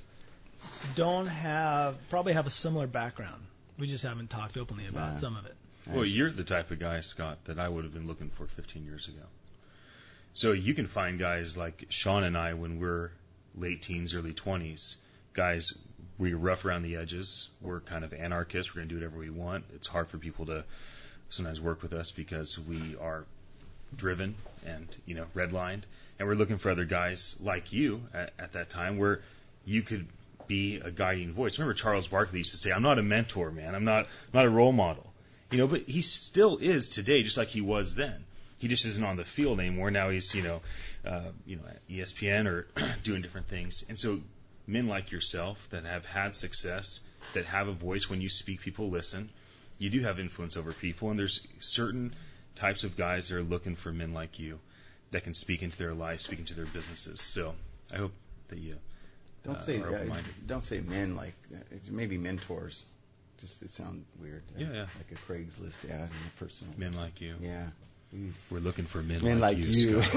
don't 0.95 1.27
have 1.27 1.95
probably 2.09 2.33
have 2.33 2.47
a 2.47 2.51
similar 2.51 2.87
background. 2.87 3.41
We 3.79 3.87
just 3.87 4.03
haven't 4.03 4.29
talked 4.29 4.57
openly 4.57 4.87
about 4.87 5.13
Yeah. 5.13 5.19
some 5.19 5.37
of 5.37 5.45
it. 5.45 5.55
Well, 5.89 6.05
you're 6.05 6.31
the 6.31 6.43
type 6.43 6.71
of 6.71 6.79
guy, 6.79 6.99
Scott, 6.99 7.37
that 7.45 7.59
I 7.59 7.69
would 7.69 7.85
have 7.85 7.93
been 7.93 8.07
looking 8.07 8.29
for 8.29 8.45
15 8.45 8.83
years 8.83 9.07
ago. 9.07 9.21
So 10.33 10.51
you 10.51 10.73
can 10.73 10.87
find 10.87 11.17
guys 11.17 11.57
like 11.57 11.85
Sean 11.89 12.23
and 12.23 12.37
I 12.37 12.53
when 12.53 12.79
we're 12.79 13.11
late 13.55 13.81
teens, 13.81 14.13
early 14.13 14.33
20s. 14.33 14.97
Guys, 15.33 15.73
we're 16.17 16.37
rough 16.37 16.65
around 16.65 16.83
the 16.83 16.95
edges. 16.95 17.49
We're 17.61 17.79
kind 17.81 18.03
of 18.03 18.13
anarchists. 18.13 18.73
We're 18.73 18.81
going 18.81 18.89
to 18.89 18.95
do 18.95 19.01
whatever 19.01 19.19
we 19.19 19.29
want. 19.29 19.65
It's 19.75 19.87
hard 19.87 20.09
for 20.09 20.17
people 20.17 20.45
to 20.47 20.63
sometimes 21.29 21.59
work 21.59 21.81
with 21.81 21.93
us 21.93 22.11
because 22.11 22.57
we 22.59 22.95
are 22.99 23.25
driven 23.95 24.35
and 24.65 24.87
you 25.05 25.15
know 25.15 25.25
redlined, 25.35 25.83
and 26.19 26.27
we're 26.27 26.35
looking 26.35 26.57
for 26.57 26.69
other 26.69 26.85
guys 26.85 27.37
like 27.41 27.71
you 27.71 28.03
at, 28.13 28.33
at 28.39 28.53
that 28.53 28.69
time 28.69 28.97
where 28.97 29.21
you 29.65 29.81
could 29.81 30.07
be 30.47 30.77
a 30.77 30.91
guiding 30.91 31.33
voice. 31.33 31.57
Remember 31.57 31.73
Charles 31.73 32.07
Barkley 32.07 32.39
used 32.39 32.51
to 32.51 32.57
say, 32.57 32.71
"I'm 32.71 32.83
not 32.83 32.99
a 32.99 33.03
mentor, 33.03 33.51
man. 33.51 33.75
I'm 33.75 33.85
not 33.85 34.07
not 34.33 34.45
a 34.45 34.49
role 34.49 34.71
model." 34.71 35.13
You 35.51 35.57
know, 35.59 35.67
but 35.67 35.83
he 35.83 36.01
still 36.01 36.57
is 36.57 36.89
today, 36.89 37.23
just 37.23 37.37
like 37.37 37.47
he 37.49 37.61
was 37.61 37.95
then. 37.95 38.25
He 38.57 38.67
just 38.67 38.85
isn't 38.85 39.03
on 39.03 39.17
the 39.17 39.23
field 39.23 39.59
anymore. 39.59 39.91
Now 39.91 40.09
he's 40.09 40.33
you 40.33 40.41
know, 40.41 40.61
uh, 41.05 41.31
you 41.45 41.57
know, 41.57 41.63
at 41.69 41.87
ESPN 41.87 42.47
or 42.47 42.67
doing 43.03 43.21
different 43.21 43.47
things. 43.47 43.85
And 43.87 43.97
so, 43.99 44.19
men 44.65 44.87
like 44.87 45.11
yourself 45.11 45.67
that 45.71 45.85
have 45.85 46.05
had 46.05 46.35
success, 46.35 47.01
that 47.33 47.45
have 47.45 47.67
a 47.67 47.73
voice 47.73 48.09
when 48.09 48.21
you 48.21 48.29
speak, 48.29 48.61
people 48.61 48.89
listen. 48.89 49.29
You 49.77 49.89
do 49.91 50.01
have 50.01 50.19
influence 50.19 50.57
over 50.57 50.73
people, 50.73 51.11
and 51.11 51.19
there's 51.19 51.45
certain 51.59 52.15
types 52.55 52.83
of 52.83 52.97
guys 52.97 53.29
that 53.29 53.37
are 53.37 53.43
looking 53.43 53.75
for 53.75 53.91
men 53.91 54.13
like 54.13 54.39
you 54.39 54.59
that 55.11 55.23
can 55.23 55.33
speak 55.33 55.61
into 55.61 55.77
their 55.77 55.93
life, 55.93 56.21
speak 56.21 56.39
into 56.39 56.55
their 56.55 56.65
businesses. 56.65 57.21
So 57.21 57.53
I 57.93 57.97
hope 57.97 58.11
that 58.49 58.57
you 58.57 58.75
don't 59.43 59.57
uh, 59.57 59.61
say 59.61 59.81
uh, 59.81 60.15
don't 60.45 60.63
say 60.63 60.81
men 60.81 61.15
like 61.15 61.33
it's 61.71 61.89
maybe 61.89 62.17
mentors. 62.17 62.85
Just 63.39 63.61
it 63.61 63.69
sounds 63.69 64.03
weird. 64.19 64.41
Yeah, 64.57 64.67
yeah. 64.73 64.85
Like 64.97 65.11
a 65.11 65.31
Craigslist 65.31 65.89
ad 65.89 66.09
in 66.09 66.15
a 66.15 66.39
personal. 66.39 66.73
men 66.77 66.93
like 66.93 67.21
you. 67.21 67.35
Yeah. 67.39 67.67
We- 68.13 68.31
We're 68.49 68.59
looking 68.59 68.85
for 68.85 69.01
men, 69.03 69.23
Men 69.23 69.39
like, 69.39 69.57
you. 69.57 69.65
you. 69.65 70.01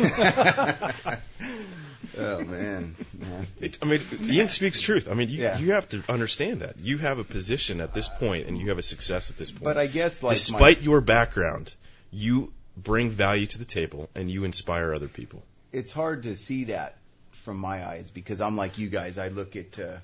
Oh 2.19 2.41
man, 2.43 2.97
nasty. 3.17 3.67
It, 3.67 3.79
I 3.83 3.85
mean, 3.87 4.01
Ian 4.23 4.49
speaks 4.49 4.81
truth. 4.81 5.09
I 5.09 5.15
mean, 5.15 5.29
you, 5.29 5.43
Yeah. 5.43 5.59
you 5.59 5.73
have 5.73 5.89
to 5.91 6.03
understand 6.09 6.61
that 6.63 6.81
you 6.81 6.99
have 6.99 7.19
a 7.19 7.25
position 7.25 7.81
at 7.81 7.95
this 7.95 8.09
point, 8.09 8.47
and 8.49 8.59
you 8.59 8.71
have 8.71 8.79
a 8.79 8.83
success 8.83 9.31
at 9.31 9.37
this 9.37 9.51
point. 9.53 9.65
But 9.65 9.77
I 9.79 9.87
guess 9.87 10.23
like 10.23 10.35
despite 10.37 10.79
my, 10.79 10.85
your 10.85 11.01
background, 11.03 11.75
you 12.11 12.53
bring 12.77 13.11
value 13.11 13.47
to 13.47 13.59
the 13.59 13.65
table, 13.65 14.09
and 14.15 14.31
you 14.31 14.45
inspire 14.45 14.93
other 14.95 15.09
people. 15.09 15.43
it's 15.73 15.93
hard 15.93 16.25
to 16.25 16.35
see 16.37 16.65
that 16.65 16.97
from 17.45 17.59
my 17.59 17.87
eyes 17.87 18.11
because 18.11 18.41
I'm 18.41 18.57
like 18.57 18.79
you 18.79 18.89
guys. 18.89 19.17
I 19.19 19.29
look 19.29 19.55
at. 19.55 19.79
Uh, 19.79 19.99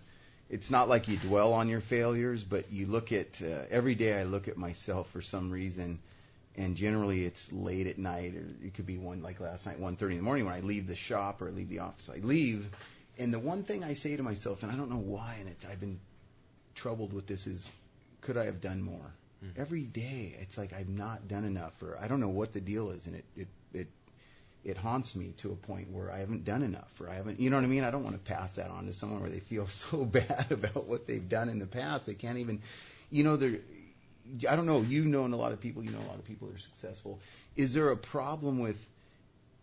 it's 0.49 0.70
not 0.70 0.89
like 0.89 1.09
you 1.09 1.16
dwell 1.16 1.55
on 1.55 1.68
your 1.68 1.80
failures, 1.80 2.45
but 2.45 2.70
you 2.70 2.87
look 2.87 3.11
at 3.11 3.43
uh, 3.43 3.64
every 3.70 3.95
day. 3.97 4.12
I 4.20 4.24
look 4.24 4.49
at 4.49 4.57
myself 4.57 5.11
for 5.11 5.22
some 5.22 5.51
reason, 5.51 5.99
and 6.57 6.77
generally 6.77 7.25
it's 7.25 7.53
late 7.53 7.87
at 7.87 7.99
night, 7.99 8.35
or 8.35 8.47
it 8.65 8.75
could 8.75 8.87
be 8.87 8.97
one 8.97 9.23
like 9.23 9.41
last 9.41 9.67
night, 9.67 9.79
1:30 9.79 10.13
in 10.13 10.17
the 10.17 10.23
morning 10.23 10.45
when 10.47 10.55
I 10.55 10.61
leave 10.61 10.87
the 10.87 10.97
shop 10.97 11.43
or 11.43 11.49
I 11.49 11.51
leave 11.51 11.69
the 11.69 11.81
office. 11.81 12.09
I 12.09 12.19
leave, 12.19 12.69
and 13.19 13.33
the 13.33 13.39
one 13.39 13.63
thing 13.63 13.85
I 13.85 13.95
say 13.95 14.17
to 14.17 14.23
myself, 14.23 14.63
and 14.63 14.73
I 14.73 14.77
don't 14.77 14.91
know 14.91 14.97
why, 14.97 15.37
and 15.41 15.49
it's 15.49 15.65
I've 15.65 15.81
been 15.81 16.01
troubled 16.75 17.13
with 17.13 17.27
this 17.27 17.47
is, 17.47 17.71
could 18.21 18.37
I 18.37 18.47
have 18.47 18.61
done 18.61 18.83
more? 18.83 19.13
Hmm. 19.41 19.61
Every 19.61 19.83
day, 19.83 20.37
it's 20.41 20.57
like 20.57 20.73
I've 20.73 20.89
not 20.89 21.29
done 21.29 21.45
enough, 21.45 21.83
or 21.83 21.99
I 22.01 22.09
don't 22.09 22.21
know 22.21 22.29
what 22.29 22.53
the 22.53 22.61
deal 22.61 22.91
is, 22.91 23.07
and 23.07 23.17
it 23.17 23.25
it 23.37 23.49
it 23.75 23.89
it 24.65 24.77
haunts 24.77 25.15
me 25.15 25.35
to 25.39 25.53
a 25.53 25.57
point 25.57 25.91
where 25.93 26.11
I 26.11 26.19
haven't 26.19 26.45
done 26.45 26.63
enough, 26.63 27.01
or 27.01 27.09
I 27.09 27.15
haven't, 27.15 27.39
you 27.39 27.51
know 27.51 27.57
what 27.57 27.65
I 27.65 27.69
mean? 27.69 27.85
I 27.85 27.91
don't 27.91 28.03
want 28.03 28.17
to 28.17 28.33
pass 28.33 28.57
that 28.57 28.71
on 28.71 28.87
to 28.87 28.95
someone 28.95 29.21
where 29.21 29.31
they 29.31 29.41
feel 29.41 29.67
so 29.91 30.05
bad 30.05 30.47
about 30.51 30.87
what 30.87 31.07
they've 31.07 31.29
done 31.29 31.49
in 31.49 31.59
the 31.59 31.67
past 31.67 32.07
they 32.07 32.15
can't 32.15 32.39
even, 32.39 32.63
you 33.11 33.25
know, 33.25 33.37
they're. 33.37 33.61
I 34.49 34.57
don't 34.57 34.66
know. 34.66 34.83
You've 34.83 35.07
known 35.07 35.33
a 35.33 35.37
lot 35.37 35.53
of 35.53 35.61
people. 35.61 35.85
You 35.85 35.91
know 35.91 35.99
a 35.99 36.09
lot 36.09 36.18
of 36.18 36.24
people 36.24 36.49
that 36.49 36.57
are 36.57 36.61
successful. 36.61 37.20
Is 37.57 37.72
there 37.72 37.91
a 37.91 37.97
problem 37.97 38.59
with 38.59 38.77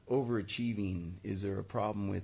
overachieving? 0.10 1.14
Is 1.24 1.42
there 1.42 1.60
a 1.60 1.64
problem 1.64 2.10
with 2.10 2.24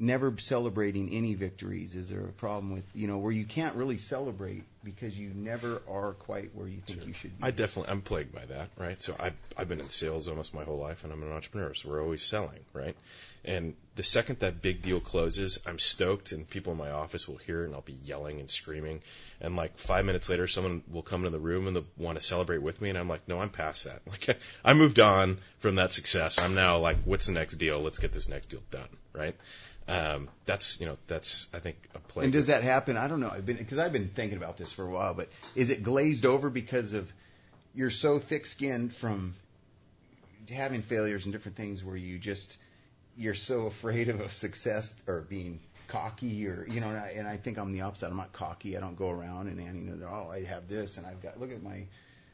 never 0.00 0.34
celebrating 0.38 1.10
any 1.10 1.34
victories? 1.34 1.94
Is 1.94 2.08
there 2.08 2.24
a 2.24 2.32
problem 2.32 2.72
with 2.72 2.84
you 2.94 3.06
know 3.06 3.18
where 3.18 3.30
you 3.30 3.44
can't 3.44 3.76
really 3.76 3.98
celebrate 3.98 4.64
because 4.82 5.16
you 5.16 5.30
never 5.34 5.82
are 5.88 6.14
quite 6.14 6.54
where 6.54 6.66
you 6.66 6.80
think 6.80 7.06
you 7.06 7.12
should 7.12 7.38
be? 7.38 7.44
I 7.44 7.50
definitely 7.50 7.92
I'm 7.92 8.00
plagued 8.00 8.34
by 8.34 8.46
that, 8.46 8.70
right? 8.78 9.00
So 9.00 9.14
I've 9.20 9.36
I've 9.56 9.68
been 9.68 9.80
in 9.80 9.90
sales 9.90 10.26
almost 10.26 10.54
my 10.54 10.64
whole 10.64 10.78
life, 10.78 11.04
and 11.04 11.12
I'm 11.12 11.22
an 11.22 11.30
entrepreneur, 11.30 11.74
so 11.74 11.90
we're 11.90 12.02
always 12.02 12.22
selling, 12.22 12.60
right? 12.72 12.96
And 13.44 13.74
the 13.96 14.02
second 14.02 14.40
that 14.40 14.60
big 14.60 14.82
deal 14.82 15.00
closes, 15.00 15.58
I'm 15.66 15.78
stoked, 15.78 16.32
and 16.32 16.48
people 16.48 16.72
in 16.72 16.78
my 16.78 16.90
office 16.90 17.28
will 17.28 17.38
hear 17.38 17.62
it, 17.62 17.66
and 17.66 17.74
I'll 17.74 17.80
be 17.82 17.92
yelling 17.92 18.38
and 18.40 18.50
screaming. 18.50 19.02
And 19.40 19.56
like 19.56 19.78
five 19.78 20.04
minutes 20.04 20.28
later, 20.28 20.46
someone 20.46 20.82
will 20.90 21.02
come 21.02 21.20
into 21.20 21.30
the 21.30 21.42
room 21.42 21.66
and 21.66 21.76
they 21.76 21.84
want 21.96 22.18
to 22.18 22.24
celebrate 22.24 22.62
with 22.62 22.80
me, 22.80 22.90
and 22.90 22.98
I'm 22.98 23.08
like, 23.08 23.28
no, 23.28 23.40
I'm 23.40 23.50
past 23.50 23.84
that. 23.84 24.02
Like 24.10 24.38
I 24.64 24.74
moved 24.74 24.98
on 24.98 25.38
from 25.58 25.76
that 25.76 25.92
success. 25.92 26.38
I'm 26.38 26.54
now 26.54 26.78
like, 26.78 26.98
what's 27.04 27.26
the 27.26 27.32
next 27.32 27.56
deal? 27.56 27.80
Let's 27.80 27.98
get 27.98 28.12
this 28.12 28.28
next 28.28 28.46
deal 28.46 28.60
done, 28.70 28.88
right? 29.12 29.36
Um, 29.88 30.28
that's 30.46 30.80
you 30.80 30.86
know 30.86 30.98
that's 31.08 31.48
I 31.52 31.58
think 31.58 31.76
a 31.94 31.98
plague. 31.98 32.24
And 32.24 32.32
does 32.32 32.46
that 32.46 32.62
happen? 32.62 32.96
I 32.96 33.08
don't 33.08 33.20
know. 33.20 33.30
I've 33.30 33.46
been 33.46 33.56
because 33.56 33.78
I've 33.78 33.92
been 33.92 34.08
thinking 34.08 34.36
about 34.36 34.56
this 34.56 34.72
for 34.72 34.84
a 34.84 34.90
while. 34.90 35.14
But 35.14 35.28
is 35.56 35.70
it 35.70 35.82
glazed 35.82 36.24
over 36.24 36.50
because 36.50 36.92
of 36.92 37.10
you're 37.74 37.90
so 37.90 38.18
thick-skinned 38.18 38.92
from 38.92 39.34
having 40.50 40.82
failures 40.82 41.26
and 41.26 41.32
different 41.32 41.56
things 41.56 41.84
where 41.84 41.96
you 41.96 42.18
just 42.18 42.56
you're 43.16 43.34
so 43.34 43.66
afraid 43.66 44.08
of 44.08 44.20
a 44.20 44.30
success 44.30 44.94
or 45.06 45.20
being 45.22 45.60
cocky 45.88 46.46
or 46.46 46.66
you 46.68 46.80
know 46.80 46.88
and 46.88 46.98
I, 46.98 47.14
and 47.16 47.26
I 47.26 47.36
think 47.36 47.58
I'm 47.58 47.72
the 47.72 47.82
opposite. 47.82 48.06
I'm 48.06 48.16
not 48.16 48.32
cocky. 48.32 48.76
I 48.76 48.80
don't 48.80 48.96
go 48.96 49.10
around 49.10 49.48
and 49.48 49.60
Annie 49.60 49.80
knows 49.80 50.02
oh 50.04 50.30
I 50.30 50.44
have 50.44 50.68
this 50.68 50.98
and 50.98 51.06
I've 51.06 51.20
got 51.20 51.40
look 51.40 51.50
at 51.50 51.62
my 51.62 51.86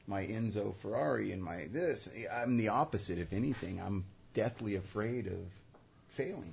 my 0.07 0.23
Enzo 0.23 0.75
Ferrari 0.77 1.33
and 1.33 1.43
my 1.43 1.67
this. 1.73 2.09
I'm 2.33 2.57
the 2.57 2.69
opposite. 2.69 3.19
If 3.19 3.33
anything, 3.33 3.81
I'm 3.81 4.05
deathly 4.35 4.77
afraid 4.77 5.27
of 5.27 5.39
failing. 6.11 6.53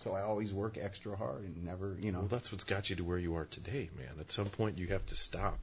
So 0.00 0.14
I 0.14 0.22
always 0.22 0.52
work 0.52 0.78
extra 0.80 1.14
hard 1.14 1.42
and 1.42 1.64
never, 1.64 1.96
you 2.02 2.10
know. 2.10 2.20
Well, 2.20 2.28
that's 2.28 2.50
what's 2.50 2.64
got 2.64 2.88
you 2.88 2.96
to 2.96 3.04
where 3.04 3.18
you 3.18 3.34
are 3.36 3.44
today, 3.44 3.90
man. 3.98 4.18
At 4.18 4.32
some 4.32 4.46
point, 4.46 4.78
you 4.78 4.88
have 4.88 5.04
to 5.06 5.14
stop 5.16 5.58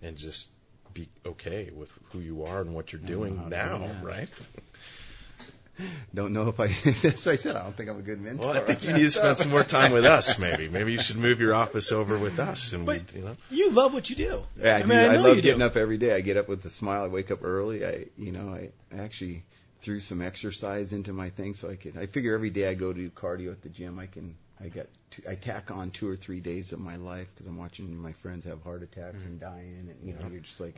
and 0.00 0.16
just 0.16 0.48
be 0.94 1.08
okay 1.26 1.70
with 1.74 1.92
who 2.12 2.20
you 2.20 2.44
are 2.44 2.60
and 2.60 2.74
what 2.74 2.92
you're 2.92 3.02
I 3.02 3.06
don't 3.06 3.18
know 3.18 3.24
doing 3.24 3.36
how 3.36 3.44
to 3.44 3.50
do 3.50 3.56
now, 3.56 3.78
that. 3.78 4.04
right? 4.04 4.28
Don't 6.14 6.32
know 6.32 6.48
if 6.48 6.60
I. 6.60 6.66
That's 7.02 7.24
what 7.24 7.32
I 7.32 7.36
said. 7.36 7.56
I 7.56 7.62
don't 7.62 7.74
think 7.74 7.88
I'm 7.88 7.98
a 7.98 8.02
good 8.02 8.20
mentor. 8.20 8.48
Well, 8.48 8.56
I 8.56 8.60
think 8.60 8.84
you 8.84 8.92
need 8.92 9.00
to 9.00 9.10
spend 9.10 9.38
some 9.38 9.50
more 9.50 9.64
time 9.64 9.92
with 9.92 10.04
us, 10.04 10.38
maybe. 10.38 10.68
Maybe 10.68 10.92
you 10.92 11.00
should 11.00 11.16
move 11.16 11.40
your 11.40 11.54
office 11.54 11.92
over 11.92 12.18
with 12.18 12.38
us, 12.38 12.74
and 12.74 12.86
we, 12.86 13.02
you 13.14 13.22
know. 13.22 13.34
You 13.50 13.70
love 13.70 13.94
what 13.94 14.10
you 14.10 14.16
do. 14.16 14.44
Yeah, 14.60 14.76
I, 14.76 14.78
I 14.78 14.82
do. 14.82 14.88
mean, 14.88 14.98
I 14.98 15.14
I, 15.14 15.16
love 15.16 15.36
getting 15.40 15.60
do. 15.60 15.64
up 15.64 15.76
every 15.76 15.96
day. 15.96 16.14
I 16.14 16.20
get 16.20 16.36
up 16.36 16.46
with 16.46 16.64
a 16.66 16.70
smile. 16.70 17.04
I 17.04 17.08
wake 17.08 17.30
up 17.30 17.42
early. 17.42 17.86
I, 17.86 18.04
you 18.18 18.32
know, 18.32 18.50
I 18.50 18.70
actually 18.96 19.44
threw 19.82 20.00
some 20.00 20.22
exercise 20.22 20.92
into 20.92 21.12
my 21.12 21.30
thing 21.30 21.54
so 21.54 21.68
I 21.70 21.76
could. 21.76 21.98
I 21.98 22.06
figure 22.06 22.34
every 22.34 22.50
day 22.50 22.68
I 22.68 22.74
go 22.74 22.92
to 22.92 22.98
do 22.98 23.10
cardio 23.10 23.52
at 23.52 23.62
the 23.62 23.68
gym. 23.68 23.98
I 23.98 24.06
can. 24.06 24.34
I 24.60 24.68
got. 24.68 24.86
Two, 25.10 25.22
I 25.28 25.34
tack 25.34 25.70
on 25.70 25.90
two 25.90 26.08
or 26.08 26.16
three 26.16 26.40
days 26.40 26.72
of 26.72 26.78
my 26.78 26.96
life 26.96 27.26
because 27.34 27.46
I'm 27.46 27.58
watching 27.58 27.94
my 27.96 28.12
friends 28.12 28.44
have 28.46 28.62
heart 28.62 28.82
attacks 28.82 29.16
Mm-hmm. 29.16 29.26
and 29.26 29.40
dying, 29.40 29.88
and 29.90 30.08
you 30.08 30.14
know, 30.14 30.28
you're 30.30 30.40
just 30.40 30.60
like. 30.60 30.76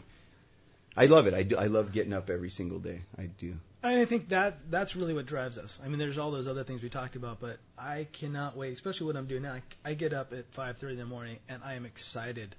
I 0.96 1.06
love 1.06 1.26
it. 1.26 1.34
I 1.34 1.42
do. 1.42 1.56
I 1.56 1.66
love 1.66 1.92
getting 1.92 2.12
up 2.12 2.30
every 2.30 2.50
single 2.50 2.78
day. 2.78 3.00
I 3.18 3.26
do. 3.26 3.54
And 3.82 4.00
I 4.00 4.04
think 4.06 4.28
that 4.30 4.70
that's 4.70 4.96
really 4.96 5.12
what 5.12 5.26
drives 5.26 5.58
us. 5.58 5.78
I 5.84 5.88
mean, 5.88 5.98
there's 5.98 6.16
all 6.18 6.30
those 6.30 6.46
other 6.48 6.64
things 6.64 6.82
we 6.82 6.88
talked 6.88 7.16
about, 7.16 7.40
but 7.40 7.58
I 7.76 8.06
cannot 8.12 8.56
wait, 8.56 8.72
especially 8.72 9.08
what 9.08 9.16
I'm 9.16 9.26
doing 9.26 9.42
now. 9.42 9.54
I, 9.54 9.62
I 9.84 9.94
get 9.94 10.12
up 10.14 10.32
at 10.32 10.50
5:30 10.54 10.92
in 10.92 10.96
the 10.98 11.04
morning, 11.04 11.38
and 11.48 11.62
I 11.64 11.74
am 11.74 11.84
excited 11.84 12.54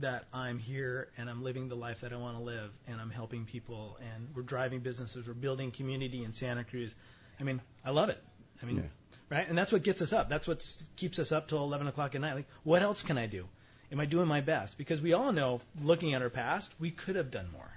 that 0.00 0.24
I'm 0.32 0.58
here 0.58 1.08
and 1.16 1.28
I'm 1.30 1.42
living 1.42 1.68
the 1.68 1.74
life 1.74 2.00
that 2.02 2.12
I 2.12 2.16
want 2.16 2.36
to 2.36 2.42
live, 2.42 2.70
and 2.88 3.00
I'm 3.00 3.10
helping 3.10 3.44
people, 3.44 3.98
and 4.00 4.28
we're 4.34 4.42
driving 4.42 4.80
businesses, 4.80 5.26
we're 5.26 5.34
building 5.34 5.70
community 5.70 6.24
in 6.24 6.32
Santa 6.32 6.64
Cruz. 6.64 6.94
I 7.40 7.44
mean, 7.44 7.60
I 7.84 7.90
love 7.90 8.08
it. 8.08 8.22
I 8.62 8.66
mean, 8.66 8.76
Yeah. 8.76 8.82
right? 9.28 9.48
And 9.48 9.56
that's 9.56 9.72
what 9.72 9.82
gets 9.82 10.02
us 10.02 10.12
up. 10.12 10.28
That's 10.28 10.46
what 10.48 10.64
keeps 10.96 11.18
us 11.18 11.32
up 11.32 11.48
till 11.48 11.58
11 11.62 11.86
o'clock 11.86 12.14
at 12.14 12.20
night. 12.20 12.34
Like, 12.34 12.48
what 12.64 12.82
else 12.82 13.02
can 13.02 13.18
I 13.18 13.26
do? 13.26 13.46
Am 13.92 14.00
I 14.00 14.06
doing 14.06 14.26
my 14.26 14.40
best? 14.40 14.78
Because 14.78 15.00
we 15.00 15.12
all 15.12 15.32
know, 15.32 15.60
looking 15.82 16.14
at 16.14 16.22
our 16.22 16.30
past, 16.30 16.72
we 16.80 16.90
could 16.90 17.16
have 17.16 17.30
done 17.30 17.46
more. 17.52 17.70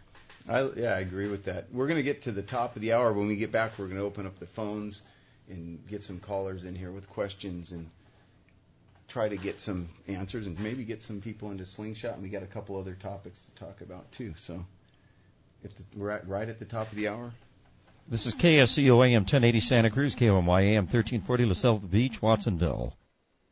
I, 0.47 0.70
yeah, 0.80 0.95
I 0.95 0.99
agree 0.99 1.30
with 1.30 1.45
that. 1.45 1.67
We're 1.72 1.86
going 1.88 1.97
to 1.97 2.03
get 2.03 2.24
to 2.24 2.32
the 2.32 2.41
top 2.41 2.76
of 2.76 2.82
the 2.82 2.93
hour. 2.93 3.13
When 3.13 3.28
we 3.28 3.36
get 3.36 3.51
back, 3.51 3.78
we're 3.78 3.86
going 3.86 3.97
to 3.99 4.03
open 4.05 4.26
up 4.26 4.39
the 4.39 4.47
phones 4.47 5.01
and 5.49 5.86
get 5.88 6.01
some 6.03 6.20
callers 6.20 6.63
in 6.63 6.76
here 6.76 6.91
with 6.91 7.09
questions 7.09 7.72
and 7.72 7.89
try 9.10 9.28
to 9.28 9.38
get 9.38 9.60
some 9.60 9.89
answers 10.07 10.47
and 10.47 10.60
maybe 10.60 10.84
get 10.84 11.01
some 11.01 11.20
people 11.22 11.51
into 11.51 11.66
Slingshot. 11.66 12.14
And 12.14 12.24
we 12.24 12.30
got 12.30 12.43
a 12.43 12.47
couple 12.47 12.78
other 12.78 12.93
topics 12.93 13.39
to 13.39 13.66
talk 13.66 13.82
about 13.82 14.12
too. 14.12 14.34
So, 14.38 14.66
if 15.64 15.76
the, 15.76 15.84
we're 15.95 16.12
at, 16.12 16.28
right 16.28 16.47
at 16.47 16.60
the 16.60 16.66
top 16.66 16.89
of 16.91 16.97
the 16.97 17.10
hour, 17.10 17.32
This 18.07 18.26
is 18.26 18.36
KSCO 18.36 19.05
AM 19.05 19.24
1080 19.24 19.60
Santa 19.60 19.89
Cruz, 19.89 20.16
KOMY 20.16 20.76
AM 20.76 20.86
1340 20.86 21.45
La 21.45 21.53
Selva 21.53 21.86
Beach, 21.86 22.22
Watsonville. 22.22 22.93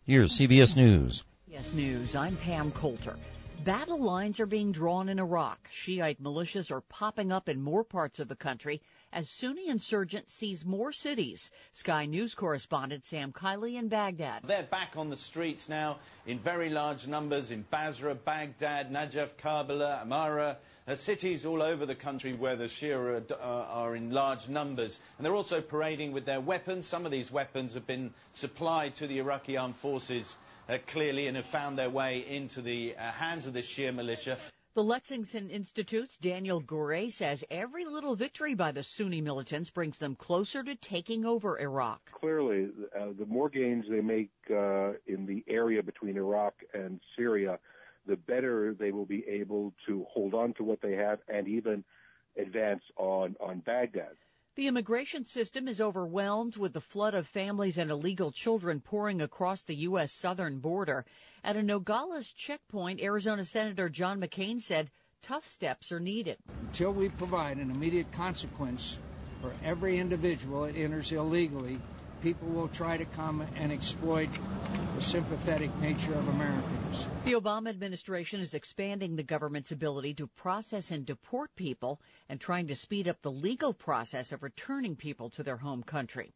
Here's 0.05 0.37
CBS 0.37 0.75
News. 0.75 1.23
Yes, 1.47 1.73
News, 1.73 2.15
I'm 2.15 2.37
Pam 2.37 2.71
Coulter. 2.71 3.17
Battle 3.63 4.01
lines 4.01 4.39
are 4.39 4.45
being 4.45 4.71
drawn 4.71 5.09
in 5.09 5.19
Iraq. 5.19 5.67
Shiite 5.71 6.21
militias 6.21 6.71
are 6.71 6.81
popping 6.81 7.31
up 7.31 7.49
in 7.49 7.61
more 7.61 7.83
parts 7.83 8.19
of 8.19 8.27
the 8.27 8.35
country 8.35 8.81
as 9.11 9.29
Sunni 9.29 9.69
insurgents 9.69 10.33
seize 10.33 10.65
more 10.65 10.91
cities. 10.91 11.49
Sky 11.71 12.05
News 12.05 12.35
correspondent 12.35 13.05
Sam 13.05 13.31
Kiley 13.31 13.75
in 13.75 13.87
Baghdad. 13.87 14.43
They're 14.45 14.63
back 14.63 14.93
on 14.95 15.09
the 15.09 15.15
streets 15.15 15.69
now 15.69 15.97
in 16.25 16.39
very 16.39 16.69
large 16.69 17.07
numbers 17.07 17.51
in 17.51 17.63
Basra, 17.69 18.15
Baghdad, 18.15 18.91
Najaf, 18.91 19.29
Karbala, 19.41 20.01
Amara, 20.01 20.57
uh, 20.87 20.95
cities 20.95 21.45
all 21.45 21.61
over 21.61 21.85
the 21.85 21.95
country 21.95 22.33
where 22.33 22.55
the 22.55 22.65
Shia 22.65 22.95
are, 22.95 23.33
uh, 23.33 23.65
are, 23.69 23.95
in 23.95 24.11
large 24.11 24.47
numbers. 24.47 24.99
And 25.17 25.25
they're 25.25 25.35
also 25.35 25.61
parading 25.61 26.11
with 26.11 26.25
their 26.25 26.41
weapons. 26.41 26.85
Some 26.85 27.05
of 27.05 27.11
these 27.11 27.31
weapons 27.31 27.73
have 27.73 27.87
been 27.87 28.13
supplied 28.33 28.95
to 28.95 29.07
the 29.07 29.19
Iraqi 29.19 29.57
armed 29.57 29.75
forces 29.75 30.35
uh, 30.69 30.77
clearly 30.87 31.27
and 31.27 31.37
have 31.37 31.45
found 31.45 31.77
their 31.77 31.89
way 31.89 32.25
into 32.27 32.61
the 32.61 32.95
uh, 32.95 33.11
hands 33.11 33.47
of 33.47 33.53
the 33.53 33.61
Shia 33.61 33.93
militia. 33.93 34.37
The 34.77 34.83
Lexington 34.83 35.49
Institute's 35.49 36.17
Daniel 36.17 36.61
Goure 36.61 37.11
says 37.11 37.43
every 37.49 37.83
little 37.83 38.15
victory 38.15 38.53
by 38.53 38.71
the 38.71 38.83
Sunni 38.83 39.21
militants 39.21 39.71
brings 39.71 39.97
them 39.97 40.13
closer 40.13 40.63
to 40.63 40.75
taking 40.75 41.25
over 41.25 41.59
Iraq. 41.59 42.11
Clearly, 42.11 42.69
uh, 42.95 43.07
the 43.17 43.25
more 43.25 43.49
gains 43.49 43.85
they 43.89 44.01
make 44.01 44.29
uh, 44.51 44.91
in 45.07 45.25
the 45.25 45.43
area 45.47 45.81
between 45.81 46.15
Iraq 46.15 46.53
and 46.75 46.99
Syria, 47.15 47.57
the 48.05 48.17
better 48.17 48.75
they 48.75 48.91
will 48.91 49.07
be 49.07 49.27
able 49.27 49.73
to 49.87 50.05
hold 50.11 50.35
on 50.35 50.53
to 50.53 50.63
what 50.63 50.79
they 50.79 50.93
have 50.93 51.21
and 51.27 51.47
even 51.47 51.83
advance 52.37 52.83
on, 52.97 53.35
on 53.39 53.61
Baghdad. 53.61 54.13
The 54.57 54.65
immigration 54.65 55.23
system 55.23 55.67
is 55.67 55.79
overwhelmed 55.79 56.57
with 56.57 56.73
the 56.73 56.81
flood 56.81 57.13
of 57.13 57.27
families 57.27 57.77
and 57.77 57.91
illegal 57.91 58.31
children 58.31 58.81
pouring 58.81 59.21
across 59.21 59.61
the 59.61 59.75
U.S. 59.75 60.11
southern 60.11 60.57
border. 60.57 61.05
At 61.43 61.57
a 61.57 61.61
Nogales 61.61 62.31
checkpoint, 62.31 62.99
Arizona 62.99 63.45
Senator 63.45 63.87
John 63.87 64.19
McCain 64.19 64.59
said 64.59 64.89
tough 65.21 65.45
steps 65.45 65.91
are 65.91 65.99
needed. 65.99 66.39
Until 66.71 66.91
we 66.91 67.07
provide 67.07 67.57
an 67.57 67.69
immediate 67.69 68.11
consequence 68.11 68.97
for 69.41 69.53
every 69.63 69.99
individual 69.99 70.63
that 70.63 70.75
enters 70.75 71.11
illegally, 71.11 71.79
people 72.21 72.47
will 72.47 72.67
try 72.67 72.97
to 72.97 73.05
come 73.05 73.45
and 73.55 73.71
exploit 73.71 74.29
the 74.95 75.01
sympathetic 75.01 75.75
nature 75.79 76.13
of 76.13 76.27
Americans. 76.29 77.05
The 77.25 77.33
Obama 77.33 77.69
administration 77.69 78.41
is 78.41 78.53
expanding 78.53 79.15
the 79.15 79.23
government's 79.23 79.71
ability 79.71 80.15
to 80.15 80.27
process 80.27 80.91
and 80.91 81.05
deport 81.05 81.55
people 81.55 82.01
and 82.29 82.39
trying 82.39 82.67
to 82.67 82.75
speed 82.75 83.07
up 83.07 83.21
the 83.21 83.31
legal 83.31 83.73
process 83.73 84.31
of 84.31 84.43
returning 84.43 84.95
people 84.95 85.29
to 85.31 85.43
their 85.43 85.57
home 85.57 85.83
country. 85.83 86.33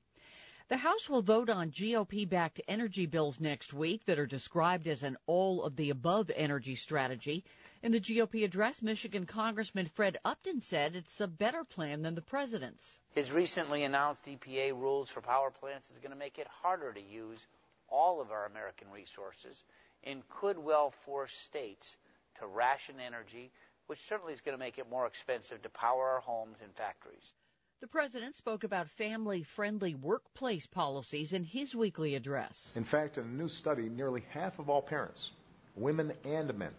The 0.71 0.77
House 0.77 1.09
will 1.09 1.21
vote 1.21 1.49
on 1.49 1.71
GOP 1.71 2.29
backed 2.29 2.61
energy 2.65 3.05
bills 3.05 3.41
next 3.41 3.73
week 3.73 4.05
that 4.05 4.19
are 4.19 4.25
described 4.25 4.87
as 4.87 5.03
an 5.03 5.17
all 5.25 5.63
of 5.63 5.75
the 5.75 5.89
above 5.89 6.31
energy 6.33 6.75
strategy. 6.75 7.43
In 7.83 7.91
the 7.91 7.99
GOP 7.99 8.43
address, 8.43 8.83
Michigan 8.83 9.25
Congressman 9.25 9.87
Fred 9.87 10.19
Upton 10.23 10.61
said 10.61 10.95
it's 10.95 11.19
a 11.19 11.25
better 11.25 11.63
plan 11.63 12.03
than 12.03 12.13
the 12.13 12.21
president's. 12.21 12.99
His 13.15 13.31
recently 13.31 13.83
announced 13.83 14.23
EPA 14.25 14.79
rules 14.79 15.09
for 15.09 15.19
power 15.19 15.49
plants 15.49 15.89
is 15.89 15.97
going 15.97 16.11
to 16.11 16.17
make 16.17 16.37
it 16.37 16.45
harder 16.61 16.93
to 16.93 17.01
use 17.01 17.47
all 17.87 18.21
of 18.21 18.29
our 18.29 18.45
American 18.45 18.91
resources 18.91 19.63
and 20.03 20.21
could 20.29 20.59
well 20.59 20.91
force 20.91 21.33
states 21.33 21.97
to 22.37 22.45
ration 22.45 22.99
energy, 22.99 23.51
which 23.87 23.99
certainly 23.99 24.33
is 24.33 24.41
going 24.41 24.55
to 24.55 24.63
make 24.63 24.77
it 24.77 24.87
more 24.87 25.07
expensive 25.07 25.63
to 25.63 25.69
power 25.69 26.07
our 26.07 26.19
homes 26.19 26.59
and 26.61 26.71
factories. 26.75 27.33
The 27.79 27.87
president 27.87 28.35
spoke 28.35 28.63
about 28.63 28.91
family 28.91 29.41
friendly 29.41 29.95
workplace 29.95 30.67
policies 30.67 31.33
in 31.33 31.43
his 31.43 31.73
weekly 31.73 32.13
address. 32.13 32.69
In 32.75 32.83
fact, 32.83 33.17
in 33.17 33.23
a 33.23 33.27
new 33.27 33.47
study, 33.47 33.89
nearly 33.89 34.23
half 34.29 34.59
of 34.59 34.69
all 34.69 34.83
parents, 34.83 35.31
women 35.75 36.13
and 36.23 36.55
men, 36.59 36.75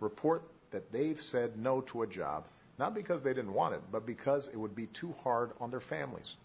report 0.00 0.42
that 0.70 0.92
they've 0.92 1.20
said 1.20 1.58
no 1.58 1.80
to 1.82 2.02
a 2.02 2.06
job, 2.06 2.46
not 2.78 2.94
because 2.94 3.22
they 3.22 3.32
didn't 3.32 3.54
want 3.54 3.74
it, 3.74 3.80
but 3.90 4.06
because 4.06 4.48
it 4.48 4.56
would 4.56 4.74
be 4.74 4.86
too 4.86 5.14
hard 5.22 5.52
on 5.60 5.70
their 5.70 5.80
families. 5.80 6.36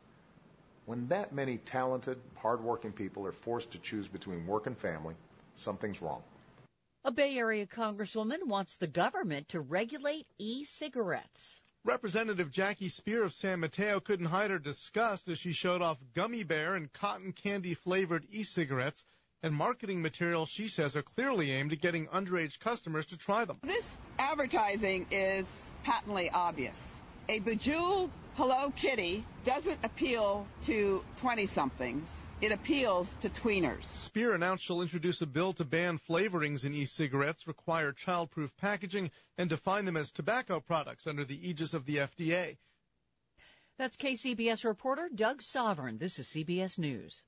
When 0.85 1.07
that 1.09 1.33
many 1.33 1.57
talented, 1.57 2.19
hardworking 2.35 2.91
people 2.91 3.25
are 3.25 3.31
forced 3.31 3.71
to 3.71 3.79
choose 3.79 4.07
between 4.07 4.47
work 4.47 4.67
and 4.67 4.77
family, 4.77 5.15
something's 5.53 6.01
wrong. 6.01 6.23
A 7.03 7.11
Bay 7.11 7.37
Area 7.37 7.65
congresswoman 7.65 8.45
wants 8.45 8.77
the 8.77 8.87
government 8.87 9.49
to 9.49 9.59
regulate 9.59 10.27
e-cigarettes. 10.37 11.59
Representative 11.83 12.51
Jackie 12.51 12.89
Speier 12.89 13.23
of 13.23 13.33
San 13.33 13.59
Mateo 13.59 13.99
couldn't 13.99 14.27
hide 14.27 14.51
her 14.51 14.59
disgust 14.59 15.27
as 15.27 15.39
she 15.39 15.51
showed 15.51 15.81
off 15.81 15.97
gummy 16.13 16.43
bear 16.43 16.75
and 16.75 16.93
cotton 16.93 17.33
candy 17.33 17.73
flavored 17.73 18.27
e-cigarettes 18.29 19.03
and 19.43 19.53
marketing 19.53 20.01
materials 20.01 20.49
she 20.49 20.67
says 20.67 20.95
are 20.95 21.01
clearly 21.01 21.51
aimed 21.51 21.73
at 21.73 21.81
getting 21.81 22.07
underage 22.07 22.59
customers 22.59 23.05
to 23.07 23.17
try 23.17 23.45
them. 23.45 23.57
This 23.63 23.97
advertising 24.19 25.07
is 25.11 25.47
patently 25.83 26.29
obvious. 26.29 27.01
A 27.29 27.39
bejeweled 27.39 28.11
Hello 28.35 28.71
Kitty 28.75 29.25
doesn't 29.43 29.79
appeal 29.83 30.47
to 30.63 31.03
20 31.17 31.45
somethings. 31.47 32.07
It 32.41 32.51
appeals 32.51 33.15
to 33.21 33.29
tweeners. 33.29 33.83
Speier 33.83 34.33
announced 34.33 34.63
she'll 34.63 34.81
introduce 34.81 35.21
a 35.21 35.27
bill 35.27 35.53
to 35.53 35.65
ban 35.65 35.99
flavorings 35.99 36.65
in 36.65 36.73
e-cigarettes, 36.73 37.45
require 37.45 37.93
childproof 37.93 38.49
packaging, 38.57 39.11
and 39.37 39.49
define 39.49 39.85
them 39.85 39.97
as 39.97 40.11
tobacco 40.11 40.59
products 40.59 41.05
under 41.05 41.23
the 41.23 41.47
aegis 41.47 41.73
of 41.73 41.85
the 41.85 41.97
FDA. 41.97 42.57
That's 43.77 43.97
KCBS 43.97 44.65
reporter 44.65 45.09
Doug 45.13 45.41
Sovern. 45.41 45.99
This 45.99 46.17
is 46.17 46.27
CBS 46.27 46.79
News. 46.79 47.21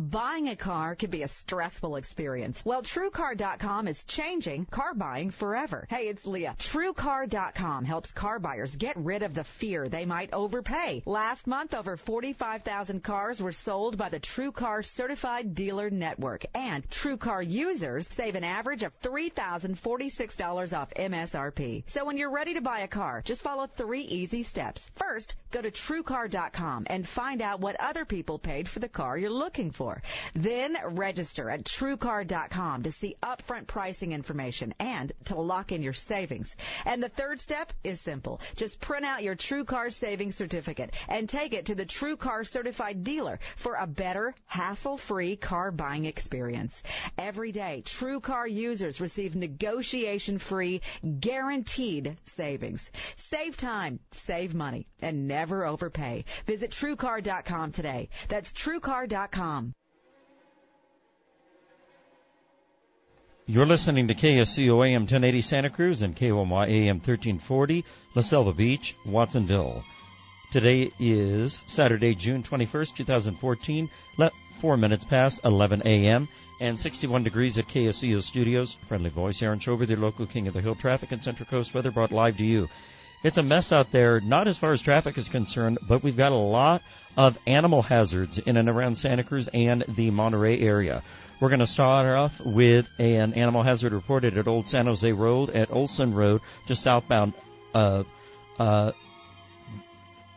Buying 0.00 0.48
a 0.48 0.54
car 0.54 0.94
can 0.94 1.10
be 1.10 1.24
a 1.24 1.28
stressful 1.28 1.96
experience. 1.96 2.64
Well, 2.64 2.82
TrueCar.com 2.82 3.88
is 3.88 4.04
changing 4.04 4.66
car 4.66 4.94
buying 4.94 5.32
forever. 5.32 5.88
Hey, 5.90 6.06
it's 6.06 6.24
Leah. 6.24 6.54
TrueCar.com 6.56 7.84
helps 7.84 8.12
car 8.12 8.38
buyers 8.38 8.76
get 8.76 8.96
rid 8.96 9.24
of 9.24 9.34
the 9.34 9.42
fear 9.42 9.88
they 9.88 10.04
might 10.04 10.32
overpay. 10.32 11.02
Last 11.04 11.48
month, 11.48 11.74
over 11.74 11.96
45,000 11.96 13.02
cars 13.02 13.42
were 13.42 13.50
sold 13.50 13.98
by 13.98 14.08
the 14.08 14.20
TrueCar 14.20 14.86
Certified 14.86 15.56
Dealer 15.56 15.90
Network, 15.90 16.46
and 16.54 16.88
TrueCar 16.88 17.44
users 17.44 18.06
save 18.06 18.36
an 18.36 18.44
average 18.44 18.84
of 18.84 18.96
$3,046 19.00 20.78
off 20.78 20.94
MSRP. 20.94 21.82
So 21.88 22.04
when 22.04 22.18
you're 22.18 22.30
ready 22.30 22.54
to 22.54 22.60
buy 22.60 22.80
a 22.80 22.88
car, 22.88 23.20
just 23.24 23.42
follow 23.42 23.66
three 23.66 24.02
easy 24.02 24.44
steps. 24.44 24.92
First, 24.94 25.34
go 25.50 25.62
to 25.62 25.70
TrueCar.com 25.70 26.86
and 26.88 27.08
find 27.08 27.40
out 27.40 27.60
what 27.60 27.80
other 27.80 28.04
people 28.04 28.38
paid 28.38 28.68
for 28.68 28.80
the 28.80 28.88
car 28.88 29.16
you're 29.16 29.30
looking 29.30 29.70
for. 29.70 30.02
Then 30.34 30.76
register 30.84 31.48
at 31.48 31.64
TrueCar.com 31.64 32.82
to 32.82 32.92
see 32.92 33.16
upfront 33.22 33.66
pricing 33.66 34.12
information 34.12 34.74
and 34.78 35.12
to 35.26 35.40
lock 35.40 35.72
in 35.72 35.82
your 35.82 35.94
savings. 35.94 36.56
And 36.84 37.02
the 37.02 37.08
third 37.08 37.40
step 37.40 37.72
is 37.82 38.00
simple. 38.00 38.40
Just 38.56 38.80
print 38.80 39.04
out 39.04 39.22
your 39.22 39.36
TrueCar 39.36 39.92
savings 39.92 40.36
certificate 40.36 40.90
and 41.08 41.28
take 41.28 41.54
it 41.54 41.66
to 41.66 41.74
the 41.74 41.86
TrueCar 41.86 42.46
certified 42.46 43.02
dealer 43.02 43.40
for 43.56 43.74
a 43.74 43.86
better, 43.86 44.34
hassle-free 44.46 45.36
car 45.36 45.70
buying 45.70 46.04
experience. 46.04 46.82
Every 47.16 47.52
day, 47.52 47.82
TrueCar 47.86 48.50
users 48.50 49.00
receive 49.00 49.34
negotiation-free, 49.34 50.82
guaranteed 51.20 52.16
savings. 52.24 52.90
Save 53.16 53.56
time, 53.56 54.00
save 54.10 54.54
money, 54.54 54.86
and 55.00 55.26
never 55.26 55.37
overpay. 55.46 56.24
Visit 56.46 56.70
TrueCar.com 56.70 57.72
today. 57.72 58.08
That's 58.28 58.52
TrueCar.com. 58.52 59.74
You're 63.50 63.64
listening 63.64 64.08
to 64.08 64.14
KSCO 64.14 64.86
AM 64.86 65.02
1080 65.02 65.40
Santa 65.40 65.70
Cruz 65.70 66.02
and 66.02 66.14
KOMY 66.14 66.68
AM 66.68 66.96
1340 66.96 67.82
La 68.14 68.20
Selva 68.20 68.52
Beach, 68.52 68.94
Watsonville. 69.06 69.84
Today 70.52 70.90
is 71.00 71.60
Saturday, 71.66 72.14
June 72.14 72.42
21st, 72.42 72.96
2014, 72.96 73.88
Let 74.18 74.32
four 74.60 74.76
minutes 74.76 75.04
past 75.04 75.40
11 75.44 75.82
a.m. 75.86 76.28
and 76.60 76.78
61 76.78 77.22
degrees 77.22 77.56
at 77.56 77.68
KSCO 77.68 78.22
Studios. 78.22 78.74
Friendly 78.86 79.08
voice, 79.08 79.42
Aaron 79.42 79.60
Chover, 79.60 79.86
the 79.86 79.96
local 79.96 80.26
king 80.26 80.46
of 80.46 80.52
the 80.54 80.60
hill 80.60 80.74
traffic 80.74 81.12
and 81.12 81.22
Central 81.22 81.48
Coast 81.48 81.72
weather 81.72 81.90
brought 81.90 82.12
live 82.12 82.36
to 82.36 82.44
you. 82.44 82.68
It's 83.24 83.38
a 83.38 83.42
mess 83.42 83.72
out 83.72 83.90
there, 83.90 84.20
not 84.20 84.46
as 84.46 84.58
far 84.58 84.72
as 84.72 84.80
traffic 84.80 85.18
is 85.18 85.28
concerned, 85.28 85.78
but 85.86 86.02
we've 86.02 86.16
got 86.16 86.30
a 86.30 86.36
lot 86.36 86.82
of 87.16 87.36
animal 87.46 87.82
hazards 87.82 88.38
in 88.38 88.56
and 88.56 88.68
around 88.68 88.96
Santa 88.96 89.24
Cruz 89.24 89.48
and 89.52 89.82
the 89.88 90.12
Monterey 90.12 90.60
area. 90.60 91.02
We're 91.40 91.48
going 91.48 91.60
to 91.60 91.66
start 91.66 92.08
off 92.08 92.40
with 92.40 92.88
an 92.98 93.34
animal 93.34 93.62
hazard 93.62 93.92
reported 93.92 94.38
at 94.38 94.46
Old 94.46 94.68
San 94.68 94.86
Jose 94.86 95.12
Road 95.12 95.50
at 95.50 95.70
Olson 95.72 96.14
Road, 96.14 96.42
just 96.66 96.82
southbound 96.82 97.32
of 97.74 98.06
uh, 98.58 98.92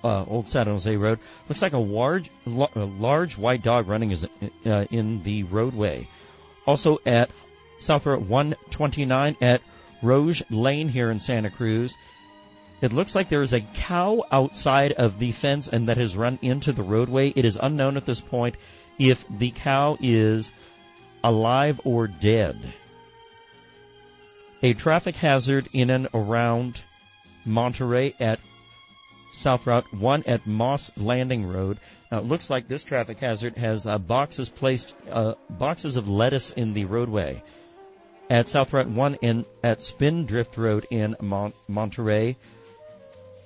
uh, 0.03 0.25
Old 0.27 0.49
San 0.49 0.67
Jose 0.67 0.95
Road. 0.95 1.19
Looks 1.49 1.61
like 1.61 1.73
a 1.73 1.79
large, 1.79 2.29
a 2.47 2.49
large 2.49 3.37
white 3.37 3.61
dog 3.61 3.87
running 3.87 4.11
is, 4.11 4.25
uh, 4.65 4.85
in 4.89 5.21
the 5.23 5.43
roadway. 5.43 6.07
Also 6.65 6.99
at 7.05 7.29
South 7.79 8.05
Road 8.05 8.27
129 8.27 9.37
at 9.41 9.61
Roge 10.01 10.43
Lane 10.49 10.87
here 10.87 11.11
in 11.11 11.19
Santa 11.19 11.49
Cruz. 11.49 11.95
It 12.81 12.93
looks 12.93 13.13
like 13.13 13.29
there 13.29 13.43
is 13.43 13.53
a 13.53 13.61
cow 13.61 14.25
outside 14.31 14.93
of 14.93 15.19
the 15.19 15.31
fence 15.31 15.67
and 15.67 15.87
that 15.87 15.97
has 15.97 16.17
run 16.17 16.39
into 16.41 16.73
the 16.73 16.81
roadway. 16.81 17.29
It 17.29 17.45
is 17.45 17.57
unknown 17.61 17.95
at 17.95 18.07
this 18.07 18.21
point 18.21 18.55
if 18.97 19.23
the 19.29 19.51
cow 19.51 19.97
is 20.01 20.51
alive 21.23 21.79
or 21.85 22.07
dead. 22.07 22.57
A 24.63 24.73
traffic 24.73 25.15
hazard 25.15 25.69
in 25.73 25.91
and 25.91 26.07
around 26.13 26.81
Monterey 27.45 28.13
at 28.19 28.39
South 29.33 29.67
Route 29.67 29.93
1 29.93 30.23
at 30.25 30.47
Moss 30.47 30.91
Landing 30.97 31.47
Road. 31.47 31.77
Now 32.11 32.19
it 32.19 32.25
looks 32.25 32.49
like 32.49 32.67
this 32.67 32.83
traffic 32.83 33.19
hazard 33.19 33.57
has 33.57 33.85
uh, 33.85 33.99
boxes 33.99 34.49
placed, 34.49 34.95
uh, 35.09 35.35
boxes 35.49 35.97
of 35.97 36.07
lettuce 36.09 36.51
in 36.51 36.73
the 36.73 36.85
roadway. 36.85 37.43
At 38.29 38.49
South 38.49 38.73
Route 38.73 38.89
1 38.89 39.15
in, 39.21 39.45
at 39.63 39.83
Spindrift 39.83 40.57
Road 40.57 40.87
in 40.89 41.15
Mon- 41.21 41.53
Monterey, 41.67 42.37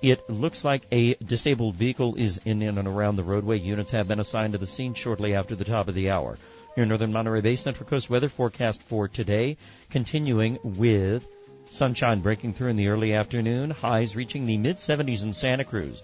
it 0.01 0.29
looks 0.29 0.63
like 0.63 0.85
a 0.91 1.15
disabled 1.15 1.75
vehicle 1.75 2.15
is 2.15 2.39
in 2.45 2.61
and 2.61 2.87
around 2.87 3.15
the 3.15 3.23
roadway. 3.23 3.59
Units 3.59 3.91
have 3.91 4.07
been 4.07 4.19
assigned 4.19 4.53
to 4.53 4.59
the 4.59 4.67
scene 4.67 4.93
shortly 4.93 5.33
after 5.33 5.55
the 5.55 5.65
top 5.65 5.87
of 5.87 5.95
the 5.95 6.09
hour. 6.09 6.37
Your 6.75 6.85
northern 6.85 7.13
Monterey 7.13 7.41
Bay, 7.41 7.55
Central 7.55 7.87
Coast 7.87 8.09
weather 8.09 8.29
forecast 8.29 8.81
for 8.83 9.07
today, 9.07 9.57
continuing 9.89 10.59
with 10.63 11.25
sunshine 11.69 12.19
breaking 12.19 12.53
through 12.53 12.69
in 12.69 12.75
the 12.75 12.89
early 12.89 13.13
afternoon, 13.13 13.69
highs 13.69 14.15
reaching 14.15 14.45
the 14.45 14.57
mid 14.57 14.77
70s 14.77 15.23
in 15.23 15.33
Santa 15.33 15.63
Cruz. 15.63 16.03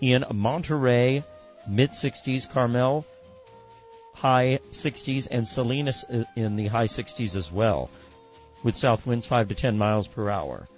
In 0.00 0.24
Monterey, 0.32 1.24
mid 1.66 1.90
60s, 1.90 2.50
Carmel, 2.50 3.06
high 4.14 4.60
60s, 4.70 5.28
and 5.30 5.46
Salinas 5.46 6.04
uh, 6.04 6.24
in 6.36 6.56
the 6.56 6.66
high 6.66 6.86
60s 6.86 7.36
as 7.36 7.50
well, 7.50 7.90
with 8.62 8.76
south 8.76 9.06
winds 9.06 9.26
5 9.26 9.48
to 9.48 9.54
10 9.54 9.78
miles 9.78 10.06
per 10.06 10.28
hour. 10.28 10.68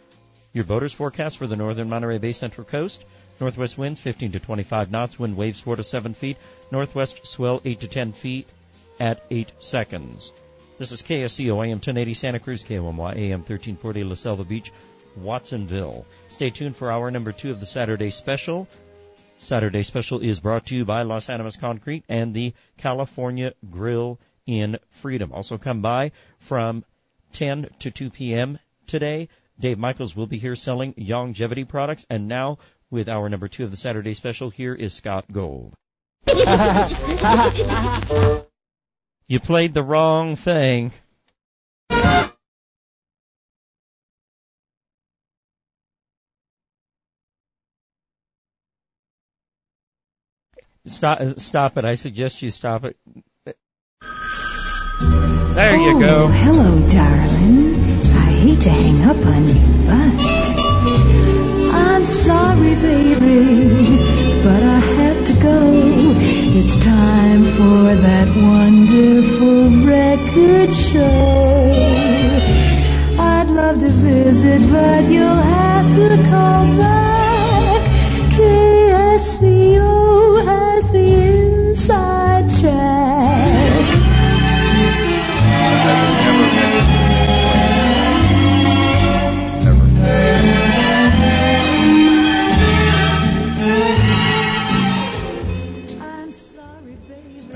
Your 0.53 0.65
boaters 0.65 0.93
forecast 0.93 1.39
for 1.39 1.47
the 1.47 1.57
northern 1.57 1.89
Monterey 1.89 2.19
Bay 2.19 2.33
Central 2.33 2.67
Coast. 2.67 3.05
Northwest 3.41 3.79
winds 3.79 4.01
15 4.01 4.33
to 4.33 4.41
25 4.41 4.91
knots, 4.91 5.19
wind 5.19 5.37
waves 5.37 5.61
4 5.61 5.77
to 5.77 5.85
7 5.85 6.13
feet, 6.13 6.37
northwest 6.71 7.27
swell 7.27 7.63
8 7.65 7.81
to 7.81 7.89
10 7.89 8.13
feet 8.13 8.53
at 9.01 9.25
8 9.31 9.51
seconds. 9.61 10.33
This 10.79 10.93
is 10.93 11.03
KSCO 11.03 11.65
AM 11.65 11.79
1080 11.79 12.15
Santa 12.15 12.39
Cruz, 12.39 12.65
KOMY 12.65 13.17
AM 13.17 13.41
1340 13.41 14.05
La 14.05 14.15
Selva 14.15 14.45
Beach, 14.45 14.73
Watsonville. 15.17 16.05
Stay 16.29 16.51
tuned 16.51 16.77
for 16.77 16.93
hour 16.93 17.11
number 17.11 17.33
two 17.33 17.51
of 17.51 17.61
the 17.61 17.67
Saturday 17.67 18.11
special. 18.11 18.69
Saturday 19.39 19.83
special 19.83 20.21
is 20.21 20.41
brought 20.41 20.67
to 20.67 20.77
you 20.77 20.85
by 20.85 21.03
Los 21.03 21.31
Animas 21.31 21.57
Concrete 21.57 22.05
and 22.09 22.35
the 22.35 22.53
California 22.77 23.55
Grill 23.71 24.21
in 24.47 24.79
Freedom. 24.91 25.33
Also 25.33 25.57
come 25.57 25.81
by 25.81 26.13
from 26.39 26.85
10 27.33 27.69
to 27.81 27.91
2 27.91 28.11
p.m. 28.11 28.59
today. 28.87 29.29
Dave 29.59 29.79
Michaels 29.79 30.17
will 30.17 30.27
be 30.27 30.39
here 30.39 30.57
selling 30.57 30.95
longevity 30.97 31.65
products. 31.65 32.07
And 32.11 32.29
now, 32.29 32.59
with 32.91 33.09
our 33.09 33.29
number 33.29 33.49
two 33.49 33.65
of 33.65 33.71
the 33.71 33.77
Saturday 33.77 34.15
special, 34.15 34.51
here 34.51 34.75
is 34.75 34.93
Scott 34.95 35.25
Gold. 35.31 35.75
you 39.27 39.41
played 39.41 39.75
the 39.75 39.83
wrong 39.83 40.37
thing. 40.37 40.93
Stop, 50.85 51.39
stop 51.39 51.79
it. 51.79 51.85
I 51.85 51.95
suggest 51.95 52.43
you 52.43 52.51
stop 52.51 52.85
it. 52.85 52.97
There 55.55 55.77
you 55.77 55.97
oh, 55.97 56.01
go. 56.01 56.27
Hello, 56.29 56.89
darling. 56.89 57.22
To 58.63 58.71
hang 58.71 59.03
up 59.03 59.17
on 59.27 59.49
you, 59.49 59.61
but 59.89 60.23
I'm 61.75 62.05
sorry, 62.05 62.77
baby, 62.77 63.77
but 64.45 64.63
I 64.63 64.79
have 64.79 65.27
to 65.27 65.33
go. 65.43 65.59
It's 66.59 66.77
time 66.85 67.43
for 67.43 67.97
that 68.07 68.29
wonderful 68.37 69.69
record 69.85 70.73
show. 70.73 71.73
I'd 73.19 73.49
love 73.49 73.81
to 73.81 73.89
visit, 73.89 74.61
but 74.71 75.11
you'll 75.11 75.27
have 75.27 75.95
to 75.97 76.17
call 76.31 76.77
back. 76.77 77.83
KSCO 78.37 79.92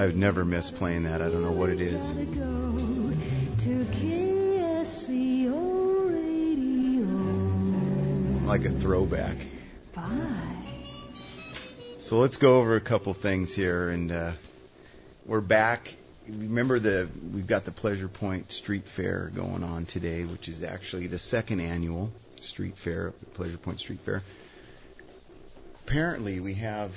I've 0.06 0.14
never 0.14 0.44
missed 0.44 0.76
playing 0.76 1.02
that. 1.02 1.20
I 1.20 1.28
don't 1.28 1.42
know 1.42 1.50
what 1.50 1.68
it 1.68 1.80
is. 1.80 2.14
Like 8.46 8.64
a 8.66 8.70
throwback. 8.70 9.36
So 11.98 12.18
let's 12.18 12.36
go 12.36 12.60
over 12.60 12.76
a 12.76 12.80
couple 12.80 13.14
things 13.14 13.52
here, 13.52 13.88
and 13.88 14.12
uh, 14.12 14.32
we're 15.24 15.40
back. 15.40 15.96
Remember 16.28 16.78
the 16.78 17.08
we've 17.34 17.48
got 17.48 17.64
the 17.64 17.72
Pleasure 17.72 18.06
Point 18.06 18.52
Street 18.52 18.86
Fair 18.86 19.32
going 19.34 19.64
on 19.64 19.86
today, 19.86 20.22
which 20.22 20.48
is 20.48 20.62
actually 20.62 21.08
the 21.08 21.18
second 21.18 21.58
annual 21.58 22.12
street 22.40 22.76
fair, 22.76 23.12
Pleasure 23.34 23.58
Point 23.58 23.80
Street 23.80 23.98
Fair. 24.04 24.22
Apparently, 25.84 26.38
we 26.38 26.54
have 26.54 26.92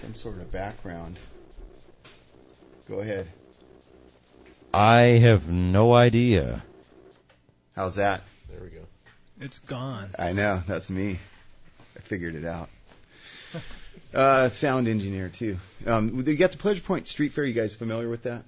some 0.00 0.14
sort 0.14 0.36
of 0.36 0.50
background. 0.52 1.18
Go 2.88 3.00
ahead. 3.00 3.30
I 4.72 5.00
have 5.22 5.48
no 5.48 5.92
idea. 5.92 6.62
How's 7.76 7.96
that? 7.96 8.22
There 8.50 8.60
we 8.60 8.68
go. 8.70 8.82
It's 9.40 9.58
gone. 9.60 10.10
I 10.18 10.32
know 10.32 10.62
that's 10.66 10.90
me. 10.90 11.18
I 11.96 12.00
figured 12.00 12.34
it 12.34 12.44
out. 12.44 12.68
Uh, 14.12 14.48
sound 14.48 14.86
engineer 14.86 15.28
too. 15.28 15.58
Um, 15.86 16.22
you 16.24 16.36
got 16.36 16.52
the 16.52 16.58
Pleasure 16.58 16.82
Point 16.82 17.08
Street 17.08 17.32
Fair. 17.32 17.42
You 17.44 17.52
guys 17.52 17.74
familiar 17.74 18.08
with 18.08 18.22
that? 18.22 18.44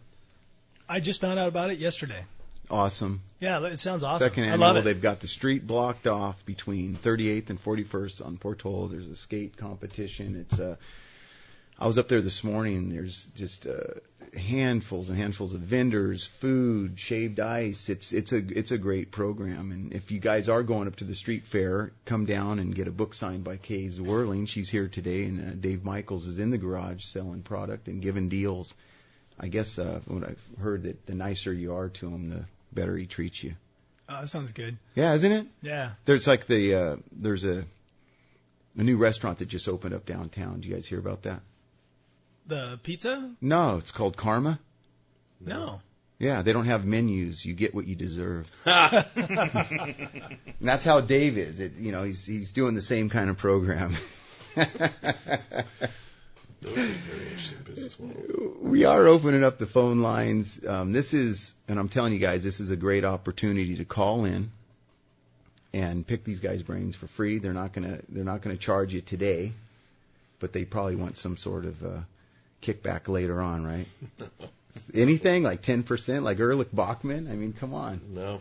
I 0.88 1.01
just 1.01 1.20
found 1.20 1.40
out 1.40 1.49
about 1.49 1.70
it 1.70 1.78
yesterday. 1.78 2.24
Awesome. 2.70 3.20
Yeah, 3.40 3.64
it 3.66 3.80
sounds 3.80 4.05
awesome. 4.05 4.28
Second 4.28 4.44
I 4.44 4.53
annual. 4.53 4.61
love 4.61 4.76
it. 4.76 4.84
They've 4.84 5.03
got 5.03 5.18
the 5.18 5.26
street 5.26 5.66
blocked 5.66 6.07
off 6.07 6.44
between 6.47 6.94
38th 6.94 7.51
and 7.51 7.61
41st 7.61 8.24
on 8.24 8.36
Portola. 8.38 8.88
There's 8.88 9.09
a 9.09 9.16
skate 9.16 9.57
competition. 9.57 10.47
It's 10.49 10.61
uh, 10.61 10.76
I 11.79 11.87
was 11.87 11.99
up 11.99 12.09
there 12.09 12.22
this 12.22 12.43
morning. 12.43 12.77
and 12.77 12.93
There's 12.93 13.24
just 13.35 13.66
uh, 13.66 14.01
handfuls 14.37 15.09
and 15.11 15.18
handfuls 15.18 15.53
of 15.53 15.61
vendors, 15.61 16.24
food, 16.24 16.99
shaved 16.99 17.39
ice. 17.39 17.89
It's 17.89 18.12
it's 18.12 18.33
a 18.33 18.39
it's 18.39 18.70
a 18.70 18.79
great 18.79 19.11
program. 19.11 19.72
And 19.72 19.93
if 19.93 20.11
you 20.11 20.18
guys 20.18 20.49
are 20.49 20.62
going 20.62 20.89
up 20.89 20.97
to 20.97 21.05
the 21.05 21.14
street 21.14 21.45
fair, 21.45 21.93
come 22.07 22.24
down 22.24 22.59
and 22.59 22.74
get 22.74 22.89
a 22.89 22.93
book 22.93 23.12
signed 23.12 23.45
by 23.45 23.59
Kay 23.59 23.89
Zwerling. 23.89 24.49
She's 24.49 24.70
here 24.70 24.89
today, 24.89 25.24
and 25.24 25.41
uh, 25.41 25.55
Dave 25.55 25.85
Michaels 25.85 26.27
is 26.27 26.39
in 26.39 26.51
the 26.51 26.59
garage 26.59 27.05
selling 27.05 27.43
product 27.43 27.89
and 27.89 28.01
giving 28.01 28.29
deals. 28.29 28.72
I 29.39 29.49
guess 29.49 29.79
uh, 29.79 30.01
what 30.07 30.24
I've 30.24 30.43
heard 30.59 30.85
that 30.85 31.05
the 31.05 31.14
nicer 31.14 31.53
you 31.53 31.74
are 31.74 31.91
to 31.91 32.09
him, 32.09 32.31
the 32.31 32.47
better 32.72 32.97
he 32.97 33.07
treats 33.07 33.45
you. 33.45 33.55
Oh, 34.09 34.22
that 34.22 34.29
sounds 34.29 34.53
good. 34.53 34.79
Yeah, 34.95 35.12
isn't 35.14 35.33
it? 35.33 35.47
Yeah. 35.61 35.91
There's 36.07 36.27
like 36.27 36.47
the 36.47 36.74
uh, 36.74 36.97
there's 37.12 37.45
a 37.45 37.64
a 38.79 38.83
new 38.83 38.97
restaurant 38.97 39.39
that 39.39 39.49
just 39.49 39.68
opened 39.68 39.95
up 39.95 40.07
downtown. 40.07 40.61
Do 40.61 40.68
you 40.68 40.74
guys 40.74 40.87
hear 40.87 40.99
about 40.99 41.24
that? 41.24 41.43
The 42.47 42.78
pizza? 42.82 43.34
No, 43.40 43.76
it's 43.78 43.90
called 43.90 44.16
Karma. 44.16 44.61
No. 45.40 45.80
Yeah, 46.18 46.42
they 46.42 46.53
don't 46.53 46.66
have 46.66 46.84
menus. 46.86 47.44
You 47.44 47.55
get 47.55 47.74
what 47.74 47.86
you 47.86 47.94
deserve. 47.94 48.51
and 48.64 50.38
that's 50.61 50.84
how 50.84 51.01
Dave 51.01 51.36
is. 51.36 51.61
It, 51.61 51.74
you 51.76 51.92
know, 51.92 52.05
he's 52.05 52.24
he's 52.24 52.53
doing 52.53 52.74
the 52.74 52.82
same 52.82 53.11
kind 53.11 53.28
of 53.28 53.36
program. 53.36 53.94
we 58.62 58.84
are 58.84 59.07
opening 59.07 59.44
up 59.44 59.59
the 59.59 59.66
phone 59.66 60.01
lines. 60.01 60.59
Um, 60.66 60.92
this 60.92 61.12
is, 61.12 61.53
and 61.68 61.78
I'm 61.78 61.90
telling 61.90 62.14
you 62.14 62.18
guys, 62.18 62.42
this 62.42 62.61
is 62.61 62.70
a 62.70 62.76
great 62.76 63.05
opportunity 63.05 63.76
to 63.76 63.84
call 63.84 64.24
in 64.24 64.51
and 65.74 66.07
pick 66.07 66.24
these 66.24 66.40
guys' 66.40 66.62
brains 66.62 66.97
for 66.97 67.07
free. 67.07 67.38
They're 67.38 67.53
not 67.53 67.74
gonna 67.74 68.01
they're 68.09 68.24
not 68.24 68.40
gonna 68.40 68.57
charge 68.57 68.94
you 68.94 69.03
today, 69.03 69.53
but 70.40 70.55
they 70.55 70.64
probably 70.64 70.97
want 70.97 71.18
some 71.18 71.36
sort 71.36 71.66
of 71.66 71.84
uh, 71.84 71.99
kickback 72.62 73.09
later 73.09 73.40
on, 73.40 73.66
right? 73.66 73.86
Anything 74.94 75.42
like 75.42 75.62
10%, 75.62 76.22
like 76.22 76.38
Erlich 76.38 76.72
Bachman? 76.72 77.28
I 77.30 77.34
mean, 77.34 77.52
come 77.52 77.74
on. 77.74 78.00
No. 78.09 78.40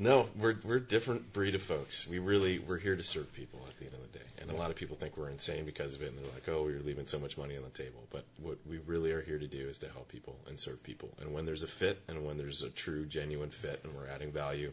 No, 0.00 0.28
we're 0.38 0.54
we're 0.64 0.76
a 0.76 0.80
different 0.80 1.32
breed 1.32 1.56
of 1.56 1.62
folks. 1.62 2.06
We 2.06 2.20
really 2.20 2.60
we're 2.60 2.78
here 2.78 2.94
to 2.94 3.02
serve 3.02 3.32
people 3.34 3.58
at 3.68 3.76
the 3.80 3.86
end 3.86 3.94
of 3.94 4.12
the 4.12 4.18
day, 4.20 4.24
and 4.40 4.48
a 4.48 4.54
lot 4.54 4.70
of 4.70 4.76
people 4.76 4.96
think 4.96 5.16
we're 5.16 5.28
insane 5.28 5.64
because 5.64 5.96
of 5.96 6.02
it, 6.02 6.12
and 6.12 6.18
they're 6.18 6.32
like, 6.32 6.48
"Oh, 6.48 6.68
you're 6.68 6.82
leaving 6.82 7.08
so 7.08 7.18
much 7.18 7.36
money 7.36 7.56
on 7.56 7.64
the 7.64 7.70
table." 7.70 8.06
But 8.12 8.24
what 8.40 8.58
we 8.64 8.78
really 8.86 9.10
are 9.10 9.20
here 9.20 9.40
to 9.40 9.48
do 9.48 9.68
is 9.68 9.78
to 9.78 9.88
help 9.88 10.08
people 10.08 10.36
and 10.46 10.58
serve 10.58 10.80
people. 10.84 11.08
And 11.20 11.34
when 11.34 11.46
there's 11.46 11.64
a 11.64 11.66
fit, 11.66 12.00
and 12.06 12.24
when 12.24 12.38
there's 12.38 12.62
a 12.62 12.70
true, 12.70 13.06
genuine 13.06 13.50
fit, 13.50 13.80
and 13.82 13.92
we're 13.92 14.06
adding 14.06 14.30
value, 14.30 14.70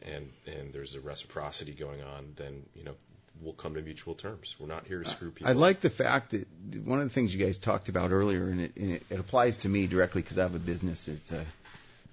and 0.00 0.32
and 0.46 0.72
there's 0.72 0.94
a 0.94 1.02
reciprocity 1.02 1.72
going 1.72 2.02
on, 2.02 2.32
then 2.36 2.62
you 2.74 2.84
know 2.84 2.94
we'll 3.40 3.52
come 3.54 3.74
to 3.74 3.82
mutual 3.82 4.14
terms. 4.14 4.56
We're 4.58 4.66
not 4.66 4.86
here 4.86 5.02
to 5.02 5.08
screw 5.08 5.30
people. 5.30 5.50
I 5.50 5.54
like 5.54 5.80
the 5.80 5.90
fact 5.90 6.30
that 6.30 6.46
one 6.84 6.98
of 6.98 7.04
the 7.04 7.10
things 7.10 7.34
you 7.34 7.44
guys 7.44 7.58
talked 7.58 7.88
about 7.88 8.12
earlier, 8.12 8.44
and 8.44 8.60
it, 8.60 8.76
and 8.76 8.92
it, 8.92 9.02
it 9.10 9.20
applies 9.20 9.58
to 9.58 9.68
me 9.68 9.86
directly 9.86 10.22
because 10.22 10.38
I 10.38 10.42
have 10.42 10.54
a 10.54 10.60
business. 10.60 11.08
It's 11.08 11.32
a 11.32 11.44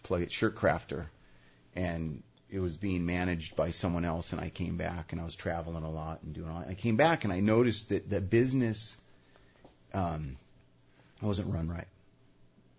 plug 0.03 0.22
it 0.22 0.32
shirt 0.32 0.55
crafter, 0.55 1.05
and 1.76 2.24
it 2.49 2.59
was 2.59 2.78
being 2.78 3.05
managed 3.05 3.55
by 3.55 3.72
someone 3.72 4.05
else. 4.05 4.32
And 4.32 4.41
I 4.41 4.49
came 4.49 4.78
back, 4.78 5.11
and 5.11 5.22
I 5.22 5.26
was 5.26 5.36
traveling 5.36 5.84
a 5.84 5.91
lot 5.91 6.22
and 6.24 6.34
doing 6.34 6.49
all. 6.49 6.63
I 6.67 6.74
came 6.74 6.95
back, 6.95 7.24
and 7.24 7.34
I 7.34 7.39
noticed 7.39 7.89
that 7.89 8.09
the 8.09 8.22
business 8.22 8.97
um, 9.93 10.38
wasn't 11.22 11.53
run 11.53 11.70
right, 11.70 11.88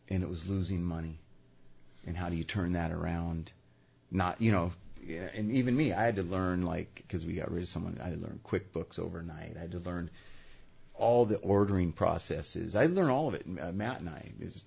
and 0.09 0.23
it 0.23 0.29
was 0.29 0.49
losing 0.49 0.83
money. 0.83 1.19
And 2.07 2.17
how 2.17 2.31
do 2.31 2.37
you 2.37 2.45
turn 2.45 2.73
that 2.73 2.91
around? 2.93 3.53
Not 4.11 4.41
you 4.41 4.51
know 4.51 4.73
yeah, 5.07 5.29
and 5.35 5.53
even 5.53 5.77
me, 5.77 5.93
I 5.93 6.03
had 6.05 6.17
to 6.17 6.23
learn 6.23 6.65
like 6.65 6.95
because 6.97 7.25
we 7.25 7.35
got 7.35 7.51
rid 7.51 7.63
of 7.63 7.69
someone. 7.69 7.99
I 8.01 8.09
had 8.09 8.21
to 8.21 8.27
learn 8.27 8.41
QuickBooks 8.45 8.99
overnight. 8.99 9.57
I 9.57 9.61
had 9.61 9.73
to 9.73 9.79
learn 9.79 10.11
all 10.95 11.25
the 11.25 11.39
ordering 11.39 11.93
processes. 11.93 12.77
I 12.77 12.87
learned 12.87 13.11
all 13.11 13.29
of 13.29 13.35
it. 13.35 13.47
Uh, 13.61 13.73
Matt 13.73 14.01
and 14.01 14.09
I, 14.11 14.31
is 14.41 14.63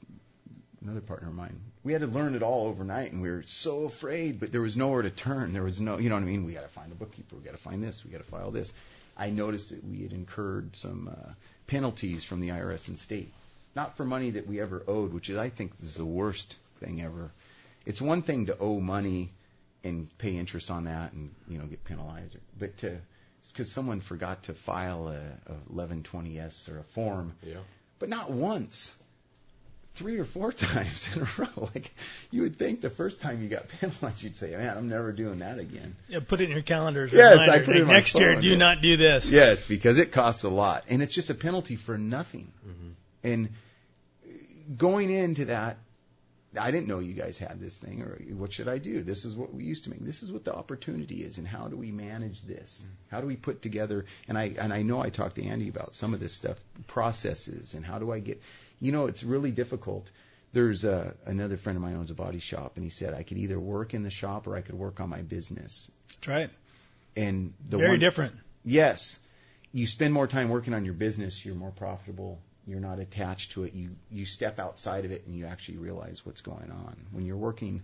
another 0.82 1.02
partner 1.02 1.30
of 1.30 1.36
mine, 1.36 1.60
we 1.84 1.94
had 1.94 2.02
to 2.02 2.08
learn 2.08 2.36
it 2.36 2.44
all 2.44 2.68
overnight, 2.68 3.12
and 3.12 3.22
we 3.22 3.30
were 3.30 3.44
so 3.46 3.84
afraid. 3.84 4.40
But 4.40 4.52
there 4.52 4.62
was 4.62 4.76
nowhere 4.76 5.02
to 5.02 5.10
turn. 5.10 5.54
There 5.54 5.64
was 5.64 5.80
no, 5.80 5.98
you 5.98 6.10
know 6.10 6.16
what 6.16 6.24
I 6.24 6.28
mean. 6.28 6.46
We 6.46 6.54
got 6.54 6.62
to 6.62 6.68
find 6.68 6.92
a 6.92 6.96
bookkeeper. 6.96 7.36
We 7.36 7.44
got 7.44 7.52
to 7.52 7.58
find 7.58 7.84
this. 7.84 8.04
We 8.04 8.12
got 8.12 8.20
to 8.20 8.24
file 8.24 8.52
this. 8.52 8.74
I 9.16 9.30
noticed 9.30 9.70
that 9.70 9.84
we 9.84 10.02
had 10.02 10.12
incurred 10.12 10.76
some 10.76 11.10
uh, 11.10 11.32
penalties 11.68 12.24
from 12.24 12.42
the 12.42 12.50
IRS 12.50 12.88
and 12.88 12.98
state, 12.98 13.32
not 13.76 13.96
for 13.96 14.06
money 14.06 14.32
that 14.32 14.48
we 14.48 14.60
ever 14.60 14.84
owed, 14.88 15.14
which 15.14 15.30
is 15.30 15.38
I 15.38 15.50
think 15.50 15.72
is 15.82 15.96
the 15.96 16.06
worst 16.06 16.58
thing 16.80 17.02
ever. 17.02 17.32
It's 17.86 18.02
one 18.02 18.22
thing 18.22 18.48
to 18.48 18.58
owe 18.58 18.80
money 18.80 19.30
and 19.84 20.16
pay 20.18 20.38
interest 20.38 20.72
on 20.72 20.86
that 20.86 21.14
and 21.14 21.34
you 21.48 21.58
know 21.58 21.66
get 21.66 21.84
penalized. 21.84 22.38
But 22.58 22.78
to 22.78 23.00
because 23.52 23.72
someone 23.72 24.00
forgot 24.00 24.44
to 24.44 24.54
file 24.54 25.10
a, 25.10 25.52
a 25.52 25.74
1120s 25.74 26.72
or 26.74 26.80
a 26.80 26.84
form, 26.84 27.34
yeah. 27.44 27.56
but 28.00 28.08
not 28.08 28.32
once, 28.32 28.94
three 29.96 30.18
or 30.18 30.26
four 30.26 30.52
times 30.52 31.16
in 31.16 31.22
a 31.22 31.28
row. 31.38 31.70
Like 31.74 31.94
you 32.32 32.44
would 32.44 32.58
think 32.58 32.82
the 32.82 32.90
first 32.90 33.22
time 33.22 33.44
you 33.44 33.50
got 33.50 33.68
penalized, 33.82 34.24
you'd 34.24 34.38
say, 34.38 34.52
"Man, 34.52 34.78
I'm 34.78 34.90
never 34.90 35.12
doing 35.12 35.40
that 35.40 35.60
again." 35.60 35.96
Yeah, 36.08 36.20
put 36.26 36.42
it 36.42 36.46
in 36.46 36.52
your 36.52 36.62
calendar. 36.62 37.10
Yes, 37.12 37.32
reminder. 37.32 37.52
I 37.52 37.60
put 37.60 37.76
it 37.76 37.82
in 37.82 37.88
my 37.88 37.94
next 37.94 38.18
year. 38.18 38.40
Do 38.40 38.48
yeah. 38.48 38.58
not 38.58 38.82
do 38.82 38.98
this. 38.98 39.30
Yes, 39.30 39.68
because 39.68 40.00
it 40.00 40.12
costs 40.12 40.44
a 40.44 40.50
lot, 40.50 40.86
and 40.90 41.02
it's 41.02 41.14
just 41.14 41.30
a 41.30 41.36
penalty 41.36 41.76
for 41.76 41.98
nothing. 41.98 42.52
Mm-hmm. 42.68 42.90
And 43.26 43.50
going 44.78 45.12
into 45.12 45.46
that, 45.46 45.78
I 46.60 46.72
didn't 46.72 46.88
know 46.88 47.00
you 47.00 47.14
guys 47.14 47.38
had 47.38 47.60
this 47.60 47.78
thing, 47.78 48.02
or 48.02 48.20
what 48.36 48.54
should 48.54 48.68
I 48.68 48.78
do? 48.78 49.02
This 49.02 49.26
is 49.26 49.36
what 49.36 49.54
we 49.54 49.64
used 49.64 49.86
to 49.86 49.90
make. 49.90 50.00
This 50.00 50.24
is 50.24 50.32
what 50.32 50.44
the 50.44 50.54
opportunity 50.54 51.24
is, 51.24 51.38
and 51.38 51.48
how 51.48 51.68
do 51.68 51.76
we 51.76 51.92
manage 51.92 52.42
this? 52.44 52.86
How 53.10 53.22
do 53.22 53.28
we 53.28 53.36
put 53.36 53.62
together? 53.62 54.06
And 54.28 54.38
I 54.38 54.54
and 54.60 54.72
I 54.72 54.84
know 54.84 55.02
I 55.02 55.10
talked 55.10 55.38
to 55.38 55.44
Andy 55.44 55.70
about 55.70 55.96
some 55.96 56.14
of 56.14 56.20
this 56.20 56.34
stuff, 56.34 56.58
processes, 56.88 57.74
and 57.74 57.86
how 57.86 58.00
do 58.00 58.12
I 58.12 58.20
get? 58.20 58.42
You 58.80 58.92
know, 58.92 59.08
it's 59.08 59.24
really 59.24 59.52
difficult. 59.52 60.12
There's 60.52 60.86
a, 60.86 61.16
another 61.26 61.58
friend 61.58 61.78
of 61.78 61.82
mine 61.82 61.96
owns 61.96 62.12
a 62.12 62.14
body 62.14 62.40
shop, 62.40 62.74
and 62.76 62.84
he 62.84 62.92
said 62.92 63.16
I 63.16 63.24
could 63.24 63.38
either 63.40 63.60
work 63.60 63.96
in 63.96 64.04
the 64.04 64.12
shop 64.12 64.46
or 64.46 64.56
I 64.56 64.62
could 64.62 64.76
work 64.76 65.00
on 65.00 65.10
my 65.10 65.24
business. 65.24 65.90
That's 66.10 66.28
right. 66.28 66.50
And 67.16 67.54
the 67.68 67.78
Very 67.78 67.90
one, 67.92 68.00
different. 68.00 68.36
Yes, 68.64 69.20
you 69.72 69.88
spend 69.88 70.14
more 70.14 70.28
time 70.28 70.50
working 70.50 70.76
on 70.76 70.86
your 70.86 70.94
business, 70.94 71.44
you're 71.44 71.56
more 71.56 71.72
profitable. 71.72 72.40
You're 72.66 72.80
not 72.80 73.00
attached 73.00 73.54
to 73.54 73.64
it. 73.64 73.74
You 73.74 73.96
you 74.10 74.26
step 74.26 74.60
outside 74.60 75.06
of 75.06 75.12
it 75.12 75.26
and 75.26 75.36
you 75.36 75.46
actually 75.46 75.78
realize 75.78 76.26
what's 76.26 76.42
going 76.42 76.72
on. 76.72 76.96
When 77.12 77.26
you're 77.26 77.38
working 77.38 77.82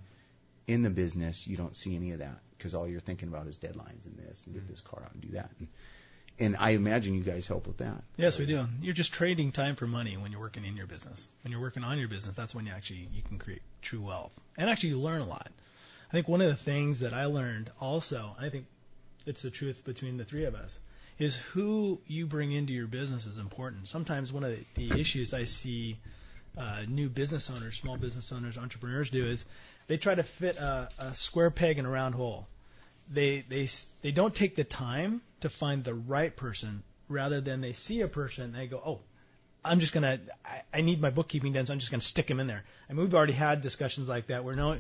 in 0.67 0.83
the 0.83 0.89
business, 0.89 1.45
you 1.47 1.57
don't 1.57 1.75
see 1.75 1.95
any 1.95 2.11
of 2.11 2.19
that 2.19 2.39
because 2.57 2.73
all 2.73 2.87
you're 2.87 2.99
thinking 2.99 3.27
about 3.27 3.47
is 3.47 3.57
deadlines 3.57 4.05
and 4.05 4.17
this 4.17 4.45
and 4.45 4.55
get 4.55 4.67
this 4.67 4.81
car 4.81 5.01
out 5.03 5.13
and 5.13 5.21
do 5.21 5.29
that. 5.29 5.49
And, 5.59 5.67
and 6.39 6.55
I 6.57 6.71
imagine 6.71 7.15
you 7.15 7.23
guys 7.23 7.47
help 7.47 7.67
with 7.67 7.77
that. 7.77 8.03
Yes, 8.15 8.39
we 8.39 8.45
do. 8.45 8.65
You're 8.81 8.93
just 8.93 9.11
trading 9.11 9.51
time 9.51 9.75
for 9.75 9.87
money 9.87 10.15
when 10.15 10.31
you're 10.31 10.39
working 10.39 10.63
in 10.63 10.77
your 10.77 10.87
business. 10.87 11.27
When 11.43 11.51
you're 11.51 11.61
working 11.61 11.83
on 11.83 11.97
your 11.97 12.07
business, 12.07 12.35
that's 12.35 12.55
when 12.55 12.65
you 12.65 12.71
actually 12.71 13.09
you 13.13 13.21
can 13.21 13.39
create 13.39 13.61
true 13.81 14.01
wealth 14.01 14.31
and 14.57 14.69
actually 14.69 14.89
you 14.89 14.99
learn 14.99 15.21
a 15.21 15.27
lot. 15.27 15.49
I 16.09 16.11
think 16.13 16.27
one 16.27 16.41
of 16.41 16.47
the 16.47 16.55
things 16.55 16.99
that 17.01 17.13
I 17.13 17.25
learned 17.25 17.69
also, 17.79 18.35
I 18.39 18.49
think 18.49 18.65
it's 19.25 19.41
the 19.41 19.51
truth 19.51 19.83
between 19.85 20.17
the 20.17 20.25
three 20.25 20.45
of 20.45 20.55
us, 20.55 20.77
is 21.19 21.35
who 21.37 21.99
you 22.07 22.25
bring 22.25 22.53
into 22.53 22.71
your 22.71 22.87
business 22.87 23.25
is 23.25 23.37
important. 23.37 23.87
Sometimes 23.87 24.31
one 24.31 24.45
of 24.45 24.57
the, 24.75 24.99
issues 24.99 25.33
I 25.33 25.43
see 25.43 25.97
uh, 26.57 26.83
new 26.87 27.09
business 27.09 27.49
owners, 27.49 27.77
small 27.77 27.97
business 27.97 28.31
owners, 28.31 28.57
entrepreneurs 28.57 29.09
do 29.09 29.25
is 29.25 29.45
they 29.87 29.97
try 29.97 30.15
to 30.15 30.23
fit 30.23 30.55
a, 30.57 30.89
a 30.97 31.15
square 31.15 31.51
peg 31.51 31.77
in 31.77 31.85
a 31.85 31.89
round 31.89 32.15
hole. 32.15 32.47
They 33.11 33.43
they 33.47 33.67
they 34.01 34.11
don't 34.11 34.33
take 34.33 34.55
the 34.55 34.63
time 34.63 35.21
to 35.41 35.49
find 35.49 35.83
the 35.83 35.93
right 35.93 36.35
person. 36.35 36.83
Rather 37.07 37.41
than 37.41 37.59
they 37.61 37.73
see 37.73 38.01
a 38.01 38.07
person 38.07 38.45
and 38.45 38.55
they 38.55 38.67
go, 38.67 38.81
oh, 38.85 38.99
I'm 39.65 39.79
just 39.79 39.93
gonna 39.93 40.19
I, 40.45 40.61
I 40.73 40.81
need 40.81 41.01
my 41.01 41.09
bookkeeping 41.09 41.53
done, 41.53 41.65
so 41.65 41.73
I'm 41.73 41.79
just 41.79 41.91
gonna 41.91 42.01
stick 42.01 42.29
him 42.29 42.39
in 42.39 42.47
there. 42.47 42.63
I 42.89 42.93
mean, 42.93 43.03
we've 43.03 43.15
already 43.15 43.33
had 43.33 43.61
discussions 43.61 44.07
like 44.07 44.27
that 44.27 44.43
where 44.43 44.55
no, 44.55 44.79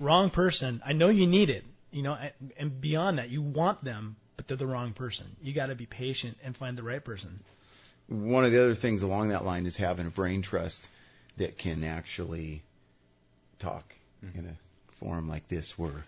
wrong 0.00 0.30
person. 0.30 0.82
I 0.84 0.92
know 0.92 1.08
you 1.08 1.26
need 1.26 1.50
it, 1.50 1.64
you 1.90 2.02
know, 2.02 2.16
and 2.56 2.80
beyond 2.80 3.18
that, 3.18 3.28
you 3.28 3.42
want 3.42 3.84
them, 3.84 4.16
but 4.36 4.48
they're 4.48 4.56
the 4.56 4.66
wrong 4.66 4.92
person. 4.92 5.26
You 5.42 5.52
got 5.52 5.66
to 5.66 5.74
be 5.74 5.86
patient 5.86 6.36
and 6.44 6.56
find 6.56 6.76
the 6.76 6.82
right 6.82 7.04
person. 7.04 7.40
One 8.08 8.44
of 8.44 8.52
the 8.52 8.62
other 8.62 8.74
things 8.74 9.02
along 9.02 9.28
that 9.28 9.44
line 9.44 9.66
is 9.66 9.76
having 9.76 10.06
a 10.06 10.10
brain 10.10 10.42
trust 10.42 10.88
that 11.36 11.56
can 11.58 11.84
actually 11.84 12.62
talk 13.58 13.94
mm-hmm. 14.24 14.38
in 14.38 14.46
a 14.46 14.94
forum 14.98 15.28
like 15.28 15.48
this 15.48 15.78
where 15.78 16.04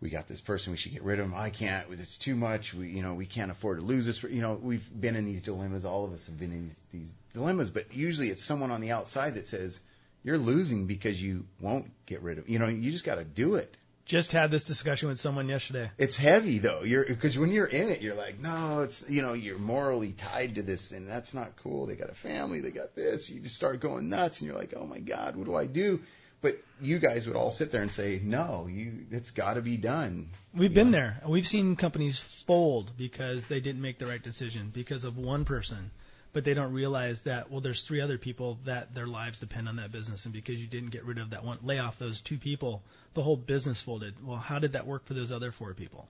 we 0.00 0.10
got 0.10 0.28
this 0.28 0.40
person, 0.40 0.70
we 0.70 0.76
should 0.76 0.92
get 0.92 1.02
rid 1.02 1.18
of 1.18 1.26
him. 1.26 1.34
I 1.34 1.48
can't. 1.48 1.86
It's 1.90 2.18
too 2.18 2.34
much. 2.34 2.74
We, 2.74 2.90
you 2.90 3.02
know, 3.02 3.14
we 3.14 3.24
can't 3.24 3.50
afford 3.50 3.78
to 3.78 3.84
lose 3.84 4.04
this. 4.04 4.22
You 4.22 4.42
know, 4.42 4.58
we've 4.60 4.86
been 5.00 5.16
in 5.16 5.24
these 5.24 5.40
dilemmas. 5.40 5.86
All 5.86 6.04
of 6.04 6.12
us 6.12 6.26
have 6.26 6.38
been 6.38 6.52
in 6.52 6.64
these, 6.64 6.80
these 6.92 7.14
dilemmas. 7.32 7.70
But 7.70 7.94
usually, 7.94 8.28
it's 8.28 8.44
someone 8.44 8.70
on 8.70 8.82
the 8.82 8.90
outside 8.90 9.36
that 9.36 9.48
says 9.48 9.80
you're 10.22 10.36
losing 10.36 10.86
because 10.86 11.22
you 11.22 11.46
won't 11.58 11.90
get 12.04 12.20
rid 12.20 12.36
of. 12.36 12.48
You 12.48 12.58
know, 12.58 12.68
you 12.68 12.90
just 12.90 13.06
got 13.06 13.14
to 13.14 13.24
do 13.24 13.54
it. 13.54 13.76
Just 14.04 14.32
had 14.32 14.50
this 14.50 14.64
discussion 14.64 15.08
with 15.08 15.18
someone 15.18 15.48
yesterday. 15.48 15.90
It's 15.96 16.16
heavy 16.16 16.58
though. 16.58 16.82
You're 16.82 17.06
because 17.06 17.38
when 17.38 17.50
you're 17.50 17.66
in 17.66 17.88
it, 17.88 18.02
you're 18.02 18.14
like, 18.14 18.38
no, 18.38 18.80
it's 18.80 19.04
you 19.08 19.22
know, 19.22 19.32
you're 19.32 19.58
morally 19.58 20.12
tied 20.12 20.56
to 20.56 20.62
this, 20.62 20.92
and 20.92 21.08
that's 21.08 21.32
not 21.32 21.56
cool. 21.62 21.86
They 21.86 21.94
got 21.94 22.10
a 22.10 22.14
family, 22.14 22.60
they 22.60 22.70
got 22.70 22.94
this. 22.94 23.30
You 23.30 23.40
just 23.40 23.56
start 23.56 23.80
going 23.80 24.10
nuts, 24.10 24.40
and 24.40 24.48
you're 24.48 24.58
like, 24.58 24.74
oh 24.76 24.84
my 24.84 24.98
god, 24.98 25.36
what 25.36 25.46
do 25.46 25.54
I 25.54 25.66
do? 25.66 26.00
But 26.42 26.56
you 26.78 26.98
guys 26.98 27.26
would 27.26 27.36
all 27.36 27.50
sit 27.50 27.72
there 27.72 27.80
and 27.80 27.90
say, 27.90 28.20
no, 28.22 28.68
you, 28.70 29.06
it's 29.10 29.30
got 29.30 29.54
to 29.54 29.62
be 29.62 29.78
done. 29.78 30.28
We've 30.54 30.74
been 30.74 30.90
there. 30.90 31.22
We've 31.26 31.46
seen 31.46 31.74
companies 31.74 32.20
fold 32.20 32.92
because 32.98 33.46
they 33.46 33.60
didn't 33.60 33.80
make 33.80 33.98
the 33.98 34.06
right 34.06 34.22
decision 34.22 34.70
because 34.70 35.04
of 35.04 35.16
one 35.16 35.46
person, 35.46 35.90
but 36.34 36.44
they 36.44 36.52
don't 36.52 36.72
realize 36.72 37.22
that 37.22 37.50
well, 37.50 37.60
there's 37.60 37.82
three 37.86 38.02
other 38.02 38.18
people 38.18 38.58
that 38.64 38.94
their 38.94 39.06
lives 39.06 39.38
depend 39.40 39.68
on 39.68 39.76
that 39.76 39.90
business, 39.90 40.26
and 40.26 40.34
because 40.34 40.60
you 40.60 40.66
didn't 40.66 40.90
get 40.90 41.04
rid 41.04 41.18
of 41.18 41.30
that 41.30 41.44
one, 41.44 41.58
lay 41.62 41.78
off 41.78 41.96
those 41.96 42.20
two 42.20 42.36
people, 42.36 42.82
the 43.14 43.22
whole 43.22 43.36
business 43.36 43.80
folded. 43.80 44.14
Well, 44.22 44.36
how 44.36 44.58
did 44.58 44.72
that 44.72 44.86
work 44.86 45.06
for 45.06 45.14
those 45.14 45.32
other 45.32 45.52
four 45.52 45.72
people? 45.72 46.08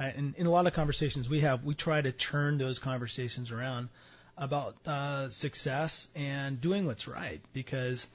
Right? 0.00 0.16
And 0.16 0.34
in 0.36 0.46
a 0.46 0.50
lot 0.50 0.66
of 0.66 0.74
conversations 0.74 1.28
we 1.28 1.40
have, 1.40 1.64
we 1.64 1.74
try 1.74 2.00
to 2.00 2.10
turn 2.12 2.58
those 2.58 2.80
conversations 2.80 3.52
around 3.52 3.88
about 4.36 4.74
uh, 4.86 5.30
success 5.30 6.08
and 6.16 6.60
doing 6.60 6.86
what's 6.86 7.06
right 7.06 7.40
because 7.52 8.08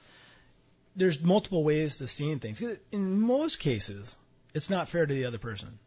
there's 0.94 1.20
multiple 1.22 1.64
ways 1.64 1.98
to 1.98 2.08
seeing 2.08 2.38
things. 2.38 2.62
In 2.92 3.20
most 3.20 3.60
cases, 3.60 4.16
it's 4.54 4.68
not 4.68 4.88
fair 4.88 5.06
to 5.06 5.14
the 5.14 5.24
other 5.24 5.38
person. 5.38 5.78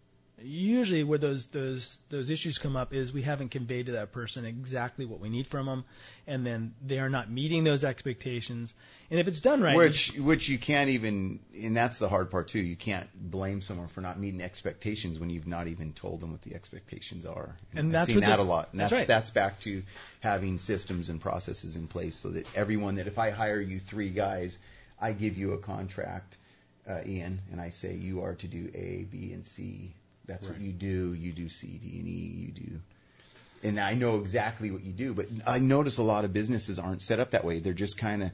Usually, 0.43 1.03
where 1.03 1.17
those 1.17 1.47
those 1.47 1.97
those 2.09 2.29
issues 2.29 2.57
come 2.57 2.75
up 2.75 2.93
is 2.93 3.11
we 3.13 3.21
haven't 3.21 3.49
conveyed 3.49 3.87
to 3.87 3.93
that 3.93 4.11
person 4.11 4.45
exactly 4.45 5.05
what 5.05 5.19
we 5.19 5.29
need 5.29 5.47
from 5.47 5.65
them, 5.65 5.85
and 6.27 6.45
then 6.45 6.73
they 6.85 6.99
are 6.99 7.09
not 7.09 7.29
meeting 7.29 7.63
those 7.63 7.83
expectations. 7.83 8.73
And 9.11 9.19
if 9.19 9.27
it's 9.27 9.41
done 9.41 9.61
right, 9.61 9.75
Which 9.75 10.13
which 10.17 10.49
you 10.49 10.57
can't 10.57 10.89
even, 10.89 11.39
and 11.59 11.75
that's 11.75 11.99
the 11.99 12.09
hard 12.09 12.31
part 12.31 12.47
too. 12.47 12.59
You 12.59 12.75
can't 12.75 13.09
blame 13.15 13.61
someone 13.61 13.87
for 13.87 14.01
not 14.01 14.19
meeting 14.19 14.41
expectations 14.41 15.19
when 15.19 15.29
you've 15.29 15.47
not 15.47 15.67
even 15.67 15.93
told 15.93 16.21
them 16.21 16.31
what 16.31 16.41
the 16.43 16.55
expectations 16.55 17.25
are. 17.25 17.55
And 17.73 17.87
I've 17.87 17.91
that's 17.91 18.07
seen 18.07 18.17
what 18.17 18.25
that 18.25 18.37
this- 18.37 18.45
a 18.45 18.49
lot. 18.49 18.69
And 18.71 18.79
that's 18.79 18.91
that's 18.91 18.99
right. 19.01 19.07
that's 19.07 19.29
back 19.31 19.59
to 19.61 19.83
having 20.19 20.57
systems 20.57 21.09
and 21.09 21.19
processes 21.19 21.75
in 21.75 21.87
place 21.87 22.15
so 22.15 22.29
that 22.29 22.47
everyone 22.55 22.95
that 22.95 23.07
if 23.07 23.17
I 23.17 23.31
hire 23.31 23.59
you 23.59 23.79
three 23.79 24.09
guys, 24.09 24.57
I 25.01 25.13
give 25.13 25.37
you 25.37 25.53
a 25.53 25.57
contract, 25.57 26.37
uh, 26.87 27.01
Ian, 27.05 27.41
and 27.51 27.59
I 27.61 27.69
say 27.69 27.95
you 27.95 28.23
are 28.23 28.35
to 28.35 28.47
do 28.47 28.69
A, 28.73 29.05
B, 29.09 29.31
and 29.33 29.45
C. 29.45 29.93
That's 30.29 30.47
what 30.47 30.59
you 30.61 30.71
do. 30.71 31.13
You 31.13 31.33
do 31.33 31.49
C, 31.49 31.67
D, 31.67 31.99
and 31.99 32.07
E. 32.07 32.45
You 32.45 32.51
do 32.51 32.79
and 33.63 33.79
I 33.79 33.93
know 33.93 34.19
exactly 34.19 34.71
what 34.71 34.83
you 34.83 34.91
do. 34.91 35.13
But 35.13 35.27
I 35.45 35.59
notice 35.59 35.97
a 35.97 36.03
lot 36.03 36.25
of 36.25 36.33
businesses 36.33 36.79
aren't 36.79 37.01
set 37.01 37.19
up 37.19 37.31
that 37.31 37.43
way. 37.43 37.59
They're 37.59 37.73
just 37.73 37.97
kind 37.97 38.23
of 38.23 38.31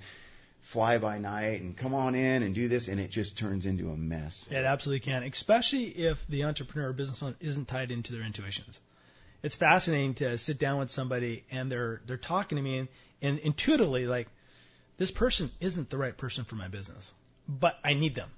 fly 0.61 0.97
by 0.97 1.19
night 1.19 1.61
and 1.61 1.77
come 1.77 1.93
on 1.93 2.15
in 2.15 2.41
and 2.43 2.55
do 2.55 2.67
this, 2.67 2.87
and 2.87 2.99
it 2.99 3.11
just 3.11 3.37
turns 3.37 3.65
into 3.65 3.89
a 3.89 3.97
mess. 3.97 4.47
It 4.49 4.65
absolutely 4.65 5.01
can, 5.01 5.23
especially 5.23 5.85
if 5.85 6.25
the 6.27 6.45
entrepreneur 6.45 6.89
or 6.89 6.93
business 6.93 7.21
owner 7.21 7.35
isn't 7.39 7.67
tied 7.67 7.91
into 7.91 8.13
their 8.13 8.23
intuitions. 8.23 8.79
it's 9.43 9.55
fascinating 9.55 10.15
to 10.15 10.37
sit 10.39 10.57
down 10.57 10.79
with 10.79 10.89
somebody 10.89 11.43
and 11.51 11.71
they're 11.71 12.01
they're 12.07 12.17
talking 12.17 12.55
to 12.55 12.63
me 12.63 12.79
and, 12.79 12.87
and 13.21 13.39
intuitively 13.39 14.07
like 14.07 14.27
this 14.97 15.11
person 15.11 15.51
isn't 15.59 15.89
the 15.91 15.97
right 15.97 16.17
person 16.17 16.45
for 16.45 16.55
my 16.55 16.67
business, 16.67 17.13
but 17.47 17.77
I 17.83 17.93
need 17.93 18.15
them. 18.15 18.29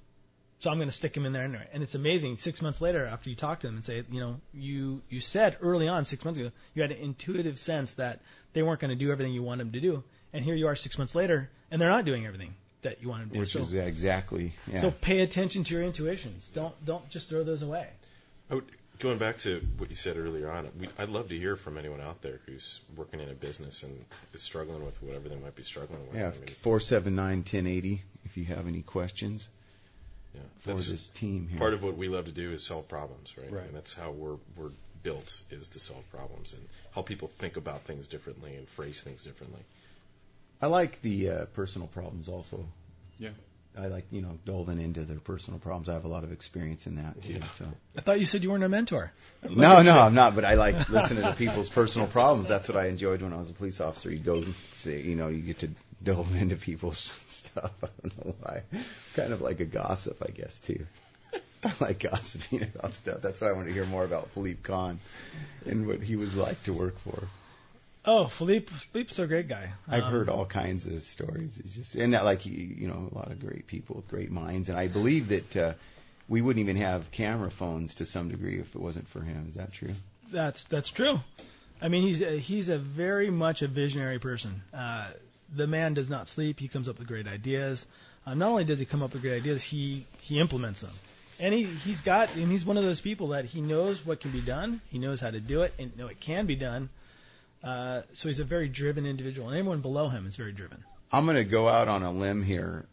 So 0.59 0.71
I'm 0.71 0.77
going 0.77 0.89
to 0.89 0.95
stick 0.95 1.13
them 1.13 1.25
in 1.25 1.33
there 1.33 1.43
anyway. 1.43 1.67
And 1.71 1.83
it's 1.83 1.93
amazing. 1.93 2.37
Six 2.37 2.61
months 2.61 2.81
later, 2.81 3.05
after 3.05 3.29
you 3.29 3.35
talk 3.35 3.59
to 3.59 3.67
them 3.67 3.75
and 3.75 3.85
say, 3.85 4.03
you 4.09 4.19
know, 4.19 4.41
you 4.53 5.01
you 5.09 5.19
said 5.19 5.57
early 5.61 5.87
on, 5.87 6.05
six 6.05 6.25
months 6.25 6.39
ago, 6.39 6.51
you 6.73 6.81
had 6.81 6.91
an 6.91 6.97
intuitive 6.97 7.59
sense 7.59 7.93
that 7.95 8.21
they 8.53 8.63
weren't 8.63 8.79
going 8.79 8.89
to 8.89 8.95
do 8.95 9.11
everything 9.11 9.33
you 9.33 9.43
want 9.43 9.59
them 9.59 9.71
to 9.71 9.79
do, 9.79 10.03
and 10.33 10.43
here 10.43 10.55
you 10.55 10.67
are 10.67 10.75
six 10.75 10.97
months 10.97 11.13
later, 11.13 11.49
and 11.69 11.79
they're 11.79 11.89
not 11.89 12.05
doing 12.05 12.25
everything 12.25 12.55
that 12.81 13.01
you 13.01 13.09
want 13.09 13.21
them 13.21 13.29
to 13.29 13.33
do. 13.35 13.39
Which 13.41 13.53
so, 13.53 13.59
is 13.59 13.73
exactly. 13.75 14.53
Yeah. 14.71 14.81
so 14.81 14.91
pay 14.91 15.19
attention 15.21 15.63
to 15.65 15.75
your 15.75 15.83
intuitions. 15.83 16.49
Don't 16.55 16.73
don't 16.85 17.07
just 17.09 17.29
throw 17.29 17.43
those 17.43 17.61
away. 17.61 17.87
I 18.49 18.55
would, 18.55 18.65
going 18.97 19.19
back 19.19 19.37
to 19.39 19.61
what 19.77 19.91
you 19.91 19.95
said 19.95 20.17
earlier 20.17 20.49
on, 20.49 20.69
we, 20.79 20.89
I'd 20.97 21.09
love 21.09 21.29
to 21.29 21.37
hear 21.37 21.55
from 21.55 21.77
anyone 21.77 22.01
out 22.01 22.23
there 22.23 22.39
who's 22.47 22.79
working 22.95 23.19
in 23.19 23.29
a 23.29 23.33
business 23.33 23.83
and 23.83 24.05
is 24.33 24.41
struggling 24.41 24.83
with 24.83 25.03
whatever 25.03 25.29
they 25.29 25.35
might 25.35 25.55
be 25.55 25.61
struggling 25.61 26.01
with. 26.07 26.15
yeah, 26.15 26.29
I 26.29 26.39
mean, 26.39 26.47
four 26.47 26.79
seven 26.79 27.15
nine 27.15 27.43
ten 27.43 27.67
eighty. 27.67 28.01
If 28.25 28.37
you 28.37 28.45
have 28.45 28.67
any 28.67 28.81
questions 28.81 29.49
yeah, 30.33 30.41
for 30.59 30.69
that's 30.69 30.87
this 30.87 31.07
team 31.09 31.47
here. 31.49 31.57
part 31.57 31.73
of 31.73 31.83
what 31.83 31.97
we 31.97 32.07
love 32.07 32.25
to 32.25 32.31
do 32.31 32.51
is 32.51 32.63
solve 32.63 32.87
problems, 32.87 33.33
right? 33.37 33.51
Right. 33.51 33.65
And 33.65 33.75
that's 33.75 33.93
how 33.93 34.11
we're 34.11 34.37
we're 34.55 34.71
built 35.03 35.41
is 35.51 35.69
to 35.69 35.79
solve 35.79 36.03
problems 36.11 36.53
and 36.53 36.61
help 36.93 37.07
people 37.07 37.29
think 37.39 37.57
about 37.57 37.83
things 37.83 38.07
differently 38.07 38.55
and 38.55 38.67
phrase 38.67 39.01
things 39.01 39.23
differently. 39.23 39.61
I 40.61 40.67
like 40.67 41.01
the 41.01 41.29
uh, 41.29 41.45
personal 41.45 41.87
problems 41.87 42.27
also. 42.27 42.65
Yeah. 43.19 43.29
I 43.79 43.87
like 43.87 44.05
you 44.11 44.21
know 44.21 44.39
delving 44.45 44.81
into 44.81 45.03
their 45.03 45.19
personal 45.19 45.59
problems. 45.59 45.87
I 45.87 45.93
have 45.93 46.05
a 46.05 46.07
lot 46.09 46.23
of 46.23 46.31
experience 46.31 46.87
in 46.87 46.95
that 46.95 47.21
too. 47.21 47.39
So. 47.55 47.65
I 47.95 48.01
thought 48.01 48.19
you 48.19 48.25
said 48.25 48.43
you 48.43 48.49
weren't 48.49 48.63
a 48.63 48.69
mentor. 48.69 49.11
No, 49.49 49.81
no, 49.81 49.99
I'm 49.99 50.13
not. 50.13 50.35
But 50.35 50.45
I 50.45 50.55
like 50.55 50.89
listening 50.89 51.23
to 51.23 51.33
people's 51.33 51.69
personal 51.69 52.07
problems. 52.07 52.49
That's 52.49 52.67
what 52.67 52.77
I 52.77 52.87
enjoyed 52.87 53.21
when 53.21 53.33
I 53.33 53.37
was 53.37 53.49
a 53.49 53.53
police 53.53 53.79
officer. 53.79 54.11
You 54.11 54.19
go, 54.19 54.43
see, 54.73 54.99
you 55.01 55.15
know, 55.15 55.29
you 55.29 55.41
get 55.41 55.59
to 55.59 55.69
delve 56.03 56.35
into 56.39 56.55
people's 56.55 56.99
stuff. 57.29 57.71
I 57.83 57.87
don't 58.03 58.25
know 58.25 58.35
why. 58.41 58.63
Kind 59.15 59.33
of 59.33 59.41
like 59.41 59.59
a 59.59 59.65
gossip, 59.65 60.21
I 60.21 60.31
guess, 60.31 60.59
too. 60.59 60.85
I 61.63 61.71
like 61.79 61.99
gossiping 61.99 62.63
about 62.63 62.93
stuff. 62.93 63.21
That's 63.21 63.41
why 63.41 63.49
I 63.49 63.53
want 63.53 63.67
to 63.67 63.73
hear 63.73 63.85
more 63.85 64.05
about 64.05 64.29
Philippe 64.29 64.59
Kahn 64.63 64.99
and 65.65 65.87
what 65.87 66.01
he 66.01 66.15
was 66.15 66.35
like 66.35 66.61
to 66.63 66.73
work 66.73 66.97
for. 66.99 67.23
Oh, 68.05 68.27
Philippe, 68.27 68.71
Philippe's 68.71 69.19
a 69.19 69.27
great 69.27 69.49
guy. 69.49 69.73
I've 69.87 70.03
Um, 70.03 70.11
heard 70.11 70.29
all 70.29 70.45
kinds 70.45 70.85
of 70.85 71.01
stories. 71.03 71.57
It's 71.57 71.73
just 71.75 71.95
and 71.95 72.13
that, 72.13 72.23
like 72.23 72.45
you, 72.45 72.53
you 72.53 72.87
know, 72.87 73.09
a 73.11 73.15
lot 73.15 73.31
of 73.31 73.39
great 73.41 73.67
people 73.67 73.97
with 73.97 74.07
great 74.07 74.31
minds. 74.31 74.69
And 74.69 74.77
I 74.77 74.87
believe 74.87 75.27
that 75.29 75.57
uh, 75.57 75.73
we 76.29 76.41
wouldn't 76.41 76.63
even 76.63 76.77
have 76.77 77.11
camera 77.11 77.51
phones 77.51 77.95
to 77.95 78.05
some 78.05 78.29
degree 78.29 78.59
if 78.59 78.75
it 78.75 78.81
wasn't 78.81 79.09
for 79.09 79.19
him. 79.19 79.47
Is 79.49 79.55
that 79.55 79.73
true? 79.73 79.93
That's 80.31 80.63
that's 80.65 80.89
true. 80.89 81.19
I 81.81 81.89
mean, 81.89 82.03
he's 82.03 82.21
a, 82.21 82.37
he's 82.37 82.69
a 82.69 82.77
very 82.77 83.29
much 83.29 83.61
a 83.61 83.67
visionary 83.67 84.19
person. 84.19 84.61
Uh, 84.73 85.09
the 85.53 85.67
man 85.67 85.93
does 85.93 86.09
not 86.09 86.27
sleep. 86.27 86.59
He 86.59 86.67
comes 86.67 86.89
up 86.89 86.99
with 86.99 87.07
great 87.07 87.27
ideas. 87.27 87.85
Uh, 88.25 88.33
not 88.33 88.49
only 88.49 88.63
does 88.65 88.79
he 88.79 88.85
come 88.85 89.01
up 89.01 89.13
with 89.13 89.21
great 89.21 89.37
ideas, 89.37 89.63
he 89.63 90.05
he 90.21 90.39
implements 90.39 90.81
them. 90.81 90.91
And 91.39 91.53
he 91.53 91.63
he's 91.63 92.01
got 92.01 92.33
and 92.35 92.51
he's 92.51 92.65
one 92.65 92.77
of 92.77 92.83
those 92.83 93.01
people 93.01 93.29
that 93.29 93.45
he 93.45 93.61
knows 93.61 94.05
what 94.05 94.19
can 94.19 94.31
be 94.31 94.41
done. 94.41 94.81
He 94.89 94.99
knows 94.99 95.19
how 95.19 95.31
to 95.31 95.39
do 95.39 95.61
it 95.61 95.73
and 95.79 95.95
know 95.97 96.07
it 96.07 96.19
can 96.19 96.45
be 96.45 96.55
done. 96.55 96.89
Uh, 97.63 98.01
so 98.13 98.27
he's 98.29 98.39
a 98.39 98.43
very 98.45 98.69
driven 98.69 99.05
individual, 99.05 99.47
and 99.47 99.57
everyone 99.57 99.81
below 99.81 100.09
him 100.09 100.27
is 100.27 100.35
very 100.35 100.51
driven. 100.51 100.83
I'm 101.11 101.25
going 101.25 101.37
to 101.37 101.43
go 101.43 101.67
out 101.67 101.87
on 101.87 102.03
a 102.03 102.11
limb 102.11 102.43
here. 102.43 102.85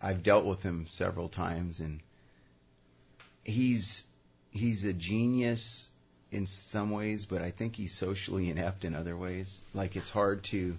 I've 0.00 0.22
dealt 0.22 0.44
with 0.44 0.62
him 0.62 0.86
several 0.88 1.28
times, 1.28 1.80
and 1.80 2.00
he's 3.44 4.04
he's 4.50 4.84
a 4.84 4.92
genius 4.92 5.90
in 6.30 6.46
some 6.46 6.90
ways, 6.90 7.24
but 7.24 7.42
I 7.42 7.50
think 7.50 7.76
he's 7.76 7.94
socially 7.94 8.50
inept 8.50 8.84
in 8.84 8.94
other 8.94 9.16
ways. 9.16 9.60
Like 9.74 9.96
it's 9.96 10.10
hard 10.10 10.44
to 10.44 10.76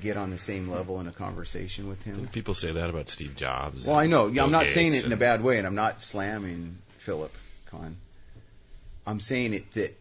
get 0.00 0.16
on 0.16 0.30
the 0.30 0.38
same 0.38 0.70
level 0.70 1.00
in 1.00 1.06
a 1.06 1.12
conversation 1.12 1.88
with 1.88 2.02
him. 2.02 2.28
People 2.28 2.54
say 2.54 2.72
that 2.72 2.90
about 2.90 3.08
Steve 3.08 3.36
Jobs. 3.36 3.86
Well, 3.86 3.96
I 3.96 4.06
know. 4.06 4.26
and 4.26 4.36
Yeah, 4.36 4.44
I'm 4.44 4.50
Bill 4.50 4.60
not 4.60 4.68
saying 4.68 4.94
it 4.94 5.04
in 5.04 5.12
a 5.12 5.16
bad 5.16 5.42
way, 5.42 5.58
and 5.58 5.66
I'm 5.66 5.74
not 5.74 6.00
slamming 6.00 6.78
Philip 6.98 7.32
Kahn. 7.66 7.96
I'm 9.06 9.20
saying 9.20 9.54
it 9.54 9.72
that 9.74 9.96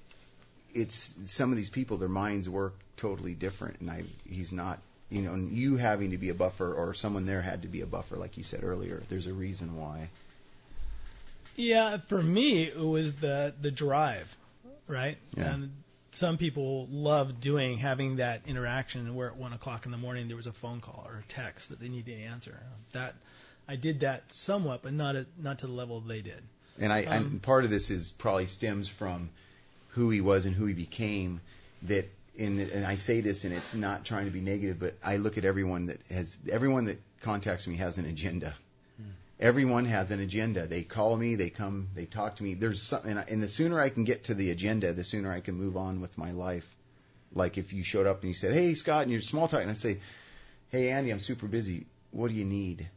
it's 0.73 1.15
some 1.27 1.51
of 1.51 1.57
these 1.57 1.69
people, 1.69 1.97
their 1.97 2.09
minds 2.09 2.47
work 2.47 2.75
totally 2.97 3.33
different, 3.33 3.79
and 3.79 3.89
I 3.89 4.03
he's 4.29 4.51
not. 4.53 4.79
You 5.09 5.23
know, 5.23 5.33
and 5.33 5.51
you 5.51 5.77
having 5.77 6.11
to 6.11 6.19
be 6.19 6.29
a 6.29 6.35
buffer, 6.35 6.71
or 6.71 6.93
someone 6.93 7.25
there 7.25 7.41
had 7.41 7.63
to 7.63 7.67
be 7.67 7.81
a 7.81 7.87
buffer, 7.87 8.15
like 8.15 8.37
you 8.37 8.43
said 8.43 8.63
earlier. 8.63 9.01
There's 9.09 9.25
a 9.25 9.33
reason 9.33 9.75
why. 9.75 10.09
Yeah, 11.55 11.97
for 11.97 12.21
me, 12.21 12.65
it 12.65 12.77
was 12.77 13.15
the 13.15 13.53
the 13.59 13.71
drive, 13.71 14.33
right? 14.87 15.17
Yeah. 15.35 15.53
And 15.53 15.71
some 16.19 16.37
people 16.37 16.85
love 16.91 17.39
doing 17.39 17.77
having 17.77 18.17
that 18.17 18.41
interaction 18.45 19.15
where 19.15 19.29
at 19.29 19.37
one 19.37 19.53
o'clock 19.53 19.85
in 19.85 19.91
the 19.91 19.97
morning 19.97 20.27
there 20.27 20.35
was 20.35 20.47
a 20.47 20.51
phone 20.51 20.81
call 20.81 21.05
or 21.07 21.19
a 21.19 21.23
text 21.29 21.69
that 21.69 21.79
they 21.79 21.87
needed 21.87 22.17
to 22.17 22.23
answer. 22.23 22.59
That 22.91 23.15
I 23.69 23.77
did 23.77 24.01
that 24.01 24.33
somewhat, 24.33 24.81
but 24.83 24.91
not 24.91 25.15
at, 25.15 25.27
not 25.41 25.59
to 25.59 25.67
the 25.67 25.71
level 25.71 26.01
they 26.01 26.21
did. 26.21 26.41
And 26.77 26.91
I, 26.91 27.03
Um, 27.03 27.13
and 27.13 27.41
part 27.41 27.63
of 27.63 27.69
this 27.69 27.89
is 27.89 28.11
probably 28.11 28.47
stems 28.47 28.89
from 28.89 29.29
who 29.91 30.09
he 30.09 30.19
was 30.19 30.45
and 30.45 30.53
who 30.53 30.65
he 30.65 30.73
became. 30.73 31.39
That, 31.83 32.09
in, 32.35 32.59
and 32.59 32.85
I 32.85 32.97
say 32.97 33.21
this, 33.21 33.45
and 33.45 33.53
it's 33.53 33.73
not 33.73 34.03
trying 34.03 34.25
to 34.25 34.31
be 34.31 34.41
negative, 34.41 34.77
but 34.77 34.95
I 35.01 35.17
look 35.17 35.37
at 35.37 35.45
everyone 35.45 35.85
that 35.85 36.01
has, 36.09 36.37
everyone 36.51 36.85
that 36.85 36.99
contacts 37.21 37.65
me 37.65 37.77
has 37.77 37.97
an 37.97 38.05
agenda. 38.05 38.55
Everyone 39.39 39.85
has 39.85 40.11
an 40.11 40.19
agenda. 40.19 40.67
They 40.67 40.83
call 40.83 41.15
me, 41.15 41.35
they 41.35 41.49
come, 41.49 41.87
they 41.95 42.05
talk 42.05 42.35
to 42.37 42.43
me. 42.43 42.55
There's 42.55 42.81
something, 42.81 43.11
and 43.11 43.29
and 43.29 43.41
the 43.41 43.47
sooner 43.47 43.79
I 43.79 43.89
can 43.89 44.03
get 44.03 44.25
to 44.25 44.33
the 44.33 44.51
agenda, 44.51 44.93
the 44.93 45.03
sooner 45.03 45.31
I 45.31 45.39
can 45.39 45.55
move 45.55 45.77
on 45.77 46.01
with 46.01 46.17
my 46.17 46.31
life. 46.31 46.75
Like 47.33 47.57
if 47.57 47.71
you 47.73 47.83
showed 47.83 48.07
up 48.07 48.21
and 48.21 48.29
you 48.29 48.35
said, 48.35 48.53
"Hey, 48.53 48.73
Scott," 48.73 49.03
and 49.03 49.11
you're 49.11 49.21
small 49.21 49.47
talk, 49.47 49.61
and 49.61 49.71
I 49.71 49.75
say, 49.75 49.99
"Hey, 50.69 50.89
Andy, 50.89 51.11
I'm 51.11 51.19
super 51.19 51.47
busy. 51.47 51.85
What 52.11 52.29
do 52.29 52.33
you 52.33 52.45
need?" 52.45 52.89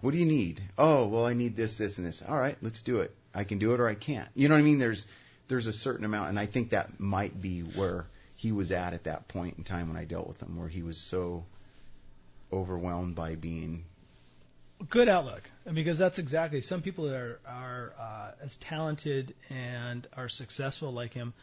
What 0.00 0.12
do 0.12 0.18
you 0.18 0.26
need? 0.26 0.62
Oh, 0.78 1.06
well, 1.06 1.26
I 1.26 1.34
need 1.34 1.56
this, 1.56 1.76
this, 1.76 1.98
and 1.98 2.06
this. 2.06 2.22
All 2.26 2.38
right, 2.38 2.56
let's 2.62 2.80
do 2.80 3.00
it. 3.00 3.14
I 3.34 3.44
can 3.44 3.58
do 3.58 3.74
it 3.74 3.80
or 3.80 3.86
I 3.86 3.94
can't. 3.94 4.28
You 4.34 4.48
know 4.48 4.54
what 4.54 4.60
I 4.60 4.64
mean? 4.64 4.78
There's 4.78 5.06
there's 5.48 5.66
a 5.66 5.72
certain 5.72 6.04
amount, 6.04 6.30
and 6.30 6.38
I 6.38 6.46
think 6.46 6.70
that 6.70 6.98
might 6.98 7.40
be 7.40 7.60
where 7.60 8.06
he 8.36 8.52
was 8.52 8.72
at 8.72 8.94
at 8.94 9.04
that 9.04 9.28
point 9.28 9.58
in 9.58 9.64
time 9.64 9.88
when 9.88 9.96
I 9.96 10.04
dealt 10.04 10.26
with 10.26 10.42
him, 10.42 10.56
where 10.56 10.68
he 10.68 10.82
was 10.82 10.96
so 10.96 11.44
overwhelmed 12.52 13.14
by 13.14 13.34
being. 13.34 13.84
Good 14.88 15.08
outlook, 15.08 15.42
and 15.66 15.74
because 15.74 15.98
that's 15.98 16.18
exactly 16.18 16.62
some 16.62 16.80
people 16.80 17.04
that 17.04 17.14
are 17.14 17.40
are 17.46 17.92
uh, 18.00 18.30
as 18.42 18.56
talented 18.56 19.34
and 19.50 20.06
are 20.16 20.28
successful 20.28 20.90
like 20.90 21.12
him. 21.12 21.34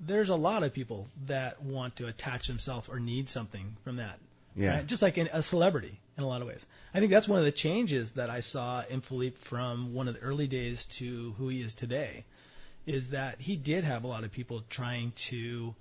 There's 0.00 0.30
a 0.30 0.34
lot 0.34 0.62
of 0.62 0.72
people 0.72 1.06
that 1.26 1.62
want 1.62 1.96
to 1.96 2.08
attach 2.08 2.48
themselves 2.48 2.88
or 2.88 2.98
need 2.98 3.28
something 3.28 3.76
from 3.84 3.96
that. 3.96 4.18
Yeah. 4.56 4.76
Right? 4.76 4.86
Just 4.86 5.02
like 5.02 5.18
in, 5.18 5.28
a 5.32 5.42
celebrity 5.42 6.00
in 6.16 6.24
a 6.24 6.26
lot 6.26 6.42
of 6.42 6.48
ways. 6.48 6.66
I 6.92 7.00
think 7.00 7.12
that's 7.12 7.28
one 7.28 7.38
of 7.38 7.44
the 7.44 7.52
changes 7.52 8.10
that 8.12 8.30
I 8.30 8.40
saw 8.40 8.82
in 8.88 9.02
Philippe 9.02 9.36
from 9.36 9.94
one 9.94 10.08
of 10.08 10.14
the 10.14 10.20
early 10.20 10.48
days 10.48 10.86
to 10.86 11.34
who 11.38 11.48
he 11.48 11.62
is 11.62 11.74
today, 11.74 12.24
is 12.86 13.10
that 13.10 13.40
he 13.40 13.56
did 13.56 13.84
have 13.84 14.04
a 14.04 14.06
lot 14.06 14.24
of 14.24 14.32
people 14.32 14.64
trying 14.68 15.12
to 15.28 15.74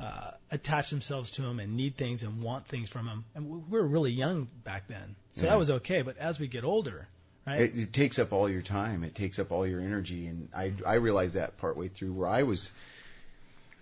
uh, 0.00 0.30
attach 0.50 0.90
themselves 0.90 1.32
to 1.32 1.42
him 1.42 1.60
and 1.60 1.76
need 1.76 1.96
things 1.96 2.22
and 2.22 2.42
want 2.42 2.66
things 2.66 2.88
from 2.88 3.06
him. 3.06 3.24
And 3.34 3.48
we 3.50 3.78
were 3.78 3.86
really 3.86 4.12
young 4.12 4.48
back 4.64 4.88
then, 4.88 5.16
so 5.36 5.44
Yeah. 5.44 5.50
that 5.50 5.58
was 5.58 5.70
okay. 5.70 6.02
But 6.02 6.16
as 6.18 6.40
we 6.40 6.48
get 6.48 6.64
older, 6.64 7.06
right? 7.46 7.60
It, 7.60 7.78
it 7.78 7.92
takes 7.92 8.18
up 8.18 8.32
all 8.32 8.50
your 8.50 8.62
time. 8.62 9.04
It 9.04 9.14
takes 9.14 9.38
up 9.38 9.52
all 9.52 9.64
your 9.66 9.80
energy, 9.80 10.26
and 10.26 10.48
I 10.54 10.72
I 10.84 10.94
realized 10.94 11.34
that 11.36 11.56
partway 11.58 11.86
through 11.88 12.12
where 12.14 12.28
I 12.28 12.42
was. 12.42 12.72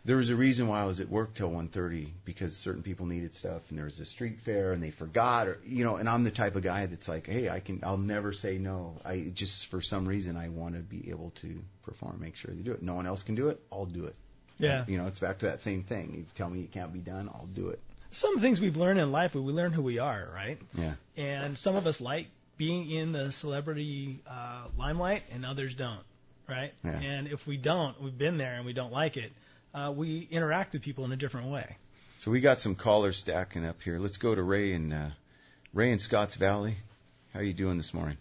There 0.06 0.18
was 0.18 0.28
a 0.28 0.36
reason 0.36 0.68
why 0.68 0.82
I 0.82 0.84
was 0.84 1.00
at 1.00 1.08
work 1.08 1.32
till 1.32 1.50
1:30 1.50 2.08
because 2.26 2.54
certain 2.54 2.82
people 2.82 3.06
needed 3.06 3.34
stuff, 3.34 3.62
and 3.70 3.78
there 3.78 3.86
was 3.86 4.00
a 4.00 4.04
street 4.04 4.38
fair, 4.40 4.72
and 4.72 4.82
they 4.82 4.90
forgot, 4.90 5.48
or 5.48 5.58
you 5.64 5.82
know. 5.82 5.96
And 5.96 6.10
I'm 6.10 6.24
the 6.24 6.30
type 6.30 6.56
of 6.56 6.62
guy 6.62 6.84
that's 6.84 7.08
like, 7.08 7.26
hey, 7.26 7.48
I 7.48 7.60
can, 7.60 7.80
I'll 7.82 7.96
never 7.96 8.34
say 8.34 8.58
no. 8.58 9.00
I 9.02 9.30
just 9.32 9.68
for 9.68 9.80
some 9.80 10.06
reason 10.06 10.36
I 10.36 10.50
want 10.50 10.74
to 10.74 10.82
be 10.82 11.08
able 11.08 11.30
to 11.36 11.58
perform, 11.84 12.20
make 12.20 12.36
sure 12.36 12.52
they 12.52 12.60
do 12.62 12.72
it. 12.72 12.82
No 12.82 12.94
one 12.94 13.06
else 13.06 13.22
can 13.22 13.34
do 13.34 13.48
it, 13.48 13.62
I'll 13.72 13.86
do 13.86 14.04
it. 14.04 14.14
Yeah. 14.58 14.84
You 14.86 14.98
know, 14.98 15.06
it's 15.06 15.20
back 15.20 15.38
to 15.38 15.46
that 15.46 15.60
same 15.60 15.82
thing. 15.84 16.12
You 16.14 16.26
tell 16.34 16.50
me 16.50 16.60
it 16.60 16.70
can't 16.70 16.92
be 16.92 17.00
done, 17.00 17.30
I'll 17.32 17.46
do 17.46 17.68
it. 17.70 17.80
Some 18.14 18.38
things 18.38 18.60
we've 18.60 18.76
learned 18.76 19.00
in 19.00 19.10
life, 19.10 19.34
we 19.34 19.40
learn 19.40 19.72
who 19.72 19.82
we 19.82 19.98
are, 19.98 20.28
right? 20.32 20.56
Yeah. 20.78 20.94
And 21.16 21.58
some 21.58 21.74
of 21.74 21.88
us 21.88 22.00
like 22.00 22.28
being 22.56 22.88
in 22.88 23.10
the 23.10 23.32
celebrity 23.32 24.20
uh, 24.24 24.68
limelight, 24.78 25.24
and 25.32 25.44
others 25.44 25.74
don't, 25.74 25.98
right? 26.48 26.72
Yeah. 26.84 26.92
And 26.92 27.26
if 27.26 27.44
we 27.44 27.56
don't, 27.56 28.00
we've 28.00 28.16
been 28.16 28.38
there 28.38 28.54
and 28.54 28.64
we 28.64 28.72
don't 28.72 28.92
like 28.92 29.16
it. 29.16 29.32
Uh, 29.74 29.92
we 29.94 30.28
interact 30.30 30.74
with 30.74 30.82
people 30.82 31.04
in 31.04 31.10
a 31.10 31.16
different 31.16 31.48
way. 31.48 31.76
So 32.18 32.30
we 32.30 32.40
got 32.40 32.60
some 32.60 32.76
callers 32.76 33.16
stacking 33.16 33.64
up 33.64 33.82
here. 33.82 33.98
Let's 33.98 34.18
go 34.18 34.32
to 34.32 34.42
Ray 34.42 34.72
in 34.72 34.92
uh, 34.92 35.10
Ray 35.72 35.90
in 35.90 35.98
Scotts 35.98 36.36
Valley. 36.36 36.76
How 37.32 37.40
are 37.40 37.42
you 37.42 37.52
doing 37.52 37.78
this 37.78 37.92
morning? 37.92 38.16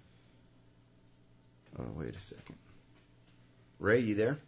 Oh, 1.80 1.86
wait 1.96 2.16
a 2.16 2.20
second. 2.20 2.56
Ray, 3.80 4.00
you 4.00 4.16
there? 4.16 4.40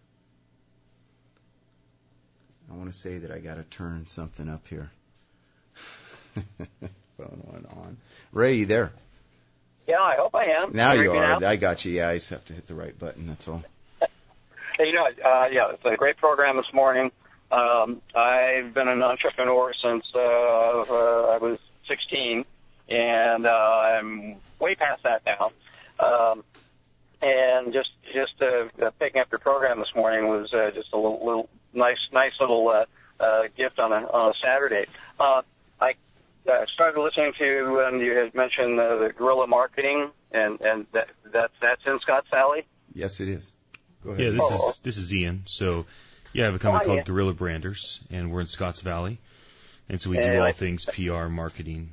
I 2.72 2.74
want 2.76 2.92
to 2.92 2.98
say 2.98 3.20
that 3.20 3.30
I 3.32 3.38
got 3.38 3.56
to 3.56 3.64
turn 3.64 4.08
something 4.08 4.50
up 4.50 4.68
here. 4.68 4.90
Phone 7.18 7.44
went 7.52 7.66
on. 7.68 7.98
Ray, 8.32 8.56
you 8.56 8.66
there? 8.66 8.92
Yeah, 9.88 10.02
I 10.02 10.16
hope 10.16 10.34
I 10.36 10.46
am. 10.46 10.74
Now 10.74 10.94
Can 10.94 11.04
you 11.04 11.12
are. 11.12 11.40
now? 11.40 11.48
I 11.48 11.56
got 11.56 11.86
you. 11.86 11.94
Yeah, 11.94 12.10
I 12.10 12.16
just 12.16 12.30
have 12.32 12.44
to 12.46 12.54
hit 12.54 12.68
the 12.68 12.76
right 12.76 12.98
button. 12.98 13.28
That's 13.28 13.48
all. 13.48 13.64
Hey, 14.78 14.88
you 14.88 14.94
know, 14.94 15.06
uh, 15.06 15.48
yeah, 15.50 15.72
it's 15.72 15.86
a 15.86 15.96
great 15.96 16.18
program 16.18 16.58
this 16.58 16.66
morning. 16.74 17.10
Um, 17.50 18.02
I've 18.14 18.74
been 18.74 18.90
an 18.90 19.02
entrepreneur 19.02 19.72
since 19.82 20.04
uh, 20.14 20.20
uh, 20.20 21.30
I 21.34 21.38
was 21.38 21.60
16, 21.88 22.44
and 22.90 23.46
uh, 23.46 23.50
I'm 23.50 24.36
way 24.60 24.76
past 24.76 25.04
that 25.04 25.22
now. 25.26 25.52
Um, 25.98 26.44
and 27.22 27.72
just 27.72 27.92
just 28.14 28.34
uh, 28.42 28.68
uh, 28.86 28.92
picking 29.00 29.22
up 29.22 29.32
your 29.32 29.40
program 29.40 29.80
this 29.80 29.96
morning 29.96 30.28
was 30.28 30.54
uh, 30.54 30.72
just 30.72 30.92
a 30.92 30.98
little, 30.98 31.26
little 31.26 31.50
nice 31.74 31.98
nice 32.12 32.34
little 32.42 32.68
uh, 32.68 32.86
uh, 33.24 33.44
gift 33.56 33.80
on 33.80 33.94
a 33.94 34.06
on 34.08 34.32
a 34.32 34.34
Saturday. 34.44 34.88
Uh, 35.18 35.42
I 35.80 35.94
uh, 36.52 36.66
started 36.74 37.02
listening 37.02 37.34
to 37.38 37.46
you 37.46 37.72
when 37.74 38.00
you 38.00 38.16
had 38.18 38.34
mentioned 38.36 38.80
uh, 38.80 38.98
the 38.98 39.10
guerrilla 39.18 39.48
marketing, 39.48 40.10
and 40.32 40.60
and 40.62 40.86
that 40.94 41.08
that's 41.32 41.54
that's 41.62 41.82
in 41.86 42.00
Scotts 42.00 42.28
Valley. 42.30 42.66
Yes, 42.94 43.20
it 43.20 43.28
is. 43.30 43.52
Go 44.04 44.12
ahead. 44.12 44.24
Yeah, 44.26 44.30
this 44.32 44.44
Oh. 44.44 44.70
is 44.70 44.80
this 44.80 44.98
is 44.98 45.14
Ian. 45.14 45.44
So, 45.46 45.86
yeah, 46.34 46.44
I 46.44 46.46
have 46.48 46.56
a 46.56 46.60
company 46.60 46.84
Oh, 46.84 46.88
called 46.88 46.98
yeah. 47.00 47.04
Gorilla 47.04 47.34
Branders, 47.34 48.00
and 48.12 48.32
we're 48.32 48.42
in 48.42 48.46
Scotts 48.48 48.82
Valley, 48.82 49.18
and 49.90 50.00
so 50.02 50.10
we 50.10 50.18
do 50.18 50.36
all 50.38 50.44
I- 50.44 50.52
things 50.52 50.86
PR, 50.86 51.26
marketing, 51.28 51.90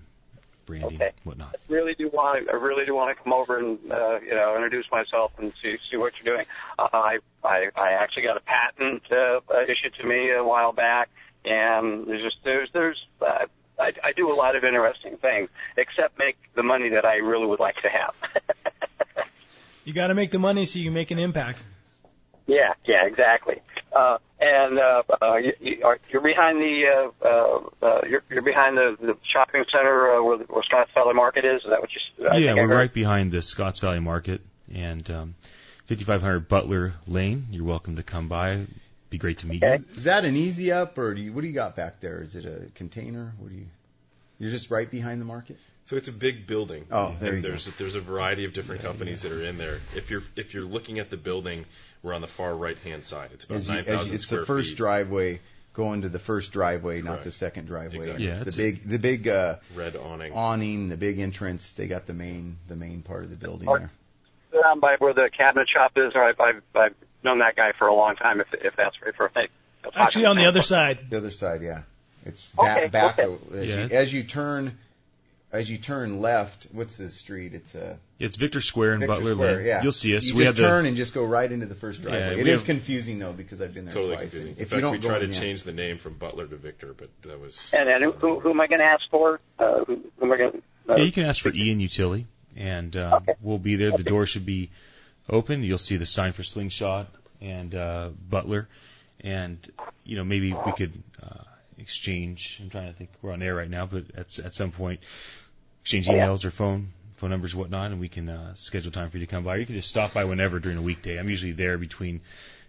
branding, 0.66 0.96
Okay. 1.02 1.12
whatnot. 1.24 1.54
I 1.54 1.72
really 1.72 1.94
do 1.94 2.08
want 2.08 2.44
to, 2.46 2.52
I 2.52 2.56
really 2.56 2.84
do 2.84 2.94
want 2.94 3.16
to 3.16 3.22
come 3.22 3.32
over 3.32 3.58
and 3.58 3.78
uh, 3.90 4.18
you 4.20 4.34
know 4.34 4.54
introduce 4.54 4.90
myself 4.92 5.32
and 5.38 5.52
see 5.62 5.76
see 5.90 5.96
what 5.96 6.12
you're 6.22 6.36
doing. 6.36 6.46
Uh, 6.78 6.88
I 6.92 7.18
I 7.42 7.68
I 7.74 7.92
actually 7.92 8.24
got 8.24 8.36
a 8.36 8.40
patent 8.40 9.02
uh, 9.10 9.40
uh, 9.52 9.62
issued 9.62 9.94
to 10.00 10.06
me 10.06 10.30
a 10.30 10.44
while 10.44 10.72
back, 10.72 11.08
and 11.44 12.06
there's 12.06 12.22
just 12.22 12.36
there's 12.44 12.68
there's 12.72 13.06
uh, 13.20 13.46
I, 13.82 13.92
I 14.08 14.12
do 14.12 14.30
a 14.32 14.36
lot 14.36 14.56
of 14.56 14.64
interesting 14.64 15.16
things, 15.18 15.48
except 15.76 16.18
make 16.18 16.36
the 16.54 16.62
money 16.62 16.88
that 16.90 17.04
I 17.04 17.16
really 17.16 17.46
would 17.46 17.60
like 17.60 17.76
to 17.82 17.88
have. 17.88 18.14
You 19.84 19.92
got 19.92 20.06
to 20.08 20.14
make 20.14 20.30
the 20.30 20.38
money 20.38 20.64
so 20.64 20.78
you 20.78 20.84
can 20.86 20.94
make 20.94 21.10
an 21.10 21.18
impact. 21.18 21.64
yeah, 22.46 22.74
yeah, 22.86 23.04
exactly. 23.04 23.56
Uh, 23.92 24.18
and 24.40 24.78
uh, 24.78 25.02
uh, 25.20 25.36
you, 25.36 25.52
you 25.60 25.84
are, 25.84 25.98
you're 26.10 26.22
behind 26.22 26.58
the 26.60 26.84
uh, 26.86 27.26
uh, 27.26 27.86
uh, 27.86 28.00
you're, 28.08 28.22
you're 28.30 28.42
behind 28.42 28.76
the, 28.76 28.96
the 29.00 29.16
shopping 29.32 29.64
center 29.72 30.14
uh, 30.16 30.22
where, 30.22 30.38
the- 30.38 30.44
where 30.44 30.62
Scotts 30.62 30.90
Valley 30.94 31.14
Market 31.14 31.44
is. 31.44 31.62
Is 31.64 31.70
that 31.70 31.80
what 31.80 31.90
you? 31.92 32.28
I 32.28 32.36
yeah, 32.36 32.50
think 32.54 32.60
I 32.60 32.62
we're 32.62 32.76
right 32.76 32.94
behind 32.94 33.32
the 33.32 33.42
Scotts 33.42 33.80
Valley 33.80 33.98
Market 33.98 34.40
and 34.72 35.10
um, 35.10 35.34
5500 35.86 36.48
Butler 36.48 36.92
Lane. 37.08 37.48
You're 37.50 37.64
welcome 37.64 37.96
to 37.96 38.04
come 38.04 38.28
by. 38.28 38.66
Be 39.12 39.18
great 39.18 39.40
to 39.40 39.46
meet 39.46 39.60
you. 39.62 39.84
Is 39.94 40.04
that 40.04 40.24
an 40.24 40.36
easy 40.36 40.72
up, 40.72 40.96
or 40.96 41.12
do 41.12 41.20
you, 41.20 41.34
what 41.34 41.42
do 41.42 41.46
you 41.46 41.52
got 41.52 41.76
back 41.76 42.00
there? 42.00 42.22
Is 42.22 42.34
it 42.34 42.46
a 42.46 42.70
container? 42.74 43.34
What 43.38 43.50
do 43.50 43.56
you? 43.56 43.66
You're 44.38 44.50
just 44.50 44.70
right 44.70 44.90
behind 44.90 45.20
the 45.20 45.26
market. 45.26 45.58
So 45.84 45.96
it's 45.96 46.08
a 46.08 46.12
big 46.12 46.46
building. 46.46 46.86
Oh, 46.90 47.14
there 47.20 47.34
and 47.34 47.36
you 47.36 47.42
go. 47.42 47.48
there's 47.50 47.66
there's 47.76 47.94
a 47.94 48.00
variety 48.00 48.46
of 48.46 48.54
different 48.54 48.80
companies 48.80 49.20
that 49.22 49.32
are 49.32 49.44
in 49.44 49.58
there. 49.58 49.80
If 49.94 50.10
you're 50.10 50.22
if 50.36 50.54
you're 50.54 50.64
looking 50.64 50.98
at 50.98 51.10
the 51.10 51.18
building, 51.18 51.66
we're 52.02 52.14
on 52.14 52.22
the 52.22 52.26
far 52.26 52.54
right 52.56 52.78
hand 52.78 53.04
side. 53.04 53.30
It's 53.34 53.44
about 53.44 53.56
As 53.56 53.68
you- 53.68 53.74
nine 53.74 53.80
as 53.84 53.86
you- 53.88 53.96
thousand 53.98 54.14
it's 54.14 54.28
the 54.30 54.46
first 54.46 54.70
feet. 54.70 54.76
driveway 54.78 55.40
going 55.74 56.02
to 56.02 56.08
the 56.08 56.18
first 56.18 56.50
driveway, 56.52 57.02
not 57.02 57.22
the 57.22 57.32
second 57.32 57.66
driveway. 57.66 57.98
Exactly. 57.98 58.26
It's 58.28 58.56
the 58.56 58.62
big, 58.62 58.88
the 58.88 58.98
big 58.98 59.28
uh, 59.28 59.56
Red 59.74 59.96
awning. 59.96 60.32
awning, 60.32 60.88
the 60.88 60.96
big 60.96 61.18
entrance. 61.18 61.74
They 61.74 61.86
got 61.86 62.06
the 62.06 62.12
main, 62.14 62.56
the 62.68 62.76
main 62.76 63.02
part 63.02 63.24
of 63.24 63.30
the 63.30 63.36
building 63.36 63.68
Or- 63.68 63.78
there. 63.78 64.62
down 64.62 64.80
by 64.80 64.96
where 64.98 65.12
the 65.14 65.28
cabinet 65.36 65.68
shop 65.68 65.92
is, 65.96 66.12
or 66.14 66.24
I've, 66.24 66.40
I've, 66.40 66.62
I've 66.74 66.94
known 67.24 67.38
that 67.40 67.56
guy 67.56 67.72
for 67.78 67.86
a 67.88 67.94
long 67.94 68.16
time. 68.16 68.40
If 68.40 68.48
if 68.52 68.74
that's 68.76 68.96
if 69.06 69.18
we're 69.18 69.30
Actually, 69.94 70.26
on 70.26 70.36
the 70.36 70.46
other 70.46 70.62
side. 70.62 70.98
The 71.10 71.16
other 71.18 71.30
side, 71.30 71.62
yeah. 71.62 71.82
It's 72.24 72.52
Okay, 72.56 72.86
back, 72.88 73.16
back 73.16 73.18
okay. 73.18 73.58
as, 73.58 73.68
Yeah. 73.68 73.84
you, 73.86 73.96
as 73.96 74.12
you 74.14 74.22
turn, 74.22 74.78
as 75.50 75.68
you 75.68 75.76
turn 75.78 76.20
left. 76.20 76.68
What's 76.70 76.98
the 76.98 77.10
street? 77.10 77.52
It's 77.52 77.74
uh, 77.74 77.96
It's 78.20 78.36
Victor 78.36 78.60
Square 78.60 78.94
in 78.94 79.00
Victor 79.00 79.14
Butler 79.16 79.32
Square, 79.32 79.56
Lane. 79.56 79.66
yeah. 79.66 79.82
You'll 79.82 79.90
see 79.90 80.16
us. 80.16 80.24
You 80.26 80.36
we 80.36 80.44
just 80.44 80.56
have 80.58 80.68
turn 80.68 80.82
the, 80.84 80.88
and 80.88 80.96
just 80.96 81.14
go 81.14 81.24
right 81.24 81.50
into 81.50 81.66
the 81.66 81.74
first 81.74 82.00
driveway. 82.00 82.38
It 82.40 82.44
we 82.44 82.50
is 82.50 82.60
have- 82.60 82.66
confusing 82.66 83.18
though 83.18 83.32
because 83.32 83.60
I've 83.60 83.74
been 83.74 83.86
there 83.86 83.94
Totally 83.94 84.14
twice. 84.14 84.30
confusing. 84.30 84.48
And 84.50 84.58
In 84.58 84.62
If 84.62 84.70
fact, 84.70 84.82
don't 84.82 84.92
we 84.92 84.98
go 84.98 85.08
tried 85.08 85.18
to 85.20 85.26
yeah. 85.26 85.40
change 85.40 85.62
the 85.64 85.72
name 85.72 85.98
from 85.98 86.14
Butler 86.14 86.46
to 86.46 86.56
Victor, 86.56 86.94
but 86.96 87.08
that 87.22 87.40
was 87.40 87.70
And 87.76 87.88
then 87.88 88.02
who, 88.02 88.12
who, 88.12 88.38
who 88.40 88.50
am 88.50 88.60
I 88.60 88.68
going 88.68 88.80
to 88.80 88.86
ask 88.86 89.02
for? 89.10 89.40
Uh, 89.58 89.84
who, 89.84 90.00
who 90.18 90.26
am 90.26 90.32
I 90.32 90.36
going 90.36 90.52
to? 90.52 90.58
Uh, 90.92 90.96
yeah, 90.98 91.04
you 91.04 91.12
can 91.12 91.24
ask 91.24 91.40
for 91.42 91.50
Ian 91.52 91.80
Utility, 91.80 92.26
and 92.56 92.94
uh, 92.96 93.18
we'll 93.40 93.58
be 93.58 93.74
there. 93.76 93.90
The 93.96 94.04
door 94.04 94.26
should 94.26 94.46
be 94.46 94.70
open. 95.32 95.64
You'll 95.64 95.78
see 95.78 95.96
the 95.96 96.06
sign 96.06 96.32
for 96.32 96.44
Slingshot 96.44 97.08
and 97.40 97.74
uh, 97.74 98.10
Butler, 98.28 98.68
and 99.20 99.58
you 100.04 100.16
know 100.16 100.24
maybe 100.24 100.52
we 100.52 100.72
could 100.72 101.02
uh, 101.20 101.44
exchange. 101.78 102.60
I'm 102.62 102.70
trying 102.70 102.92
to 102.92 102.96
think. 102.96 103.10
We're 103.20 103.32
on 103.32 103.42
air 103.42 103.54
right 103.54 103.70
now, 103.70 103.86
but 103.86 104.04
at 104.16 104.38
at 104.38 104.54
some 104.54 104.70
point, 104.70 105.00
exchange 105.80 106.06
yeah. 106.06 106.14
emails 106.14 106.44
or 106.44 106.50
phone 106.50 106.92
phone 107.16 107.30
numbers, 107.30 107.54
whatnot, 107.54 107.92
and 107.92 108.00
we 108.00 108.08
can 108.08 108.28
uh, 108.28 108.54
schedule 108.54 108.90
time 108.90 109.08
for 109.08 109.18
you 109.18 109.26
to 109.26 109.30
come 109.30 109.44
by. 109.44 109.56
Or 109.56 109.58
you 109.58 109.66
can 109.66 109.76
just 109.76 109.88
stop 109.88 110.12
by 110.12 110.24
whenever 110.24 110.58
during 110.58 110.76
a 110.76 110.82
weekday. 110.82 111.18
I'm 111.18 111.28
usually 111.28 111.52
there 111.52 111.78
between 111.78 112.20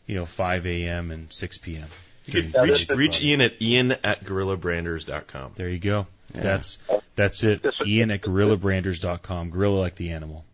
you 0.05 0.15
know 0.15 0.25
5 0.25 0.65
a.m. 0.65 1.11
and 1.11 1.31
6 1.31 1.57
p.m. 1.59 1.87
You 2.25 2.43
could 2.43 2.55
reach 2.63 2.89
reach 2.89 3.21
Ian 3.21 3.41
at 3.41 3.61
ian 3.61 3.91
at 3.91 4.23
gorillabranders.com. 4.23 5.53
There 5.55 5.69
you 5.69 5.79
go. 5.79 6.07
Yeah. 6.33 6.41
That's 6.41 6.77
that's 7.15 7.43
it. 7.43 7.65
Ian 7.85 8.11
at 8.11 8.21
gorillabranders.com. 8.21 9.49
Gorilla 9.49 9.79
like 9.79 9.95
the 9.95 10.11
animal. 10.11 10.45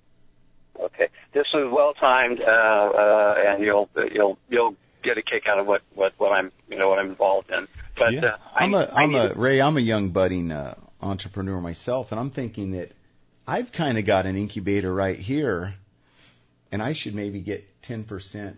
Okay, 1.32 1.40
this 1.40 1.48
is 1.54 1.72
well 1.72 1.94
timed, 1.94 2.42
uh, 2.42 2.46
uh, 2.46 3.36
and 3.48 3.64
you'll 3.64 3.90
you'll 4.12 4.38
you'll 4.50 4.76
get 5.04 5.18
a 5.18 5.22
kick 5.22 5.48
out 5.48 5.60
of 5.60 5.68
what 5.68 5.82
what 5.94 6.14
what 6.18 6.32
I'm 6.32 6.52
you 6.70 6.78
know 6.78 6.90
what 6.90 7.00
I'm 7.00 7.10
involved 7.10 7.52
in. 7.52 7.68
But 7.98 8.24
uh, 8.24 8.38
I, 8.56 8.64
I'm 8.64 8.74
a, 8.74 8.90
I 8.94 9.04
I'm 9.04 9.12
need 9.12 9.18
a 9.18 9.34
Ray. 9.36 9.62
I'm 9.62 9.78
a 9.78 9.82
young 9.82 10.10
budding 10.10 10.52
uh, 10.52 10.76
entrepreneur 11.02 11.60
myself, 11.62 12.12
and 12.12 12.20
I'm 12.20 12.32
thinking 12.32 12.72
that 12.72 12.92
I've 13.48 13.72
kind 13.72 13.98
of 13.98 14.06
got 14.06 14.26
an 14.26 14.36
incubator 14.36 14.94
right 14.94 15.18
here, 15.18 15.76
and 16.72 16.82
I 16.82 16.94
should 16.94 17.16
maybe 17.16 17.42
get 17.42 17.66
10% 17.84 18.56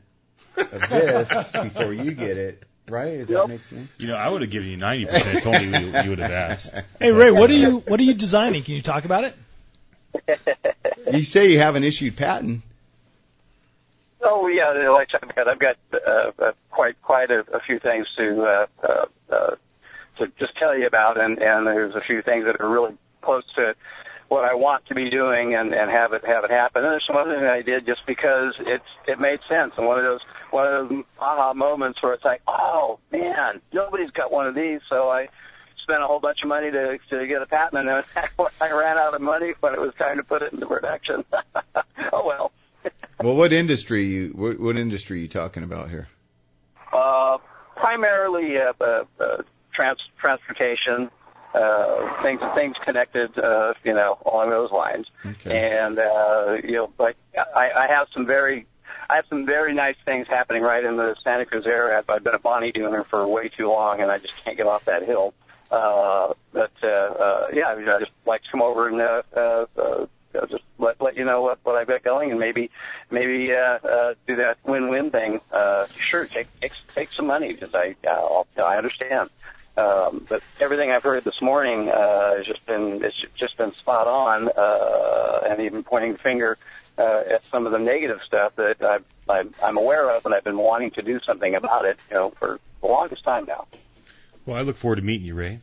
of 0.57 0.89
this 0.89 1.51
before 1.51 1.93
you 1.93 2.11
get 2.11 2.37
it. 2.37 2.63
Right? 2.89 3.19
Does 3.19 3.29
that 3.29 3.47
make 3.47 3.61
sense? 3.61 3.95
You 3.99 4.07
know, 4.07 4.15
I 4.17 4.27
would 4.27 4.41
have 4.41 4.51
given 4.51 4.69
you 4.69 4.77
90% 4.77 5.35
if 5.35 5.47
only 5.47 5.65
you, 5.67 6.01
you 6.03 6.09
would 6.09 6.19
have 6.19 6.31
asked. 6.31 6.81
Hey 6.99 7.11
Ray, 7.11 7.31
what 7.31 7.49
are 7.49 7.53
you 7.53 7.77
what 7.79 7.99
are 7.99 8.03
you 8.03 8.15
designing? 8.15 8.63
Can 8.63 8.75
you 8.75 8.81
talk 8.81 9.05
about 9.05 9.23
it? 9.23 9.35
You 11.11 11.23
say 11.23 11.51
you 11.51 11.59
have 11.59 11.75
an 11.75 11.83
issued 11.83 12.15
patent. 12.15 12.61
Oh 14.23 14.47
yeah, 14.47 14.71
like 14.91 15.09
I've 15.15 15.35
got 15.35 15.47
I've 15.47 15.59
got 15.59 15.75
uh, 15.93 16.31
uh, 16.39 16.51
quite 16.69 17.01
quite 17.01 17.31
a, 17.31 17.39
a 17.53 17.59
few 17.65 17.79
things 17.79 18.07
to 18.17 18.43
uh, 18.43 18.65
uh, 18.87 19.05
uh, 19.33 19.55
to 20.19 20.27
just 20.39 20.55
tell 20.57 20.77
you 20.77 20.85
about, 20.85 21.19
and 21.19 21.39
and 21.39 21.65
there's 21.65 21.95
a 21.95 22.01
few 22.01 22.21
things 22.21 22.45
that 22.45 22.61
are 22.61 22.69
really 22.69 22.95
close 23.21 23.43
to 23.55 23.73
what 24.27 24.45
I 24.45 24.53
want 24.53 24.85
to 24.87 24.95
be 24.95 25.09
doing 25.09 25.55
and 25.55 25.73
and 25.73 25.89
have 25.89 26.13
it 26.13 26.23
have 26.25 26.43
it 26.43 26.51
happen. 26.51 26.83
And 26.83 26.93
there's 26.93 27.05
some 27.05 27.17
other 27.17 27.33
things 27.33 27.47
I 27.49 27.61
did 27.63 27.85
just 27.85 28.05
because 28.05 28.53
it's 28.59 28.85
it 29.07 29.19
made 29.19 29.39
sense, 29.49 29.73
and 29.77 29.87
one 29.87 29.97
of 29.97 30.05
those 30.05 30.21
one 30.51 30.67
of 30.67 30.89
those 30.89 31.03
aha 31.19 31.53
moments 31.53 32.01
where 32.03 32.13
it's 32.13 32.23
like, 32.23 32.41
oh 32.47 32.99
man, 33.11 33.59
nobody's 33.73 34.11
got 34.11 34.31
one 34.31 34.47
of 34.47 34.53
these, 34.53 34.81
so 34.87 35.09
I 35.09 35.29
spent 35.91 36.03
a 36.03 36.07
whole 36.07 36.19
bunch 36.19 36.39
of 36.41 36.47
money 36.47 36.71
to 36.71 36.97
to 37.09 37.27
get 37.27 37.41
a 37.41 37.45
patent, 37.45 37.79
and 37.79 37.89
then 37.89 38.03
I 38.61 38.71
ran 38.71 38.97
out 38.97 39.13
of 39.13 39.21
money 39.21 39.53
when 39.59 39.73
it 39.73 39.79
was 39.79 39.93
time 39.95 40.17
to 40.17 40.23
put 40.23 40.41
it 40.41 40.53
into 40.53 40.65
production. 40.65 41.25
oh 42.13 42.25
well. 42.25 42.51
Well, 43.23 43.35
what 43.35 43.53
industry 43.53 44.05
you 44.05 44.29
what, 44.29 44.59
what 44.59 44.77
industry 44.77 45.19
are 45.19 45.21
you 45.21 45.27
talking 45.27 45.61
about 45.61 45.91
here? 45.91 46.07
Uh, 46.91 47.37
primarily 47.75 48.57
uh, 48.57 48.73
uh, 48.83 49.03
uh, 49.19 49.43
trans- 49.75 49.99
transportation, 50.19 51.11
uh, 51.53 52.23
things 52.23 52.41
things 52.55 52.75
connected, 52.83 53.37
uh, 53.37 53.75
you 53.83 53.93
know, 53.93 54.17
along 54.25 54.49
those 54.49 54.71
lines. 54.71 55.05
And 55.45 55.99
uh, 55.99 56.57
you 56.63 56.71
know, 56.71 56.93
like 56.97 57.15
I, 57.37 57.69
I 57.77 57.87
have 57.89 58.07
some 58.11 58.25
very 58.25 58.65
I 59.07 59.17
have 59.17 59.25
some 59.29 59.45
very 59.45 59.75
nice 59.75 59.97
things 60.03 60.25
happening 60.27 60.63
right 60.63 60.83
in 60.83 60.97
the 60.97 61.15
Santa 61.23 61.45
Cruz 61.45 61.67
area. 61.67 61.99
I've, 61.99 62.09
I've 62.09 62.23
been 62.23 62.33
a 62.33 62.39
Bonny 62.39 62.71
Dooner 62.71 63.05
for 63.05 63.27
way 63.27 63.49
too 63.49 63.69
long, 63.69 64.01
and 64.01 64.09
I 64.09 64.17
just 64.17 64.33
can't 64.43 64.57
get 64.57 64.65
off 64.65 64.85
that 64.85 65.05
hill. 65.05 65.35
Uh, 65.71 66.33
but 66.53 66.71
uh, 66.83 66.87
uh, 66.87 67.47
yeah, 67.53 67.65
I, 67.65 67.75
mean, 67.75 67.87
I 67.87 67.99
just 67.99 68.11
like 68.25 68.43
to 68.43 68.51
come 68.51 68.61
over 68.61 68.87
and 68.89 69.01
uh, 69.01 69.21
uh, 69.35 69.65
uh, 69.81 70.05
just 70.49 70.63
let 70.77 71.01
let 71.01 71.15
you 71.15 71.25
know 71.25 71.41
what 71.41 71.59
what 71.63 71.75
I've 71.75 71.87
got 71.87 72.03
going, 72.03 72.31
and 72.31 72.39
maybe 72.39 72.69
maybe 73.09 73.49
uh, 73.53 73.87
uh, 73.87 74.13
do 74.27 74.35
that 74.37 74.57
win-win 74.65 75.11
thing. 75.11 75.39
Uh, 75.51 75.87
sure, 76.09 76.27
take 76.27 76.47
take, 76.61 76.73
take 76.93 77.09
some 77.15 77.27
money 77.27 77.53
because 77.53 77.73
I 77.73 77.95
I'll, 78.07 78.47
I 78.57 78.77
understand. 78.77 79.29
Um, 79.77 80.27
but 80.27 80.43
everything 80.59 80.91
I've 80.91 81.03
heard 81.03 81.23
this 81.23 81.41
morning 81.41 81.89
uh, 81.89 82.35
has 82.35 82.45
just 82.45 82.65
been 82.65 83.01
it's 83.03 83.15
just 83.39 83.57
been 83.57 83.73
spot 83.79 84.07
on, 84.07 84.49
uh, 84.49 85.49
and 85.49 85.61
even 85.61 85.83
pointing 85.83 86.13
the 86.13 86.19
finger 86.19 86.57
uh, 86.97 87.21
at 87.35 87.43
some 87.51 87.65
of 87.65 87.71
the 87.71 87.79
negative 87.79 88.19
stuff 88.25 88.53
that 88.57 88.81
I've, 88.81 89.05
I'm, 89.29 89.53
I'm 89.63 89.77
aware 89.77 90.09
of, 90.15 90.25
and 90.25 90.33
I've 90.33 90.43
been 90.43 90.57
wanting 90.57 90.91
to 90.91 91.01
do 91.01 91.19
something 91.25 91.55
about 91.55 91.85
it, 91.85 91.97
you 92.09 92.15
know, 92.15 92.33
for 92.37 92.59
the 92.81 92.87
longest 92.87 93.23
time 93.23 93.45
now. 93.45 93.67
Well, 94.45 94.57
I 94.57 94.61
look 94.61 94.77
forward 94.77 94.97
to 94.97 95.01
meeting 95.01 95.25
you, 95.27 95.35
Ray. 95.35 95.59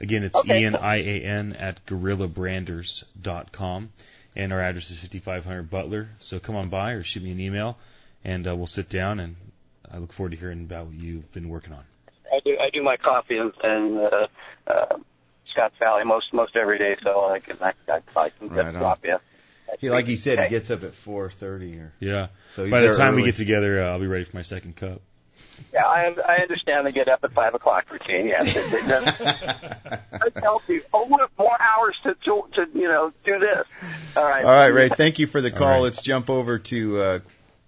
Again, 0.00 0.22
it's 0.24 0.36
Okay, 0.38 0.60
Ian, 0.62 0.72
cool. 0.74 0.82
I-A-N, 0.82 1.52
at 1.54 1.84
gorillabranders.com. 1.86 3.92
And 4.34 4.52
our 4.52 4.60
address 4.62 4.90
is 4.90 4.98
5500 4.98 5.68
Butler. 5.70 6.08
So 6.18 6.40
come 6.40 6.56
on 6.56 6.68
by 6.70 6.92
or 6.92 7.02
shoot 7.04 7.22
me 7.22 7.32
an 7.32 7.40
email, 7.40 7.76
and 8.24 8.48
uh, 8.48 8.56
we'll 8.56 8.66
sit 8.66 8.88
down, 8.88 9.20
and 9.20 9.36
I 9.92 9.98
look 9.98 10.10
forward 10.12 10.30
to 10.30 10.36
hearing 10.38 10.62
about 10.62 10.86
what 10.86 10.94
you've 10.94 11.30
been 11.32 11.50
working 11.50 11.74
on. 11.74 11.84
I 12.32 12.40
do 12.42 12.56
I 12.58 12.70
do 12.70 12.82
my 12.82 12.96
coffee 12.96 13.36
in, 13.36 13.52
in 13.62 13.98
uh, 14.10 14.26
uh, 14.66 14.96
Scotts 15.50 15.74
Valley 15.78 16.04
most 16.06 16.32
most 16.32 16.56
every 16.56 16.78
day, 16.78 16.96
so 17.02 17.26
I 17.26 17.40
can 17.40 17.58
I, 17.60 17.74
I, 17.88 18.00
I 18.16 18.30
can 18.30 18.48
Right 18.48 18.56
just 18.64 18.68
on. 18.68 18.72
drop 18.80 19.04
you. 19.04 19.18
He, 19.80 19.90
like 19.90 20.06
he 20.06 20.16
said, 20.16 20.38
Okay. 20.38 20.48
he 20.48 20.50
gets 20.50 20.70
up 20.70 20.82
at 20.82 20.92
4:30 20.92 21.78
or 21.78 21.92
Yeah. 22.00 22.28
So 22.54 22.64
he's 22.64 22.70
By 22.70 22.80
the 22.80 22.86
there 22.88 22.96
time 22.96 23.16
we 23.16 23.24
get 23.24 23.36
together, 23.36 23.84
uh, 23.84 23.90
I'll 23.90 24.00
be 24.00 24.06
ready 24.06 24.24
for 24.24 24.34
my 24.34 24.42
second 24.42 24.76
cup. 24.76 25.02
Yeah, 25.72 25.86
I, 25.86 26.14
I 26.26 26.42
understand 26.42 26.86
the 26.86 26.92
get 26.92 27.08
up 27.08 27.24
at 27.24 27.32
five 27.32 27.54
o'clock 27.54 27.90
routine. 27.90 28.26
Yes, 28.26 28.54
it, 28.54 28.72
it 28.72 28.88
does. 28.88 29.20
I 30.12 30.40
tell 30.40 30.62
you, 30.68 30.82
oh, 30.92 31.06
look, 31.08 31.30
more 31.38 31.56
hours 31.60 31.96
to, 32.02 32.14
to 32.14 32.42
to 32.54 32.78
you 32.78 32.88
know 32.88 33.12
do 33.24 33.38
this. 33.38 33.66
All 34.16 34.24
right. 34.24 34.44
All 34.44 34.50
right, 34.50 34.68
Ray. 34.68 34.88
Thank 34.88 35.18
you 35.18 35.26
for 35.26 35.40
the 35.40 35.50
call. 35.50 35.80
Let's 35.80 36.02
jump 36.02 36.28
over 36.30 36.58
to. 36.58 36.98
Uh, 36.98 37.18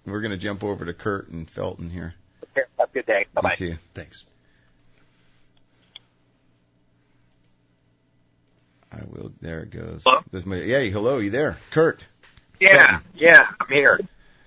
we're 0.05 0.21
going 0.21 0.31
to 0.31 0.37
jump 0.37 0.63
over 0.63 0.85
to 0.85 0.93
Kurt 0.93 1.29
and 1.29 1.49
Felton 1.49 1.89
here. 1.89 2.13
Have 2.55 2.89
a 2.89 2.93
good 2.93 3.05
day. 3.05 3.25
Bye 3.33 3.41
bye. 3.41 3.55
You. 3.57 3.77
Thanks. 3.93 4.23
I 8.91 9.01
will. 9.07 9.31
There 9.41 9.61
it 9.61 9.71
goes. 9.71 10.03
This 10.31 10.45
may, 10.45 10.65
yeah. 10.65 10.79
Hello. 10.91 11.17
You 11.17 11.31
there, 11.31 11.57
Kurt? 11.71 12.05
Yeah, 12.59 12.99
yeah, 13.13 13.41
I'm 13.59 13.67
here. 13.67 13.99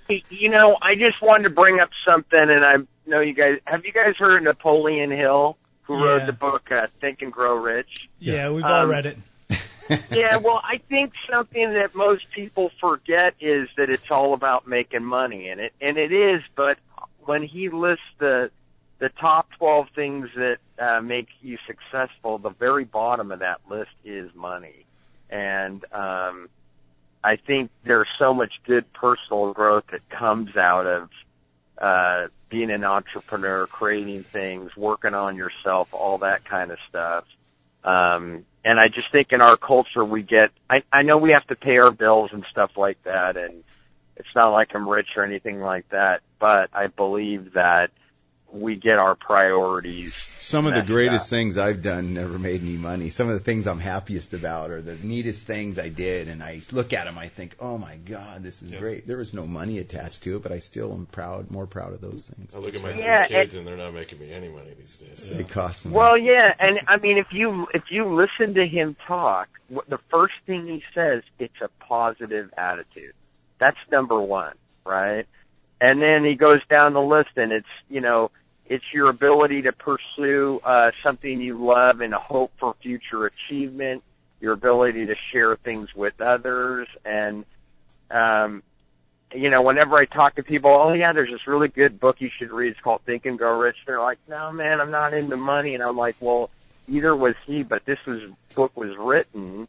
You 0.09 0.49
know, 0.49 0.77
I 0.81 0.95
just 0.95 1.21
wanted 1.21 1.45
to 1.45 1.51
bring 1.51 1.81
up 1.81 1.91
something, 2.07 2.39
and 2.39 2.65
I 2.65 2.77
know 3.09 3.21
you 3.21 3.35
guys. 3.35 3.59
Have 3.65 3.85
you 3.85 3.93
guys 3.93 4.15
heard 4.19 4.39
of 4.39 4.43
Napoleon 4.45 5.11
Hill, 5.11 5.57
who 5.83 5.95
Yeah. 5.99 6.05
wrote 6.05 6.27
the 6.27 6.33
book 6.33 6.71
uh, 6.71 6.87
Think 7.01 7.23
and 7.23 7.33
Grow 7.33 7.55
Rich? 7.57 8.09
Yeah, 8.19 8.51
we've 8.51 8.65
all 8.65 8.83
Um, 8.83 8.91
read 8.91 9.07
it. 9.07 9.19
yeah, 10.11 10.37
well, 10.37 10.61
I 10.63 10.79
think 10.89 11.13
something 11.31 11.73
that 11.73 11.95
most 11.95 12.31
people 12.31 12.71
forget 12.81 13.35
is 13.41 13.69
that 13.77 13.89
it's 13.91 14.11
all 14.11 14.35
about 14.35 14.67
making 14.69 15.05
money, 15.05 15.49
and 15.49 15.61
it 15.61 15.73
and 15.81 15.97
it 15.97 16.13
is. 16.13 16.43
But 16.55 16.79
when 17.25 17.43
he 17.43 17.69
lists 17.71 18.05
the 18.19 18.51
the 18.99 19.09
top 19.09 19.49
twelve 19.59 19.87
things 19.95 20.29
that 20.37 20.59
uh, 20.79 21.01
make 21.01 21.29
you 21.41 21.57
successful, 21.67 22.39
the 22.39 22.51
very 22.51 22.85
bottom 22.85 23.31
of 23.33 23.39
that 23.41 23.61
list 23.71 23.91
is 24.05 24.29
money, 24.35 24.85
and 25.31 25.83
um, 25.93 26.49
I 27.25 27.37
think 27.37 27.71
there's 27.85 28.09
so 28.19 28.35
much 28.35 28.53
good 28.67 28.93
personal 28.93 29.53
growth 29.55 29.85
that 29.93 30.09
comes 30.11 30.57
out 30.57 30.87
of 30.87 31.09
uh, 31.79 32.29
being 32.49 32.71
an 32.71 32.85
entrepreneur, 32.85 33.67
creating 33.67 34.25
things, 34.25 34.77
working 34.77 35.15
on 35.15 35.37
yourself, 35.37 35.89
all 35.93 36.19
that 36.19 36.45
kind 36.45 36.71
of 36.71 36.79
stuff. 36.89 37.25
Um, 37.85 38.45
and 38.65 38.79
I 38.81 38.89
just 38.89 39.11
think 39.13 39.29
in 39.33 39.41
our 39.41 39.57
culture 39.57 40.05
we 40.05 40.23
get, 40.23 40.51
I, 40.69 40.83
I 40.93 41.03
know 41.03 41.19
we 41.19 41.33
have 41.33 41.47
to 41.49 41.57
pay 41.57 41.79
our 41.79 41.91
bills 41.91 42.31
and 42.33 42.45
stuff 42.51 42.73
like 42.77 43.03
that 43.05 43.37
and 43.37 43.63
it's 44.19 44.29
not 44.35 44.51
like 44.51 44.75
I'm 44.75 44.89
rich 44.89 45.09
or 45.17 45.25
anything 45.25 45.61
like 45.61 45.89
that, 45.91 46.23
but 46.41 46.71
I 46.73 46.89
believe 46.89 47.53
that 47.55 47.91
we 48.53 48.77
get 48.77 48.99
our 48.99 49.15
priorities. 49.15 50.15
Some 50.15 50.67
of 50.67 50.75
the 50.75 50.83
greatest 50.83 51.27
up. 51.27 51.31
things 51.31 51.59
I've 51.59 51.83
done 51.83 52.15
never 52.15 52.39
made 52.39 52.63
any 52.63 52.77
money. 52.77 53.11
Some 53.11 53.29
of 53.29 53.35
the 53.35 53.41
things 53.41 53.67
I'm 53.67 53.79
happiest 53.79 54.33
about 54.33 54.71
are 54.71 54.81
the 54.81 54.97
neatest 54.97 55.47
things 55.47 55.79
I 55.79 55.91
did, 55.91 56.29
and 56.29 56.43
I 56.43 56.63
look 56.73 56.93
at 56.93 57.05
them, 57.05 57.19
I 57.19 57.29
think, 57.29 57.57
oh 57.61 57.77
my 57.77 57.97
god, 57.97 58.43
this 58.43 58.63
is 58.63 58.73
great. 58.73 59.07
There 59.07 59.19
was 59.19 59.35
no 59.35 59.47
money 59.47 59.79
attached 59.79 60.23
to 60.23 60.37
it, 60.37 60.43
but 60.43 60.53
I 60.53 60.61
still 60.61 60.93
am 60.93 61.07
proud, 61.07 61.51
more 61.51 61.67
proud 61.67 61.93
of 61.93 62.01
those 62.01 62.31
things. 62.31 62.55
I 62.55 62.59
look 62.59 62.75
at 62.75 62.83
my 62.83 62.99
Yeah, 62.99 63.27
three 63.27 63.37
kids 63.37 63.55
and 63.55 63.67
they're 63.67 63.77
not 63.77 63.93
making 63.93 64.19
me 64.19 64.33
any 64.33 64.49
money 64.49 64.73
these 64.79 64.97
days. 64.97 65.29
They 65.31 65.45
cost 65.45 65.83
them. 65.83 65.93
Well, 65.93 66.17
yeah, 66.17 66.55
and 66.59 66.81
I 66.89 66.97
mean, 66.97 67.19
if 67.19 67.29
you 67.33 67.67
if 67.75 67.85
you 67.91 68.15
listen 68.15 68.55
to 68.55 68.67
him 68.67 68.97
talk, 69.07 69.49
the 69.89 69.99
first 70.11 70.35
thing 70.47 70.67
he 70.67 70.83
says, 70.95 71.23
it's 71.39 71.61
a 71.61 71.69
positive 71.85 72.51
attitude. 72.57 73.13
That's 73.61 73.77
number 73.91 74.21
one, 74.21 74.55
right? 74.87 75.27
And 75.81 76.03
then 76.03 76.25
he 76.25 76.35
goes 76.35 76.61
down 76.69 76.93
the 76.93 77.03
list, 77.03 77.31
and 77.37 77.53
it's 77.53 77.69
you 77.89 78.01
know, 78.01 78.31
it's 78.67 78.85
your 78.93 79.09
ability 79.09 79.63
to 79.63 79.73
pursue 79.73 80.61
uh, 80.65 80.91
something 81.03 81.41
you 81.41 81.65
love 81.65 82.01
and 82.01 82.13
a 82.15 82.19
hope 82.19 82.53
for 82.59 82.75
future 82.83 83.27
achievement. 83.27 84.03
Your 84.41 84.53
ability 84.53 85.07
to 85.07 85.15
share 85.33 85.57
things 85.57 85.95
with 85.95 86.21
others, 86.21 86.87
and 87.05 87.45
um, 88.11 88.63
you 89.35 89.51
know, 89.51 89.63
whenever 89.63 89.97
I 89.97 90.07
talk 90.07 90.37
to 90.37 90.43
people, 90.43 90.71
oh 90.71 90.93
yeah, 90.93 91.13
there's 91.13 91.31
this 91.31 91.47
really 91.47 91.69
good 91.69 92.01
book 92.01 92.17
you 92.21 92.31
should 92.39 92.51
read. 92.51 92.71
It's 92.73 92.81
called 92.81 93.03
Think 93.03 93.27
and 93.27 93.39
Grow 93.39 93.59
Rich. 93.59 93.77
They're 93.87 94.01
like, 94.01 94.19
no 94.29 94.53
man, 94.53 94.81
I'm 94.81 94.91
not 94.91 95.13
into 95.13 95.37
money. 95.37 95.75
And 95.75 95.83
I'm 95.83 95.97
like, 95.97 96.17
well, 96.21 96.51
either 96.89 97.15
was 97.15 97.35
he, 97.47 97.63
but 97.63 97.85
this 97.85 97.99
was 98.07 98.23
book 98.55 98.77
was 98.77 98.97
written. 98.97 99.69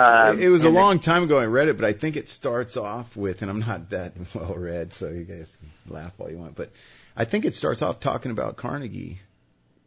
Um, 0.00 0.40
it 0.40 0.48
was 0.48 0.64
a 0.64 0.70
long 0.70 0.98
time 0.98 1.24
ago 1.24 1.38
I 1.38 1.46
read 1.46 1.68
it, 1.68 1.76
but 1.76 1.84
I 1.84 1.92
think 1.92 2.16
it 2.16 2.28
starts 2.28 2.76
off 2.76 3.16
with, 3.16 3.42
and 3.42 3.50
I'm 3.50 3.60
not 3.60 3.90
that 3.90 4.14
well 4.34 4.54
read, 4.54 4.92
so 4.92 5.08
you 5.08 5.24
guys 5.24 5.56
can 5.60 5.94
laugh 5.94 6.12
all 6.18 6.30
you 6.30 6.38
want, 6.38 6.54
but 6.54 6.70
I 7.16 7.24
think 7.24 7.44
it 7.44 7.54
starts 7.54 7.82
off 7.82 8.00
talking 8.00 8.30
about 8.30 8.56
Carnegie. 8.56 9.20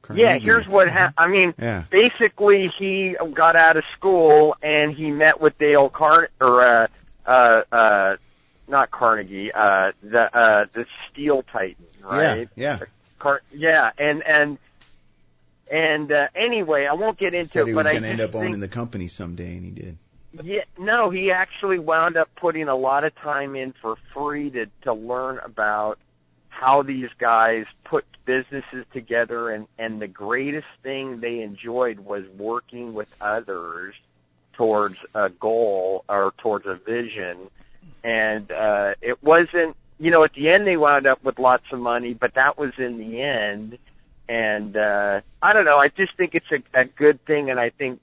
Carnegie. 0.03 0.23
Yeah, 0.23 0.38
here's 0.38 0.68
what 0.68 0.90
ha- 0.90 1.14
I 1.18 1.30
mean. 1.30 1.53
Yeah. 1.57 1.85
Basically, 1.90 2.72
he 2.77 3.15
got 3.34 3.56
out 3.56 3.77
of 3.77 3.84
school 3.98 4.56
and 4.61 4.94
he 4.94 5.10
met 5.10 5.40
with 5.41 5.57
Dale 5.57 5.90
Car 5.90 6.30
or 6.40 6.84
uh, 6.84 6.88
uh, 7.26 7.61
uh, 7.72 8.18
not 8.68 8.91
Carnegie, 8.91 9.52
uh, 9.52 9.94
the 10.03 10.38
uh, 10.38 10.65
the 10.73 10.85
Steel 11.10 11.44
Titan, 11.52 11.85
right? 12.03 12.49
Yeah, 12.56 12.80
yeah. 12.80 12.85
Car- 13.18 13.41
yeah, 13.52 13.91
and 13.98 14.22
and 14.23 14.57
and 15.72 16.11
uh, 16.11 16.27
anyway, 16.35 16.85
I 16.85 16.94
won't 16.94 17.18
get 17.18 17.34
into 17.34 17.49
Said 17.49 17.61
it, 17.61 17.68
he 17.68 17.73
but 17.73 17.85
was 17.85 17.91
going 17.91 18.03
to 18.03 18.10
end 18.10 18.22
up 18.22 18.35
owning 18.35 18.60
the 18.60 18.68
company 18.68 19.07
someday, 19.07 19.56
and 19.56 19.64
he 19.65 19.72
did. 19.72 19.98
Yeah, 20.41 20.64
no, 20.80 21.10
he 21.10 21.31
actually 21.31 21.80
wound 21.80 22.18
up 22.18 22.30
putting 22.39 22.68
a 22.68 22.76
lot 22.76 23.03
of 23.03 23.14
time 23.15 23.55
in 23.55 23.73
for 23.81 23.95
free 24.14 24.49
to 24.51 24.65
to 24.84 24.93
learn 24.93 25.39
about 25.43 25.99
how 26.49 26.81
these 26.81 27.10
guys 27.19 27.65
put 27.84 28.05
businesses 28.26 28.85
together 28.93 29.49
and 29.49 29.68
and 29.77 30.01
the 30.01 30.07
greatest 30.07 30.68
thing 30.81 31.19
they 31.19 31.41
enjoyed 31.41 31.99
was 31.99 32.23
working 32.38 32.93
with 32.93 33.10
others 33.19 33.93
towards 34.53 34.97
a 35.14 35.30
goal 35.30 36.05
or 36.07 36.34
towards 36.38 36.65
a 36.65 36.76
vision. 36.76 37.49
And 38.03 38.51
uh 38.51 38.93
it 39.01 39.22
wasn't 39.22 39.76
you 39.99 40.10
know 40.10 40.23
at 40.23 40.34
the 40.34 40.49
end 40.49 40.65
they 40.65 40.77
wound 40.77 41.05
up 41.05 41.23
with 41.23 41.38
lots 41.38 41.65
of 41.72 41.80
money 41.80 42.14
but 42.14 42.35
that 42.35 42.57
was 42.57 42.72
in 42.77 42.97
the 42.97 43.22
end. 43.22 43.77
And 44.30 44.77
uh 44.77 45.22
I 45.41 45.53
don't 45.53 45.65
know 45.65 45.77
I 45.77 45.89
just 45.89 46.15
think 46.18 46.34
it's 46.34 46.51
a, 46.51 46.80
a 46.80 46.85
good 46.85 47.23
thing 47.26 47.49
and 47.49 47.60
I 47.60 47.72
think 47.72 47.99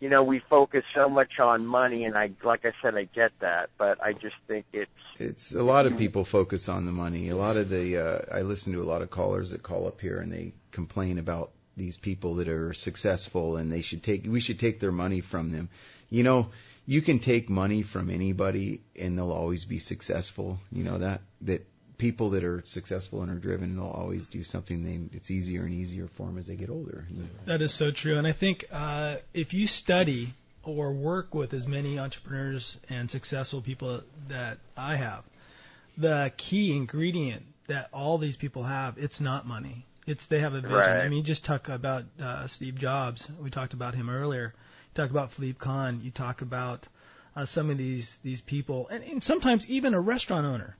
you 0.00 0.08
know 0.08 0.22
we 0.22 0.40
focus 0.50 0.84
so 0.94 1.08
much 1.08 1.38
on 1.40 1.66
money 1.66 2.04
and 2.04 2.16
I 2.16 2.30
like 2.44 2.64
I 2.64 2.72
said 2.82 2.94
I 2.94 3.04
get 3.04 3.32
that 3.40 3.70
but 3.78 4.02
I 4.02 4.12
just 4.12 4.36
think 4.46 4.66
it's 4.72 4.90
It's 5.18 5.54
a 5.54 5.62
lot 5.62 5.86
of 5.86 5.96
people 5.96 6.24
focus 6.24 6.68
on 6.68 6.84
the 6.84 6.92
money. 6.92 7.30
A 7.30 7.36
lot 7.36 7.56
of 7.56 7.68
the 7.70 7.98
uh, 7.98 8.36
I 8.36 8.42
listen 8.42 8.72
to 8.74 8.82
a 8.82 8.84
lot 8.84 9.02
of 9.02 9.10
callers 9.10 9.50
that 9.52 9.62
call 9.62 9.86
up 9.86 10.00
here 10.00 10.18
and 10.18 10.30
they 10.30 10.52
complain 10.72 11.18
about 11.18 11.52
these 11.76 11.96
people 11.96 12.36
that 12.36 12.48
are 12.48 12.72
successful 12.72 13.56
and 13.56 13.72
they 13.72 13.82
should 13.82 14.02
take 14.02 14.24
we 14.26 14.40
should 14.40 14.58
take 14.58 14.80
their 14.80 14.92
money 14.92 15.20
from 15.20 15.50
them. 15.50 15.68
You 16.10 16.22
know, 16.22 16.50
you 16.86 17.02
can 17.02 17.18
take 17.18 17.48
money 17.48 17.82
from 17.82 18.10
anybody 18.10 18.82
and 18.98 19.16
they'll 19.16 19.32
always 19.32 19.64
be 19.64 19.78
successful. 19.78 20.58
You 20.70 20.84
know 20.84 20.98
that 20.98 21.22
that 21.42 21.66
people 21.98 22.30
that 22.30 22.44
are 22.44 22.62
successful 22.66 23.22
and 23.22 23.30
are 23.30 23.38
driven 23.38 23.76
they'll 23.76 23.86
always 23.86 24.26
do 24.26 24.44
something 24.44 24.84
they 24.84 25.16
it's 25.16 25.30
easier 25.30 25.62
and 25.62 25.72
easier 25.72 26.08
for 26.08 26.26
them 26.26 26.38
as 26.38 26.46
they 26.46 26.56
get 26.56 26.70
older. 26.70 27.06
That 27.46 27.62
is 27.62 27.72
so 27.72 27.90
true. 27.90 28.18
And 28.18 28.26
I 28.26 28.32
think 28.32 28.64
uh, 28.70 29.16
if 29.32 29.54
you 29.54 29.66
study 29.66 30.34
or 30.62 30.92
work 30.92 31.34
with 31.34 31.54
as 31.54 31.66
many 31.66 31.98
entrepreneurs 31.98 32.76
and 32.88 33.10
successful 33.10 33.60
people 33.60 34.02
that 34.28 34.58
I 34.76 34.96
have, 34.96 35.24
the 35.96 36.32
key 36.36 36.76
ingredient 36.76 37.44
that 37.68 37.88
all 37.92 38.18
these 38.18 38.36
people 38.36 38.62
have, 38.64 38.98
it's 38.98 39.20
not 39.20 39.46
money. 39.46 39.86
It's 40.06 40.26
they 40.26 40.40
have 40.40 40.54
a 40.54 40.60
vision. 40.60 40.76
Right. 40.76 41.00
I 41.00 41.08
mean, 41.08 41.18
you 41.18 41.24
just 41.24 41.44
talk 41.44 41.68
about 41.68 42.04
uh, 42.20 42.46
Steve 42.46 42.76
Jobs. 42.76 43.28
We 43.40 43.50
talked 43.50 43.72
about 43.72 43.94
him 43.94 44.08
earlier. 44.08 44.54
You 44.54 45.02
talk 45.02 45.10
about 45.10 45.32
Philippe 45.32 45.58
Kahn. 45.58 46.00
You 46.02 46.10
talk 46.10 46.42
about 46.42 46.86
uh, 47.34 47.44
some 47.44 47.70
of 47.70 47.78
these 47.78 48.16
these 48.22 48.40
people, 48.40 48.86
and, 48.88 49.02
and 49.02 49.24
sometimes 49.24 49.68
even 49.68 49.94
a 49.94 50.00
restaurant 50.00 50.46
owner. 50.46 50.76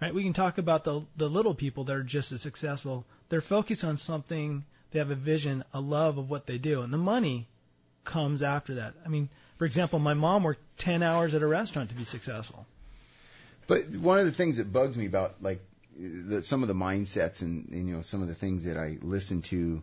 Right? 0.00 0.14
We 0.14 0.22
can 0.22 0.32
talk 0.32 0.58
about 0.58 0.84
the 0.84 1.02
the 1.16 1.28
little 1.28 1.54
people 1.54 1.84
that 1.84 1.96
are 1.96 2.02
just 2.02 2.32
as 2.32 2.40
successful. 2.40 3.04
They're 3.28 3.40
focused 3.40 3.84
on 3.84 3.96
something. 3.96 4.64
They 4.90 4.98
have 4.98 5.10
a 5.10 5.14
vision, 5.14 5.64
a 5.72 5.80
love 5.80 6.18
of 6.18 6.28
what 6.30 6.46
they 6.46 6.58
do, 6.58 6.82
and 6.82 6.92
the 6.92 6.98
money 6.98 7.46
comes 8.04 8.42
after 8.42 8.76
that. 8.76 8.94
I 9.04 9.08
mean, 9.08 9.28
for 9.56 9.66
example, 9.66 9.98
my 9.98 10.14
mom 10.14 10.42
worked 10.42 10.62
10 10.78 11.02
hours 11.02 11.34
at 11.34 11.42
a 11.42 11.46
restaurant 11.46 11.90
to 11.90 11.94
be 11.94 12.04
successful. 12.04 12.66
But 13.66 13.84
one 13.96 14.18
of 14.18 14.24
the 14.24 14.32
things 14.32 14.56
that 14.56 14.72
bugs 14.72 14.96
me 14.96 15.06
about 15.06 15.42
like 15.42 15.60
the, 15.96 16.42
some 16.42 16.62
of 16.62 16.68
the 16.68 16.74
mindsets 16.74 17.42
and, 17.42 17.68
and 17.68 17.86
you 17.86 17.94
know 17.94 18.02
some 18.02 18.22
of 18.22 18.28
the 18.28 18.34
things 18.34 18.64
that 18.64 18.76
I 18.76 18.96
listen 19.02 19.42
to 19.42 19.82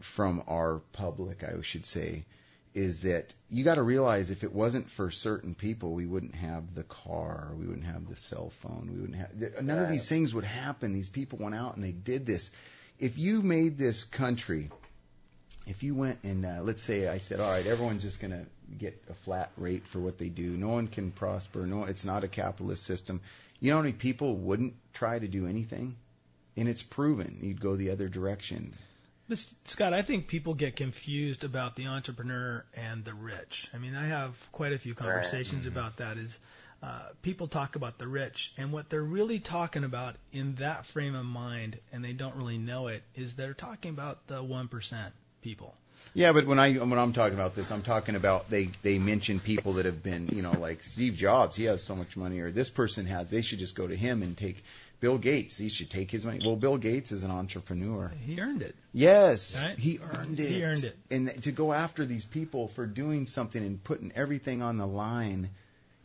from 0.00 0.42
our 0.48 0.80
public, 0.92 1.44
I 1.44 1.60
should 1.62 1.86
say, 1.86 2.24
is 2.74 3.02
that 3.02 3.34
you 3.50 3.64
got 3.64 3.74
to 3.74 3.82
realize 3.82 4.30
if 4.30 4.44
it 4.44 4.52
wasn't 4.52 4.90
for 4.90 5.10
certain 5.10 5.54
people, 5.54 5.92
we 5.92 6.06
wouldn't 6.06 6.34
have 6.34 6.74
the 6.74 6.82
car, 6.82 7.52
we 7.58 7.66
wouldn't 7.66 7.86
have 7.86 8.08
the 8.08 8.16
cell 8.16 8.50
phone, 8.50 8.88
we 8.92 9.00
wouldn't 9.00 9.18
have 9.18 9.62
none 9.62 9.78
of 9.78 9.90
these 9.90 10.08
things 10.08 10.34
would 10.34 10.44
happen. 10.44 10.92
These 10.92 11.10
people 11.10 11.38
went 11.38 11.54
out 11.54 11.76
and 11.76 11.84
they 11.84 11.92
did 11.92 12.26
this. 12.26 12.50
If 12.98 13.18
you 13.18 13.42
made 13.42 13.78
this 13.78 14.04
country, 14.04 14.70
if 15.66 15.82
you 15.82 15.94
went 15.94 16.20
and 16.22 16.44
uh, 16.44 16.60
let's 16.62 16.82
say 16.82 17.08
I 17.08 17.18
said, 17.18 17.40
all 17.40 17.50
right, 17.50 17.66
everyone's 17.66 18.02
just 18.02 18.20
going 18.20 18.32
to 18.32 18.46
get 18.78 19.02
a 19.10 19.14
flat 19.14 19.50
rate 19.56 19.86
for 19.86 20.00
what 20.00 20.18
they 20.18 20.28
do. 20.28 20.56
No 20.56 20.68
one 20.68 20.88
can 20.88 21.10
prosper. 21.10 21.66
No, 21.66 21.84
it's 21.84 22.04
not 22.04 22.24
a 22.24 22.28
capitalist 22.28 22.84
system. 22.84 23.20
You 23.60 23.70
know 23.70 23.76
how 23.76 23.82
many 23.82 23.92
people 23.92 24.34
wouldn't 24.36 24.74
try 24.92 25.18
to 25.18 25.28
do 25.28 25.46
anything? 25.46 25.96
And 26.56 26.68
it's 26.68 26.82
proven. 26.82 27.38
You'd 27.42 27.60
go 27.60 27.76
the 27.76 27.90
other 27.90 28.08
direction. 28.08 28.74
But 29.28 29.38
Scott, 29.64 29.92
I 29.94 30.02
think 30.02 30.26
people 30.26 30.54
get 30.54 30.76
confused 30.76 31.44
about 31.44 31.76
the 31.76 31.86
entrepreneur 31.86 32.64
and 32.74 33.04
the 33.04 33.14
rich. 33.14 33.70
I 33.72 33.78
mean, 33.78 33.94
I 33.94 34.06
have 34.06 34.34
quite 34.52 34.72
a 34.72 34.78
few 34.78 34.94
conversations 34.94 35.66
about 35.66 35.98
that. 35.98 36.18
Is 36.18 36.38
uh, 36.82 37.08
people 37.22 37.46
talk 37.46 37.76
about 37.76 37.98
the 37.98 38.08
rich, 38.08 38.52
and 38.58 38.72
what 38.72 38.90
they're 38.90 39.02
really 39.02 39.38
talking 39.38 39.84
about 39.84 40.16
in 40.32 40.56
that 40.56 40.86
frame 40.86 41.14
of 41.14 41.24
mind, 41.24 41.78
and 41.92 42.04
they 42.04 42.12
don't 42.12 42.34
really 42.36 42.58
know 42.58 42.88
it, 42.88 43.02
is 43.14 43.34
they're 43.34 43.54
talking 43.54 43.90
about 43.90 44.26
the 44.26 44.42
one 44.42 44.68
percent 44.68 45.14
people. 45.42 45.74
Yeah, 46.14 46.32
but 46.32 46.46
when 46.46 46.58
I 46.58 46.74
when 46.74 46.98
I'm 46.98 47.12
talking 47.12 47.34
about 47.34 47.54
this, 47.54 47.70
I'm 47.70 47.82
talking 47.82 48.16
about 48.16 48.50
they 48.50 48.70
they 48.82 48.98
mention 48.98 49.40
people 49.40 49.74
that 49.74 49.86
have 49.86 50.02
been, 50.02 50.28
you 50.32 50.42
know, 50.42 50.52
like 50.52 50.82
Steve 50.82 51.14
Jobs, 51.14 51.56
he 51.56 51.64
has 51.64 51.82
so 51.82 51.94
much 51.94 52.16
money, 52.16 52.40
or 52.40 52.50
this 52.50 52.68
person 52.68 53.06
has. 53.06 53.30
They 53.30 53.40
should 53.40 53.60
just 53.60 53.76
go 53.76 53.86
to 53.86 53.96
him 53.96 54.22
and 54.22 54.36
take 54.36 54.62
Bill 55.02 55.18
Gates. 55.18 55.58
He 55.58 55.68
should 55.68 55.90
take 55.90 56.12
his 56.12 56.24
money. 56.24 56.40
Well, 56.46 56.54
Bill 56.54 56.76
Gates 56.78 57.10
is 57.10 57.24
an 57.24 57.32
entrepreneur. 57.32 58.12
He 58.24 58.40
earned 58.40 58.62
it. 58.62 58.76
Yes, 58.92 59.60
Right? 59.60 59.76
he 59.76 59.98
earned 59.98 60.38
it. 60.38 60.48
He 60.48 60.64
earned 60.64 60.84
it. 60.84 60.96
And 61.10 61.42
to 61.42 61.50
go 61.50 61.72
after 61.72 62.06
these 62.06 62.24
people 62.24 62.68
for 62.68 62.86
doing 62.86 63.26
something 63.26 63.60
and 63.60 63.82
putting 63.82 64.12
everything 64.14 64.62
on 64.62 64.78
the 64.78 64.86
line, 64.86 65.50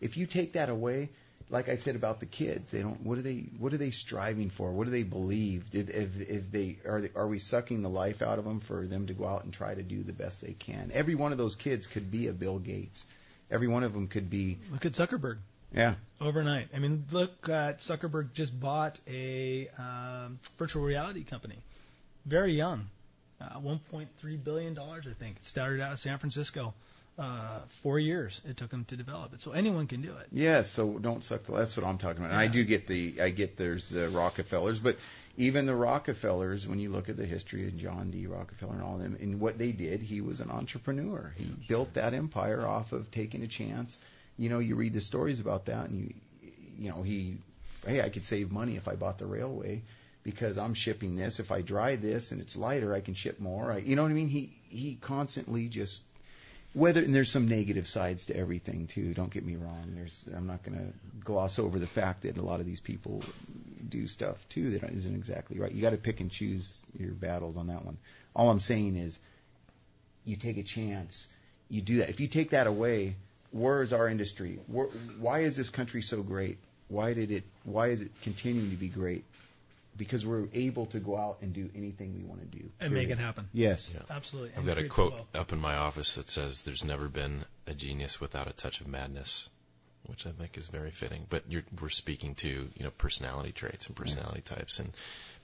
if 0.01 0.17
you 0.17 0.25
take 0.25 0.53
that 0.53 0.69
away, 0.69 1.09
like 1.51 1.69
I 1.69 1.75
said 1.75 1.95
about 1.95 2.19
the 2.19 2.25
kids, 2.25 2.71
they 2.71 2.81
don't. 2.81 3.05
What 3.05 3.19
are 3.19 3.21
they? 3.21 3.45
What 3.59 3.71
are 3.71 3.77
they 3.77 3.91
striving 3.91 4.49
for? 4.49 4.71
What 4.71 4.85
do 4.85 4.91
they 4.91 5.03
believe? 5.03 5.69
Did 5.69 5.91
if 5.91 6.19
if 6.19 6.51
they 6.51 6.77
are 6.83 6.99
they, 6.99 7.11
are 7.15 7.27
we 7.27 7.37
sucking 7.37 7.83
the 7.83 7.89
life 7.89 8.23
out 8.23 8.39
of 8.39 8.45
them 8.45 8.59
for 8.59 8.87
them 8.87 9.05
to 9.07 9.13
go 9.13 9.27
out 9.27 9.43
and 9.43 9.53
try 9.53 9.75
to 9.75 9.83
do 9.83 10.01
the 10.01 10.11
best 10.11 10.41
they 10.41 10.53
can? 10.53 10.89
Every 10.91 11.13
one 11.13 11.31
of 11.31 11.37
those 11.37 11.55
kids 11.55 11.85
could 11.85 12.09
be 12.09 12.27
a 12.29 12.33
Bill 12.33 12.57
Gates. 12.57 13.05
Every 13.51 13.67
one 13.67 13.83
of 13.83 13.93
them 13.93 14.07
could 14.07 14.29
be. 14.31 14.57
Look 14.71 14.87
at 14.87 14.93
Zuckerberg. 14.93 15.37
Yeah. 15.73 15.95
Overnight. 16.19 16.69
I 16.75 16.79
mean, 16.79 17.05
look 17.11 17.49
at 17.49 17.79
Zuckerberg 17.79 18.33
just 18.33 18.57
bought 18.59 18.99
a 19.07 19.69
um, 19.77 20.39
virtual 20.57 20.83
reality 20.83 21.23
company. 21.23 21.57
Very 22.25 22.53
young. 22.53 22.87
Uh, 23.39 23.59
1.3 23.59 24.43
billion 24.43 24.73
dollars, 24.73 25.05
I 25.09 25.13
think. 25.13 25.37
It 25.37 25.45
started 25.45 25.79
out 25.81 25.91
in 25.91 25.97
San 25.97 26.17
Francisco. 26.17 26.73
Uh, 27.19 27.59
four 27.81 27.97
years 27.97 28.39
it 28.47 28.57
took 28.57 28.69
them 28.69 28.85
to 28.85 28.95
develop 28.95 29.33
it. 29.33 29.41
So 29.41 29.51
anyone 29.51 29.87
can 29.87 30.03
do 30.03 30.11
it. 30.11 30.27
Yeah, 30.31 30.61
so 30.61 30.99
don't 30.99 31.23
suck 31.23 31.43
the. 31.43 31.51
That's 31.51 31.75
what 31.75 31.85
I'm 31.85 31.97
talking 31.97 32.19
about. 32.19 32.31
And 32.31 32.39
I 32.39 32.47
do 32.47 32.63
get 32.63 32.87
the. 32.87 33.21
I 33.21 33.29
get 33.29 33.57
there's 33.57 33.89
the 33.89 34.09
Rockefellers, 34.09 34.79
but 34.79 34.97
even 35.37 35.65
the 35.65 35.75
Rockefellers, 35.75 36.67
when 36.67 36.79
you 36.79 36.89
look 36.89 37.09
at 37.09 37.17
the 37.17 37.25
history 37.25 37.67
of 37.67 37.77
John 37.77 38.11
D. 38.11 38.27
Rockefeller 38.27 38.73
and 38.73 38.83
all 38.83 38.95
of 38.95 39.01
them, 39.01 39.17
and 39.19 39.39
what 39.39 39.57
they 39.57 39.71
did, 39.71 40.01
he 40.01 40.21
was 40.21 40.41
an 40.41 40.49
entrepreneur. 40.51 41.33
He 41.37 41.45
built 41.67 41.93
that 41.95 42.13
empire 42.13 42.65
off 42.65 42.91
of 42.91 43.09
taking 43.11 43.43
a 43.43 43.47
chance. 43.47 43.97
You 44.37 44.49
know, 44.49 44.59
you 44.59 44.75
read 44.75 44.93
the 44.93 45.01
stories 45.01 45.39
about 45.39 45.65
that, 45.65 45.89
and 45.89 45.99
you, 45.99 46.13
you 46.77 46.89
know, 46.89 47.01
he, 47.01 47.37
hey, 47.85 48.01
I 48.01 48.09
could 48.09 48.25
save 48.25 48.51
money 48.51 48.75
if 48.75 48.87
I 48.87 48.95
bought 48.95 49.17
the 49.17 49.25
railway 49.25 49.81
because 50.23 50.57
I'm 50.57 50.73
shipping 50.73 51.15
this. 51.15 51.39
If 51.39 51.51
I 51.51 51.61
dry 51.61 51.95
this 51.95 52.33
and 52.33 52.41
it's 52.41 52.57
lighter, 52.57 52.93
I 52.93 52.99
can 52.99 53.13
ship 53.13 53.39
more. 53.39 53.71
I, 53.71 53.77
you 53.77 53.95
know 53.95 54.03
what 54.03 54.11
I 54.11 54.13
mean? 54.13 54.27
He 54.27 54.51
he 54.67 54.97
constantly 54.99 55.69
just 55.69 56.03
whether 56.73 57.01
and 57.01 57.15
there's 57.15 57.31
some 57.31 57.47
negative 57.47 57.87
sides 57.87 58.25
to 58.25 58.35
everything 58.35 58.87
too. 58.87 59.13
Don't 59.13 59.31
get 59.31 59.45
me 59.45 59.55
wrong. 59.55 59.93
There's 59.95 60.25
I'm 60.35 60.45
not 60.45 60.63
going 60.63 60.77
to 60.77 60.93
gloss 61.23 61.59
over 61.59 61.79
the 61.79 61.87
fact 61.87 62.23
that 62.23 62.37
a 62.37 62.41
lot 62.41 62.59
of 62.59 62.65
these 62.65 62.81
people 62.81 63.23
do 63.87 64.05
stuff 64.07 64.37
too 64.49 64.71
that 64.71 64.91
isn't 64.91 65.15
exactly 65.15 65.59
right. 65.59 65.71
You 65.71 65.81
got 65.81 65.91
to 65.91 65.97
pick 65.97 66.19
and 66.19 66.29
choose 66.29 66.83
your 66.99 67.13
battles 67.13 67.57
on 67.57 67.67
that 67.67 67.85
one. 67.85 67.97
All 68.35 68.49
I'm 68.49 68.59
saying 68.59 68.97
is, 68.97 69.17
you 70.25 70.35
take 70.35 70.57
a 70.57 70.63
chance. 70.63 71.27
You 71.69 71.81
do 71.81 71.97
that. 71.99 72.09
If 72.09 72.19
you 72.19 72.27
take 72.27 72.49
that 72.49 72.67
away, 72.67 73.15
where 73.57 73.81
is 73.81 73.93
our 73.93 74.07
industry? 74.07 74.59
Where, 74.67 74.87
why 75.19 75.39
is 75.39 75.55
this 75.57 75.69
country 75.69 76.01
so 76.01 76.21
great? 76.23 76.57
Why 76.87 77.13
did 77.13 77.31
it? 77.31 77.43
Why 77.63 77.87
is 77.87 78.01
it 78.01 78.11
continuing 78.21 78.69
to 78.69 78.75
be 78.77 78.87
great? 78.87 79.23
Because 79.97 80.25
we're 80.25 80.47
able 80.53 80.85
to 80.87 80.99
go 80.99 81.17
out 81.17 81.37
and 81.41 81.53
do 81.53 81.69
anything 81.75 82.13
we 82.15 82.23
want 82.23 82.39
to 82.39 82.57
do 82.57 82.69
And 82.79 82.93
make 82.93 83.09
it 83.09 83.17
happen. 83.17 83.49
Yes. 83.51 83.95
Absolutely. 84.09 84.51
I've 84.51 84.57
And 84.59 84.67
got 84.67 84.77
a 84.77 84.87
quote 84.87 85.13
wealth. 85.13 85.35
up 85.35 85.51
in 85.53 85.59
my 85.59 85.75
office 85.75 86.15
that 86.15 86.29
says, 86.29 86.61
"There's 86.61 86.83
never 86.83 87.07
been 87.07 87.45
a 87.65 87.73
genius 87.73 88.21
without 88.21 88.47
a 88.47 88.53
touch 88.53 88.79
of 88.79 88.87
madness," 88.87 89.49
which 90.05 90.27
I 90.27 90.31
think 90.31 90.55
is 90.57 90.67
very 90.67 90.91
fitting. 90.91 91.25
But 91.29 91.43
you're, 91.49 91.63
we're 91.81 91.89
speaking 91.89 92.35
to 92.35 92.47
you 92.47 92.83
know 92.83 92.91
personality 92.91 93.51
traits 93.51 93.87
and 93.87 93.95
personality 93.95 94.41
types, 94.41 94.77
and 94.79 94.93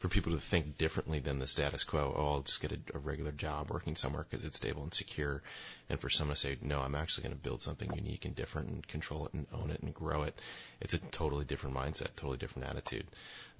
for 0.04 0.10
people 0.10 0.34
to 0.34 0.38
think 0.38 0.78
differently 0.78 1.20
than 1.20 1.40
the 1.40 1.48
status 1.48 1.86
quo, 1.86 2.14
oh, 2.14 2.34
I'll 2.34 2.42
just 2.42 2.62
get 2.62 2.74
a, 2.74 2.80
a 2.94 3.00
regular 3.00 3.32
job 3.32 3.70
working 3.70 3.96
somewhere 3.96 4.26
because 4.30 4.44
it's 4.44 4.58
stable 4.58 4.84
and 4.84 4.94
secure, 4.94 5.42
and 5.90 5.98
for 5.98 6.10
someone 6.10 6.36
to 6.36 6.42
say, 6.42 6.58
no, 6.62 6.82
I'm 6.82 6.94
actually 6.94 7.24
going 7.24 7.38
to 7.38 7.42
build 7.42 7.62
something 7.62 7.90
unique 7.96 8.26
and 8.26 8.36
different 8.36 8.68
and 8.68 8.86
control 8.86 9.28
it 9.28 9.34
and 9.34 9.48
own 9.54 9.72
it 9.72 9.80
and 9.80 9.94
grow 9.94 10.24
it, 10.24 10.38
it's 10.82 10.94
a 10.94 10.98
totally 10.98 11.46
different 11.46 11.78
mindset, 11.78 12.18
totally 12.18 12.38
different 12.38 12.68
attitude. 12.68 13.06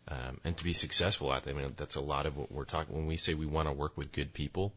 Um, 0.10 0.42
and 0.44 0.58
to 0.58 0.66
be 0.66 0.74
successful 0.74 1.32
at 1.32 1.44
that, 1.44 1.52
I 1.52 1.54
mean, 1.54 1.76
that's 1.78 1.96
a 1.96 2.02
lot 2.02 2.26
of 2.26 2.36
what 2.36 2.52
we're 2.52 2.66
talking. 2.66 2.94
When 2.94 3.08
we 3.08 3.16
say 3.16 3.36
we 3.36 3.46
want 3.46 3.70
to 3.70 3.74
work 3.74 3.96
with 3.96 4.12
good 4.12 4.34
people, 4.34 4.74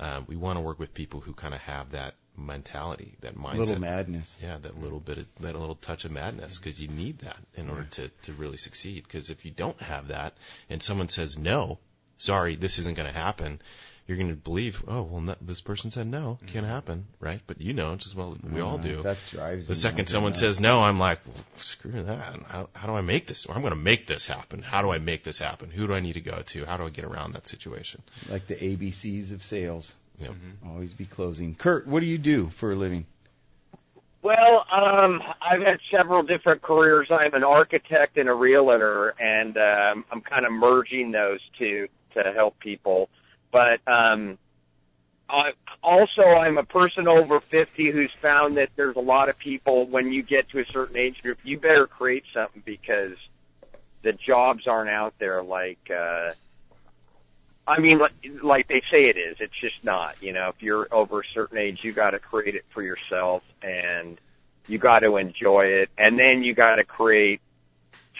um, 0.00 0.24
we 0.26 0.34
want 0.34 0.56
to 0.56 0.62
work 0.62 0.80
with 0.80 0.94
people 0.94 1.20
who 1.20 1.32
kind 1.32 1.54
of 1.54 1.60
have 1.60 1.90
that 1.90 2.14
mentality, 2.36 3.14
that 3.20 3.36
mindset, 3.36 3.56
Little 3.58 3.80
madness. 3.80 4.36
Yeah, 4.42 4.58
that 4.58 4.80
little 4.80 5.00
bit 5.00 5.18
of 5.18 5.26
that 5.40 5.54
little 5.58 5.76
touch 5.76 6.04
of 6.04 6.10
madness, 6.12 6.58
because 6.58 6.80
you 6.80 6.88
need 6.88 7.18
that 7.20 7.36
in 7.54 7.70
order 7.70 7.84
to 7.92 8.08
to 8.24 8.32
really 8.32 8.56
succeed. 8.56 9.04
Because 9.04 9.30
if 9.30 9.44
you 9.44 9.50
don't 9.50 9.80
have 9.80 10.08
that, 10.08 10.34
and 10.70 10.82
someone 10.82 11.08
says 11.08 11.38
no, 11.38 11.78
sorry, 12.18 12.56
this 12.56 12.78
isn't 12.78 12.96
going 12.96 13.12
to 13.12 13.18
happen, 13.18 13.60
you're 14.06 14.18
going 14.18 14.28
to 14.28 14.34
believe, 14.36 14.84
oh 14.86 15.02
well, 15.02 15.20
no, 15.22 15.34
this 15.40 15.62
person 15.62 15.90
said 15.90 16.06
no, 16.06 16.38
can't 16.46 16.66
happen, 16.66 17.06
right? 17.20 17.40
But 17.46 17.60
you 17.60 17.72
know 17.72 17.94
just 17.96 18.08
as 18.08 18.14
well 18.14 18.32
as 18.36 18.50
we 18.52 18.60
all 18.60 18.74
Uh, 18.74 18.82
do. 18.82 19.02
that 19.02 19.16
drives 19.30 19.66
the 19.66 19.74
second 19.74 20.08
someone 20.08 20.34
says 20.34 20.60
no, 20.60 20.80
I'm 20.80 20.98
like, 20.98 21.20
well, 21.26 21.34
screw 21.56 22.02
that. 22.02 22.18
How, 22.46 22.68
how 22.74 22.86
do 22.86 22.94
I 22.94 23.00
make 23.00 23.26
this? 23.26 23.46
I'm 23.48 23.62
going 23.62 23.72
to 23.72 23.76
make 23.80 24.06
this 24.06 24.26
happen. 24.26 24.60
How 24.62 24.82
do 24.82 24.90
I 24.90 24.98
make 24.98 25.24
this 25.24 25.38
happen? 25.38 25.70
Who 25.70 25.86
do 25.86 25.94
I 25.94 26.00
need 26.00 26.14
to 26.14 26.20
go 26.20 26.42
to? 26.42 26.64
How 26.66 26.76
do 26.76 26.84
I 26.84 26.90
get 26.90 27.04
around 27.06 27.32
that 27.32 27.46
situation? 27.46 28.02
Like 28.28 28.46
the 28.46 28.56
ABCs 28.56 29.32
of 29.32 29.42
sales. 29.42 29.94
Yep. 30.18 30.32
Always 30.66 30.92
be 30.94 31.06
closing. 31.06 31.54
Kurt, 31.54 31.86
what 31.86 32.00
do 32.00 32.06
you 32.06 32.18
do 32.18 32.48
for 32.50 32.72
a 32.72 32.76
living? 32.76 33.06
Well, 34.22 34.64
um, 34.72 35.22
I've 35.42 35.60
had 35.60 35.80
several 35.90 36.22
different 36.22 36.62
careers. 36.62 37.08
I'm 37.10 37.34
an 37.34 37.44
architect 37.44 38.16
and 38.16 38.28
a 38.28 38.32
realtor, 38.32 39.14
and 39.20 39.56
um, 39.58 40.04
I'm 40.10 40.22
kind 40.22 40.46
of 40.46 40.52
merging 40.52 41.10
those 41.10 41.40
two 41.58 41.88
to 42.14 42.32
help 42.32 42.58
people. 42.58 43.10
But 43.52 43.80
um, 43.86 44.38
I, 45.28 45.50
also, 45.82 46.22
I'm 46.22 46.56
a 46.56 46.64
person 46.64 47.06
over 47.06 47.40
50 47.40 47.90
who's 47.90 48.10
found 48.22 48.56
that 48.56 48.70
there's 48.76 48.96
a 48.96 49.00
lot 49.00 49.28
of 49.28 49.38
people 49.38 49.86
when 49.86 50.10
you 50.10 50.22
get 50.22 50.48
to 50.50 50.60
a 50.60 50.64
certain 50.72 50.96
age 50.96 51.20
group, 51.20 51.38
you 51.44 51.58
better 51.58 51.86
create 51.86 52.24
something 52.32 52.62
because 52.64 53.16
the 54.02 54.12
jobs 54.12 54.66
aren't 54.66 54.90
out 54.90 55.12
there 55.18 55.42
like. 55.42 55.90
Uh, 55.90 56.30
I 57.66 57.80
mean, 57.80 57.98
like, 57.98 58.12
like 58.42 58.68
they 58.68 58.82
say 58.90 59.04
it 59.04 59.16
is. 59.16 59.36
It's 59.40 59.58
just 59.60 59.82
not. 59.82 60.16
You 60.20 60.32
know, 60.32 60.48
if 60.48 60.62
you're 60.62 60.86
over 60.92 61.20
a 61.20 61.24
certain 61.32 61.58
age, 61.58 61.80
you 61.82 61.92
got 61.92 62.10
to 62.10 62.18
create 62.18 62.54
it 62.54 62.64
for 62.74 62.82
yourself, 62.82 63.42
and 63.62 64.18
you 64.66 64.78
got 64.78 65.00
to 65.00 65.16
enjoy 65.16 65.66
it, 65.66 65.88
and 65.96 66.18
then 66.18 66.42
you 66.42 66.54
got 66.54 66.76
to 66.76 66.84
create 66.84 67.40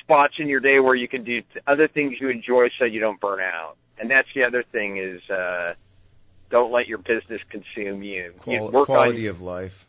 spots 0.00 0.34
in 0.38 0.48
your 0.48 0.60
day 0.60 0.80
where 0.80 0.94
you 0.94 1.08
can 1.08 1.24
do 1.24 1.42
other 1.66 1.88
things 1.88 2.16
you 2.20 2.28
enjoy, 2.28 2.68
so 2.78 2.84
you 2.84 3.00
don't 3.00 3.20
burn 3.20 3.40
out. 3.40 3.76
And 3.98 4.10
that's 4.10 4.28
the 4.34 4.44
other 4.44 4.62
thing 4.62 4.98
is, 4.98 5.28
uh, 5.30 5.74
don't 6.50 6.72
let 6.72 6.86
your 6.86 6.98
business 6.98 7.40
consume 7.48 8.02
you. 8.02 8.32
you 8.46 8.68
Qual- 8.70 8.84
quality 8.84 9.28
on, 9.28 9.34
of 9.34 9.40
life. 9.42 9.86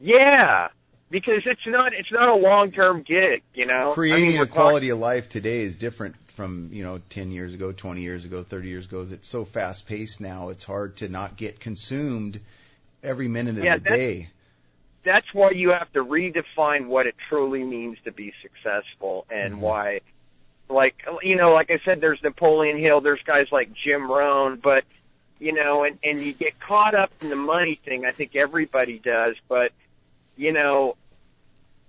yeah, 0.00 0.68
because 1.10 1.42
it's 1.46 1.66
not 1.66 1.92
it's 1.94 2.12
not 2.12 2.28
a 2.28 2.34
long 2.34 2.72
term 2.72 3.02
gig. 3.02 3.42
You 3.54 3.66
know, 3.66 3.92
Creating 3.92 4.28
I 4.28 4.32
mean, 4.32 4.42
a 4.42 4.46
quality 4.46 4.90
of 4.90 4.98
life 4.98 5.28
today 5.28 5.62
is 5.62 5.76
different 5.76 6.16
from 6.38 6.70
you 6.72 6.84
know 6.84 7.00
10 7.10 7.32
years 7.32 7.52
ago, 7.52 7.72
20 7.72 8.00
years 8.00 8.24
ago, 8.24 8.44
30 8.44 8.68
years 8.68 8.86
ago. 8.86 9.04
It's 9.10 9.26
so 9.26 9.44
fast 9.44 9.88
paced 9.88 10.20
now. 10.20 10.50
It's 10.50 10.62
hard 10.62 10.94
to 10.98 11.08
not 11.08 11.36
get 11.36 11.58
consumed 11.58 12.38
every 13.02 13.26
minute 13.26 13.58
of 13.58 13.64
Yeah, 13.64 13.74
the 13.74 13.80
that's- 13.80 13.98
day. 13.98 14.28
that's 15.02 15.26
why 15.34 15.50
you 15.50 15.70
have 15.70 15.92
to 15.94 16.04
redefine 16.04 16.86
what 16.86 17.08
it 17.08 17.16
truly 17.28 17.64
means 17.64 17.98
to 18.04 18.12
be 18.12 18.32
successful 18.40 19.26
and 19.28 19.54
mm-hmm. 19.54 19.62
why 19.62 20.00
like 20.68 20.94
you 21.22 21.34
know 21.34 21.52
like 21.54 21.70
i 21.70 21.80
said 21.84 22.00
there's 22.00 22.22
napoleon 22.22 22.78
hill 22.78 23.00
there's 23.00 23.22
guys 23.24 23.46
like 23.50 23.70
jim 23.72 24.10
rohn 24.10 24.60
but 24.62 24.84
you 25.38 25.52
know 25.52 25.84
and 25.84 25.98
and 26.04 26.20
you 26.20 26.34
get 26.34 26.60
caught 26.60 26.94
up 26.94 27.10
in 27.22 27.30
the 27.30 27.36
money 27.36 27.80
thing 27.86 28.04
i 28.04 28.10
think 28.10 28.36
everybody 28.36 28.98
does 28.98 29.34
but 29.48 29.72
you 30.36 30.52
know 30.52 30.94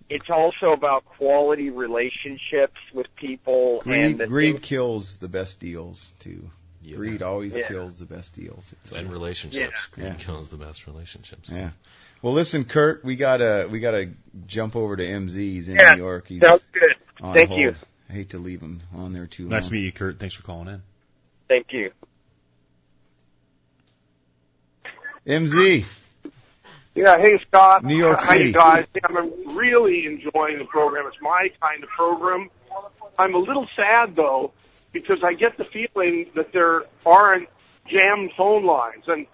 it's 0.09 0.29
also 0.29 0.71
about 0.71 1.05
quality 1.05 1.69
relationships 1.69 2.79
with 2.93 3.07
people 3.15 3.79
Greed, 3.83 4.19
and 4.21 4.29
greed 4.29 4.55
things- 4.55 4.65
kills 4.67 5.17
the 5.17 5.27
best 5.29 5.59
deals 5.59 6.13
too. 6.19 6.49
Greed 6.95 7.21
always 7.21 7.55
Yeah. 7.55 7.67
kills 7.67 7.99
the 7.99 8.05
best 8.05 8.33
deals. 8.35 8.73
It's 8.81 8.91
And 8.91 9.05
like- 9.07 9.13
relationships. 9.13 9.87
Yeah. 9.97 10.03
Greed 10.09 10.19
kills 10.19 10.49
the 10.49 10.57
best 10.57 10.87
relationships. 10.87 11.51
Yeah. 11.53 11.71
Well, 12.21 12.33
listen, 12.33 12.65
Kurt, 12.65 13.03
we 13.05 13.15
gotta 13.15 13.67
we 13.69 13.79
gotta 13.79 14.09
jump 14.47 14.75
over 14.75 14.95
to 14.97 15.03
MZ's 15.05 15.69
in 15.69 15.75
Yeah, 15.75 15.93
New 15.93 16.01
York. 16.03 16.27
He's 16.27 16.41
sounds 16.41 16.63
good. 16.73 16.95
on 17.21 17.33
Thank 17.33 17.49
hold. 17.49 17.59
you. 17.61 17.75
I 18.09 18.13
hate 18.13 18.29
to 18.31 18.39
leave 18.39 18.61
him 18.61 18.81
on 18.95 19.13
there 19.13 19.27
too 19.27 19.43
long. 19.43 19.51
Nice 19.51 19.67
to 19.67 19.73
meet 19.73 19.81
you, 19.85 19.91
Kurt. 19.91 20.19
Thanks 20.19 20.33
for 20.35 20.43
calling 20.43 20.67
in. 20.69 20.81
thank 21.47 21.71
you 21.71 21.91
MZ. 25.27 25.85
Yeah, 26.99 27.17
hey 27.17 27.39
Scott. 27.47 27.83
New 27.85 27.95
York 27.95 28.19
How 28.19 28.33
City. 28.33 28.45
you 28.47 28.53
guys? 28.53 28.85
I'm 29.05 29.55
really 29.57 30.05
enjoying 30.05 30.57
the 30.59 30.65
program. 30.65 31.05
It's 31.07 31.21
my 31.21 31.47
kind 31.61 31.81
of 31.83 31.89
program. 31.89 32.49
I'm 33.17 33.33
a 33.35 33.37
little 33.37 33.67
sad 33.75 34.15
though 34.15 34.51
because 34.91 35.19
I 35.23 35.33
get 35.33 35.57
the 35.57 35.65
feeling 35.65 36.27
that 36.35 36.51
there 36.51 36.83
aren't 37.05 37.47
jammed 37.87 38.31
phone 38.37 38.65
lines, 38.65 39.03
and 39.07 39.27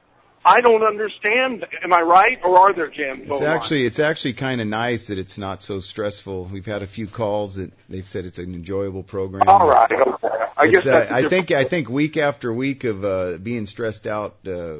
I 0.46 0.62
don't 0.62 0.84
understand. 0.84 1.66
Am 1.84 1.92
I 1.92 2.02
right, 2.02 2.38
or 2.44 2.60
are 2.60 2.74
there 2.74 2.86
It's 2.86 2.98
going 3.28 3.32
on? 3.32 3.44
actually 3.44 3.86
it's 3.88 4.00
actually 4.00 4.34
kind 4.34 4.62
of 4.62 4.68
nice 4.68 5.08
that 5.08 5.18
it's 5.18 5.38
not 5.40 5.64
so 5.64 5.80
stressful. 5.80 6.46
We've 6.46 6.66
had 6.68 6.84
a 6.84 6.88
few 6.88 7.08
calls 7.08 7.56
that 7.56 7.72
they've 7.90 8.08
said 8.08 8.26
it's 8.26 8.38
an 8.38 8.54
enjoyable 8.54 9.02
program. 9.04 9.48
All 9.48 9.68
right. 9.68 9.92
Okay. 9.92 10.28
I 10.58 10.66
It's, 10.68 10.84
guess 10.84 10.86
uh, 10.86 11.08
I 11.14 11.28
think. 11.28 11.50
I 11.52 11.64
think 11.64 11.90
week 11.90 12.16
after 12.16 12.54
week 12.54 12.84
of 12.84 13.04
uh, 13.04 13.38
being 13.40 13.66
stressed 13.66 14.06
out 14.08 14.36
uh, 14.48 14.76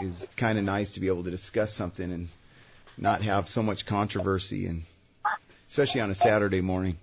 is 0.00 0.28
kind 0.36 0.58
of 0.58 0.64
nice 0.64 0.94
to 0.94 1.00
be 1.00 1.08
able 1.08 1.24
to 1.24 1.30
discuss 1.30 1.72
something 1.72 2.10
and 2.12 2.28
not 2.98 3.22
have 3.22 3.48
so 3.48 3.62
much 3.62 3.86
controversy 3.86 4.66
and 4.66 4.82
especially 5.68 6.00
on 6.00 6.10
a 6.10 6.14
Saturday 6.14 6.60
morning. 6.60 6.96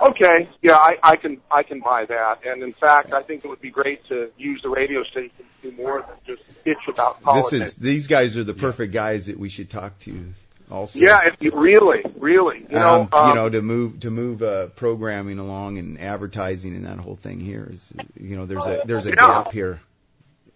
Okay, 0.00 0.48
yeah, 0.62 0.76
I, 0.76 0.96
I 1.02 1.16
can 1.16 1.40
I 1.50 1.64
can 1.64 1.80
buy 1.80 2.04
that, 2.06 2.46
and 2.46 2.62
in 2.62 2.72
fact, 2.72 3.12
I 3.12 3.22
think 3.22 3.44
it 3.44 3.48
would 3.48 3.60
be 3.60 3.70
great 3.70 4.06
to 4.06 4.30
use 4.38 4.60
the 4.62 4.68
radio 4.68 5.02
station 5.02 5.32
to 5.62 5.70
do 5.70 5.76
more 5.76 6.02
than 6.02 6.16
just 6.24 6.42
bitch 6.64 6.92
about 6.92 7.20
politics. 7.22 7.50
This 7.50 7.68
is 7.68 7.74
these 7.74 8.06
guys 8.06 8.36
are 8.36 8.44
the 8.44 8.54
perfect 8.54 8.92
guys 8.92 9.26
that 9.26 9.38
we 9.38 9.48
should 9.48 9.70
talk 9.70 9.98
to. 10.00 10.26
Also, 10.70 11.00
yeah, 11.00 11.18
if 11.24 11.34
you 11.40 11.50
really, 11.52 12.02
really, 12.18 12.58
you 12.70 12.78
know, 12.78 13.00
um, 13.02 13.08
um, 13.12 13.28
you 13.28 13.34
know, 13.34 13.48
to 13.48 13.60
move 13.60 14.00
to 14.00 14.10
move 14.10 14.42
uh, 14.42 14.66
programming 14.68 15.38
along 15.40 15.78
and 15.78 15.98
advertising 15.98 16.76
and 16.76 16.84
that 16.86 16.98
whole 16.98 17.16
thing 17.16 17.40
here 17.40 17.68
is, 17.72 17.92
you 18.20 18.36
know, 18.36 18.46
there's 18.46 18.66
a 18.66 18.86
there's 18.86 19.06
a 19.06 19.10
Yeah. 19.10 19.14
gap 19.14 19.50
here, 19.50 19.80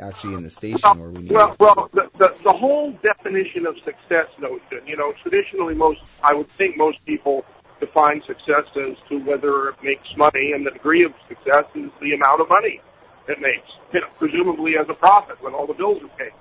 actually 0.01 0.35
in 0.35 0.43
the 0.43 0.51
station 0.51 0.99
where 0.99 1.11
we 1.11 1.23
need. 1.23 1.33
Well, 1.33 1.57
well, 1.59 1.91
the, 1.93 2.11
the 2.19 2.35
the 2.45 2.53
whole 2.53 2.93
definition 3.03 3.67
of 3.67 3.75
success 3.85 4.29
notion, 4.39 4.87
you 4.87 4.97
know, 4.97 5.13
traditionally 5.23 5.75
most, 5.75 6.01
I 6.23 6.35
would 6.35 6.49
think 6.59 6.77
most 6.77 6.99
people 7.07 7.45
define 7.81 8.23
success 8.27 8.67
as 8.77 8.97
to 9.09 9.19
whether 9.19 9.71
it 9.71 9.77
makes 9.83 10.07
money, 10.17 10.53
and 10.55 10.67
the 10.67 10.71
degree 10.71 11.05
of 11.05 11.13
success 11.29 11.65
is 11.75 11.91
the 12.01 12.13
amount 12.15 12.41
of 12.41 12.49
money 12.49 12.81
it 13.29 13.41
makes, 13.41 13.69
you 13.93 14.01
know, 14.01 14.09
presumably 14.19 14.73
as 14.81 14.87
a 14.89 14.95
profit 14.95 15.37
when 15.43 15.55
all 15.55 15.67
the 15.67 15.75
bills 15.75 16.03
are 16.03 16.17
paid. 16.19 16.33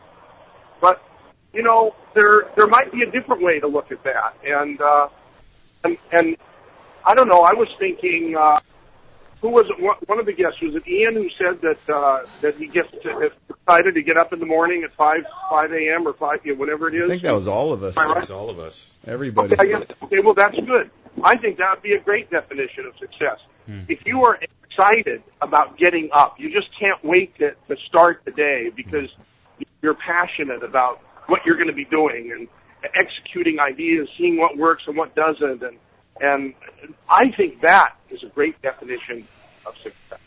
But 0.82 1.02
you 1.54 1.64
know, 1.64 1.94
there 2.16 2.52
there 2.58 2.68
might 2.68 2.92
be 2.92 3.04
a 3.04 3.12
different 3.12 3.44
way 3.44 3.60
to 3.60 3.68
look 3.68 3.92
at 3.92 4.04
that, 4.04 4.36
and 4.46 4.80
uh, 4.82 5.08
and 5.84 5.98
and 6.12 6.38
I 7.06 7.14
don't 7.14 7.28
know. 7.28 7.42
I 7.42 7.54
was 7.54 7.68
thinking. 7.80 8.36
Uh, 8.40 8.60
who 9.42 9.50
was 9.50 9.66
it? 9.70 9.82
One 9.82 9.96
one 10.06 10.20
of 10.20 10.26
the 10.26 10.34
guests 10.34 10.62
was 10.62 10.76
it 10.76 10.88
Ian 10.88 11.16
who 11.16 11.30
said 11.38 11.62
that 11.62 11.94
uh, 11.94 12.26
that 12.42 12.56
he 12.56 12.68
gets 12.68 12.90
to, 12.92 13.20
is 13.26 13.32
excited 13.50 13.96
to 13.96 14.02
get 14.02 14.18
up 14.18 14.34
in 14.34 14.40
the 14.40 14.46
morning 14.46 14.84
at 14.84 14.94
five 14.96 15.22
five 15.50 15.72
a.m. 15.72 16.08
or 16.08 16.14
five 16.14 16.40
you 16.44 16.54
know, 16.54 16.60
whatever 16.60 16.88
it 16.88 16.96
is. 16.96 17.04
I 17.06 17.08
think 17.08 17.24
that 17.24 17.34
was 17.34 17.48
all 17.48 17.74
of 17.74 17.84
us. 17.84 17.98
Am 17.98 18.10
I 18.10 18.14
right? 18.14 18.22
It's 18.22 18.32
all 18.32 18.50
of 18.50 18.60
us. 18.60 18.94
Everybody. 19.06 19.54
Okay, 19.54 19.76
I 19.76 19.80
guess, 19.80 19.92
okay, 20.04 20.20
well 20.24 20.36
that's 20.36 20.56
good. 20.56 20.92
I 21.24 21.36
think 21.38 21.58
that 21.58 21.76
would 21.76 21.84
be 21.84 21.94
a 21.94 22.00
great 22.00 22.30
definition 22.30 22.86
of 22.86 22.94
success. 22.98 23.40
If 23.88 24.00
you 24.06 24.24
are 24.26 24.38
excited 24.64 25.24
about 25.42 25.78
getting 25.78 26.10
up, 26.14 26.36
you 26.40 26.52
just 26.52 26.68
can't 26.78 27.02
wait 27.04 27.38
to, 27.38 27.52
to 27.70 27.76
start 27.88 28.22
the 28.26 28.32
day 28.32 28.70
because 28.76 29.10
you're 29.82 29.96
passionate 29.96 30.64
about 30.64 31.00
what 31.28 31.42
you're 31.46 31.56
going 31.56 31.70
to 31.70 31.74
be 31.74 31.86
doing 31.86 32.32
and 32.36 32.48
executing 33.00 33.60
ideas, 33.60 34.10
seeing 34.18 34.38
what 34.38 34.58
works 34.58 34.84
and 34.88 34.98
what 34.98 35.16
doesn't, 35.16 35.64
and 35.64 35.78
and 36.22 36.54
I 37.10 37.32
think 37.32 37.62
that 37.62 37.96
is 38.10 38.24
a 38.24 38.28
great 38.28 38.62
definition 38.62 39.28
of 39.66 39.76
success. 39.78 40.20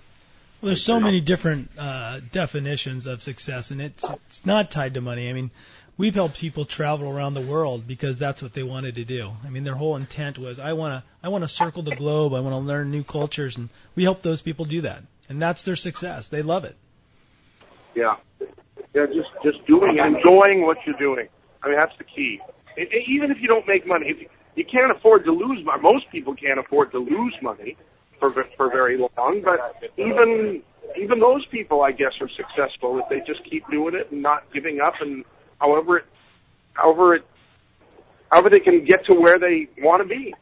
Well, 0.61 0.71
there's 0.71 0.83
so 0.83 0.99
many 0.99 1.21
different 1.21 1.71
uh, 1.79 2.21
definitions 2.33 3.07
of 3.07 3.23
success, 3.23 3.71
and 3.71 3.83
it's 3.83 4.05
it's 4.29 4.47
not 4.47 4.71
tied 4.71 4.95
to 4.95 5.01
money. 5.01 5.29
I 5.29 5.33
mean, 5.35 5.51
we've 5.97 6.15
helped 6.15 6.39
people 6.39 6.65
travel 6.65 7.09
around 7.09 7.35
the 7.35 7.43
world 7.43 7.87
because 7.87 8.19
that's 8.19 8.43
what 8.43 8.55
they 8.55 8.63
wanted 8.63 8.95
to 8.95 9.05
do. 9.05 9.31
I 9.45 9.51
mean, 9.51 9.65
their 9.65 9.75
whole 9.75 9.97
intent 9.97 10.39
was, 10.39 10.59
I 10.59 10.73
want 10.73 11.03
to 11.05 11.11
I 11.23 11.29
want 11.29 11.45
to 11.45 11.49
circle 11.49 11.83
the 11.83 11.95
globe. 11.95 12.33
I 12.33 12.41
want 12.41 12.55
to 12.55 12.59
learn 12.59 12.91
new 12.91 13.05
cultures, 13.05 13.57
and 13.57 13.69
we 13.95 14.05
help 14.05 14.23
those 14.23 14.43
people 14.43 14.65
do 14.65 14.83
that, 14.83 15.03
and 15.29 15.41
that's 15.41 15.65
their 15.65 15.77
success. 15.77 16.29
They 16.29 16.43
love 16.43 16.65
it. 16.65 16.77
Yeah, 17.95 18.17
yeah, 18.95 19.07
just 19.07 19.31
just 19.43 19.67
doing 19.67 19.99
enjoying 19.99 20.63
what 20.63 20.79
you're 20.87 20.99
doing. 20.99 21.29
I 21.63 21.69
mean, 21.69 21.77
that's 21.77 21.97
the 21.99 22.05
key. 22.05 22.41
E- 22.79 22.83
e- 22.83 23.05
even 23.09 23.31
if 23.31 23.39
you 23.41 23.49
don't 23.49 23.67
make 23.67 23.87
money, 23.87 24.09
if 24.09 24.21
you, 24.21 24.29
you 24.57 24.65
can't 24.65 24.91
afford 24.91 25.25
to 25.25 25.33
lose 25.33 25.65
money. 25.65 25.83
Most 25.83 26.11
people 26.11 26.35
can't 26.35 26.59
afford 26.59 26.93
to 26.93 26.99
lose 26.99 27.35
money 27.43 27.77
for 28.19 28.31
for 28.57 28.71
very 28.71 28.97
long. 28.97 29.43
But 29.45 29.83
even 29.97 30.63
even 30.99 31.21
those 31.21 31.45
people, 31.47 31.83
I 31.83 31.93
guess, 31.93 32.13
are 32.21 32.29
successful 32.29 32.99
if 33.01 33.09
they 33.09 33.21
just 33.27 33.45
keep 33.49 33.69
doing 33.71 33.95
it 33.95 34.11
and 34.11 34.23
not 34.23 34.45
giving 34.53 34.81
up. 34.81 34.95
And 35.01 35.25
however 35.61 35.99
it, 35.99 36.05
however 36.75 37.17
it, 37.17 37.25
however 38.31 38.51
they 38.51 38.61
can 38.61 38.85
get 38.85 39.07
to 39.07 39.15
where 39.15 39.39
they 39.39 39.69
want 39.79 40.03
to 40.03 40.09
be, 40.09 40.35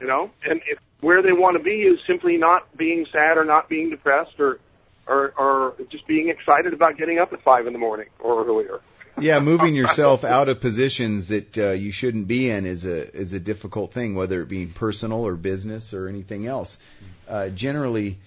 you 0.00 0.06
know. 0.06 0.30
And 0.44 0.60
if 0.68 0.78
where 1.00 1.22
they 1.22 1.32
want 1.32 1.56
to 1.56 1.62
be 1.62 1.82
is 1.82 1.98
simply 2.06 2.36
not 2.36 2.76
being 2.76 3.06
sad 3.12 3.38
or 3.38 3.44
not 3.44 3.68
being 3.68 3.90
depressed 3.90 4.38
or 4.38 4.58
or, 5.06 5.32
or 5.38 5.74
just 5.90 6.06
being 6.06 6.28
excited 6.28 6.72
about 6.72 6.96
getting 6.98 7.18
up 7.18 7.32
at 7.32 7.40
five 7.42 7.66
in 7.66 7.72
the 7.72 7.78
morning 7.78 8.08
or 8.18 8.44
earlier. 8.44 8.80
Yeah, 9.18 9.40
moving 9.40 9.74
yourself 9.74 10.24
out 10.24 10.48
of 10.48 10.60
positions 10.60 11.28
that 11.28 11.56
uh, 11.56 11.70
you 11.70 11.90
shouldn't 11.90 12.28
be 12.28 12.50
in 12.50 12.66
is 12.66 12.84
a 12.84 13.14
is 13.16 13.32
a 13.32 13.40
difficult 13.40 13.92
thing, 13.92 14.14
whether 14.14 14.42
it 14.42 14.48
be 14.48 14.66
personal 14.66 15.26
or 15.26 15.36
business 15.36 15.94
or 15.94 16.08
anything 16.08 16.46
else. 16.46 16.78
Uh, 17.26 17.48
generally, 17.48 18.18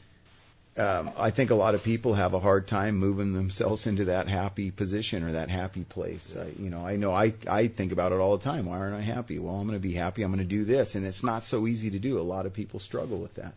um, 0.77 1.11
I 1.17 1.31
think 1.31 1.51
a 1.51 1.55
lot 1.55 1.75
of 1.75 1.83
people 1.83 2.13
have 2.13 2.33
a 2.33 2.39
hard 2.39 2.67
time 2.67 2.97
moving 2.97 3.33
themselves 3.33 3.85
into 3.85 4.05
that 4.05 4.27
happy 4.27 4.71
position 4.71 5.23
or 5.23 5.33
that 5.33 5.49
happy 5.49 5.83
place. 5.83 6.35
You 6.57 6.69
know, 6.69 6.85
I 6.85 6.95
know 6.95 7.11
I 7.11 7.33
I 7.47 7.67
think 7.67 7.91
about 7.91 8.11
it 8.11 8.19
all 8.19 8.37
the 8.37 8.43
time. 8.43 8.65
Why 8.65 8.79
aren't 8.79 8.95
I 8.95 9.01
happy? 9.01 9.37
Well, 9.37 9.55
I'm 9.55 9.67
going 9.67 9.79
to 9.79 9.87
be 9.87 9.93
happy. 9.93 10.23
I'm 10.23 10.31
going 10.31 10.39
to 10.39 10.45
do 10.45 10.63
this, 10.63 10.95
and 10.95 11.05
it's 11.05 11.23
not 11.23 11.45
so 11.45 11.67
easy 11.67 11.91
to 11.91 11.99
do. 11.99 12.17
A 12.17 12.21
lot 12.21 12.45
of 12.45 12.53
people 12.53 12.79
struggle 12.79 13.19
with 13.19 13.35
that. 13.35 13.53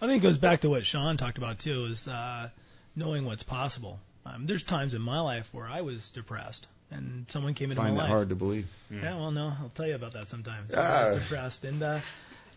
I 0.00 0.06
think 0.06 0.22
it 0.22 0.26
goes 0.26 0.38
back 0.38 0.60
to 0.60 0.70
what 0.70 0.86
Sean 0.86 1.16
talked 1.16 1.38
about 1.38 1.58
too, 1.58 1.86
is 1.86 2.06
uh, 2.06 2.48
knowing 2.94 3.24
what's 3.24 3.42
possible. 3.42 3.98
Um, 4.26 4.46
there's 4.46 4.62
times 4.62 4.94
in 4.94 5.02
my 5.02 5.20
life 5.20 5.48
where 5.52 5.66
I 5.66 5.80
was 5.80 6.10
depressed, 6.10 6.66
and 6.90 7.26
someone 7.28 7.54
came 7.54 7.70
into 7.70 7.82
Find 7.82 7.94
my 7.96 8.02
that 8.02 8.08
life. 8.08 8.16
hard 8.16 8.28
to 8.28 8.34
believe. 8.34 8.66
Yeah, 8.90 9.16
well, 9.16 9.30
no, 9.30 9.46
I'll 9.46 9.72
tell 9.74 9.86
you 9.86 9.94
about 9.94 10.12
that 10.12 10.28
sometimes. 10.28 10.72
Ah. 10.76 10.80
I 10.80 11.12
was 11.12 11.22
depressed, 11.22 11.64
and 11.64 11.82
uh, 11.82 12.00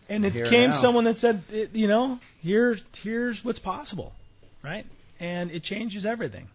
and 0.08 0.26
it 0.26 0.48
came 0.48 0.70
now. 0.70 0.76
someone 0.76 1.04
that 1.04 1.18
said, 1.18 1.42
it, 1.50 1.74
you 1.74 1.88
know, 1.88 2.18
here, 2.42 2.78
here's 2.96 3.44
what's 3.44 3.60
possible, 3.60 4.12
right? 4.62 4.84
And 5.20 5.50
it 5.50 5.62
changes 5.62 6.04
everything. 6.04 6.48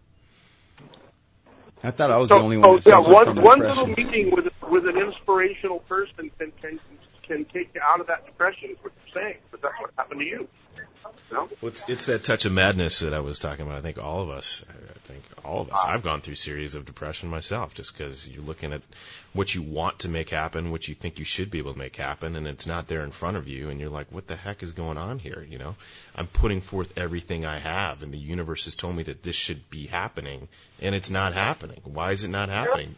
I 1.82 1.90
thought 1.90 2.10
I 2.10 2.18
was 2.18 2.28
so, 2.28 2.36
the 2.36 2.44
only 2.44 2.58
one 2.58 2.76
that 2.76 2.82
so, 2.82 2.90
yeah, 2.90 2.98
one 2.98 3.24
from 3.24 3.42
one 3.42 3.58
depression. 3.58 3.88
little 3.88 4.04
meeting 4.04 4.30
with 4.30 4.48
with 4.68 4.86
an 4.86 4.96
inspirational 4.98 5.80
person 5.80 6.30
can 6.38 6.52
can 6.60 6.78
can 7.26 7.44
take 7.46 7.74
you 7.74 7.80
out 7.82 8.00
of 8.00 8.06
that 8.06 8.26
depression. 8.26 8.70
Is 8.70 8.76
what 8.82 8.92
you're 9.04 9.22
saying, 9.22 9.38
but 9.50 9.62
that's 9.62 9.74
what 9.80 9.90
happened 9.96 10.20
to 10.20 10.26
you. 10.26 10.48
No? 11.32 11.48
Well, 11.60 11.68
it's, 11.70 11.88
it's 11.88 12.06
that 12.06 12.24
touch 12.24 12.44
of 12.44 12.52
madness 12.52 13.00
that 13.00 13.14
I 13.14 13.20
was 13.20 13.38
talking 13.38 13.64
about. 13.64 13.78
I 13.78 13.82
think 13.82 13.98
all 13.98 14.22
of 14.22 14.30
us, 14.30 14.64
I 14.68 14.98
think 15.06 15.22
all 15.44 15.60
of 15.60 15.70
us, 15.70 15.80
I've 15.86 16.02
gone 16.02 16.22
through 16.22 16.34
series 16.34 16.74
of 16.74 16.84
depression 16.84 17.28
myself 17.28 17.72
just 17.72 17.96
because 17.96 18.28
you're 18.28 18.42
looking 18.42 18.72
at 18.72 18.82
what 19.32 19.54
you 19.54 19.62
want 19.62 20.00
to 20.00 20.08
make 20.08 20.30
happen, 20.30 20.72
what 20.72 20.88
you 20.88 20.94
think 20.94 21.20
you 21.20 21.24
should 21.24 21.50
be 21.50 21.58
able 21.58 21.72
to 21.72 21.78
make 21.78 21.94
happen, 21.94 22.34
and 22.34 22.48
it's 22.48 22.66
not 22.66 22.88
there 22.88 23.04
in 23.04 23.12
front 23.12 23.36
of 23.36 23.46
you, 23.46 23.70
and 23.70 23.78
you're 23.78 23.90
like, 23.90 24.10
what 24.10 24.26
the 24.26 24.34
heck 24.34 24.64
is 24.64 24.72
going 24.72 24.98
on 24.98 25.20
here? 25.20 25.46
You 25.48 25.58
know, 25.58 25.76
I'm 26.16 26.26
putting 26.26 26.60
forth 26.60 26.92
everything 26.96 27.46
I 27.46 27.60
have, 27.60 28.02
and 28.02 28.12
the 28.12 28.18
universe 28.18 28.64
has 28.64 28.74
told 28.74 28.96
me 28.96 29.04
that 29.04 29.22
this 29.22 29.36
should 29.36 29.70
be 29.70 29.86
happening, 29.86 30.48
and 30.80 30.96
it's 30.96 31.10
not 31.10 31.32
happening. 31.32 31.80
Why 31.84 32.10
is 32.10 32.24
it 32.24 32.28
not 32.28 32.48
happening? 32.48 32.96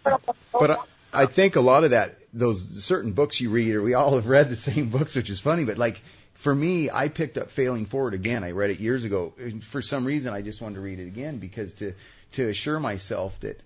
But 0.53 0.71
I, 0.71 0.77
I 1.13 1.27
think 1.27 1.57
a 1.57 1.61
lot 1.61 1.85
of 1.85 1.91
that, 1.91 2.17
those 2.33 2.83
certain 2.83 3.13
books 3.13 3.41
you 3.41 3.51
read, 3.51 3.75
or 3.75 3.83
we 3.83 3.93
all 3.93 4.15
have 4.15 4.27
read 4.27 4.49
the 4.49 4.57
same 4.57 4.89
books, 4.89 5.17
which 5.17 5.29
is 5.29 5.41
funny. 5.41 5.65
But 5.65 5.77
like 5.77 6.01
for 6.43 6.55
me, 6.55 6.91
I 6.91 7.09
picked 7.09 7.39
up 7.39 7.51
Failing 7.53 7.87
Forward 7.87 8.15
again. 8.15 8.43
I 8.43 8.51
read 8.51 8.71
it 8.71 8.81
years 8.81 9.05
ago. 9.05 9.33
And 9.39 9.63
for 9.63 9.81
some 9.81 10.05
reason, 10.05 10.33
I 10.35 10.43
just 10.43 10.61
wanted 10.61 10.75
to 10.77 10.81
read 10.81 10.99
it 10.99 11.07
again 11.07 11.39
because 11.39 11.75
to 11.75 11.93
to 12.33 12.49
assure 12.49 12.81
myself 12.81 13.39
that 13.41 13.63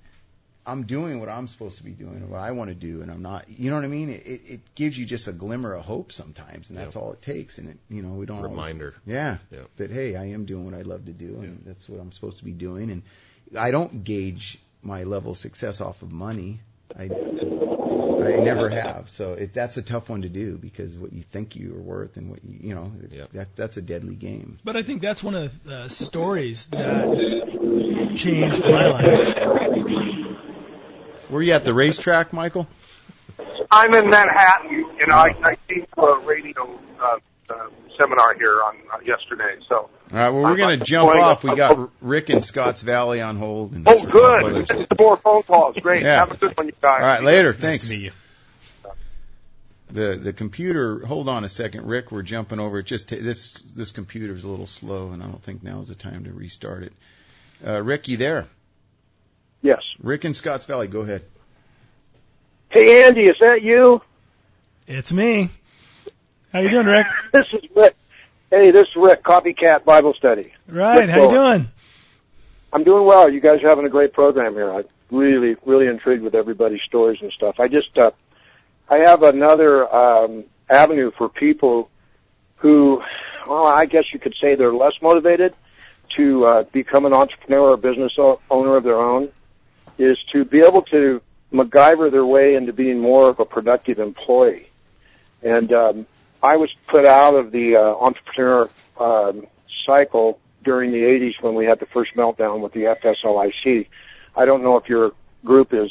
I'm 0.66 0.82
doing 0.84 1.20
what 1.20 1.28
I'm 1.28 1.48
supposed 1.48 1.78
to 1.78 1.84
be 1.84 1.92
doing 1.92 2.16
and 2.16 2.28
what 2.28 2.40
I 2.40 2.50
want 2.50 2.68
to 2.70 2.74
do, 2.74 3.00
and 3.00 3.10
I'm 3.10 3.22
not. 3.22 3.48
You 3.48 3.70
know 3.70 3.76
what 3.76 3.84
I 3.84 3.88
mean? 3.88 4.10
It, 4.10 4.26
it, 4.26 4.40
it 4.46 4.60
gives 4.74 4.98
you 4.98 5.06
just 5.06 5.26
a 5.28 5.32
glimmer 5.32 5.72
of 5.74 5.84
hope 5.86 6.12
sometimes, 6.12 6.68
and 6.68 6.78
that's 6.78 6.96
all 6.96 7.12
it 7.12 7.22
takes. 7.22 7.58
And 7.58 7.70
it, 7.70 7.78
you 7.88 8.02
know, 8.02 8.10
we 8.14 8.26
don't 8.26 8.38
always- 8.38 8.50
Reminder. 8.50 8.94
yeah, 9.06 9.38
Yeah. 9.50 9.60
that 9.76 9.90
hey, 9.90 10.16
I 10.16 10.26
am 10.26 10.44
doing 10.44 10.64
what 10.64 10.74
I 10.74 10.82
love 10.82 11.06
to 11.06 11.12
do, 11.12 11.38
and 11.40 11.62
that's 11.64 11.88
what 11.88 12.00
I'm 12.00 12.12
supposed 12.12 12.38
to 12.38 12.44
be 12.44 12.52
doing. 12.52 12.90
And 12.90 13.02
I 13.56 13.70
don't 13.70 14.02
gauge 14.04 14.58
my 14.82 15.04
level 15.04 15.30
of 15.32 15.38
success 15.38 15.80
off 15.80 16.02
of 16.02 16.12
money. 16.12 16.60
I 16.98 17.08
I 18.22 18.36
never 18.36 18.68
have. 18.68 19.08
So 19.08 19.34
it, 19.34 19.52
that's 19.52 19.76
a 19.76 19.82
tough 19.82 20.08
one 20.08 20.22
to 20.22 20.28
do 20.28 20.56
because 20.56 20.96
what 20.96 21.12
you 21.12 21.22
think 21.22 21.56
you 21.56 21.74
are 21.74 21.80
worth 21.80 22.16
and 22.16 22.30
what 22.30 22.44
you 22.44 22.58
you 22.68 22.74
know 22.74 22.92
that 23.32 23.54
that's 23.56 23.76
a 23.76 23.82
deadly 23.82 24.14
game. 24.14 24.58
But 24.64 24.76
I 24.76 24.82
think 24.82 25.02
that's 25.02 25.22
one 25.22 25.34
of 25.34 25.64
the 25.64 25.88
stories 25.88 26.66
that 26.66 28.14
changed 28.16 28.60
my 28.60 28.88
life. 28.88 29.28
Were 31.30 31.42
you 31.42 31.52
at 31.52 31.64
the 31.64 31.74
racetrack, 31.74 32.32
Michael? 32.32 32.68
I'm 33.70 33.92
in 33.94 34.08
Manhattan. 34.08 34.70
You 34.70 35.06
know, 35.06 35.16
I, 35.16 35.34
I 35.42 35.56
came 35.68 35.86
to 35.96 36.00
a 36.00 36.20
radio 36.20 36.78
uh, 37.00 37.18
uh, 37.50 37.68
seminar 37.98 38.34
here 38.34 38.62
on 38.62 38.76
uh, 38.92 38.98
yesterday. 39.04 39.56
So 39.68 39.90
All 40.12 40.18
right. 40.18 40.28
Well, 40.30 40.42
we're 40.42 40.56
going 40.56 40.78
to 40.78 40.84
jump 40.84 41.10
off. 41.10 41.42
We 41.42 41.54
got 41.56 41.90
Rick 42.00 42.30
in 42.30 42.40
Scotts 42.42 42.82
Valley 42.82 43.20
on 43.20 43.36
hold. 43.36 43.72
And 43.72 43.86
Oh, 43.88 43.92
a 43.94 44.06
couple 44.06 44.46
others. 44.46 44.68
good. 44.68 44.86
More 44.98 45.16
phone 45.16 45.42
calls. 45.42 45.76
Great. 45.82 46.02
Yeah. 46.02 46.20
Have 46.20 46.30
a 46.30 46.36
good 46.36 46.56
one, 46.56 46.66
you 46.66 46.72
guys. 46.80 46.90
All 47.02 47.06
right, 47.08 47.22
later. 47.22 47.52
Nice 47.52 47.60
Thanks. 47.60 47.88
to 47.88 47.94
meet 47.96 48.02
you. 48.04 48.12
The 49.88 50.16
the 50.16 50.32
computer. 50.32 51.06
Hold 51.06 51.28
on 51.28 51.44
a 51.44 51.48
second, 51.48 51.86
Rick. 51.86 52.10
We're 52.10 52.22
jumping 52.22 52.58
over. 52.58 52.78
It 52.78 52.86
just 52.86 53.08
ta- 53.08 53.16
this 53.20 53.54
this 53.76 53.92
computer's 53.92 54.42
a 54.42 54.48
little 54.48 54.66
slow, 54.66 55.10
and 55.12 55.22
I 55.22 55.26
don't 55.26 55.40
think 55.42 55.62
now 55.62 55.78
is 55.78 55.86
the 55.88 55.94
time 55.94 56.24
to 56.24 56.32
restart 56.32 56.82
it. 56.82 56.92
Uh, 57.64 57.82
Rick, 57.82 58.08
you 58.08 58.16
there? 58.16 58.46
Yes. 59.62 59.80
Rick 60.02 60.24
in 60.24 60.34
Scotts 60.34 60.64
Valley, 60.66 60.88
go 60.88 61.00
ahead. 61.02 61.22
Hey, 62.68 63.04
Andy, 63.06 63.22
is 63.22 63.36
that 63.40 63.62
you? 63.62 64.02
It's 64.88 65.12
me. 65.12 65.50
How 66.52 66.60
you 66.60 66.70
doing, 66.70 66.86
Rick? 66.86 67.06
this 67.32 67.46
is 67.52 67.70
Rick. 67.74 67.94
Hey, 68.48 68.70
this 68.70 68.86
is 68.86 68.94
Rick, 68.94 69.24
Copycat 69.24 69.84
Bible 69.84 70.14
Study. 70.14 70.52
Right. 70.68 71.00
Rick 71.00 71.10
How 71.10 71.24
you 71.24 71.30
doing? 71.30 71.68
I'm 72.72 72.84
doing 72.84 73.04
well. 73.04 73.28
You 73.28 73.40
guys 73.40 73.60
are 73.64 73.68
having 73.68 73.86
a 73.86 73.88
great 73.88 74.12
program 74.12 74.54
here. 74.54 74.72
I'm 74.72 74.84
really, 75.10 75.56
really 75.64 75.88
intrigued 75.88 76.22
with 76.22 76.36
everybody's 76.36 76.82
stories 76.82 77.20
and 77.22 77.32
stuff. 77.32 77.58
I 77.58 77.66
just, 77.66 77.98
uh, 77.98 78.12
I 78.88 78.98
have 78.98 79.24
another 79.24 79.92
um, 79.92 80.44
avenue 80.70 81.10
for 81.10 81.28
people 81.28 81.90
who, 82.56 83.02
well, 83.48 83.66
I 83.66 83.84
guess 83.86 84.04
you 84.12 84.20
could 84.20 84.34
say 84.40 84.54
they're 84.54 84.72
less 84.72 84.94
motivated 85.02 85.52
to 86.16 86.46
uh, 86.46 86.62
become 86.70 87.04
an 87.04 87.12
entrepreneur 87.12 87.70
or 87.70 87.76
business 87.76 88.12
owner 88.48 88.76
of 88.76 88.84
their 88.84 89.00
own, 89.00 89.28
is 89.98 90.18
to 90.32 90.44
be 90.44 90.60
able 90.60 90.82
to 90.82 91.20
MacGyver 91.52 92.12
their 92.12 92.24
way 92.24 92.54
into 92.54 92.72
being 92.72 93.00
more 93.00 93.28
of 93.28 93.40
a 93.40 93.44
productive 93.44 93.98
employee. 93.98 94.68
And 95.42 95.72
um, 95.72 96.06
I 96.42 96.56
was 96.56 96.70
put 96.88 97.04
out 97.04 97.34
of 97.34 97.52
the 97.52 97.76
uh, 97.76 98.04
entrepreneur 98.04 98.70
um, 98.98 99.46
cycle 99.86 100.38
during 100.64 100.90
the 100.90 100.98
80s 100.98 101.40
when 101.40 101.54
we 101.54 101.64
had 101.64 101.80
the 101.80 101.86
first 101.86 102.14
meltdown 102.16 102.60
with 102.60 102.72
the 102.72 102.96
FSLIC. 103.02 103.88
I 104.34 104.44
don't 104.44 104.62
know 104.62 104.76
if 104.76 104.88
your 104.88 105.12
group 105.44 105.72
is 105.72 105.90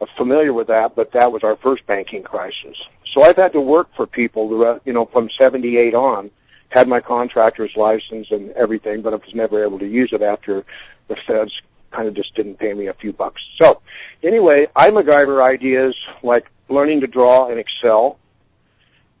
uh, 0.00 0.06
familiar 0.16 0.52
with 0.52 0.68
that, 0.68 0.94
but 0.94 1.12
that 1.12 1.32
was 1.32 1.42
our 1.42 1.56
first 1.56 1.86
banking 1.86 2.22
crisis. 2.22 2.76
So 3.12 3.22
I've 3.22 3.36
had 3.36 3.52
to 3.52 3.60
work 3.60 3.88
for 3.96 4.06
people, 4.06 4.48
the 4.48 4.80
you 4.84 4.92
know, 4.92 5.06
from 5.06 5.28
78 5.38 5.94
on, 5.94 6.30
had 6.68 6.88
my 6.88 7.00
contractor's 7.00 7.76
license 7.76 8.28
and 8.30 8.50
everything, 8.52 9.02
but 9.02 9.12
I 9.12 9.16
was 9.16 9.34
never 9.34 9.64
able 9.64 9.78
to 9.78 9.86
use 9.86 10.10
it 10.12 10.22
after 10.22 10.64
the 11.08 11.16
feds 11.26 11.52
kind 11.92 12.08
of 12.08 12.14
just 12.14 12.34
didn't 12.34 12.58
pay 12.58 12.74
me 12.74 12.88
a 12.88 12.94
few 12.94 13.12
bucks. 13.12 13.40
So 13.60 13.80
anyway, 14.22 14.66
I 14.74 14.90
MacGyver 14.90 15.40
ideas 15.42 15.94
like 16.22 16.50
learning 16.68 17.02
to 17.02 17.06
draw 17.06 17.48
in 17.50 17.58
Excel 17.58 18.18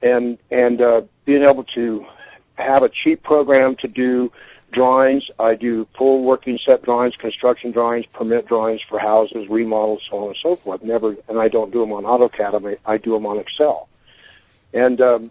and, 0.04 0.38
and, 0.50 0.80
uh, 0.80 1.02
being 1.24 1.42
able 1.42 1.64
to 1.74 2.06
have 2.56 2.82
a 2.82 2.88
cheap 2.88 3.22
program 3.22 3.76
to 3.76 3.88
do 3.88 4.30
drawings. 4.72 5.24
I 5.38 5.54
do 5.54 5.86
full 5.96 6.22
working 6.22 6.58
set 6.66 6.82
drawings, 6.82 7.14
construction 7.16 7.70
drawings, 7.70 8.06
permit 8.12 8.46
drawings 8.46 8.80
for 8.88 8.98
houses, 8.98 9.48
remodels, 9.48 10.02
so 10.10 10.18
on 10.18 10.28
and 10.28 10.36
so 10.42 10.56
forth. 10.56 10.82
Never, 10.82 11.16
and 11.28 11.38
I 11.38 11.48
don't 11.48 11.72
do 11.72 11.80
them 11.80 11.92
on 11.92 12.04
AutoCAD. 12.04 12.78
I, 12.86 12.92
I 12.92 12.98
do 12.98 13.12
them 13.12 13.26
on 13.26 13.38
Excel. 13.38 13.88
And 14.72 15.00
um, 15.00 15.30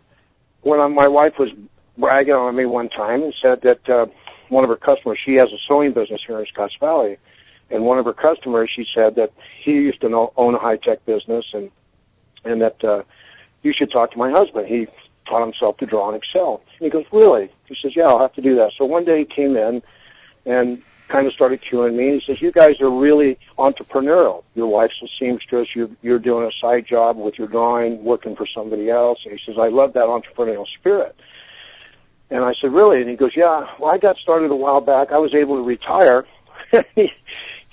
when 0.62 0.80
I, 0.80 0.88
my 0.88 1.08
wife 1.08 1.34
was 1.38 1.50
bragging 1.98 2.34
on 2.34 2.56
me 2.56 2.66
one 2.66 2.90
time 2.90 3.22
and 3.22 3.34
said 3.42 3.62
that 3.62 3.90
uh, 3.90 4.08
one 4.50 4.64
of 4.64 4.70
her 4.70 4.78
customers, 4.78 5.20
she 5.24 5.36
has 5.36 5.50
a 5.50 5.58
sewing 5.68 5.94
business 5.94 6.22
here 6.26 6.40
in 6.40 6.46
Scotts 6.48 6.76
Valley, 6.80 7.18
and 7.70 7.84
one 7.84 8.00
of 8.00 8.06
her 8.06 8.14
customers, 8.14 8.72
she 8.74 8.86
said 8.96 9.16
that 9.16 9.32
he 9.64 9.72
used 9.72 10.02
to 10.02 10.10
know, 10.10 10.34
own 10.38 10.56
a 10.56 10.60
high 10.60 10.78
tech 10.78 11.06
business, 11.06 11.46
and 11.54 11.70
and 12.46 12.62
that 12.62 12.84
uh, 12.84 13.04
you 13.64 13.74
should 13.74 13.92
talk 13.92 14.12
to 14.12 14.18
my 14.18 14.30
husband. 14.30 14.68
He 14.68 14.88
taught 15.26 15.44
himself 15.44 15.78
to 15.78 15.86
draw 15.86 16.10
in 16.10 16.16
Excel. 16.16 16.62
And 16.80 16.86
he 16.86 16.90
goes, 16.90 17.06
really? 17.12 17.50
He 17.66 17.76
says, 17.82 17.96
yeah, 17.96 18.06
I'll 18.06 18.20
have 18.20 18.34
to 18.34 18.42
do 18.42 18.56
that. 18.56 18.74
So 18.78 18.86
one 18.86 19.06
day 19.06 19.20
he 19.20 19.26
came 19.26 19.56
in 19.56 19.82
and 20.46 20.82
kind 21.08 21.28
of 21.28 21.34
started 21.34 21.62
cueing 21.62 21.96
me. 21.96 22.10
And 22.10 22.22
he 22.22 22.26
says, 22.26 22.42
you 22.42 22.52
guys 22.52 22.82
are 22.82 22.90
really 22.90 23.38
entrepreneurial. 23.58 24.44
Your 24.56 24.68
wife's 24.68 25.02
a 25.02 25.08
seamstress. 25.20 25.70
You're, 25.76 25.90
you're 26.02 26.20
doing 26.20 26.46
a 26.46 26.52
side 26.60 26.86
job 26.88 27.18
with 27.18 27.38
your 27.38 27.48
drawing, 27.48 28.04
working 28.04 28.36
for 28.36 28.48
somebody 28.48 28.90
else. 28.90 29.20
And 29.26 29.38
he 29.38 29.40
says, 29.46 29.56
I 29.60 29.70
love 29.70 29.94
that 29.94 30.06
entrepreneurial 30.06 30.68
spirit. 30.80 31.16
And 32.30 32.44
I 32.44 32.54
said, 32.60 32.74
really? 32.74 33.00
And 33.00 33.10
he 33.10 33.16
goes, 33.16 33.32
yeah, 33.36 33.68
well, 33.80 33.94
I 33.94 33.98
got 33.98 34.18
started 34.18 34.52
a 34.52 34.56
while 34.56 34.82
back. 34.82 35.12
I 35.12 35.20
was 35.20 35.34
able 35.34 35.58
to 35.58 35.64
retire. 35.64 36.26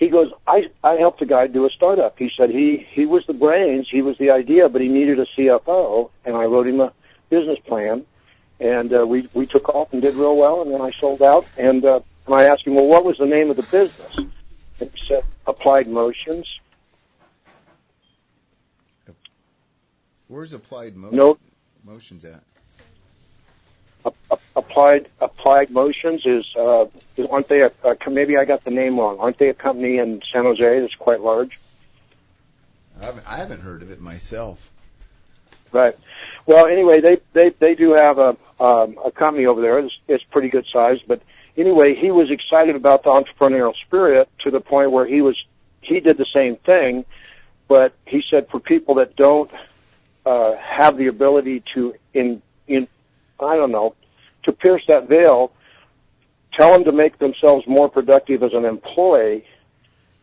he 0.00 0.08
goes, 0.08 0.32
I, 0.46 0.70
I 0.82 0.94
helped 0.94 1.20
a 1.20 1.26
guy 1.26 1.46
do 1.46 1.66
a 1.66 1.70
startup. 1.70 2.18
He 2.18 2.32
said 2.34 2.48
he, 2.48 2.86
he 2.90 3.04
was 3.04 3.24
the 3.26 3.34
brains, 3.34 3.86
he 3.88 4.00
was 4.00 4.16
the 4.16 4.30
idea, 4.30 4.70
but 4.70 4.80
he 4.80 4.88
needed 4.88 5.20
a 5.20 5.26
CFO, 5.26 6.10
and 6.24 6.34
I 6.34 6.44
wrote 6.46 6.66
him 6.66 6.80
a 6.80 6.90
business 7.28 7.58
plan, 7.66 8.06
and 8.58 8.92
uh, 8.94 9.06
we, 9.06 9.28
we 9.34 9.44
took 9.44 9.68
off 9.68 9.92
and 9.92 10.00
did 10.00 10.14
real 10.14 10.38
well, 10.38 10.62
and 10.62 10.72
then 10.72 10.80
I 10.80 10.90
sold 10.90 11.20
out, 11.20 11.46
and, 11.58 11.84
uh, 11.84 12.00
and 12.24 12.34
I 12.34 12.44
asked 12.44 12.66
him, 12.66 12.76
well, 12.76 12.86
what 12.86 13.04
was 13.04 13.18
the 13.18 13.26
name 13.26 13.50
of 13.50 13.56
the 13.56 13.62
business? 13.62 14.16
And 14.16 14.90
he 14.94 15.04
said, 15.04 15.22
Applied 15.46 15.86
Motions. 15.86 16.48
Where's 20.28 20.54
Applied 20.54 20.96
No. 20.96 21.36
Motions 21.84 22.24
at? 22.24 22.42
Applied 24.56 25.08
Applied 25.20 25.70
Motions 25.70 26.24
is, 26.24 26.44
uh, 26.56 26.86
is 27.16 27.26
aren't 27.26 27.48
they 27.48 27.62
a, 27.62 27.72
a 27.84 28.10
maybe 28.10 28.36
I 28.36 28.44
got 28.44 28.64
the 28.64 28.70
name 28.70 28.98
wrong? 28.98 29.18
Aren't 29.18 29.38
they 29.38 29.48
a 29.48 29.54
company 29.54 29.98
in 29.98 30.22
San 30.32 30.44
Jose 30.44 30.80
that's 30.80 30.94
quite 30.94 31.20
large? 31.20 31.58
I 33.00 33.06
haven't, 33.06 33.26
I 33.26 33.36
haven't 33.36 33.60
heard 33.60 33.82
of 33.82 33.90
it 33.90 34.00
myself. 34.00 34.70
Right. 35.72 35.96
Well, 36.46 36.66
anyway, 36.66 37.00
they 37.00 37.18
they 37.32 37.50
they 37.58 37.74
do 37.74 37.92
have 37.92 38.18
a 38.18 38.36
um, 38.58 38.98
a 39.04 39.10
company 39.10 39.46
over 39.46 39.60
there. 39.60 39.78
It's, 39.78 39.94
it's 40.08 40.24
pretty 40.24 40.48
good 40.48 40.66
size, 40.72 40.98
but 41.06 41.22
anyway, 41.56 41.94
he 41.94 42.10
was 42.10 42.30
excited 42.30 42.76
about 42.76 43.04
the 43.04 43.10
entrepreneurial 43.10 43.74
spirit 43.86 44.28
to 44.40 44.50
the 44.50 44.60
point 44.60 44.90
where 44.90 45.06
he 45.06 45.22
was 45.22 45.36
he 45.80 46.00
did 46.00 46.16
the 46.16 46.26
same 46.34 46.56
thing, 46.56 47.04
but 47.68 47.94
he 48.06 48.22
said 48.30 48.48
for 48.48 48.60
people 48.60 48.96
that 48.96 49.16
don't 49.16 49.50
uh, 50.26 50.56
have 50.56 50.96
the 50.96 51.06
ability 51.06 51.62
to 51.74 51.94
in 52.12 52.42
I 53.42 53.56
don't 53.56 53.72
know 53.72 53.94
to 54.44 54.52
pierce 54.52 54.82
that 54.88 55.08
veil, 55.08 55.52
tell 56.56 56.72
them 56.72 56.84
to 56.84 56.92
make 56.92 57.18
themselves 57.18 57.66
more 57.66 57.88
productive 57.88 58.42
as 58.42 58.52
an 58.54 58.64
employee, 58.64 59.44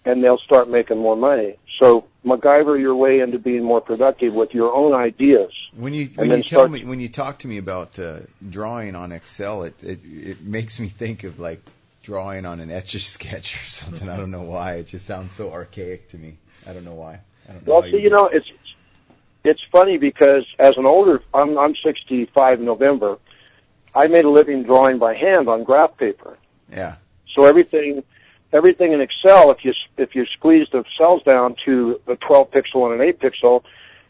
and 0.05 0.23
they'll 0.23 0.39
start 0.39 0.69
making 0.69 0.97
more 0.97 1.15
money. 1.15 1.57
So 1.79 2.07
MacGyver 2.25 2.79
your 2.79 2.95
way 2.95 3.19
into 3.19 3.39
being 3.39 3.63
more 3.63 3.81
productive 3.81 4.33
with 4.33 4.53
your 4.53 4.73
own 4.73 4.93
ideas. 4.93 5.51
When 5.75 5.93
you 5.93 6.07
when 6.15 6.31
you 6.31 6.43
tell 6.43 6.67
me 6.67 6.83
when 6.83 6.99
you 6.99 7.09
talk 7.09 7.39
to 7.39 7.47
me 7.47 7.57
about 7.57 7.99
uh, 7.99 8.19
drawing 8.49 8.95
on 8.95 9.11
Excel, 9.11 9.63
it, 9.63 9.83
it 9.83 9.99
it 10.03 10.41
makes 10.41 10.79
me 10.79 10.87
think 10.87 11.23
of 11.23 11.39
like 11.39 11.61
drawing 12.03 12.45
on 12.45 12.59
an 12.59 12.71
etch 12.71 12.95
a 12.95 12.99
sketch 12.99 13.55
or 13.55 13.65
something. 13.67 14.09
I 14.09 14.17
don't 14.17 14.31
know 14.31 14.43
why. 14.43 14.75
It 14.75 14.87
just 14.87 15.05
sounds 15.05 15.33
so 15.33 15.51
archaic 15.51 16.09
to 16.09 16.17
me. 16.17 16.37
I 16.65 16.73
don't 16.73 16.85
know 16.85 16.93
why. 16.93 17.19
I 17.47 17.53
don't 17.53 17.67
know. 17.67 17.73
Well, 17.73 17.83
see, 17.83 17.99
you 17.99 18.09
know, 18.09 18.27
it's 18.27 18.47
it's 19.47 19.61
funny 19.71 19.97
because 19.97 20.45
as 20.59 20.77
an 20.77 20.85
older, 20.85 21.21
I'm 21.33 21.57
I'm 21.57 21.75
65 21.75 22.59
in 22.59 22.65
November. 22.65 23.17
I 23.95 24.07
made 24.07 24.25
a 24.25 24.29
living 24.29 24.63
drawing 24.63 24.99
by 24.99 25.15
hand 25.15 25.47
on 25.49 25.63
graph 25.63 25.97
paper. 25.97 26.37
Yeah. 26.71 26.95
So 27.33 27.45
everything, 27.45 28.03
everything 28.51 28.91
in 28.91 29.01
Excel, 29.01 29.51
if 29.51 29.63
you 29.63 29.73
if 29.97 30.15
you 30.15 30.25
squeeze 30.25 30.67
the 30.71 30.83
cells 30.97 31.23
down 31.23 31.55
to 31.65 31.99
a 32.07 32.15
12 32.15 32.51
pixel 32.51 32.91
and 32.91 33.01
an 33.01 33.07
8 33.07 33.19
pixel, 33.19 33.63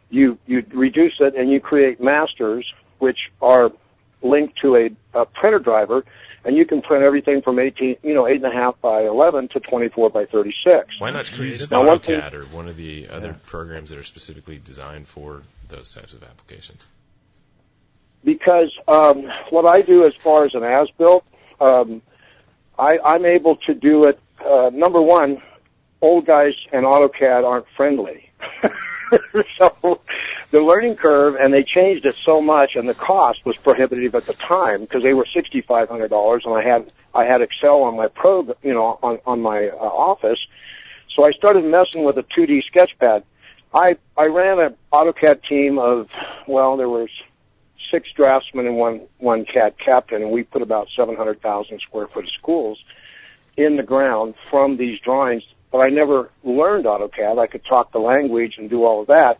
you 0.10 0.38
you 0.48 0.66
reduce 0.74 1.20
it 1.20 1.36
and 1.36 1.52
you 1.52 1.60
create 1.60 2.02
masters, 2.02 2.66
which 3.00 3.20
are 3.42 3.72
linked 4.22 4.60
to 4.62 4.76
a, 4.76 4.90
a 5.14 5.26
printer 5.26 5.60
driver, 5.60 6.04
and 6.46 6.56
you 6.56 6.66
can 6.66 6.82
print 6.82 7.04
everything 7.04 7.42
from 7.42 7.60
18, 7.60 7.98
you 8.04 8.14
know, 8.14 8.28
eight 8.28 8.38
and 8.38 8.46
a 8.46 8.52
half 8.52 8.80
by 8.82 9.04
11 9.06 9.50
to 9.50 9.60
24 9.60 10.10
by 10.10 10.26
36. 10.26 11.00
Why 11.00 11.12
not 11.12 11.32
use 11.38 11.70
Now, 11.70 11.86
one 11.86 12.00
thing- 12.00 12.20
AutoCAD 12.20 12.34
or 12.34 12.46
one 12.46 12.68
of 12.68 12.78
the 12.78 13.08
other 13.10 13.36
programs 13.46 13.90
that 13.90 14.00
are 14.00 14.04
specifically 14.04 14.60
designed 14.64 15.08
for 15.08 15.44
those 15.70 15.94
types 15.94 16.14
of 16.14 16.24
applications? 16.24 16.88
because 18.24 18.72
um, 18.90 19.30
what 19.52 19.66
I 19.66 19.82
do 19.82 20.06
as 20.06 20.14
far 20.16 20.44
as 20.44 20.54
an 20.54 20.64
as 20.64 20.90
built, 20.98 21.24
um, 21.62 22.02
I, 22.78 23.00
I'm 23.04 23.26
able 23.26 23.56
to 23.68 23.74
do 23.74 24.04
it. 24.06 24.20
Uh, 24.44 24.70
number 24.74 25.02
one, 25.02 25.42
old 26.02 26.26
guys 26.26 26.54
and 26.74 26.86
AutoCAD 26.86 27.46
aren't 27.46 27.68
friendly, 27.78 28.30
so 29.58 30.02
the 30.52 30.62
learning 30.62 30.96
curve, 30.96 31.36
and 31.36 31.54
they 31.54 31.64
changed 31.64 32.06
it 32.06 32.16
so 32.26 32.42
much, 32.42 32.72
and 32.76 32.88
the 32.88 32.94
cost 32.94 33.46
was 33.46 33.58
prohibitive 33.58 34.16
at 34.16 34.26
the 34.26 34.34
time 34.34 34.82
because 34.82 35.04
they 35.04 35.14
were 35.14 35.26
sixty 35.34 35.62
five 35.62 35.90
hundred 35.90 36.10
dollars, 36.10 36.44
and 36.46 36.56
I 36.56 36.64
had 36.64 36.92
I 37.14 37.26
had 37.26 37.42
Excel 37.42 37.84
on 37.84 37.98
my 37.98 38.08
pro, 38.08 38.44
you 38.64 38.74
know, 38.74 39.00
on 39.04 39.20
on 39.26 39.42
my 39.42 39.68
uh, 39.68 39.76
office. 39.76 40.40
So 41.16 41.26
I 41.26 41.32
started 41.32 41.66
messing 41.66 42.04
with 42.04 42.18
a 42.18 42.24
2D 42.24 42.62
sketchpad. 42.72 43.24
I 43.74 43.98
I 44.16 44.28
ran 44.28 44.60
an 44.60 44.76
AutoCAD 44.94 45.42
team 45.50 45.80
of 45.80 46.08
well, 46.48 46.78
there 46.78 46.90
was 46.90 47.10
six 47.92 48.08
draftsmen 48.16 48.68
and 48.68 48.78
one 48.78 49.02
one 49.18 49.46
CAD 49.46 49.76
captain, 49.84 50.22
and 50.22 50.32
we 50.32 50.44
put 50.44 50.62
about 50.62 50.88
700,000 50.96 51.80
square 51.82 52.08
foot 52.08 52.24
of 52.24 52.30
schools 52.40 52.80
in 53.58 53.76
the 53.76 53.84
ground 53.84 54.36
from 54.50 54.78
these 54.78 55.00
drawings. 55.02 55.44
But 55.72 55.80
I 55.80 55.88
never 55.88 56.30
learned 56.44 56.86
AutoCAD. 56.86 57.40
I 57.40 57.48
could 57.48 57.66
talk 57.66 57.92
the 57.92 58.00
language 58.00 58.56
and 58.58 58.70
do 58.70 58.86
all 58.86 59.02
of 59.02 59.08
that. 59.08 59.40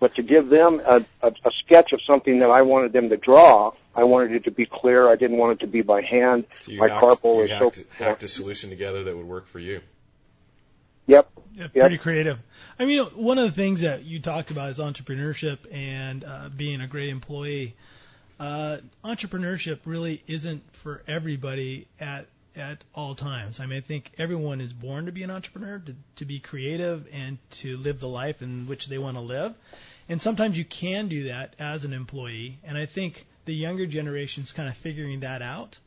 But 0.00 0.14
to 0.16 0.22
give 0.22 0.48
them 0.48 0.80
a, 0.84 1.04
a, 1.22 1.28
a 1.28 1.50
sketch 1.64 1.92
of 1.92 2.00
something 2.06 2.38
that 2.40 2.50
I 2.50 2.62
wanted 2.62 2.92
them 2.92 3.10
to 3.10 3.18
draw, 3.18 3.72
I 3.94 4.04
wanted 4.04 4.32
it 4.32 4.44
to 4.44 4.50
be 4.50 4.64
clear. 4.66 5.08
I 5.08 5.16
didn't 5.16 5.36
want 5.36 5.60
it 5.60 5.64
to 5.66 5.70
be 5.70 5.82
by 5.82 6.00
hand. 6.00 6.46
So 6.56 6.72
you 6.72 6.78
My 6.80 6.88
hacked, 6.88 7.04
carpal 7.04 7.36
you 7.36 7.42
is 7.44 7.50
so. 7.50 7.64
hacked, 7.70 7.84
hacked 7.92 8.22
a 8.22 8.28
solution 8.28 8.70
together 8.70 9.04
that 9.04 9.16
would 9.16 9.26
work 9.26 9.46
for 9.46 9.58
you. 9.58 9.80
Yep. 11.06 11.28
Yeah, 11.54 11.62
Yep. 11.64 11.72
pretty 11.74 11.98
creative. 11.98 12.38
I 12.78 12.86
mean, 12.86 13.04
one 13.16 13.38
of 13.38 13.44
the 13.44 13.52
things 13.52 13.80
that 13.82 14.04
you 14.04 14.20
talked 14.20 14.50
about 14.50 14.70
is 14.70 14.78
entrepreneurship 14.78 15.58
and 15.72 16.24
uh, 16.24 16.48
being 16.56 16.80
a 16.80 16.86
great 16.86 17.10
employee. 17.10 17.74
Uh, 18.38 18.78
entrepreneurship 19.04 19.80
really 19.84 20.22
isn't 20.26 20.62
for 20.76 21.02
everybody 21.06 21.86
at 22.00 22.26
at 22.56 22.82
all 22.94 23.14
times. 23.14 23.60
I 23.60 23.66
mean, 23.66 23.78
I 23.78 23.80
think 23.80 24.10
everyone 24.18 24.60
is 24.60 24.72
born 24.72 25.06
to 25.06 25.12
be 25.12 25.22
an 25.22 25.30
entrepreneur, 25.30 25.78
to, 25.78 25.94
to 26.16 26.24
be 26.24 26.40
creative, 26.40 27.06
and 27.12 27.38
to 27.52 27.76
live 27.76 28.00
the 28.00 28.08
life 28.08 28.42
in 28.42 28.66
which 28.66 28.88
they 28.88 28.98
want 28.98 29.16
to 29.16 29.20
live. 29.20 29.54
And 30.10 30.20
sometimes 30.20 30.58
you 30.58 30.64
can 30.64 31.08
do 31.08 31.24
that 31.24 31.54
as 31.58 31.84
an 31.84 31.92
employee. 31.92 32.58
And 32.64 32.76
I 32.76 32.84
think 32.86 33.26
the 33.44 33.54
younger 33.54 33.86
generation's 33.86 34.52
kind 34.52 34.68
of 34.68 34.76
figuring 34.76 35.20
that 35.20 35.40
out. 35.40 35.78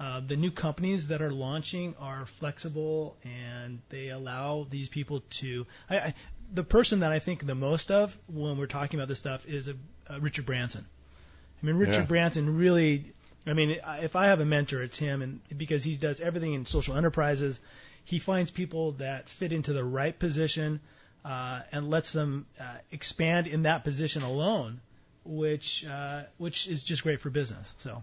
Uh, 0.00 0.20
the 0.20 0.36
new 0.36 0.50
companies 0.50 1.06
that 1.08 1.22
are 1.22 1.30
launching 1.32 1.94
are 2.00 2.26
flexible 2.26 3.16
and 3.24 3.80
they 3.88 4.08
allow 4.08 4.66
these 4.68 4.88
people 4.88 5.22
to. 5.30 5.66
I, 5.88 5.96
I, 5.98 6.14
the 6.52 6.64
person 6.64 7.00
that 7.00 7.12
I 7.12 7.20
think 7.20 7.46
the 7.46 7.54
most 7.54 7.90
of 7.90 8.16
when 8.26 8.58
we're 8.58 8.66
talking 8.66 8.98
about 8.98 9.08
this 9.08 9.18
stuff 9.20 9.46
is 9.46 9.68
a, 9.68 9.74
a 10.08 10.20
Richard 10.20 10.44
Branson. 10.46 10.84
I 11.62 11.66
mean, 11.66 11.76
Richard 11.76 11.92
Yeah. 12.02 12.06
Branson 12.06 12.56
really. 12.56 13.12
I 13.46 13.54
mean, 13.54 13.78
I- 13.84 14.00
if 14.00 14.14
I 14.16 14.26
have 14.26 14.40
a 14.40 14.44
mentor, 14.44 14.82
it's 14.82 14.98
him, 14.98 15.22
and 15.22 15.40
because 15.56 15.82
he 15.84 15.96
does 15.96 16.20
everything 16.20 16.54
in 16.54 16.66
social 16.66 16.96
enterprises, 16.96 17.58
he 18.04 18.18
finds 18.18 18.50
people 18.50 18.92
that 18.92 19.28
fit 19.28 19.52
into 19.52 19.72
the 19.72 19.84
right 19.84 20.16
position 20.18 20.80
uh, 21.24 21.62
and 21.72 21.90
lets 21.90 22.12
them 22.12 22.46
uh, 22.60 22.64
expand 22.92 23.46
in 23.46 23.62
that 23.64 23.84
position 23.84 24.22
alone, 24.22 24.80
which 25.24 25.84
uh, 25.88 26.22
which 26.38 26.68
is 26.68 26.84
just 26.84 27.02
great 27.02 27.20
for 27.20 27.30
business. 27.30 27.72
So. 27.78 28.02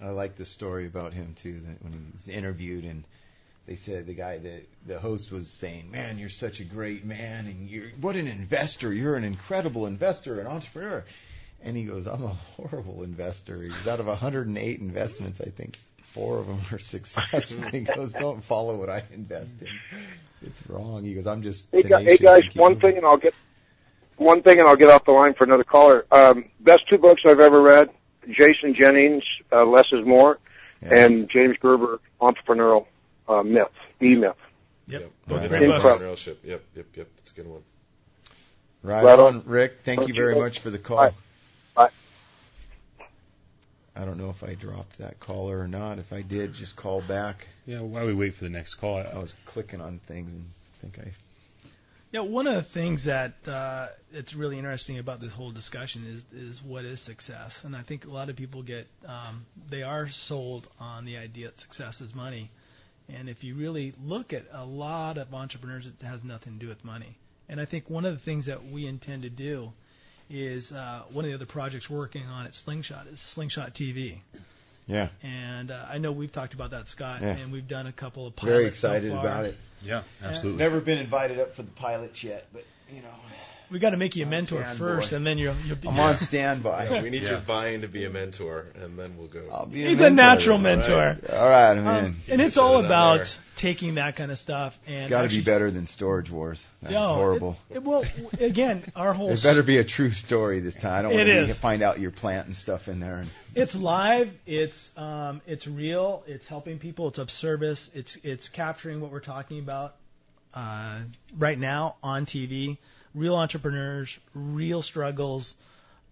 I 0.00 0.10
like 0.10 0.34
the 0.34 0.44
story 0.44 0.86
about 0.86 1.12
him 1.12 1.34
too. 1.34 1.60
That 1.60 1.82
when 1.82 1.92
he 1.92 1.98
was 2.12 2.28
interviewed 2.28 2.84
and 2.84 3.04
they 3.66 3.76
said 3.76 4.06
the 4.06 4.14
guy, 4.14 4.38
the 4.38 4.62
the 4.86 4.98
host 4.98 5.30
was 5.30 5.48
saying, 5.48 5.90
"Man, 5.92 6.18
you're 6.18 6.28
such 6.28 6.58
a 6.60 6.64
great 6.64 7.04
man, 7.04 7.46
and 7.46 7.68
you're 7.68 7.90
what 8.00 8.16
an 8.16 8.26
investor. 8.26 8.92
You're 8.92 9.14
an 9.14 9.24
incredible 9.24 9.86
investor, 9.86 10.40
an 10.40 10.46
entrepreneur." 10.46 11.04
And 11.62 11.76
he 11.76 11.84
goes, 11.84 12.08
"I'm 12.08 12.24
a 12.24 12.28
horrible 12.56 13.04
investor." 13.04 13.62
He's 13.62 13.86
out 13.86 14.00
of 14.00 14.06
108 14.06 14.80
investments, 14.80 15.40
I 15.40 15.50
think 15.50 15.78
four 16.12 16.38
of 16.38 16.46
them 16.46 16.60
are 16.72 16.78
successful. 16.78 17.62
he 17.70 17.80
goes, 17.80 18.12
"Don't 18.12 18.42
follow 18.44 18.76
what 18.76 18.88
I 18.90 19.02
invest 19.12 19.54
in. 19.60 19.68
It's 20.46 20.60
wrong." 20.68 21.04
He 21.04 21.14
goes, 21.14 21.26
"I'm 21.26 21.42
just 21.42 21.70
Hey, 21.72 21.82
gu- 21.82 21.96
hey 21.96 22.16
tenacious 22.16 22.20
guys, 22.20 22.56
one 22.56 22.72
moving." 22.74 22.80
thing, 22.90 22.96
and 22.98 23.06
I'll 23.06 23.16
get 23.16 23.34
one 24.16 24.42
thing, 24.42 24.58
and 24.58 24.68
I'll 24.68 24.76
get 24.76 24.90
off 24.90 25.04
the 25.04 25.12
line 25.12 25.34
for 25.34 25.44
another 25.44 25.64
caller. 25.64 26.04
Um, 26.10 26.46
best 26.60 26.82
two 26.88 26.98
books 26.98 27.22
I've 27.26 27.40
ever 27.40 27.60
read: 27.60 27.90
Jason 28.28 28.74
Jennings, 28.78 29.24
uh, 29.50 29.64
"Less 29.64 29.86
Is 29.92 30.04
More," 30.06 30.38
and 30.82 31.28
James 31.30 31.56
Gerber, 31.60 32.00
"Entrepreneurial 32.20 32.86
uh, 33.28 33.42
Myth," 33.42 33.68
E 34.00 34.14
Myth. 34.14 34.36
Yep. 34.88 35.10
Both 35.28 35.50
Right. 35.50 35.62
entrepreneurship. 35.62 36.36
Yep, 36.44 36.62
yep, 36.76 36.86
yep. 36.96 37.08
That's 37.16 37.30
a 37.30 37.34
good 37.34 37.46
one. 37.46 37.62
Right, 38.82 39.04
Right 39.04 39.18
on, 39.18 39.36
on. 39.36 39.42
Rick. 39.46 39.78
Thank 39.84 40.00
Thank 40.00 40.08
you 40.08 40.14
you, 40.14 40.20
very 40.20 40.34
Rick. 40.34 40.42
much 40.42 40.58
for 40.58 40.70
the 40.70 40.78
call. 40.78 40.96
Bye. 40.98 41.12
Bye. 41.74 41.90
I 43.94 44.04
don't 44.04 44.16
know 44.16 44.30
if 44.30 44.42
I 44.42 44.54
dropped 44.54 44.98
that 44.98 45.20
caller 45.20 45.58
or 45.58 45.68
not. 45.68 45.98
If 45.98 46.12
I 46.12 46.22
did, 46.22 46.54
just 46.54 46.76
call 46.76 47.02
back. 47.02 47.46
Yeah, 47.66 47.80
while 47.80 48.06
we 48.06 48.14
wait 48.14 48.34
for 48.34 48.44
the 48.44 48.50
next 48.50 48.76
call, 48.76 48.96
I 48.98 49.18
was 49.18 49.36
clicking 49.44 49.80
on 49.80 49.98
things 49.98 50.32
and 50.32 50.46
think 50.80 50.98
I. 50.98 51.12
Yeah, 52.10 52.20
one 52.20 52.46
of 52.46 52.54
the 52.54 52.62
things 52.62 53.04
that 53.04 53.32
uh, 53.46 53.88
it's 54.12 54.34
really 54.34 54.58
interesting 54.58 54.98
about 54.98 55.20
this 55.20 55.32
whole 55.32 55.50
discussion 55.50 56.04
is 56.06 56.24
is 56.32 56.62
what 56.62 56.84
is 56.84 57.00
success, 57.00 57.64
and 57.64 57.74
I 57.74 57.80
think 57.80 58.04
a 58.04 58.10
lot 58.10 58.28
of 58.28 58.36
people 58.36 58.62
get 58.62 58.86
um, 59.06 59.46
they 59.70 59.82
are 59.82 60.08
sold 60.08 60.68
on 60.78 61.06
the 61.06 61.16
idea 61.16 61.46
that 61.46 61.58
success 61.58 62.02
is 62.02 62.14
money, 62.14 62.50
and 63.08 63.30
if 63.30 63.44
you 63.44 63.54
really 63.54 63.94
look 64.04 64.34
at 64.34 64.44
a 64.52 64.64
lot 64.64 65.16
of 65.16 65.32
entrepreneurs, 65.32 65.86
it 65.86 66.04
has 66.04 66.22
nothing 66.22 66.54
to 66.54 66.58
do 66.58 66.68
with 66.68 66.84
money. 66.84 67.16
And 67.48 67.60
I 67.60 67.64
think 67.64 67.88
one 67.88 68.04
of 68.04 68.12
the 68.12 68.20
things 68.20 68.46
that 68.46 68.64
we 68.64 68.86
intend 68.86 69.22
to 69.22 69.30
do 69.30 69.72
is 70.30 70.72
uh, 70.72 71.02
one 71.12 71.24
of 71.24 71.30
the 71.30 71.34
other 71.34 71.46
projects 71.46 71.88
we're 71.90 71.98
working 71.98 72.26
on 72.26 72.46
at 72.46 72.54
Slingshot 72.54 73.06
is 73.08 73.20
Slingshot 73.20 73.74
TV. 73.74 74.18
Yeah. 74.86 75.08
And 75.22 75.70
uh, 75.70 75.84
I 75.88 75.98
know 75.98 76.10
we've 76.12 76.32
talked 76.32 76.54
about 76.54 76.70
that, 76.72 76.88
Scott, 76.88 77.20
Yeah. 77.22 77.28
and 77.36 77.52
we've 77.52 77.68
done 77.68 77.86
a 77.86 77.92
couple 77.92 78.26
of 78.26 78.34
pilots 78.34 78.52
Very 78.52 78.64
so 78.64 78.68
excited 78.68 79.12
far. 79.12 79.20
about 79.20 79.44
it. 79.46 79.56
Yeah, 79.82 80.02
absolutely. 80.22 80.58
Never 80.58 80.80
been 80.80 80.98
invited 80.98 81.38
up 81.40 81.54
for 81.54 81.62
the 81.62 81.70
pilots 81.70 82.22
yet, 82.24 82.46
but 82.52 82.64
you 82.90 83.02
know. 83.02 83.08
We 83.72 83.78
got 83.78 83.90
to 83.90 83.96
make 83.96 84.14
you 84.16 84.24
a 84.24 84.28
mentor 84.28 84.56
standby. 84.62 84.74
first, 84.76 85.12
and 85.12 85.26
then 85.26 85.38
you'll 85.38 85.54
you'll 85.66 85.76
be. 85.76 85.88
I'm 85.88 85.98
on 85.98 86.18
standby. 86.18 86.88
Yeah, 86.90 87.02
we 87.02 87.10
need 87.10 87.22
Yeah. 87.22 87.30
your 87.30 87.40
buy-in 87.40 87.80
to 87.80 87.88
be 87.88 88.04
a 88.04 88.10
mentor, 88.10 88.66
and 88.80 88.98
then 88.98 89.16
we'll 89.16 89.28
go. 89.28 89.42
I'll 89.50 89.66
be 89.66 89.82
He's 89.84 90.00
a 90.00 90.10
natural 90.10 90.58
mentor. 90.58 91.18
Right. 91.22 91.30
All 91.30 91.48
right, 91.48 91.70
I'm 91.72 91.86
Um, 91.86 92.04
in. 92.04 92.16
and 92.28 92.42
it's 92.42 92.56
all 92.58 92.84
about 92.84 93.16
there. 93.18 93.26
taking 93.56 93.94
that 93.94 94.16
kind 94.16 94.30
of 94.30 94.38
stuff 94.38 94.78
and 94.86 94.96
It's 94.96 95.10
got 95.10 95.22
to 95.22 95.28
be 95.28 95.40
better 95.40 95.70
than 95.70 95.86
Storage 95.86 96.30
Wars. 96.30 96.62
That's 96.82 96.94
No, 96.94 97.14
horrible. 97.14 97.56
It, 97.70 97.76
it, 97.78 97.82
well, 97.84 98.04
again, 98.40 98.82
our 98.94 99.12
whole 99.14 99.30
It 99.30 99.42
better 99.42 99.62
be 99.62 99.78
a 99.78 99.84
true 99.84 100.10
story 100.10 100.60
this 100.60 100.74
time. 100.74 100.92
I 100.92 101.02
don't 101.02 101.12
It 101.12 101.36
want 101.36 101.48
to 101.48 101.54
find 101.54 101.82
out 101.82 101.98
you're 102.00 102.10
planting 102.10 102.54
stuff 102.54 102.88
in 102.88 103.00
there. 103.00 103.16
And 103.18 103.28
it's 103.54 103.74
live, 103.74 104.32
it's 104.46 104.90
um, 104.98 105.40
it's 105.46 105.66
real, 105.66 106.24
it's 106.26 106.46
helping 106.46 106.78
people, 106.78 107.08
it's 107.08 107.18
of 107.18 107.30
service, 107.30 107.90
it's 107.94 108.16
it's 108.22 108.48
capturing 108.48 109.00
what 109.00 109.10
we're 109.12 109.20
talking 109.20 109.58
about 109.60 109.94
uh, 110.54 111.00
right 111.38 111.58
now 111.58 111.96
on 112.02 112.26
TV, 112.26 112.76
real 113.14 113.36
entrepreneurs, 113.36 114.18
real 114.34 114.82
struggles. 114.82 115.54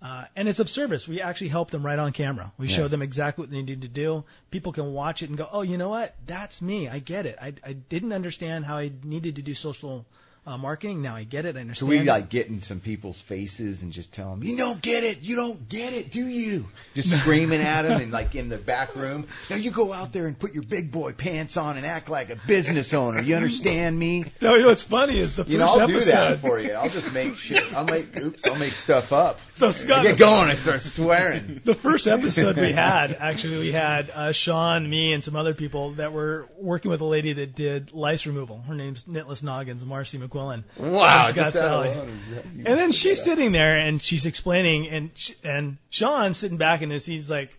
Uh, 0.03 0.25
and 0.35 0.49
it's 0.49 0.61
of 0.61 0.69
service. 0.69 1.07
We 1.07 1.21
actually 1.21 1.49
help 1.49 1.71
them 1.71 1.85
right 1.85 1.99
on 1.99 2.13
camera. 2.13 2.53
We 2.57 2.69
Yeah. 2.69 2.77
show 2.77 2.89
them 2.89 3.03
exactly 3.03 3.43
what 3.43 3.51
they 3.51 3.61
need 3.61 3.83
to 3.83 3.89
do. 3.89 4.25
People 4.51 4.73
can 4.73 4.95
watch 4.95 5.23
it 5.23 5.29
and 5.29 5.37
go, 5.37 5.47
"Oh, 5.53 5.61
you 5.61 5.77
know 5.77 5.91
what? 5.91 6.15
That's 6.27 6.63
me. 6.63 6.89
I 6.89 7.01
get 7.01 7.27
it. 7.27 7.37
I, 7.41 7.53
I 7.63 7.75
didn't 7.75 8.15
understand 8.15 8.65
how 8.65 8.79
I 8.79 8.93
needed 9.05 9.37
to 9.37 9.43
do 9.43 9.55
social 9.55 10.07
uh, 10.47 10.57
marketing. 10.57 11.03
Now 11.03 11.17
I 11.17 11.25
get 11.25 11.45
it. 11.45 11.57
I 11.57 11.61
understand. 11.61 11.77
so 11.77 11.87
we 11.87 11.99
it." 11.99 12.07
like 12.07 12.29
get 12.29 12.49
in 12.49 12.63
some 12.63 12.81
people's 12.81 13.21
faces 13.21 13.83
and 13.83 13.93
just 13.93 14.13
tell 14.13 14.31
them, 14.31 14.43
"You 14.43 14.57
don't 14.57 14.81
get 14.81 15.05
it. 15.05 15.21
You 15.21 15.37
don't 15.37 15.69
get 15.69 15.93
it, 15.93 16.11
do 16.11 16.27
you?" 16.27 16.67
Just 16.95 17.15
screaming 17.21 17.61
at 17.61 17.83
them 17.83 18.01
and 18.01 18.11
like 18.11 18.35
in 18.35 18.49
the 18.49 18.59
back 18.59 18.97
room. 18.97 19.27
Now 19.49 19.57
you 19.57 19.71
go 19.71 19.93
out 19.93 20.13
there 20.13 20.27
and 20.27 20.39
put 20.39 20.55
your 20.55 20.63
big 20.63 20.91
boy 20.91 21.13
pants 21.13 21.57
on 21.57 21.77
and 21.77 21.87
act 21.87 22.09
like 22.09 22.31
a 22.31 22.37
business 22.47 22.93
owner. 22.95 23.21
You 23.23 23.37
understand 23.37 23.99
me? 23.99 24.25
No, 24.41 24.55
you 24.55 24.63
know 24.63 24.69
what's 24.69 24.83
funny 24.83 25.19
is 25.19 25.37
the 25.37 25.45
first 25.45 25.53
You 25.53 25.59
know, 25.59 25.67
I'll 25.67 25.81
episode. 25.81 25.99
do 25.99 26.11
that 26.13 26.39
for 26.41 26.59
you. 26.59 26.73
I'll 26.73 26.89
just 26.89 27.13
make 27.13 27.37
shit. 27.37 27.75
I'll 27.75 27.85
make 27.85 28.17
oops. 28.17 28.47
I'll 28.47 28.57
make 28.57 28.73
stuff 28.73 29.13
up. 29.13 29.39
So 29.57 29.71
Scott, 29.71 29.99
I 29.99 30.03
get 30.11 30.19
going. 30.19 30.49
I 30.49 30.55
start 30.55 30.81
swearing. 30.81 31.61
the 31.65 31.75
first 31.75 32.07
episode 32.07 32.57
we 32.57 32.73
had, 32.73 33.15
actually, 33.21 33.59
we 33.59 33.73
had 33.73 34.09
uh, 34.11 34.33
Sean, 34.33 34.89
me, 34.89 35.13
and 35.13 35.23
some 35.23 35.37
other 35.37 35.53
people 35.53 35.93
that 35.93 36.13
were 36.13 36.49
working 36.57 36.91
with 36.91 37.03
a 37.03 37.05
lady 37.05 37.35
that 37.35 37.55
did 37.55 37.93
lice 37.93 38.27
removal. 38.27 38.61
Her 38.63 38.75
name's 38.75 39.05
Nitless 39.05 39.43
Noggins, 39.43 39.85
Marcy 39.85 40.17
McQuillan. 40.31 40.65
Wow, 40.79 41.25
Scott 41.25 41.35
just 41.35 41.55
that 41.55 41.61
Valley. 41.63 41.89
alone 41.93 42.09
is- 42.09 42.57
you 42.57 42.65
And 42.67 42.79
then 42.79 42.93
she's 42.93 43.23
sitting 43.23 43.53
there 43.53 43.77
and 43.79 44.01
she's 44.01 44.27
explaining, 44.27 44.89
and 44.89 45.11
sh- 45.15 45.33
and 45.45 45.77
Sean 45.91 46.35
sitting 46.35 46.57
back 46.59 46.83
in 46.83 46.91
his 46.91 47.05
seat, 47.05 47.17
he's 47.17 47.31
like, 47.31 47.57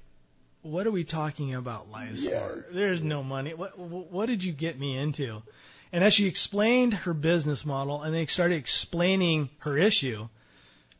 "What 0.61 0.87
are 0.87 0.91
we 0.91 1.03
talking 1.03 1.53
about 1.55 1.89
lice 1.91 2.23
for? 2.23 2.65
There's 2.71 3.01
no 3.01 3.23
money. 3.23 3.53
What 3.53 3.77
what 3.77 4.25
did 4.27 4.43
you 4.43 4.53
get 4.53 4.79
me 4.79 4.97
into?" 4.97 5.41
And 5.93 6.03
as 6.03 6.13
she 6.13 6.25
explained 6.27 6.93
her 6.93 7.13
business 7.13 7.65
model 7.65 8.01
and 8.01 8.15
they 8.15 8.25
started 8.25 8.55
explaining 8.55 9.49
her 9.59 9.77
issue, 9.77 10.29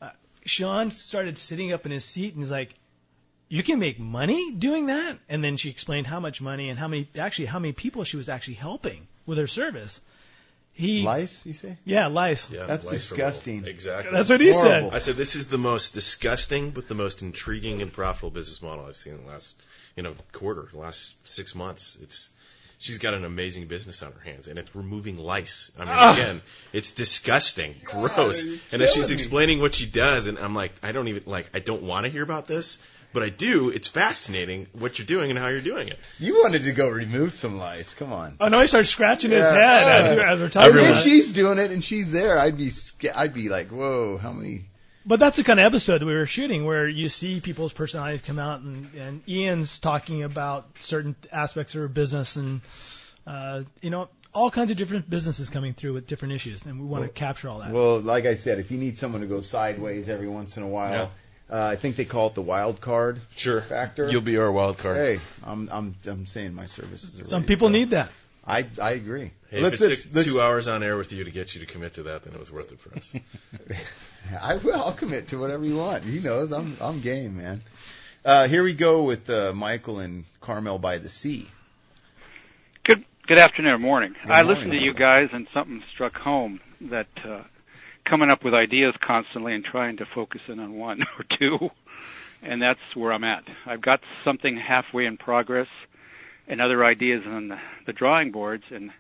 uh, 0.02 0.10
Sean 0.46 0.92
started 0.92 1.38
sitting 1.38 1.72
up 1.72 1.86
in 1.86 1.92
his 1.94 2.04
seat 2.04 2.34
and 2.34 2.44
he's 2.44 2.52
like, 2.52 2.76
"You 3.48 3.64
can 3.64 3.80
make 3.80 4.00
money 4.00 4.52
doing 4.52 4.88
that?" 4.88 5.18
And 5.30 5.42
then 5.44 5.56
she 5.58 5.70
explained 5.70 6.08
how 6.08 6.20
much 6.20 6.42
money 6.42 6.70
and 6.70 6.78
how 6.78 6.90
many 6.90 7.08
actually 7.18 7.46
how 7.46 7.60
many 7.60 7.72
people 7.72 8.04
she 8.04 8.18
was 8.18 8.28
actually 8.28 8.56
helping 8.56 9.08
with 9.26 9.38
her 9.38 9.48
service. 9.48 10.02
He 10.74 11.04
lice, 11.04 11.46
you 11.46 11.54
say? 11.54 11.78
Yeah, 11.86 12.08
lice. 12.08 12.50
Yeah, 12.50 12.66
That's 12.66 12.86
lice 12.86 13.10
disgusting. 13.10 13.66
Exactly. 13.66 14.12
That's 14.14 14.30
what 14.30 14.40
he 14.40 14.54
said. 14.54 14.92
I 14.94 15.00
said 15.00 15.16
this 15.16 15.36
is 15.36 15.48
the 15.48 15.58
most 15.58 15.94
disgusting 15.94 16.72
but 16.72 16.88
the 16.88 16.96
most 16.96 17.22
intriguing 17.22 17.82
and 17.82 17.92
profitable 17.92 18.32
business 18.32 18.62
model 18.62 18.86
I've 18.86 18.96
seen 18.96 19.14
in 19.16 19.22
the 19.24 19.28
last, 19.30 19.62
you 19.96 20.04
know, 20.04 20.16
quarter, 20.32 20.68
the 20.72 20.80
last 20.80 21.28
six 21.30 21.54
months. 21.56 21.98
It's 22.02 22.30
she's 22.80 22.98
got 22.98 23.14
an 23.14 23.26
amazing 23.26 23.68
business 23.68 24.02
on 24.02 24.12
her 24.14 24.20
hands, 24.22 24.48
and 24.48 24.58
it's 24.58 24.74
removing 24.76 25.18
lice. 25.18 25.72
I 25.78 25.82
mean, 25.86 25.94
Ah. 25.96 26.14
again, 26.14 26.42
it's 26.74 26.92
disgusting, 26.92 27.76
gross. 27.84 28.44
And 28.72 28.82
as 28.82 28.94
killing 28.94 28.94
she's 28.94 29.10
me. 29.10 29.14
explaining 29.14 29.60
what 29.60 29.76
she 29.76 29.86
does, 29.86 30.26
and 30.28 30.40
I'm 30.40 30.56
like, 30.56 30.72
I 30.82 30.94
don't 30.94 31.08
even 31.10 31.24
like, 31.28 31.50
I 31.54 31.60
don't 31.60 31.84
want 31.84 32.06
to 32.06 32.12
hear 32.12 32.24
about 32.24 32.48
this, 32.48 32.80
but 33.14 33.24
I 33.24 33.30
do. 33.30 33.70
It's 33.70 33.88
fascinating 33.88 34.68
what 34.74 34.98
you're 35.00 35.06
doing 35.06 35.30
and 35.30 35.40
how 35.40 35.48
you're 35.50 35.62
doing 35.62 35.88
it. 35.88 35.98
You 36.20 36.36
wanted 36.42 36.64
to 36.64 36.72
go 36.72 36.90
remove 36.90 37.34
some 37.34 37.58
lice. 37.58 37.94
Come 37.94 38.14
on. 38.14 38.36
Oh 38.40 38.48
no, 38.48 38.60
he 38.62 38.68
started 38.68 38.88
scratching 38.88 39.32
his 39.32 39.42
Yeah. 39.42 39.52
head 39.80 40.12
as, 40.14 40.20
as 40.20 40.40
we're 40.40 40.50
talking 40.50 40.76
If 40.78 40.98
she's 41.00 41.32
doing 41.32 41.58
it 41.58 41.72
and 41.72 41.84
she's 41.84 42.12
there, 42.12 42.38
I'd 42.40 42.58
be 42.58 42.70
sca- 42.70 43.18
I'd 43.18 43.34
be 43.34 43.50
like, 43.50 43.70
whoa, 43.70 44.18
how 44.18 44.32
many? 44.32 44.66
But 45.06 45.20
that's 45.20 45.38
the 45.38 45.44
kind 45.44 45.60
of 45.60 45.66
episode 45.66 46.04
we 46.04 46.14
were 46.16 46.28
shooting 46.28 46.64
where 46.64 46.88
you 46.88 47.10
see 47.10 47.42
people's 47.42 47.74
personalities 47.74 48.22
come 48.22 48.38
out, 48.38 48.62
and, 48.62 48.88
and 48.94 49.28
Ian's 49.28 49.80
talking 49.80 50.22
about 50.22 50.68
certain 50.80 51.16
aspects 51.32 51.74
of 51.74 51.82
her 51.82 51.88
business, 51.88 52.36
and 52.36 52.62
uh, 53.26 53.64
you 53.82 53.90
know 53.90 54.10
all 54.34 54.50
kinds 54.52 54.70
of 54.72 54.78
different 54.78 55.10
businesses 55.10 55.50
coming 55.50 55.74
through 55.74 55.94
with 55.94 56.06
different 56.08 56.34
issues, 56.36 56.66
and 56.66 56.80
we 56.80 56.86
want 56.86 57.04
to 57.04 57.10
capture 57.10 57.50
all 57.50 57.60
that. 57.60 57.72
Well, 57.74 58.00
like 58.00 58.26
I 58.26 58.36
said, 58.36 58.60
if 58.60 58.70
you 58.72 58.78
need 58.78 58.98
someone 58.98 59.22
to 59.22 59.28
go 59.28 59.42
sideways 59.42 60.08
every 60.08 60.28
once 60.30 60.56
in 60.56 60.64
a 60.64 60.68
while, 60.68 61.12
uh, 61.52 61.62
I 61.62 61.76
think 61.76 61.98
they 61.98 62.06
call 62.06 62.28
it 62.28 62.36
the 62.36 62.42
wild 62.42 62.80
card 62.80 63.20
Sure. 63.36 63.62
factor. 63.62 64.08
You'll 64.10 64.22
be 64.22 64.38
our 64.38 64.52
wild 64.52 64.78
card. 64.78 64.96
Hey, 64.98 65.20
I'm 65.44 65.70
I'm 65.72 65.96
I'm 66.06 66.26
saying 66.26 66.54
my 66.54 66.66
services 66.66 67.20
are. 67.20 67.26
Some 67.26 67.42
ready 67.42 67.48
people 67.48 67.70
need 67.70 67.90
that. 67.90 68.10
I 68.46 68.66
I 68.82 68.92
agree. 68.92 69.32
Hey, 69.50 69.62
let's 69.62 69.82
if 69.82 69.82
it 69.82 69.90
let's, 69.90 70.04
took 70.04 70.16
let's 70.16 70.32
two 70.32 70.42
hours 70.42 70.68
on 70.68 70.82
air 70.82 70.98
with 70.98 71.12
you 71.12 71.26
to 71.26 71.32
get 71.32 71.54
you 71.54 71.62
to 71.62 71.68
commit 71.68 71.96
to 71.96 72.04
that, 72.04 72.24
then 72.24 72.34
it 72.34 72.40
was 72.40 72.52
worth 72.52 72.72
it 72.72 72.80
for 72.80 72.96
us. 72.96 73.14
I 74.42 74.56
will. 74.56 74.82
I'll 74.82 74.94
commit 74.94 75.28
to 75.30 75.38
whatever 75.38 75.66
you 75.66 75.76
want. 75.76 76.04
He 76.04 76.20
knows 76.20 76.52
I'm 76.52 76.78
I'm 76.80 77.02
game, 77.02 77.38
man. 77.38 77.62
Uh, 78.24 78.48
here 78.48 78.64
we 78.64 78.74
go 78.74 79.04
with 79.04 79.30
uh, 79.30 79.52
Michael 79.54 80.00
and 80.00 80.26
Carmel 80.40 80.80
by 80.80 81.00
the 81.00 81.10
Sea. 81.10 81.48
Good 82.84 83.04
good 83.28 83.38
afternoon 83.38 83.74
or 83.74 83.80
morning. 83.80 84.16
Good 84.24 84.32
I 84.32 84.44
listened 84.44 84.72
to 84.72 84.78
you 84.78 84.94
guys 84.94 85.30
and 85.34 85.48
something 85.54 85.84
struck 85.94 86.16
home 86.18 86.62
that 86.82 87.08
uh, 87.26 87.44
coming 88.06 88.30
up 88.30 88.44
with 88.44 88.54
ideas 88.54 88.94
constantly 89.06 89.54
and 89.54 89.64
trying 89.64 89.98
to 89.98 90.06
focus 90.14 90.42
in 90.48 90.60
on 90.60 90.74
one 90.74 91.02
or 91.20 91.26
two, 91.38 91.70
and 92.42 92.62
that's 92.62 92.80
where 92.96 93.12
I'm 93.12 93.24
at. 93.24 93.44
I've 93.66 93.82
got 93.82 94.02
something 94.24 94.58
halfway 94.58 95.06
in 95.06 95.18
progress 95.18 95.68
and 96.48 96.62
other 96.62 96.84
ideas 96.84 97.24
on 97.26 97.50
the, 97.50 97.58
the 97.86 97.94
drawing 97.94 98.32
boards, 98.32 98.64
and 98.72 98.92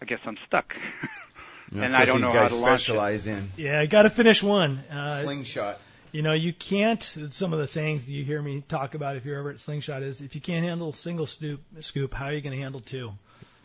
I 0.00 0.04
guess 0.04 0.20
I'm 0.24 0.36
stuck. 0.46 0.74
and 1.72 1.94
I 1.94 2.04
don't 2.04 2.20
know 2.20 2.32
how 2.32 2.40
guys 2.40 2.50
to 2.50 2.56
launch 2.56 2.80
it. 2.80 2.84
specialize 2.84 3.26
in. 3.26 3.50
Yeah, 3.56 3.80
I 3.80 3.86
got 3.86 4.02
to 4.02 4.10
finish 4.10 4.42
one. 4.42 4.78
Uh, 4.90 5.22
Slingshot. 5.22 5.78
You 6.10 6.20
know, 6.20 6.34
you 6.34 6.52
can't. 6.52 7.02
Some 7.02 7.54
of 7.54 7.58
the 7.58 7.68
sayings 7.68 8.04
that 8.04 8.12
you 8.12 8.24
hear 8.24 8.42
me 8.42 8.62
talk 8.68 8.94
about 8.94 9.16
if 9.16 9.24
you're 9.24 9.38
ever 9.38 9.50
at 9.50 9.60
Slingshot 9.60 10.02
is 10.02 10.20
if 10.20 10.34
you 10.34 10.42
can't 10.42 10.64
handle 10.64 10.90
a 10.90 10.94
single 10.94 11.26
scoop, 11.26 11.62
scoop, 11.80 12.12
how 12.12 12.26
are 12.26 12.32
you 12.34 12.42
going 12.42 12.54
to 12.54 12.60
handle 12.60 12.80
two? 12.80 13.12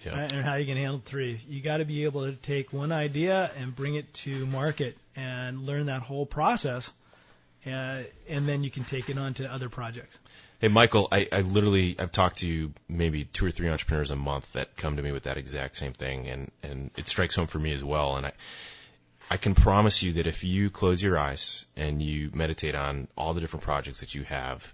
Yeah. 0.06 0.16
And 0.18 0.46
how 0.46 0.56
you 0.56 0.66
can 0.66 0.78
handle 0.78 1.02
three? 1.04 1.40
You 1.48 1.62
got 1.62 1.78
to 1.78 1.86
be 1.86 2.06
able 2.06 2.26
to 2.26 2.34
take 2.34 2.72
one 2.72 2.92
idea 2.92 3.52
and 3.58 3.76
bring 3.76 3.96
it 3.96 4.14
to 4.14 4.46
market 4.46 4.96
and 5.16 5.66
learn 5.66 5.88
that 5.88 6.02
whole 6.02 6.26
process, 6.26 6.92
uh, 7.66 8.04
and 8.30 8.48
then 8.48 8.64
you 8.64 8.70
can 8.70 8.84
take 8.84 9.10
it 9.10 9.18
on 9.18 9.34
to 9.36 9.52
other 9.52 9.70
projects. 9.70 10.18
Hey, 10.60 10.70
Michael, 10.70 11.08
I, 11.12 11.28
I 11.32 11.42
literally 11.42 11.96
I've 12.00 12.12
talked 12.12 12.38
to 12.38 12.74
maybe 12.88 13.26
two 13.26 13.46
or 13.46 13.52
three 13.52 13.70
entrepreneurs 13.70 14.10
a 14.10 14.16
month 14.16 14.54
that 14.54 14.76
come 14.76 14.98
to 14.98 15.04
me 15.04 15.12
with 15.12 15.24
that 15.24 15.38
exact 15.38 15.78
same 15.78 15.94
thing, 15.94 16.28
and 16.28 16.52
and 16.64 16.92
it 16.98 17.08
strikes 17.08 17.36
home 17.36 17.48
for 17.48 17.60
me 17.60 17.74
as 17.74 17.84
well. 17.84 18.18
And 18.18 18.26
I 18.26 18.34
I 19.30 19.38
can 19.38 19.56
promise 19.56 20.02
you 20.04 20.14
that 20.14 20.28
if 20.28 20.44
you 20.44 20.70
close 20.70 21.04
your 21.04 21.18
eyes 21.18 21.66
and 21.76 22.02
you 22.02 22.32
meditate 22.34 22.76
on 22.76 23.08
all 23.18 23.34
the 23.34 23.42
different 23.42 23.66
projects 23.66 24.00
that 24.00 24.16
you 24.16 24.24
have, 24.24 24.74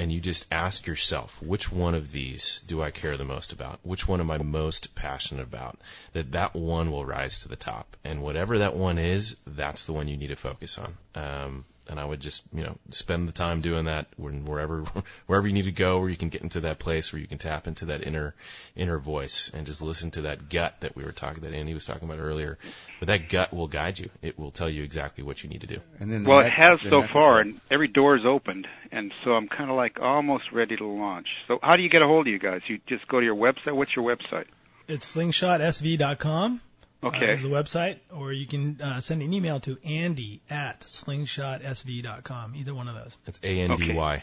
and 0.00 0.10
you 0.10 0.18
just 0.18 0.46
ask 0.50 0.86
yourself, 0.86 1.42
which 1.42 1.70
one 1.70 1.94
of 1.94 2.10
these 2.10 2.64
do 2.66 2.80
I 2.80 2.90
care 2.90 3.18
the 3.18 3.24
most 3.26 3.52
about? 3.52 3.80
Which 3.82 4.08
one 4.08 4.20
am 4.20 4.30
I 4.30 4.38
most 4.38 4.94
passionate 4.94 5.42
about? 5.42 5.78
That 6.14 6.32
that 6.32 6.54
one 6.54 6.90
will 6.90 7.04
rise 7.04 7.40
to 7.40 7.48
the 7.48 7.56
top, 7.56 7.98
and 8.02 8.22
whatever 8.22 8.58
that 8.58 8.74
one 8.74 8.96
is, 8.96 9.36
that's 9.46 9.84
the 9.84 9.92
one 9.92 10.08
you 10.08 10.16
need 10.16 10.28
to 10.28 10.36
focus 10.36 10.78
on. 10.78 10.96
Um, 11.14 11.64
and 11.90 11.98
I 11.98 12.04
would 12.04 12.20
just, 12.20 12.44
you 12.54 12.62
know, 12.62 12.78
spend 12.90 13.26
the 13.26 13.32
time 13.32 13.60
doing 13.60 13.86
that 13.86 14.06
when 14.16 14.44
wherever 14.44 14.82
wherever 15.26 15.46
you 15.46 15.52
need 15.52 15.64
to 15.64 15.72
go, 15.72 15.98
where 15.98 16.08
you 16.08 16.16
can 16.16 16.28
get 16.28 16.42
into 16.42 16.60
that 16.60 16.78
place 16.78 17.12
where 17.12 17.20
you 17.20 17.26
can 17.26 17.38
tap 17.38 17.66
into 17.66 17.86
that 17.86 18.06
inner 18.06 18.34
inner 18.76 18.98
voice 18.98 19.50
and 19.52 19.66
just 19.66 19.82
listen 19.82 20.10
to 20.12 20.22
that 20.22 20.48
gut 20.48 20.80
that 20.80 20.94
we 20.96 21.04
were 21.04 21.12
talking 21.12 21.42
that 21.42 21.52
Andy 21.52 21.74
was 21.74 21.84
talking 21.84 22.08
about 22.08 22.22
earlier. 22.22 22.58
But 23.00 23.08
that 23.08 23.28
gut 23.28 23.52
will 23.52 23.66
guide 23.66 23.98
you. 23.98 24.08
It 24.22 24.38
will 24.38 24.52
tell 24.52 24.70
you 24.70 24.84
exactly 24.84 25.24
what 25.24 25.42
you 25.42 25.50
need 25.50 25.62
to 25.62 25.66
do. 25.66 25.80
And 25.98 26.12
then 26.12 26.24
Well, 26.24 26.38
it 26.40 26.52
has 26.52 26.74
so 26.88 27.02
far, 27.12 27.40
and 27.40 27.60
every 27.70 27.88
door 27.88 28.16
is 28.16 28.24
opened, 28.24 28.68
and 28.92 29.12
so 29.24 29.32
I'm 29.32 29.48
kind 29.48 29.70
of 29.70 29.76
like 29.76 29.98
almost 30.00 30.52
ready 30.52 30.76
to 30.76 30.86
launch. 30.86 31.26
So 31.48 31.58
how 31.62 31.76
do 31.76 31.82
you 31.82 31.90
get 31.90 32.02
a 32.02 32.06
hold 32.06 32.26
of 32.26 32.32
you 32.32 32.38
guys? 32.38 32.60
You 32.68 32.78
just 32.86 33.08
go 33.08 33.18
to 33.18 33.26
your 33.26 33.36
website. 33.36 33.74
What's 33.74 33.96
your 33.96 34.04
website? 34.04 34.46
It's 34.86 35.14
slingshotsv.com. 35.14 36.60
Okay. 37.02 37.28
Uh, 37.28 37.32
is 37.32 37.42
the 37.42 37.48
website, 37.48 37.98
or 38.14 38.32
you 38.32 38.46
can 38.46 38.78
uh, 38.82 39.00
send 39.00 39.22
an 39.22 39.32
email 39.32 39.58
to 39.60 39.78
Andy 39.84 40.42
at 40.50 40.82
slingshotsv.com. 40.82 42.54
Either 42.56 42.74
one 42.74 42.88
of 42.88 42.94
those. 42.94 43.16
It's 43.26 43.40
A 43.42 43.60
N 43.60 43.74
D 43.76 43.92
Y. 43.92 44.22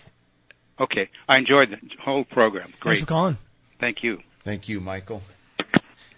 Okay, 0.79 1.01
okay. 1.01 1.11
I 1.27 1.37
enjoyed 1.37 1.71
the 1.71 1.79
whole 2.03 2.23
program. 2.23 2.71
Great. 2.79 2.93
Thanks 2.93 2.99
for 3.01 3.07
calling. 3.07 3.37
Thank 3.79 4.03
you. 4.03 4.21
Thank 4.43 4.69
you, 4.69 4.79
Michael. 4.79 5.21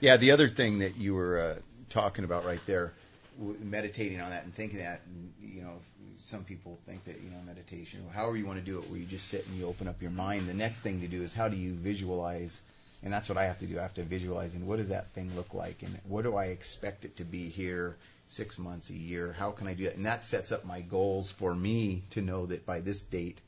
Yeah, 0.02 0.18
the 0.18 0.32
other 0.32 0.48
thing 0.50 0.80
that 0.80 0.98
you 0.98 1.14
were 1.16 1.40
uh, 1.40 1.56
talking 1.90 2.24
about 2.26 2.46
right 2.46 2.62
there, 2.66 2.94
w- 3.38 3.58
meditating 3.62 4.22
on 4.22 4.30
that 4.32 4.44
and 4.44 4.54
thinking 4.54 4.80
that, 4.80 5.02
and, 5.06 5.34
you 5.42 5.62
know, 5.62 5.80
some 6.20 6.44
people 6.44 6.78
think 6.86 7.06
that 7.06 7.22
you 7.22 7.30
know 7.30 7.38
meditation, 7.46 8.04
however 8.14 8.36
you 8.38 8.46
want 8.46 8.60
to 8.60 8.66
do 8.66 8.80
it, 8.80 8.90
where 8.90 9.00
you 9.00 9.06
just 9.06 9.28
sit 9.30 9.48
and 9.48 9.58
you 9.58 9.66
open 9.66 9.88
up 9.88 10.02
your 10.02 10.12
mind. 10.12 10.48
The 10.48 10.54
next 10.54 10.80
thing 10.82 11.02
to 11.02 11.08
do 11.08 11.24
is 11.24 11.34
how 11.34 11.48
do 11.48 11.56
you 11.58 11.74
visualize, 11.74 12.62
and 13.04 13.14
that's 13.14 13.30
what 13.30 13.38
I 13.38 13.46
have 13.46 13.60
to 13.60 13.66
do. 13.66 13.80
I 13.80 13.84
have 13.84 13.94
to 13.96 14.04
visualize, 14.04 14.56
and 14.56 14.68
what 14.68 14.78
does 14.78 14.90
that 14.90 15.12
thing 15.12 15.32
look 15.36 15.54
like, 15.54 15.84
and 15.84 16.00
what 16.08 16.24
do 16.24 16.36
I 16.36 16.46
expect 16.46 17.06
it 17.06 17.18
to 17.18 17.24
be 17.26 17.50
here 17.50 17.98
six 18.28 18.60
months, 18.60 18.90
a 18.90 18.96
year? 18.96 19.34
How 19.38 19.52
can 19.52 19.68
I 19.68 19.74
do 19.74 19.86
that? 19.86 19.96
And 19.96 20.06
that 20.06 20.26
sets 20.26 20.52
up 20.52 20.66
my 20.66 20.82
goals 20.82 21.32
for 21.32 21.54
me 21.54 22.04
to 22.12 22.22
know 22.22 22.46
that 22.48 22.66
by 22.66 22.82
this 22.82 23.02
date, 23.02 23.42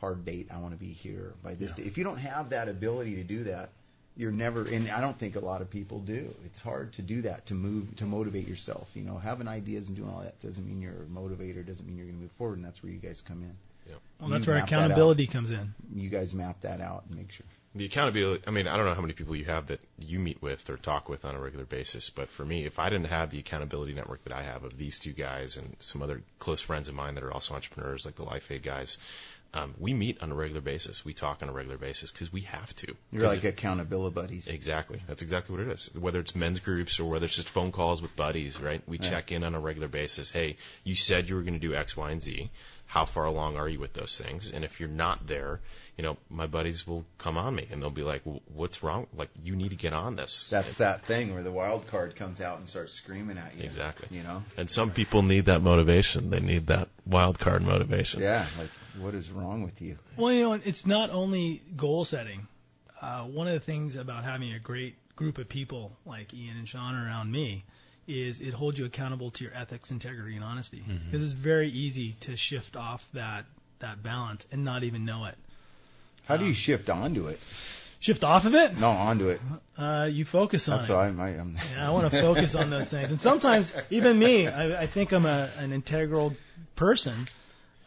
hard 0.00 0.24
date, 0.24 0.48
I 0.52 0.58
want 0.58 0.74
to 0.74 0.80
be 0.80 0.92
here. 0.92 1.34
By 1.42 1.54
this 1.54 1.72
date, 1.72 1.86
if 1.86 1.98
you 1.98 2.04
don't 2.04 2.18
have 2.18 2.50
that 2.50 2.68
ability 2.68 3.16
to 3.16 3.24
do 3.24 3.44
that, 3.44 3.70
you're 4.16 4.30
never 4.30 4.62
and 4.64 4.88
I 4.90 5.00
don't 5.00 5.18
think 5.18 5.34
a 5.34 5.40
lot 5.40 5.60
of 5.60 5.70
people 5.70 5.98
do. 5.98 6.32
It's 6.46 6.60
hard 6.60 6.92
to 6.94 7.02
do 7.02 7.22
that 7.22 7.46
to 7.46 7.54
move 7.54 7.96
to 7.96 8.04
motivate 8.04 8.46
yourself. 8.46 8.88
You 8.94 9.02
know, 9.02 9.18
having 9.18 9.48
ideas 9.48 9.88
and 9.88 9.96
doing 9.96 10.08
all 10.08 10.20
that 10.20 10.40
doesn't 10.40 10.64
mean 10.64 10.80
you're 10.80 10.92
a 10.92 11.06
motivator, 11.06 11.66
doesn't 11.66 11.84
mean 11.84 11.96
you're 11.96 12.06
going 12.06 12.18
to 12.18 12.22
move 12.22 12.32
forward, 12.38 12.58
and 12.58 12.64
that's 12.64 12.80
where 12.82 12.92
you 12.92 12.98
guys 12.98 13.22
come 13.26 13.42
in. 13.42 13.56
Well, 14.20 14.28
You 14.28 14.34
that's 14.34 14.46
where 14.46 14.56
map 14.56 14.68
that 14.68 14.76
accountability 14.76 15.26
comes 15.26 15.50
in. 15.50 15.74
You 15.94 16.08
guys 16.08 16.32
map 16.32 16.60
that 16.62 16.80
out 16.80 17.04
and 17.08 17.18
make 17.18 17.32
sure. 17.32 17.46
The 17.76 17.86
accountability, 17.86 18.44
I 18.46 18.52
mean, 18.52 18.68
I 18.68 18.76
don't 18.76 18.86
know 18.86 18.94
how 18.94 19.00
many 19.00 19.14
people 19.14 19.34
you 19.34 19.46
have 19.46 19.66
that 19.66 19.80
you 19.98 20.20
meet 20.20 20.40
with 20.40 20.70
or 20.70 20.76
talk 20.76 21.08
with 21.08 21.24
on 21.24 21.34
a 21.34 21.40
regular 21.40 21.64
basis, 21.64 22.08
but 22.08 22.28
for 22.28 22.44
me, 22.44 22.64
if 22.66 22.78
I 22.78 22.88
didn't 22.88 23.06
have 23.08 23.30
the 23.30 23.40
accountability 23.40 23.94
network 23.94 24.22
that 24.24 24.32
I 24.32 24.42
have 24.42 24.62
of 24.62 24.78
these 24.78 25.00
two 25.00 25.12
guys 25.12 25.56
and 25.56 25.74
some 25.80 26.00
other 26.00 26.22
close 26.38 26.60
friends 26.60 26.88
of 26.88 26.94
mine 26.94 27.16
that 27.16 27.24
are 27.24 27.32
also 27.32 27.54
entrepreneurs, 27.54 28.06
like 28.06 28.14
the 28.14 28.24
LifeAid 28.24 28.62
guys, 28.62 29.00
um, 29.54 29.74
we 29.78 29.92
meet 29.92 30.20
on 30.22 30.30
a 30.30 30.34
regular 30.34 30.60
basis. 30.60 31.04
We 31.04 31.14
talk 31.14 31.42
on 31.42 31.48
a 31.48 31.52
regular 31.52 31.76
basis 31.76 32.12
because 32.12 32.32
we 32.32 32.42
have 32.42 32.74
to. 32.76 32.94
You're 33.12 33.26
like 33.26 33.38
if- 33.38 33.44
accountability 33.44 34.14
buddies. 34.14 34.46
Exactly. 34.46 35.00
That's 35.08 35.22
exactly 35.22 35.56
what 35.56 35.66
it 35.66 35.72
is. 35.72 35.90
Whether 35.98 36.20
it's 36.20 36.34
men's 36.36 36.60
groups 36.60 37.00
or 37.00 37.10
whether 37.10 37.26
it's 37.26 37.34
just 37.36 37.48
phone 37.48 37.72
calls 37.72 38.00
with 38.02 38.14
buddies, 38.14 38.60
right? 38.60 38.82
We 38.86 38.98
Right. 38.98 39.08
check 39.10 39.32
in 39.32 39.42
on 39.42 39.54
a 39.56 39.60
regular 39.60 39.88
basis. 39.88 40.30
Hey, 40.30 40.56
you 40.84 40.94
said 40.94 41.28
you 41.28 41.34
were 41.36 41.42
going 41.42 41.54
to 41.54 41.60
do 41.60 41.74
X, 41.74 41.96
Y, 41.96 42.10
and 42.10 42.22
Z. 42.22 42.50
How 42.94 43.06
far 43.06 43.24
along 43.24 43.56
are 43.56 43.68
you 43.68 43.80
with 43.80 43.92
those 43.92 44.16
things? 44.16 44.52
And 44.52 44.64
if 44.64 44.78
you're 44.78 44.88
not 44.88 45.26
there, 45.26 45.58
you 45.98 46.04
know, 46.04 46.16
my 46.30 46.46
buddies 46.46 46.86
will 46.86 47.04
come 47.18 47.36
on 47.36 47.52
me 47.52 47.66
and 47.72 47.82
they'll 47.82 47.90
be 47.90 48.04
like, 48.04 48.22
"W- 48.24 48.40
"What's 48.54 48.84
wrong? 48.84 49.08
Like, 49.16 49.30
you 49.42 49.56
need 49.56 49.70
to 49.70 49.74
get 49.74 49.92
on 49.92 50.14
this." 50.14 50.48
That's 50.48 50.78
that 50.78 51.04
thing 51.04 51.34
where 51.34 51.42
the 51.42 51.50
wild 51.50 51.88
card 51.88 52.14
comes 52.14 52.40
out 52.40 52.60
and 52.60 52.68
starts 52.68 52.92
screaming 52.92 53.36
at 53.36 53.56
you. 53.56 53.64
Exactly. 53.64 54.16
You 54.16 54.22
know. 54.22 54.44
And 54.56 54.70
some 54.70 54.92
people 54.92 55.22
need 55.22 55.46
that 55.46 55.60
motivation. 55.60 56.30
They 56.30 56.38
need 56.38 56.68
that 56.68 56.88
wild 57.04 57.40
card 57.40 57.62
motivation. 57.62 58.22
Yeah. 58.22 58.46
Like, 58.56 58.70
what 59.00 59.14
is 59.14 59.28
wrong 59.28 59.64
with 59.64 59.82
you? 59.82 59.98
Well, 60.16 60.32
you 60.32 60.42
know, 60.42 60.52
it's 60.52 60.86
not 60.86 61.10
only 61.10 61.62
goal 61.74 62.04
setting. 62.04 62.46
Uh, 63.02 63.24
one 63.24 63.48
of 63.48 63.54
the 63.54 63.66
things 63.72 63.96
about 63.96 64.22
having 64.22 64.52
a 64.52 64.60
great 64.60 64.94
group 65.16 65.38
of 65.38 65.48
people 65.48 65.96
like 66.06 66.32
Ian 66.32 66.58
and 66.58 66.68
Sean 66.68 66.94
around 66.94 67.32
me 67.32 67.64
is 68.06 68.40
it 68.40 68.54
holds 68.54 68.78
you 68.78 68.84
accountable 68.84 69.30
to 69.32 69.44
your 69.44 69.54
ethics, 69.54 69.90
integrity, 69.90 70.34
and 70.36 70.44
honesty. 70.44 70.78
Mm-hmm. 70.78 71.06
Because 71.06 71.24
it's 71.24 71.32
very 71.32 71.68
easy 71.68 72.12
to 72.20 72.36
shift 72.36 72.76
off 72.76 73.06
that 73.14 73.44
that 73.80 74.02
balance 74.02 74.46
and 74.52 74.64
not 74.64 74.82
even 74.84 75.04
know 75.04 75.26
it. 75.26 75.36
How 76.26 76.36
do 76.36 76.46
you 76.46 76.54
shift 76.54 76.88
onto 76.88 77.28
it? 77.28 77.38
Shift 78.00 78.22
off 78.22 78.44
of 78.44 78.54
it? 78.54 78.76
No, 78.76 78.90
onto 78.90 79.28
it. 79.28 79.40
Uh, 79.78 80.08
you 80.10 80.26
focus 80.26 80.68
on 80.68 80.78
That's 80.78 80.90
it. 80.90 80.92
what 80.92 81.04
I'm. 81.04 81.20
I, 81.20 81.28
I'm 81.30 81.56
Yeah, 81.74 81.88
I 81.88 81.90
want 81.90 82.10
to 82.10 82.20
focus 82.20 82.54
on 82.54 82.70
those 82.70 82.88
things. 82.88 83.10
And 83.10 83.20
sometimes, 83.20 83.74
even 83.90 84.18
me, 84.18 84.46
I, 84.46 84.82
I 84.82 84.86
think 84.86 85.12
I'm 85.12 85.24
a, 85.24 85.48
an 85.58 85.72
integral 85.72 86.34
person, 86.76 87.26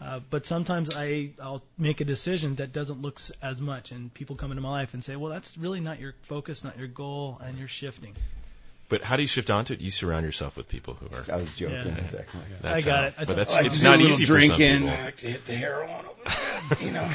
uh, 0.01 0.19
but 0.29 0.45
sometimes 0.47 0.95
I 0.95 1.31
I'll 1.39 1.61
make 1.77 2.01
a 2.01 2.05
decision 2.05 2.55
that 2.55 2.73
doesn't 2.73 2.99
look 3.01 3.19
as 3.43 3.61
much, 3.61 3.91
and 3.91 4.11
people 4.11 4.35
come 4.35 4.51
into 4.51 4.61
my 4.61 4.71
life 4.71 4.95
and 4.95 5.03
say, 5.03 5.15
"Well, 5.15 5.31
that's 5.31 5.55
really 5.57 5.81
not 5.81 5.99
your 5.99 6.15
focus, 6.23 6.63
not 6.63 6.79
your 6.79 6.87
goal, 6.87 7.39
and 7.43 7.57
you're 7.57 7.67
shifting." 7.67 8.15
But 8.89 9.01
how 9.01 9.17
do 9.17 9.21
you 9.21 9.27
shift 9.27 9.49
onto 9.49 9.73
it? 9.73 9.81
You 9.81 9.91
surround 9.91 10.25
yourself 10.25 10.55
with 10.55 10.69
people 10.69 10.93
who 10.93 11.07
are. 11.15 11.23
I 11.35 11.37
was 11.37 11.53
joking. 11.53 11.75
Yeah. 11.75 11.97
Exactly. 11.97 12.39
That's 12.61 12.85
I 12.85 12.89
got 12.89 12.99
how- 12.99 13.07
it. 13.07 13.13
I 13.17 13.25
But 13.25 13.35
that's 13.35 13.53
like 13.53 13.65
it's 13.65 13.81
not 13.81 13.97
do 13.97 14.03
a 14.03 14.03
little 14.03 14.13
easy 14.13 14.25
for 14.25 14.39
some 14.39 14.57
drinking. 14.57 14.81
people. 14.81 14.89
I 14.89 15.03
like 15.03 15.17
to 15.17 15.27
hit 15.27 15.45
the 15.45 15.53
heroin 15.53 15.89
over 16.05 16.75
the, 16.75 16.85
you 16.85 16.91
know. 16.91 17.09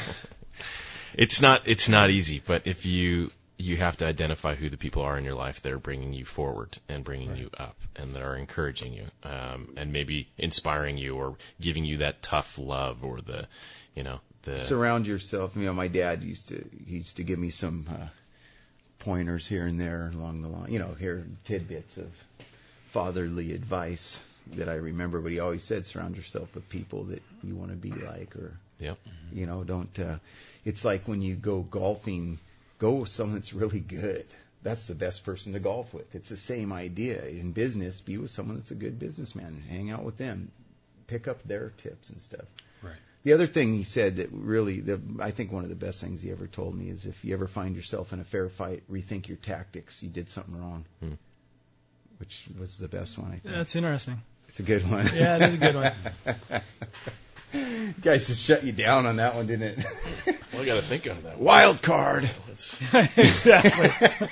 it's 1.15 1.41
not 1.41 1.67
it's 1.67 1.89
not 1.89 2.09
easy, 2.09 2.41
but 2.45 2.67
if 2.67 2.85
you 2.85 3.31
you 3.57 3.77
have 3.77 3.97
to 3.97 4.05
identify 4.05 4.55
who 4.55 4.69
the 4.69 4.77
people 4.77 5.03
are 5.03 5.17
in 5.17 5.23
your 5.23 5.35
life 5.35 5.61
that 5.61 5.71
are 5.71 5.79
bringing 5.79 6.13
you 6.13 6.25
forward 6.25 6.77
and 6.89 7.03
bringing 7.03 7.35
you 7.37 7.49
up 7.57 7.75
and 7.95 8.13
that 8.15 8.21
are 8.21 8.35
encouraging 8.35 8.93
you 8.93 9.05
um, 9.23 9.69
and 9.77 9.93
maybe 9.93 10.27
inspiring 10.37 10.97
you 10.97 11.15
or 11.15 11.37
giving 11.61 11.85
you 11.85 11.97
that 11.97 12.21
tough 12.21 12.57
love 12.57 13.03
or 13.03 13.21
the 13.21 13.47
you 13.95 14.03
know 14.03 14.19
the 14.43 14.59
surround 14.59 15.07
yourself. 15.07 15.55
You 15.55 15.65
know, 15.65 15.73
my 15.73 15.87
dad 15.87 16.23
used 16.23 16.49
to 16.49 16.63
he 16.85 16.97
used 16.97 17.17
to 17.17 17.23
give 17.23 17.39
me 17.39 17.49
some 17.49 17.85
uh, 17.89 18.07
pointers 19.03 19.45
here 19.47 19.65
and 19.65 19.79
there 19.79 20.11
along 20.13 20.41
the 20.41 20.47
line. 20.47 20.71
You 20.71 20.79
know, 20.79 20.93
here 20.93 21.25
tidbits 21.45 21.97
of 21.97 22.11
fatherly 22.91 23.53
advice 23.53 24.19
that 24.55 24.69
I 24.69 24.75
remember. 24.75 25.21
But 25.21 25.31
he 25.31 25.39
always 25.39 25.63
said, 25.63 25.85
surround 25.85 26.15
yourself 26.17 26.53
with 26.55 26.67
people 26.69 27.05
that 27.05 27.21
you 27.43 27.55
want 27.55 27.71
to 27.71 27.77
be 27.77 27.91
like, 27.91 28.35
or 28.35 28.53
Yep. 28.79 28.97
you 29.31 29.45
know, 29.45 29.63
don't. 29.63 29.97
Uh, 29.99 30.17
it's 30.65 30.83
like 30.83 31.07
when 31.07 31.21
you 31.21 31.35
go 31.35 31.61
golfing, 31.61 32.39
go 32.79 32.93
with 32.93 33.09
someone 33.09 33.35
that's 33.35 33.53
really 33.53 33.79
good. 33.79 34.25
That's 34.61 34.87
the 34.87 34.95
best 34.95 35.25
person 35.25 35.53
to 35.53 35.59
golf 35.59 35.93
with. 35.93 36.13
It's 36.15 36.29
the 36.29 36.37
same 36.37 36.71
idea 36.71 37.25
in 37.25 37.51
business. 37.51 37.99
Be 37.99 38.17
with 38.17 38.31
someone 38.31 38.57
that's 38.57 38.71
a 38.71 38.75
good 38.75 38.97
businessman. 38.97 39.61
Hang 39.69 39.91
out 39.91 40.03
with 40.03 40.17
them. 40.17 40.51
Pick 41.07 41.27
up 41.27 41.43
their 41.43 41.73
tips 41.77 42.09
and 42.09 42.21
stuff. 42.21 42.45
Right. 43.25 43.29
The 43.29 43.33
other 43.33 43.47
thing 43.47 43.73
he 43.73 43.83
said 43.83 44.17
that 44.17 44.29
really, 44.31 44.81
the, 44.81 45.01
I 45.19 45.31
think 45.31 45.51
one 45.51 45.63
of 45.63 45.69
the 45.69 45.75
best 45.75 46.01
things 46.01 46.21
he 46.21 46.31
ever 46.31 46.45
told 46.47 46.75
me 46.75 46.89
is 46.89 47.05
if 47.05 47.23
you 47.23 47.33
ever 47.33 47.47
find 47.47 47.75
yourself 47.75 48.11
in 48.13 48.19
a 48.19 48.23
fair 48.23 48.49
fight, 48.49 48.83
rethink 48.91 49.27
your 49.27 49.37
tactics. 49.37 50.03
You 50.03 50.09
did 50.09 50.29
something 50.29 50.59
wrong, 50.59 50.85
Hmm. 50.99 51.13
which 52.17 52.47
was 52.59 52.77
the 52.77 52.87
best 52.89 53.17
one. 53.17 53.29
I 53.31 53.37
think 53.39 53.55
That's 53.55 53.75
interesting. 53.75 54.21
it's 54.49 54.59
a 54.59 54.63
good 54.63 54.89
one. 54.89 55.07
Yeah, 55.15 55.37
it 55.37 55.41
is 55.43 55.53
a 55.53 55.57
good 55.57 55.75
one. 55.75 55.93
Guys 58.01 58.27
just 58.27 58.41
shut 58.43 58.63
you 58.63 58.71
down 58.71 59.05
on 59.05 59.17
that 59.17 59.35
one, 59.35 59.45
didn't 59.47 59.79
it? 59.79 59.85
Well, 60.51 60.61
I 60.63 60.65
got 60.65 60.75
to 60.75 60.81
think 60.81 61.07
on 61.09 61.21
that. 61.23 61.39
Wild 61.39 61.81
card. 61.83 62.23
exactly. 63.15 64.27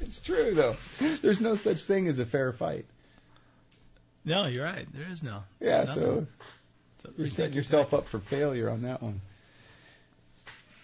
it's 0.00 0.20
true 0.20 0.52
though. 0.54 0.76
There's 1.22 1.40
no 1.40 1.54
such 1.56 1.84
thing 1.84 2.08
as 2.08 2.18
a 2.18 2.26
fair 2.26 2.52
fight. 2.52 2.86
No, 4.24 4.46
you're 4.46 4.64
right. 4.64 4.86
There 4.92 5.06
is 5.10 5.22
no. 5.22 5.42
Yeah, 5.60 5.84
Nothing. 5.84 5.94
so 6.02 6.26
So 7.02 7.10
you're 7.16 7.28
setting 7.28 7.54
yourself 7.54 7.94
up 7.94 8.06
for 8.08 8.18
failure 8.18 8.68
on 8.68 8.82
that 8.82 9.02
one. 9.02 9.20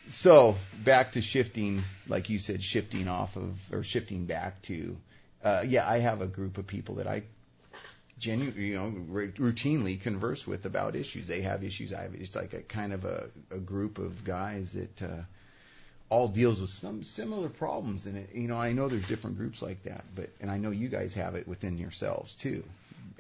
So 0.09 0.57
back 0.85 1.13
to 1.13 1.21
shifting, 1.21 1.83
like 2.09 2.31
you 2.31 2.39
said, 2.39 2.63
shifting 2.63 3.09
off 3.09 3.37
of 3.37 3.59
or 3.73 3.83
shifting 3.83 4.25
back 4.25 4.63
to, 4.63 4.97
uh, 5.43 5.65
yeah, 5.67 5.89
I 5.89 5.99
have 5.99 6.21
a 6.21 6.27
group 6.27 6.59
of 6.59 6.67
people 6.67 6.97
that 6.97 7.07
I 7.07 7.25
genuinely, 8.19 8.67
you 8.67 8.75
know, 8.77 8.95
r- 9.15 9.27
routinely 9.27 10.01
converse 10.01 10.47
with 10.47 10.65
about 10.65 10.97
issues. 10.97 11.27
They 11.27 11.43
have 11.43 11.65
issues. 11.65 11.93
I 11.93 12.03
have. 12.03 12.15
It's 12.15 12.37
like 12.37 12.55
a 12.55 12.63
kind 12.63 12.93
of 12.93 13.05
a, 13.05 13.29
a 13.51 13.59
group 13.59 13.99
of 13.99 14.25
guys 14.25 14.73
that 14.75 15.03
uh, 15.03 15.23
all 16.09 16.29
deals 16.29 16.61
with 16.61 16.71
some 16.71 17.03
similar 17.03 17.49
problems. 17.49 18.07
And 18.07 18.17
it, 18.17 18.31
you 18.33 18.49
know, 18.49 18.57
I 18.57 18.73
know 18.73 18.89
there's 18.89 19.07
different 19.07 19.37
groups 19.37 19.61
like 19.61 19.83
that, 19.85 20.05
but 20.15 20.31
and 20.41 20.51
I 20.51 20.59
know 20.59 20.71
you 20.71 20.89
guys 20.89 21.15
have 21.15 21.35
it 21.35 21.47
within 21.49 21.79
yourselves 21.79 22.35
too. 22.37 22.63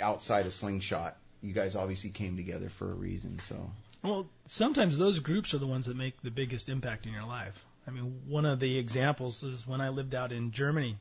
Outside 0.00 0.46
of 0.46 0.52
Slingshot, 0.52 1.16
you 1.46 1.52
guys 1.52 1.76
obviously 1.76 2.10
came 2.10 2.36
together 2.36 2.68
for 2.68 2.90
a 2.90 2.94
reason. 2.94 3.38
So 3.38 3.70
Well, 4.02 4.28
sometimes 4.48 4.98
those 4.98 5.20
groups 5.20 5.54
are 5.54 5.58
the 5.58 5.66
ones 5.66 5.86
that 5.86 5.96
make 5.96 6.20
the 6.22 6.30
biggest 6.30 6.68
impact 6.68 7.06
in 7.06 7.12
your 7.12 7.26
life. 7.26 7.64
I 7.86 7.92
mean, 7.92 8.22
one 8.26 8.44
of 8.44 8.58
the 8.58 8.78
examples 8.78 9.42
is 9.42 9.66
when 9.66 9.80
I 9.80 9.90
lived 9.90 10.14
out 10.14 10.32
in 10.32 10.50
Germany. 10.50 10.98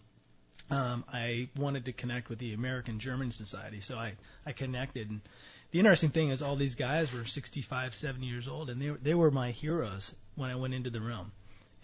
Um, 0.70 1.04
I 1.12 1.50
wanted 1.58 1.86
to 1.86 1.94
connect 1.94 2.30
with 2.30 2.40
the 2.40 2.54
American 2.54 3.00
German 3.00 3.32
Society, 3.32 3.82
so 3.82 3.98
I, 3.98 4.14
I 4.46 4.52
connected. 4.52 5.10
And 5.10 5.22
the 5.72 5.80
interesting 5.80 6.10
thing 6.10 6.30
is, 6.30 6.42
all 6.42 6.56
these 6.56 6.76
guys 6.76 7.14
were 7.14 7.26
65, 7.26 7.94
70 7.94 8.26
years 8.26 8.48
old, 8.48 8.70
and 8.70 8.82
they 8.82 8.92
were, 8.92 8.98
they 8.98 9.14
were 9.14 9.32
my 9.32 9.52
heroes 9.52 10.14
when 10.36 10.50
I 10.50 10.56
went 10.56 10.74
into 10.74 10.90
the 10.90 11.02
room 11.02 11.32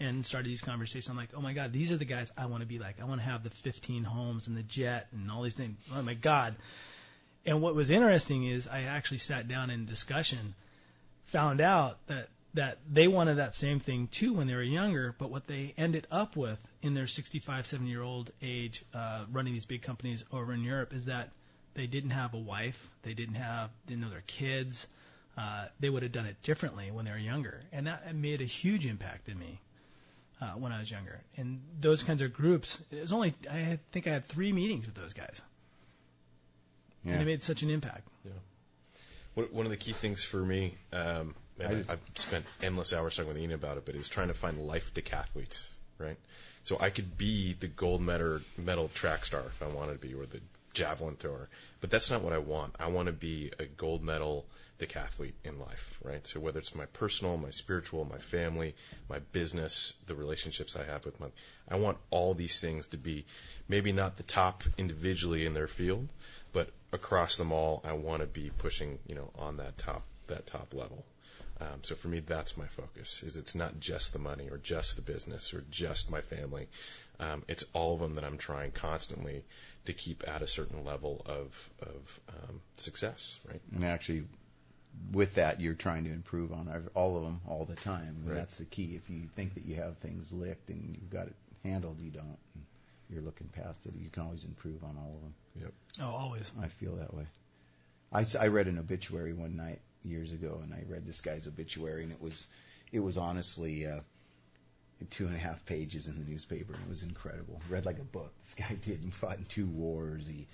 and 0.00 0.26
started 0.26 0.50
these 0.50 0.62
conversations. 0.62 1.08
I'm 1.08 1.16
like, 1.16 1.30
oh 1.36 1.40
my 1.40 1.52
God, 1.52 1.72
these 1.72 1.92
are 1.92 1.96
the 1.96 2.04
guys 2.04 2.30
I 2.36 2.46
want 2.46 2.62
to 2.62 2.66
be 2.66 2.78
like. 2.78 3.00
I 3.00 3.04
want 3.04 3.20
to 3.20 3.26
have 3.26 3.44
the 3.44 3.50
15 3.50 4.02
homes 4.02 4.48
and 4.48 4.56
the 4.56 4.62
jet 4.62 5.08
and 5.12 5.30
all 5.30 5.42
these 5.42 5.56
things. 5.56 5.76
Oh 5.94 6.02
my 6.02 6.14
God. 6.14 6.56
And 7.44 7.60
what 7.60 7.74
was 7.74 7.90
interesting 7.90 8.44
is 8.44 8.68
I 8.68 8.82
actually 8.82 9.18
sat 9.18 9.48
down 9.48 9.70
in 9.70 9.86
discussion 9.86 10.54
found 11.26 11.60
out 11.60 11.98
that 12.06 12.28
that 12.54 12.78
they 12.90 13.08
wanted 13.08 13.36
that 13.36 13.54
same 13.54 13.80
thing 13.80 14.08
too 14.08 14.34
when 14.34 14.46
they 14.46 14.54
were 14.54 14.62
younger, 14.62 15.14
but 15.18 15.30
what 15.30 15.46
they 15.46 15.72
ended 15.78 16.06
up 16.10 16.36
with 16.36 16.58
in 16.82 16.92
their 16.92 17.06
65, 17.06 17.66
70 17.66 17.88
year 17.88 18.02
old 18.02 18.30
age, 18.42 18.84
uh, 18.92 19.24
running 19.32 19.54
these 19.54 19.64
big 19.64 19.80
companies 19.80 20.22
over 20.30 20.52
in 20.52 20.62
Europe, 20.62 20.92
is 20.92 21.06
that 21.06 21.30
they 21.74 21.86
didn't 21.86 22.10
have 22.10 22.34
a 22.34 22.38
wife, 22.38 22.90
they 23.02 23.14
didn't 23.14 23.36
have, 23.36 23.70
didn't 23.86 24.02
know 24.02 24.10
their 24.10 24.22
kids, 24.26 24.86
uh, 25.38 25.66
they 25.80 25.88
would 25.88 26.02
have 26.02 26.12
done 26.12 26.26
it 26.26 26.42
differently 26.42 26.90
when 26.90 27.06
they 27.06 27.10
were 27.10 27.16
younger, 27.16 27.62
and 27.72 27.86
that 27.86 28.14
made 28.14 28.42
a 28.42 28.46
huge 28.46 28.84
impact 28.84 29.30
in 29.30 29.38
me 29.38 29.58
uh, 30.42 30.50
when 30.50 30.72
I 30.72 30.80
was 30.80 30.90
younger. 30.90 31.22
And 31.38 31.62
those 31.80 32.02
kinds 32.02 32.20
of 32.20 32.34
groups, 32.34 32.82
it 32.90 33.00
was 33.00 33.14
only 33.14 33.34
I 33.50 33.78
think 33.92 34.06
I 34.06 34.10
had 34.10 34.26
three 34.26 34.52
meetings 34.52 34.84
with 34.84 34.94
those 34.94 35.14
guys, 35.14 35.40
Yeah. 37.04 37.12
and 37.12 37.22
it 37.22 37.24
made 37.26 37.42
such 37.42 37.62
an 37.62 37.70
impact. 37.70 38.06
Yeah. 38.24 38.32
One 39.34 39.46
one 39.46 39.66
of 39.66 39.70
the 39.70 39.76
key 39.78 39.92
things 39.92 40.22
for 40.22 40.38
me, 40.38 40.74
um, 40.92 41.34
and 41.58 41.84
I, 41.88 41.94
I've 41.94 42.00
spent 42.14 42.44
endless 42.62 42.92
hours 42.92 43.16
talking 43.16 43.32
with 43.32 43.38
Ian 43.42 43.52
about 43.52 43.78
it, 43.78 43.84
but 43.86 43.94
is 43.94 44.08
trying 44.08 44.28
to 44.28 44.34
find 44.34 44.58
life 44.66 44.92
decathletes, 44.94 45.68
right? 45.98 46.16
So 46.64 46.76
I 46.80 46.90
could 46.90 47.16
be 47.16 47.54
the 47.54 47.66
gold 47.66 48.02
medal, 48.02 48.40
medal 48.56 48.88
track 48.88 49.24
star 49.26 49.42
if 49.46 49.62
I 49.62 49.68
wanted 49.68 50.00
to 50.00 50.06
be, 50.06 50.14
or 50.14 50.26
the 50.26 50.40
javelin 50.72 51.16
thrower, 51.16 51.48
but 51.80 51.90
that's 51.90 52.10
not 52.10 52.22
what 52.22 52.32
I 52.32 52.38
want. 52.38 52.74
I 52.78 52.88
want 52.88 53.06
to 53.06 53.12
be 53.12 53.52
a 53.58 53.64
gold 53.64 54.02
medal 54.02 54.46
decathlete 54.78 55.34
in 55.44 55.58
life, 55.58 55.98
right? 56.02 56.26
So 56.26 56.40
whether 56.40 56.58
it's 56.58 56.74
my 56.74 56.86
personal, 56.86 57.36
my 57.36 57.50
spiritual, 57.50 58.04
my 58.04 58.18
family, 58.18 58.74
my 59.08 59.20
business, 59.32 59.94
the 60.06 60.14
relationships 60.14 60.76
I 60.76 60.84
have 60.84 61.04
with 61.04 61.20
my, 61.20 61.28
I 61.68 61.76
want 61.76 61.98
all 62.10 62.34
these 62.34 62.60
things 62.60 62.88
to 62.88 62.96
be 62.96 63.24
maybe 63.68 63.92
not 63.92 64.16
the 64.16 64.22
top 64.22 64.64
individually 64.78 65.46
in 65.46 65.54
their 65.54 65.68
field, 65.68 66.08
but 66.52 66.70
across 66.92 67.36
them 67.36 67.52
all, 67.52 67.80
I 67.84 67.92
want 67.92 68.20
to 68.20 68.26
be 68.26 68.50
pushing, 68.58 68.98
you 69.06 69.14
know, 69.14 69.30
on 69.38 69.58
that 69.58 69.78
top 69.78 70.02
that 70.28 70.46
top 70.46 70.74
level. 70.74 71.04
Um, 71.60 71.80
so 71.82 71.94
for 71.94 72.08
me, 72.08 72.20
that's 72.20 72.56
my 72.56 72.66
focus. 72.66 73.22
Is 73.22 73.36
it's 73.36 73.54
not 73.54 73.78
just 73.78 74.12
the 74.12 74.18
money 74.18 74.48
or 74.50 74.58
just 74.58 74.96
the 74.96 75.02
business 75.02 75.54
or 75.54 75.62
just 75.70 76.10
my 76.10 76.20
family. 76.20 76.68
Um, 77.20 77.44
it's 77.46 77.64
all 77.72 77.94
of 77.94 78.00
them 78.00 78.14
that 78.14 78.24
I'm 78.24 78.38
trying 78.38 78.72
constantly 78.72 79.44
to 79.84 79.92
keep 79.92 80.24
at 80.26 80.42
a 80.42 80.46
certain 80.46 80.84
level 80.84 81.22
of 81.26 81.70
of 81.80 82.20
um, 82.28 82.60
success, 82.76 83.38
right? 83.48 83.60
And 83.74 83.84
actually, 83.84 84.24
with 85.12 85.36
that, 85.36 85.60
you're 85.60 85.74
trying 85.74 86.04
to 86.04 86.10
improve 86.10 86.52
on 86.52 86.90
all 86.94 87.16
of 87.16 87.22
them 87.22 87.40
all 87.46 87.64
the 87.64 87.76
time. 87.76 88.24
Right. 88.24 88.36
That's 88.36 88.58
the 88.58 88.64
key. 88.64 88.94
If 88.96 89.08
you 89.10 89.28
think 89.36 89.54
that 89.54 89.64
you 89.64 89.76
have 89.76 89.98
things 89.98 90.32
licked 90.32 90.70
and 90.70 90.96
you've 91.00 91.10
got 91.10 91.28
it 91.28 91.36
handled, 91.64 92.00
you 92.00 92.10
don't. 92.10 92.38
You're 93.08 93.22
looking 93.22 93.48
past 93.48 93.84
it. 93.84 93.92
You 93.94 94.08
can 94.08 94.22
always 94.22 94.44
improve 94.44 94.82
on 94.84 94.96
all 94.96 95.14
of 95.14 95.20
them. 95.20 95.34
Yep. 95.60 95.72
Oh, 96.00 96.14
always. 96.14 96.50
I 96.60 96.68
feel 96.68 96.96
that 96.96 97.12
way. 97.14 97.26
I, 98.10 98.24
I 98.40 98.46
read 98.48 98.68
an 98.68 98.78
obituary 98.78 99.32
one 99.34 99.56
night 99.56 99.80
years 100.04 100.32
ago, 100.32 100.60
and 100.62 100.72
I 100.72 100.84
read 100.88 101.06
this 101.06 101.20
guy's 101.20 101.46
obituary, 101.46 102.02
and 102.02 102.12
it 102.12 102.20
was 102.20 102.48
it 102.92 103.00
was 103.00 103.16
honestly 103.16 103.86
uh, 103.86 104.00
two 105.10 105.26
and 105.26 105.34
a 105.34 105.38
half 105.38 105.64
pages 105.66 106.08
in 106.08 106.18
the 106.18 106.30
newspaper, 106.30 106.74
and 106.74 106.82
it 106.82 106.88
was 106.88 107.02
incredible. 107.02 107.60
Read 107.68 107.86
like 107.86 107.98
a 107.98 108.04
book. 108.04 108.32
This 108.44 108.54
guy 108.54 108.74
did. 108.82 109.00
He 109.00 109.10
fought 109.10 109.38
in 109.38 109.44
two 109.44 109.66
wars. 109.66 110.26
He 110.26 110.46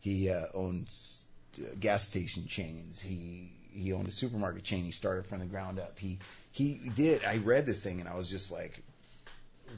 he 0.00 0.30
uh, 0.30 0.46
owns 0.54 1.22
uh, 1.58 1.66
gas 1.78 2.04
station 2.04 2.46
chains. 2.46 3.00
He 3.00 3.52
he 3.72 3.92
owned 3.92 4.08
a 4.08 4.12
supermarket 4.12 4.64
chain. 4.64 4.84
He 4.84 4.90
started 4.90 5.26
from 5.26 5.40
the 5.40 5.46
ground 5.46 5.78
up. 5.78 5.98
He 5.98 6.18
he 6.52 6.74
did. 6.94 7.24
I 7.24 7.38
read 7.38 7.66
this 7.66 7.82
thing, 7.82 8.00
and 8.00 8.08
I 8.08 8.16
was 8.16 8.28
just 8.28 8.52
like, 8.52 8.82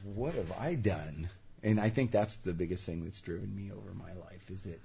what 0.02 0.34
have 0.34 0.52
I 0.52 0.74
done? 0.74 1.28
And 1.62 1.80
I 1.80 1.90
think 1.90 2.10
that's 2.10 2.36
the 2.36 2.52
biggest 2.52 2.84
thing 2.84 3.04
that's 3.04 3.20
driven 3.20 3.54
me 3.54 3.72
over 3.72 3.92
my 3.94 4.12
life. 4.12 4.50
Is 4.50 4.66
it 4.66 4.80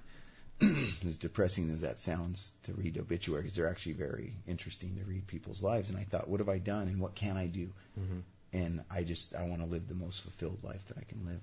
as 1.05 1.17
depressing 1.17 1.69
as 1.69 1.81
that 1.81 1.97
sounds 1.99 2.53
to 2.63 2.73
read 2.73 2.97
obituaries, 2.97 3.55
they're 3.55 3.69
actually 3.69 3.93
very 3.93 4.33
interesting 4.47 4.95
to 4.97 5.03
read 5.05 5.25
people's 5.27 5.63
lives. 5.63 5.89
And 5.89 5.97
I 5.97 6.03
thought, 6.03 6.27
what 6.27 6.39
have 6.39 6.49
I 6.49 6.59
done, 6.59 6.87
and 6.87 6.99
what 6.99 7.15
can 7.15 7.37
I 7.37 7.47
do? 7.47 7.69
Mm-hmm. 7.99 8.19
And 8.53 8.83
I 8.91 9.03
just 9.03 9.33
I 9.35 9.45
want 9.47 9.61
to 9.61 9.67
live 9.67 9.87
the 9.87 9.95
most 9.95 10.21
fulfilled 10.21 10.63
life 10.63 10.85
that 10.87 10.97
I 10.97 11.03
can 11.03 11.25
live. 11.25 11.39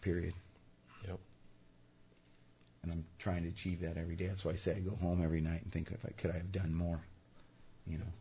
Period. 0.00 0.34
Yep. 1.06 1.18
And 2.82 2.92
I'm 2.92 3.04
trying 3.18 3.42
to 3.42 3.48
achieve 3.48 3.82
that 3.82 3.96
every 3.96 4.16
day. 4.16 4.26
That's 4.26 4.44
why 4.44 4.52
I 4.52 4.56
say 4.56 4.74
I 4.74 4.80
go 4.80 4.96
home 4.96 5.22
every 5.22 5.40
night 5.40 5.62
and 5.62 5.70
think 5.70 5.90
if 5.92 6.04
I 6.04 6.10
could 6.10 6.30
I 6.30 6.38
have 6.38 6.50
done 6.50 6.74
more. 6.74 7.00
You 7.86 7.98
know. 7.98 8.12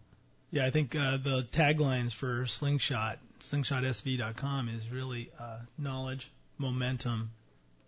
Yeah, 0.52 0.65
I 0.65 0.72
think 0.72 0.95
uh, 0.95 1.18
the 1.18 1.48
taglines 1.52 2.14
for 2.14 2.45
Slingshot, 2.45 3.19
slingshotsv.com, 3.39 4.68
is 4.68 4.89
really 4.89 5.31
uh, 5.39 5.60
knowledge, 5.77 6.30
momentum, 6.57 7.31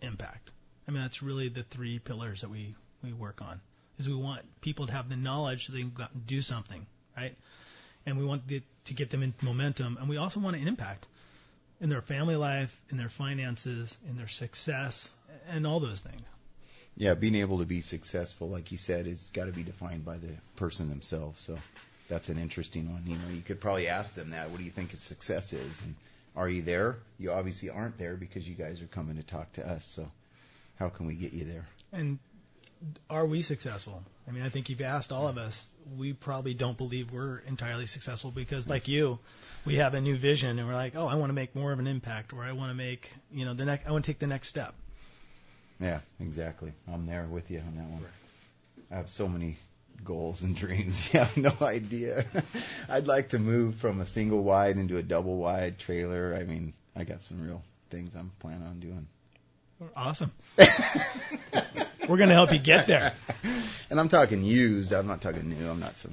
impact. 0.00 0.50
I 0.86 0.90
mean, 0.90 1.02
that's 1.02 1.22
really 1.22 1.48
the 1.48 1.62
three 1.62 1.98
pillars 1.98 2.42
that 2.42 2.50
we, 2.50 2.74
we 3.02 3.12
work 3.12 3.40
on. 3.42 3.60
Is 3.98 4.08
we 4.08 4.14
want 4.14 4.42
people 4.60 4.86
to 4.86 4.92
have 4.92 5.08
the 5.08 5.16
knowledge 5.16 5.66
so 5.66 5.72
they 5.72 5.82
can 5.82 6.08
do 6.26 6.42
something, 6.42 6.86
right? 7.16 7.34
And 8.06 8.18
we 8.18 8.24
want 8.24 8.42
to 8.48 8.94
get 8.94 9.10
them 9.10 9.22
in 9.22 9.34
momentum, 9.40 9.98
and 9.98 10.08
we 10.08 10.16
also 10.16 10.40
want 10.40 10.56
an 10.56 10.66
impact 10.66 11.06
in 11.80 11.90
their 11.90 12.02
family 12.02 12.36
life, 12.36 12.80
in 12.90 12.96
their 12.96 13.08
finances, 13.08 13.96
in 14.08 14.16
their 14.16 14.28
success, 14.28 15.10
and 15.48 15.66
all 15.66 15.80
those 15.80 16.00
things. 16.00 16.22
Yeah, 16.96 17.14
being 17.14 17.34
able 17.34 17.58
to 17.58 17.64
be 17.64 17.80
successful, 17.80 18.48
like 18.48 18.70
you 18.70 18.78
said, 18.78 19.06
is 19.06 19.30
got 19.32 19.46
to 19.46 19.52
be 19.52 19.64
defined 19.64 20.04
by 20.04 20.18
the 20.18 20.30
person 20.56 20.88
themselves. 20.88 21.40
So 21.40 21.58
that's 22.08 22.28
an 22.28 22.38
interesting 22.38 22.92
one. 22.92 23.02
You 23.06 23.16
know, 23.16 23.34
you 23.34 23.42
could 23.42 23.60
probably 23.60 23.88
ask 23.88 24.14
them 24.14 24.30
that. 24.30 24.50
What 24.50 24.58
do 24.58 24.64
you 24.64 24.70
think 24.70 24.92
success 24.92 25.52
is? 25.52 25.82
And 25.82 25.94
are 26.36 26.48
you 26.48 26.62
there? 26.62 26.96
You 27.18 27.32
obviously 27.32 27.70
aren't 27.70 27.98
there 27.98 28.14
because 28.14 28.48
you 28.48 28.54
guys 28.54 28.80
are 28.80 28.86
coming 28.86 29.16
to 29.16 29.22
talk 29.22 29.52
to 29.54 29.68
us. 29.68 29.84
So 29.84 30.08
how 30.76 30.88
can 30.88 31.06
we 31.06 31.14
get 31.14 31.32
you 31.32 31.44
there? 31.44 31.66
And 31.92 32.18
are 33.08 33.26
we 33.26 33.42
successful? 33.42 34.02
I 34.26 34.30
mean, 34.30 34.42
I 34.42 34.48
think 34.48 34.68
you've 34.68 34.80
asked 34.80 35.12
all 35.12 35.28
of 35.28 35.38
us. 35.38 35.68
We 35.96 36.12
probably 36.12 36.54
don't 36.54 36.76
believe 36.76 37.12
we're 37.12 37.38
entirely 37.38 37.86
successful 37.86 38.30
because, 38.30 38.66
like 38.66 38.88
you, 38.88 39.18
we 39.64 39.76
have 39.76 39.94
a 39.94 40.00
new 40.00 40.16
vision 40.16 40.58
and 40.58 40.66
we're 40.66 40.74
like, 40.74 40.94
oh, 40.96 41.06
I 41.06 41.14
want 41.16 41.30
to 41.30 41.34
make 41.34 41.54
more 41.54 41.72
of 41.72 41.78
an 41.78 41.86
impact, 41.86 42.32
or 42.32 42.42
I 42.42 42.52
want 42.52 42.70
to 42.70 42.74
make, 42.74 43.12
you 43.30 43.44
know, 43.44 43.54
the 43.54 43.64
next, 43.64 43.86
I 43.86 43.92
want 43.92 44.04
to 44.04 44.10
take 44.10 44.18
the 44.18 44.26
next 44.26 44.48
step. 44.48 44.74
Yeah, 45.80 46.00
exactly. 46.20 46.72
I'm 46.92 47.06
there 47.06 47.26
with 47.26 47.50
you 47.50 47.58
on 47.58 47.76
that 47.76 47.88
one. 47.88 48.04
I 48.90 48.96
have 48.96 49.08
so 49.08 49.28
many 49.28 49.56
goals 50.04 50.42
and 50.42 50.56
dreams. 50.56 51.10
You 51.12 51.20
have 51.20 51.36
no 51.36 51.52
idea. 51.60 52.24
I'd 52.88 53.06
like 53.06 53.30
to 53.30 53.38
move 53.38 53.76
from 53.76 54.00
a 54.00 54.06
single 54.06 54.42
wide 54.42 54.76
into 54.76 54.96
a 54.96 55.02
double 55.02 55.36
wide 55.36 55.78
trailer. 55.78 56.36
I 56.38 56.44
mean, 56.44 56.72
I 56.96 57.04
got 57.04 57.20
some 57.20 57.44
real 57.46 57.62
things 57.90 58.14
I'm 58.14 58.32
planning 58.40 58.66
on 58.66 58.80
doing. 58.80 59.06
Awesome. 59.96 60.30
we're 62.08 62.16
going 62.16 62.28
to 62.28 62.34
help 62.34 62.52
you 62.52 62.58
get 62.58 62.86
there. 62.86 63.12
And 63.90 64.00
I'm 64.00 64.08
talking 64.08 64.42
used. 64.42 64.92
I'm 64.92 65.06
not 65.06 65.20
talking 65.20 65.48
new. 65.48 65.68
I'm 65.68 65.80
not 65.80 65.96
some 65.96 66.12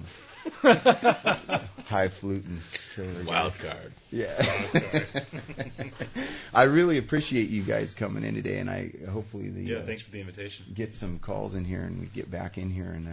high 1.86 2.08
fluting. 2.08 2.60
Wild 3.26 3.58
card. 3.58 3.92
Yeah. 4.12 4.36
Wild 4.38 4.84
card. 4.94 5.92
I 6.54 6.64
really 6.64 6.98
appreciate 6.98 7.50
you 7.50 7.64
guys 7.64 7.94
coming 7.94 8.24
in 8.24 8.36
today, 8.36 8.60
and 8.60 8.70
I 8.70 8.92
hopefully 9.10 9.50
the 9.50 9.62
Yeah, 9.62 9.78
uh, 9.78 9.86
thanks 9.86 10.02
for 10.02 10.12
the 10.12 10.20
invitation. 10.20 10.66
get 10.74 10.94
some 10.96 11.20
calls 11.20 11.56
in 11.56 11.66
here, 11.66 11.82
and 11.82 12.00
we 12.00 12.08
get 12.08 12.30
back 12.30 12.58
in 12.58 12.70
here 12.70 12.92
and 12.92 13.08
uh, 13.08 13.12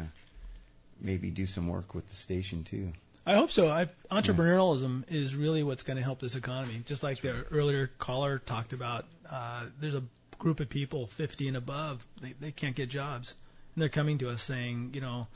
maybe 1.01 1.31
do 1.31 1.47
some 1.47 1.69
work 1.69 1.95
with 1.95 2.09
the 2.09 2.17
station 2.17 2.65
too. 2.65 2.93
I 3.25 3.35
hope 3.35 3.51
so. 3.51 3.69
I, 3.69 3.87
entrepreneurialism 4.11 5.05
is 5.09 5.37
really 5.37 5.63
what's 5.63 5.83
going 5.83 5.99
to 5.99 6.03
help 6.03 6.19
this 6.19 6.35
economy. 6.35 6.83
Just 6.87 7.03
like 7.03 7.21
the 7.21 7.45
earlier 7.51 7.87
caller 7.99 8.39
talked 8.39 8.73
about, 8.73 9.05
uh, 9.31 9.67
there's 9.81 9.95
a 9.95 10.03
group 10.39 10.61
of 10.61 10.69
people 10.69 11.07
50 11.07 11.49
and 11.49 11.57
above, 11.57 12.07
they, 12.23 12.35
they 12.41 12.53
can't 12.53 12.77
get 12.77 12.89
jobs. 12.89 13.35
And 13.75 13.83
they're 13.83 13.89
coming 13.89 14.19
to 14.19 14.31
us 14.31 14.43
saying, 14.43 14.91
you 14.95 15.01
know, 15.01 15.27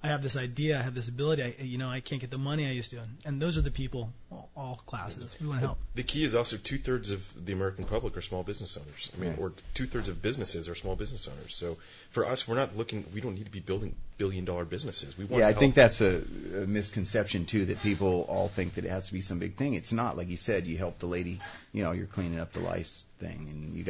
I 0.00 0.08
have 0.08 0.22
this 0.22 0.36
idea, 0.36 0.78
I 0.78 0.82
have 0.82 0.94
this 0.94 1.08
ability, 1.08 1.42
I, 1.42 1.54
you 1.60 1.76
know, 1.76 1.88
I 1.88 1.98
can't 1.98 2.20
get 2.20 2.30
the 2.30 2.38
money 2.38 2.68
I 2.68 2.70
used 2.70 2.92
to. 2.92 3.00
And 3.24 3.42
those 3.42 3.58
are 3.58 3.62
the 3.62 3.72
people, 3.72 4.12
all, 4.30 4.48
all 4.56 4.80
classes. 4.86 5.34
We 5.40 5.48
want 5.48 5.60
to 5.60 5.66
help. 5.66 5.78
The 5.96 6.04
key 6.04 6.22
is 6.22 6.36
also 6.36 6.56
two 6.56 6.78
thirds 6.78 7.10
of 7.10 7.28
the 7.44 7.52
American 7.52 7.84
public 7.84 8.16
are 8.16 8.22
small 8.22 8.44
business 8.44 8.76
owners. 8.76 9.10
I 9.16 9.20
mean, 9.20 9.30
Right. 9.30 9.38
or 9.40 9.52
two 9.74 9.86
thirds 9.86 10.08
of 10.08 10.22
businesses 10.22 10.68
are 10.68 10.76
small 10.76 10.94
business 10.94 11.26
owners. 11.26 11.56
So 11.56 11.78
for 12.10 12.24
us, 12.26 12.46
we're 12.46 12.54
not 12.54 12.76
looking. 12.76 13.06
We 13.12 13.20
don't 13.20 13.34
need 13.34 13.46
to 13.46 13.50
be 13.50 13.58
building 13.58 13.96
billion 14.18 14.44
dollar 14.44 14.64
businesses. 14.64 15.18
We 15.18 15.24
want. 15.24 15.40
Yeah, 15.40 15.48
I 15.48 15.52
to 15.52 15.58
think 15.58 15.74
that's 15.74 16.00
a, 16.00 16.18
a 16.54 16.66
misconception 16.68 17.46
too. 17.46 17.64
That 17.64 17.82
people 17.82 18.24
all 18.28 18.46
think 18.46 18.74
that 18.74 18.84
it 18.84 18.90
has 18.90 19.08
to 19.08 19.12
be 19.12 19.20
some 19.20 19.40
big 19.40 19.56
thing. 19.56 19.74
It's 19.74 19.92
not. 19.92 20.16
Like 20.16 20.28
you 20.28 20.36
said, 20.36 20.68
you 20.68 20.78
help 20.78 21.00
the 21.00 21.06
lady. 21.06 21.40
You 21.72 21.82
know, 21.82 21.90
you're 21.90 22.06
cleaning 22.06 22.38
up 22.38 22.52
the 22.52 22.60
lice 22.60 23.02
thing, 23.18 23.48
and 23.50 23.74
you 23.74 23.82
got 23.82 23.86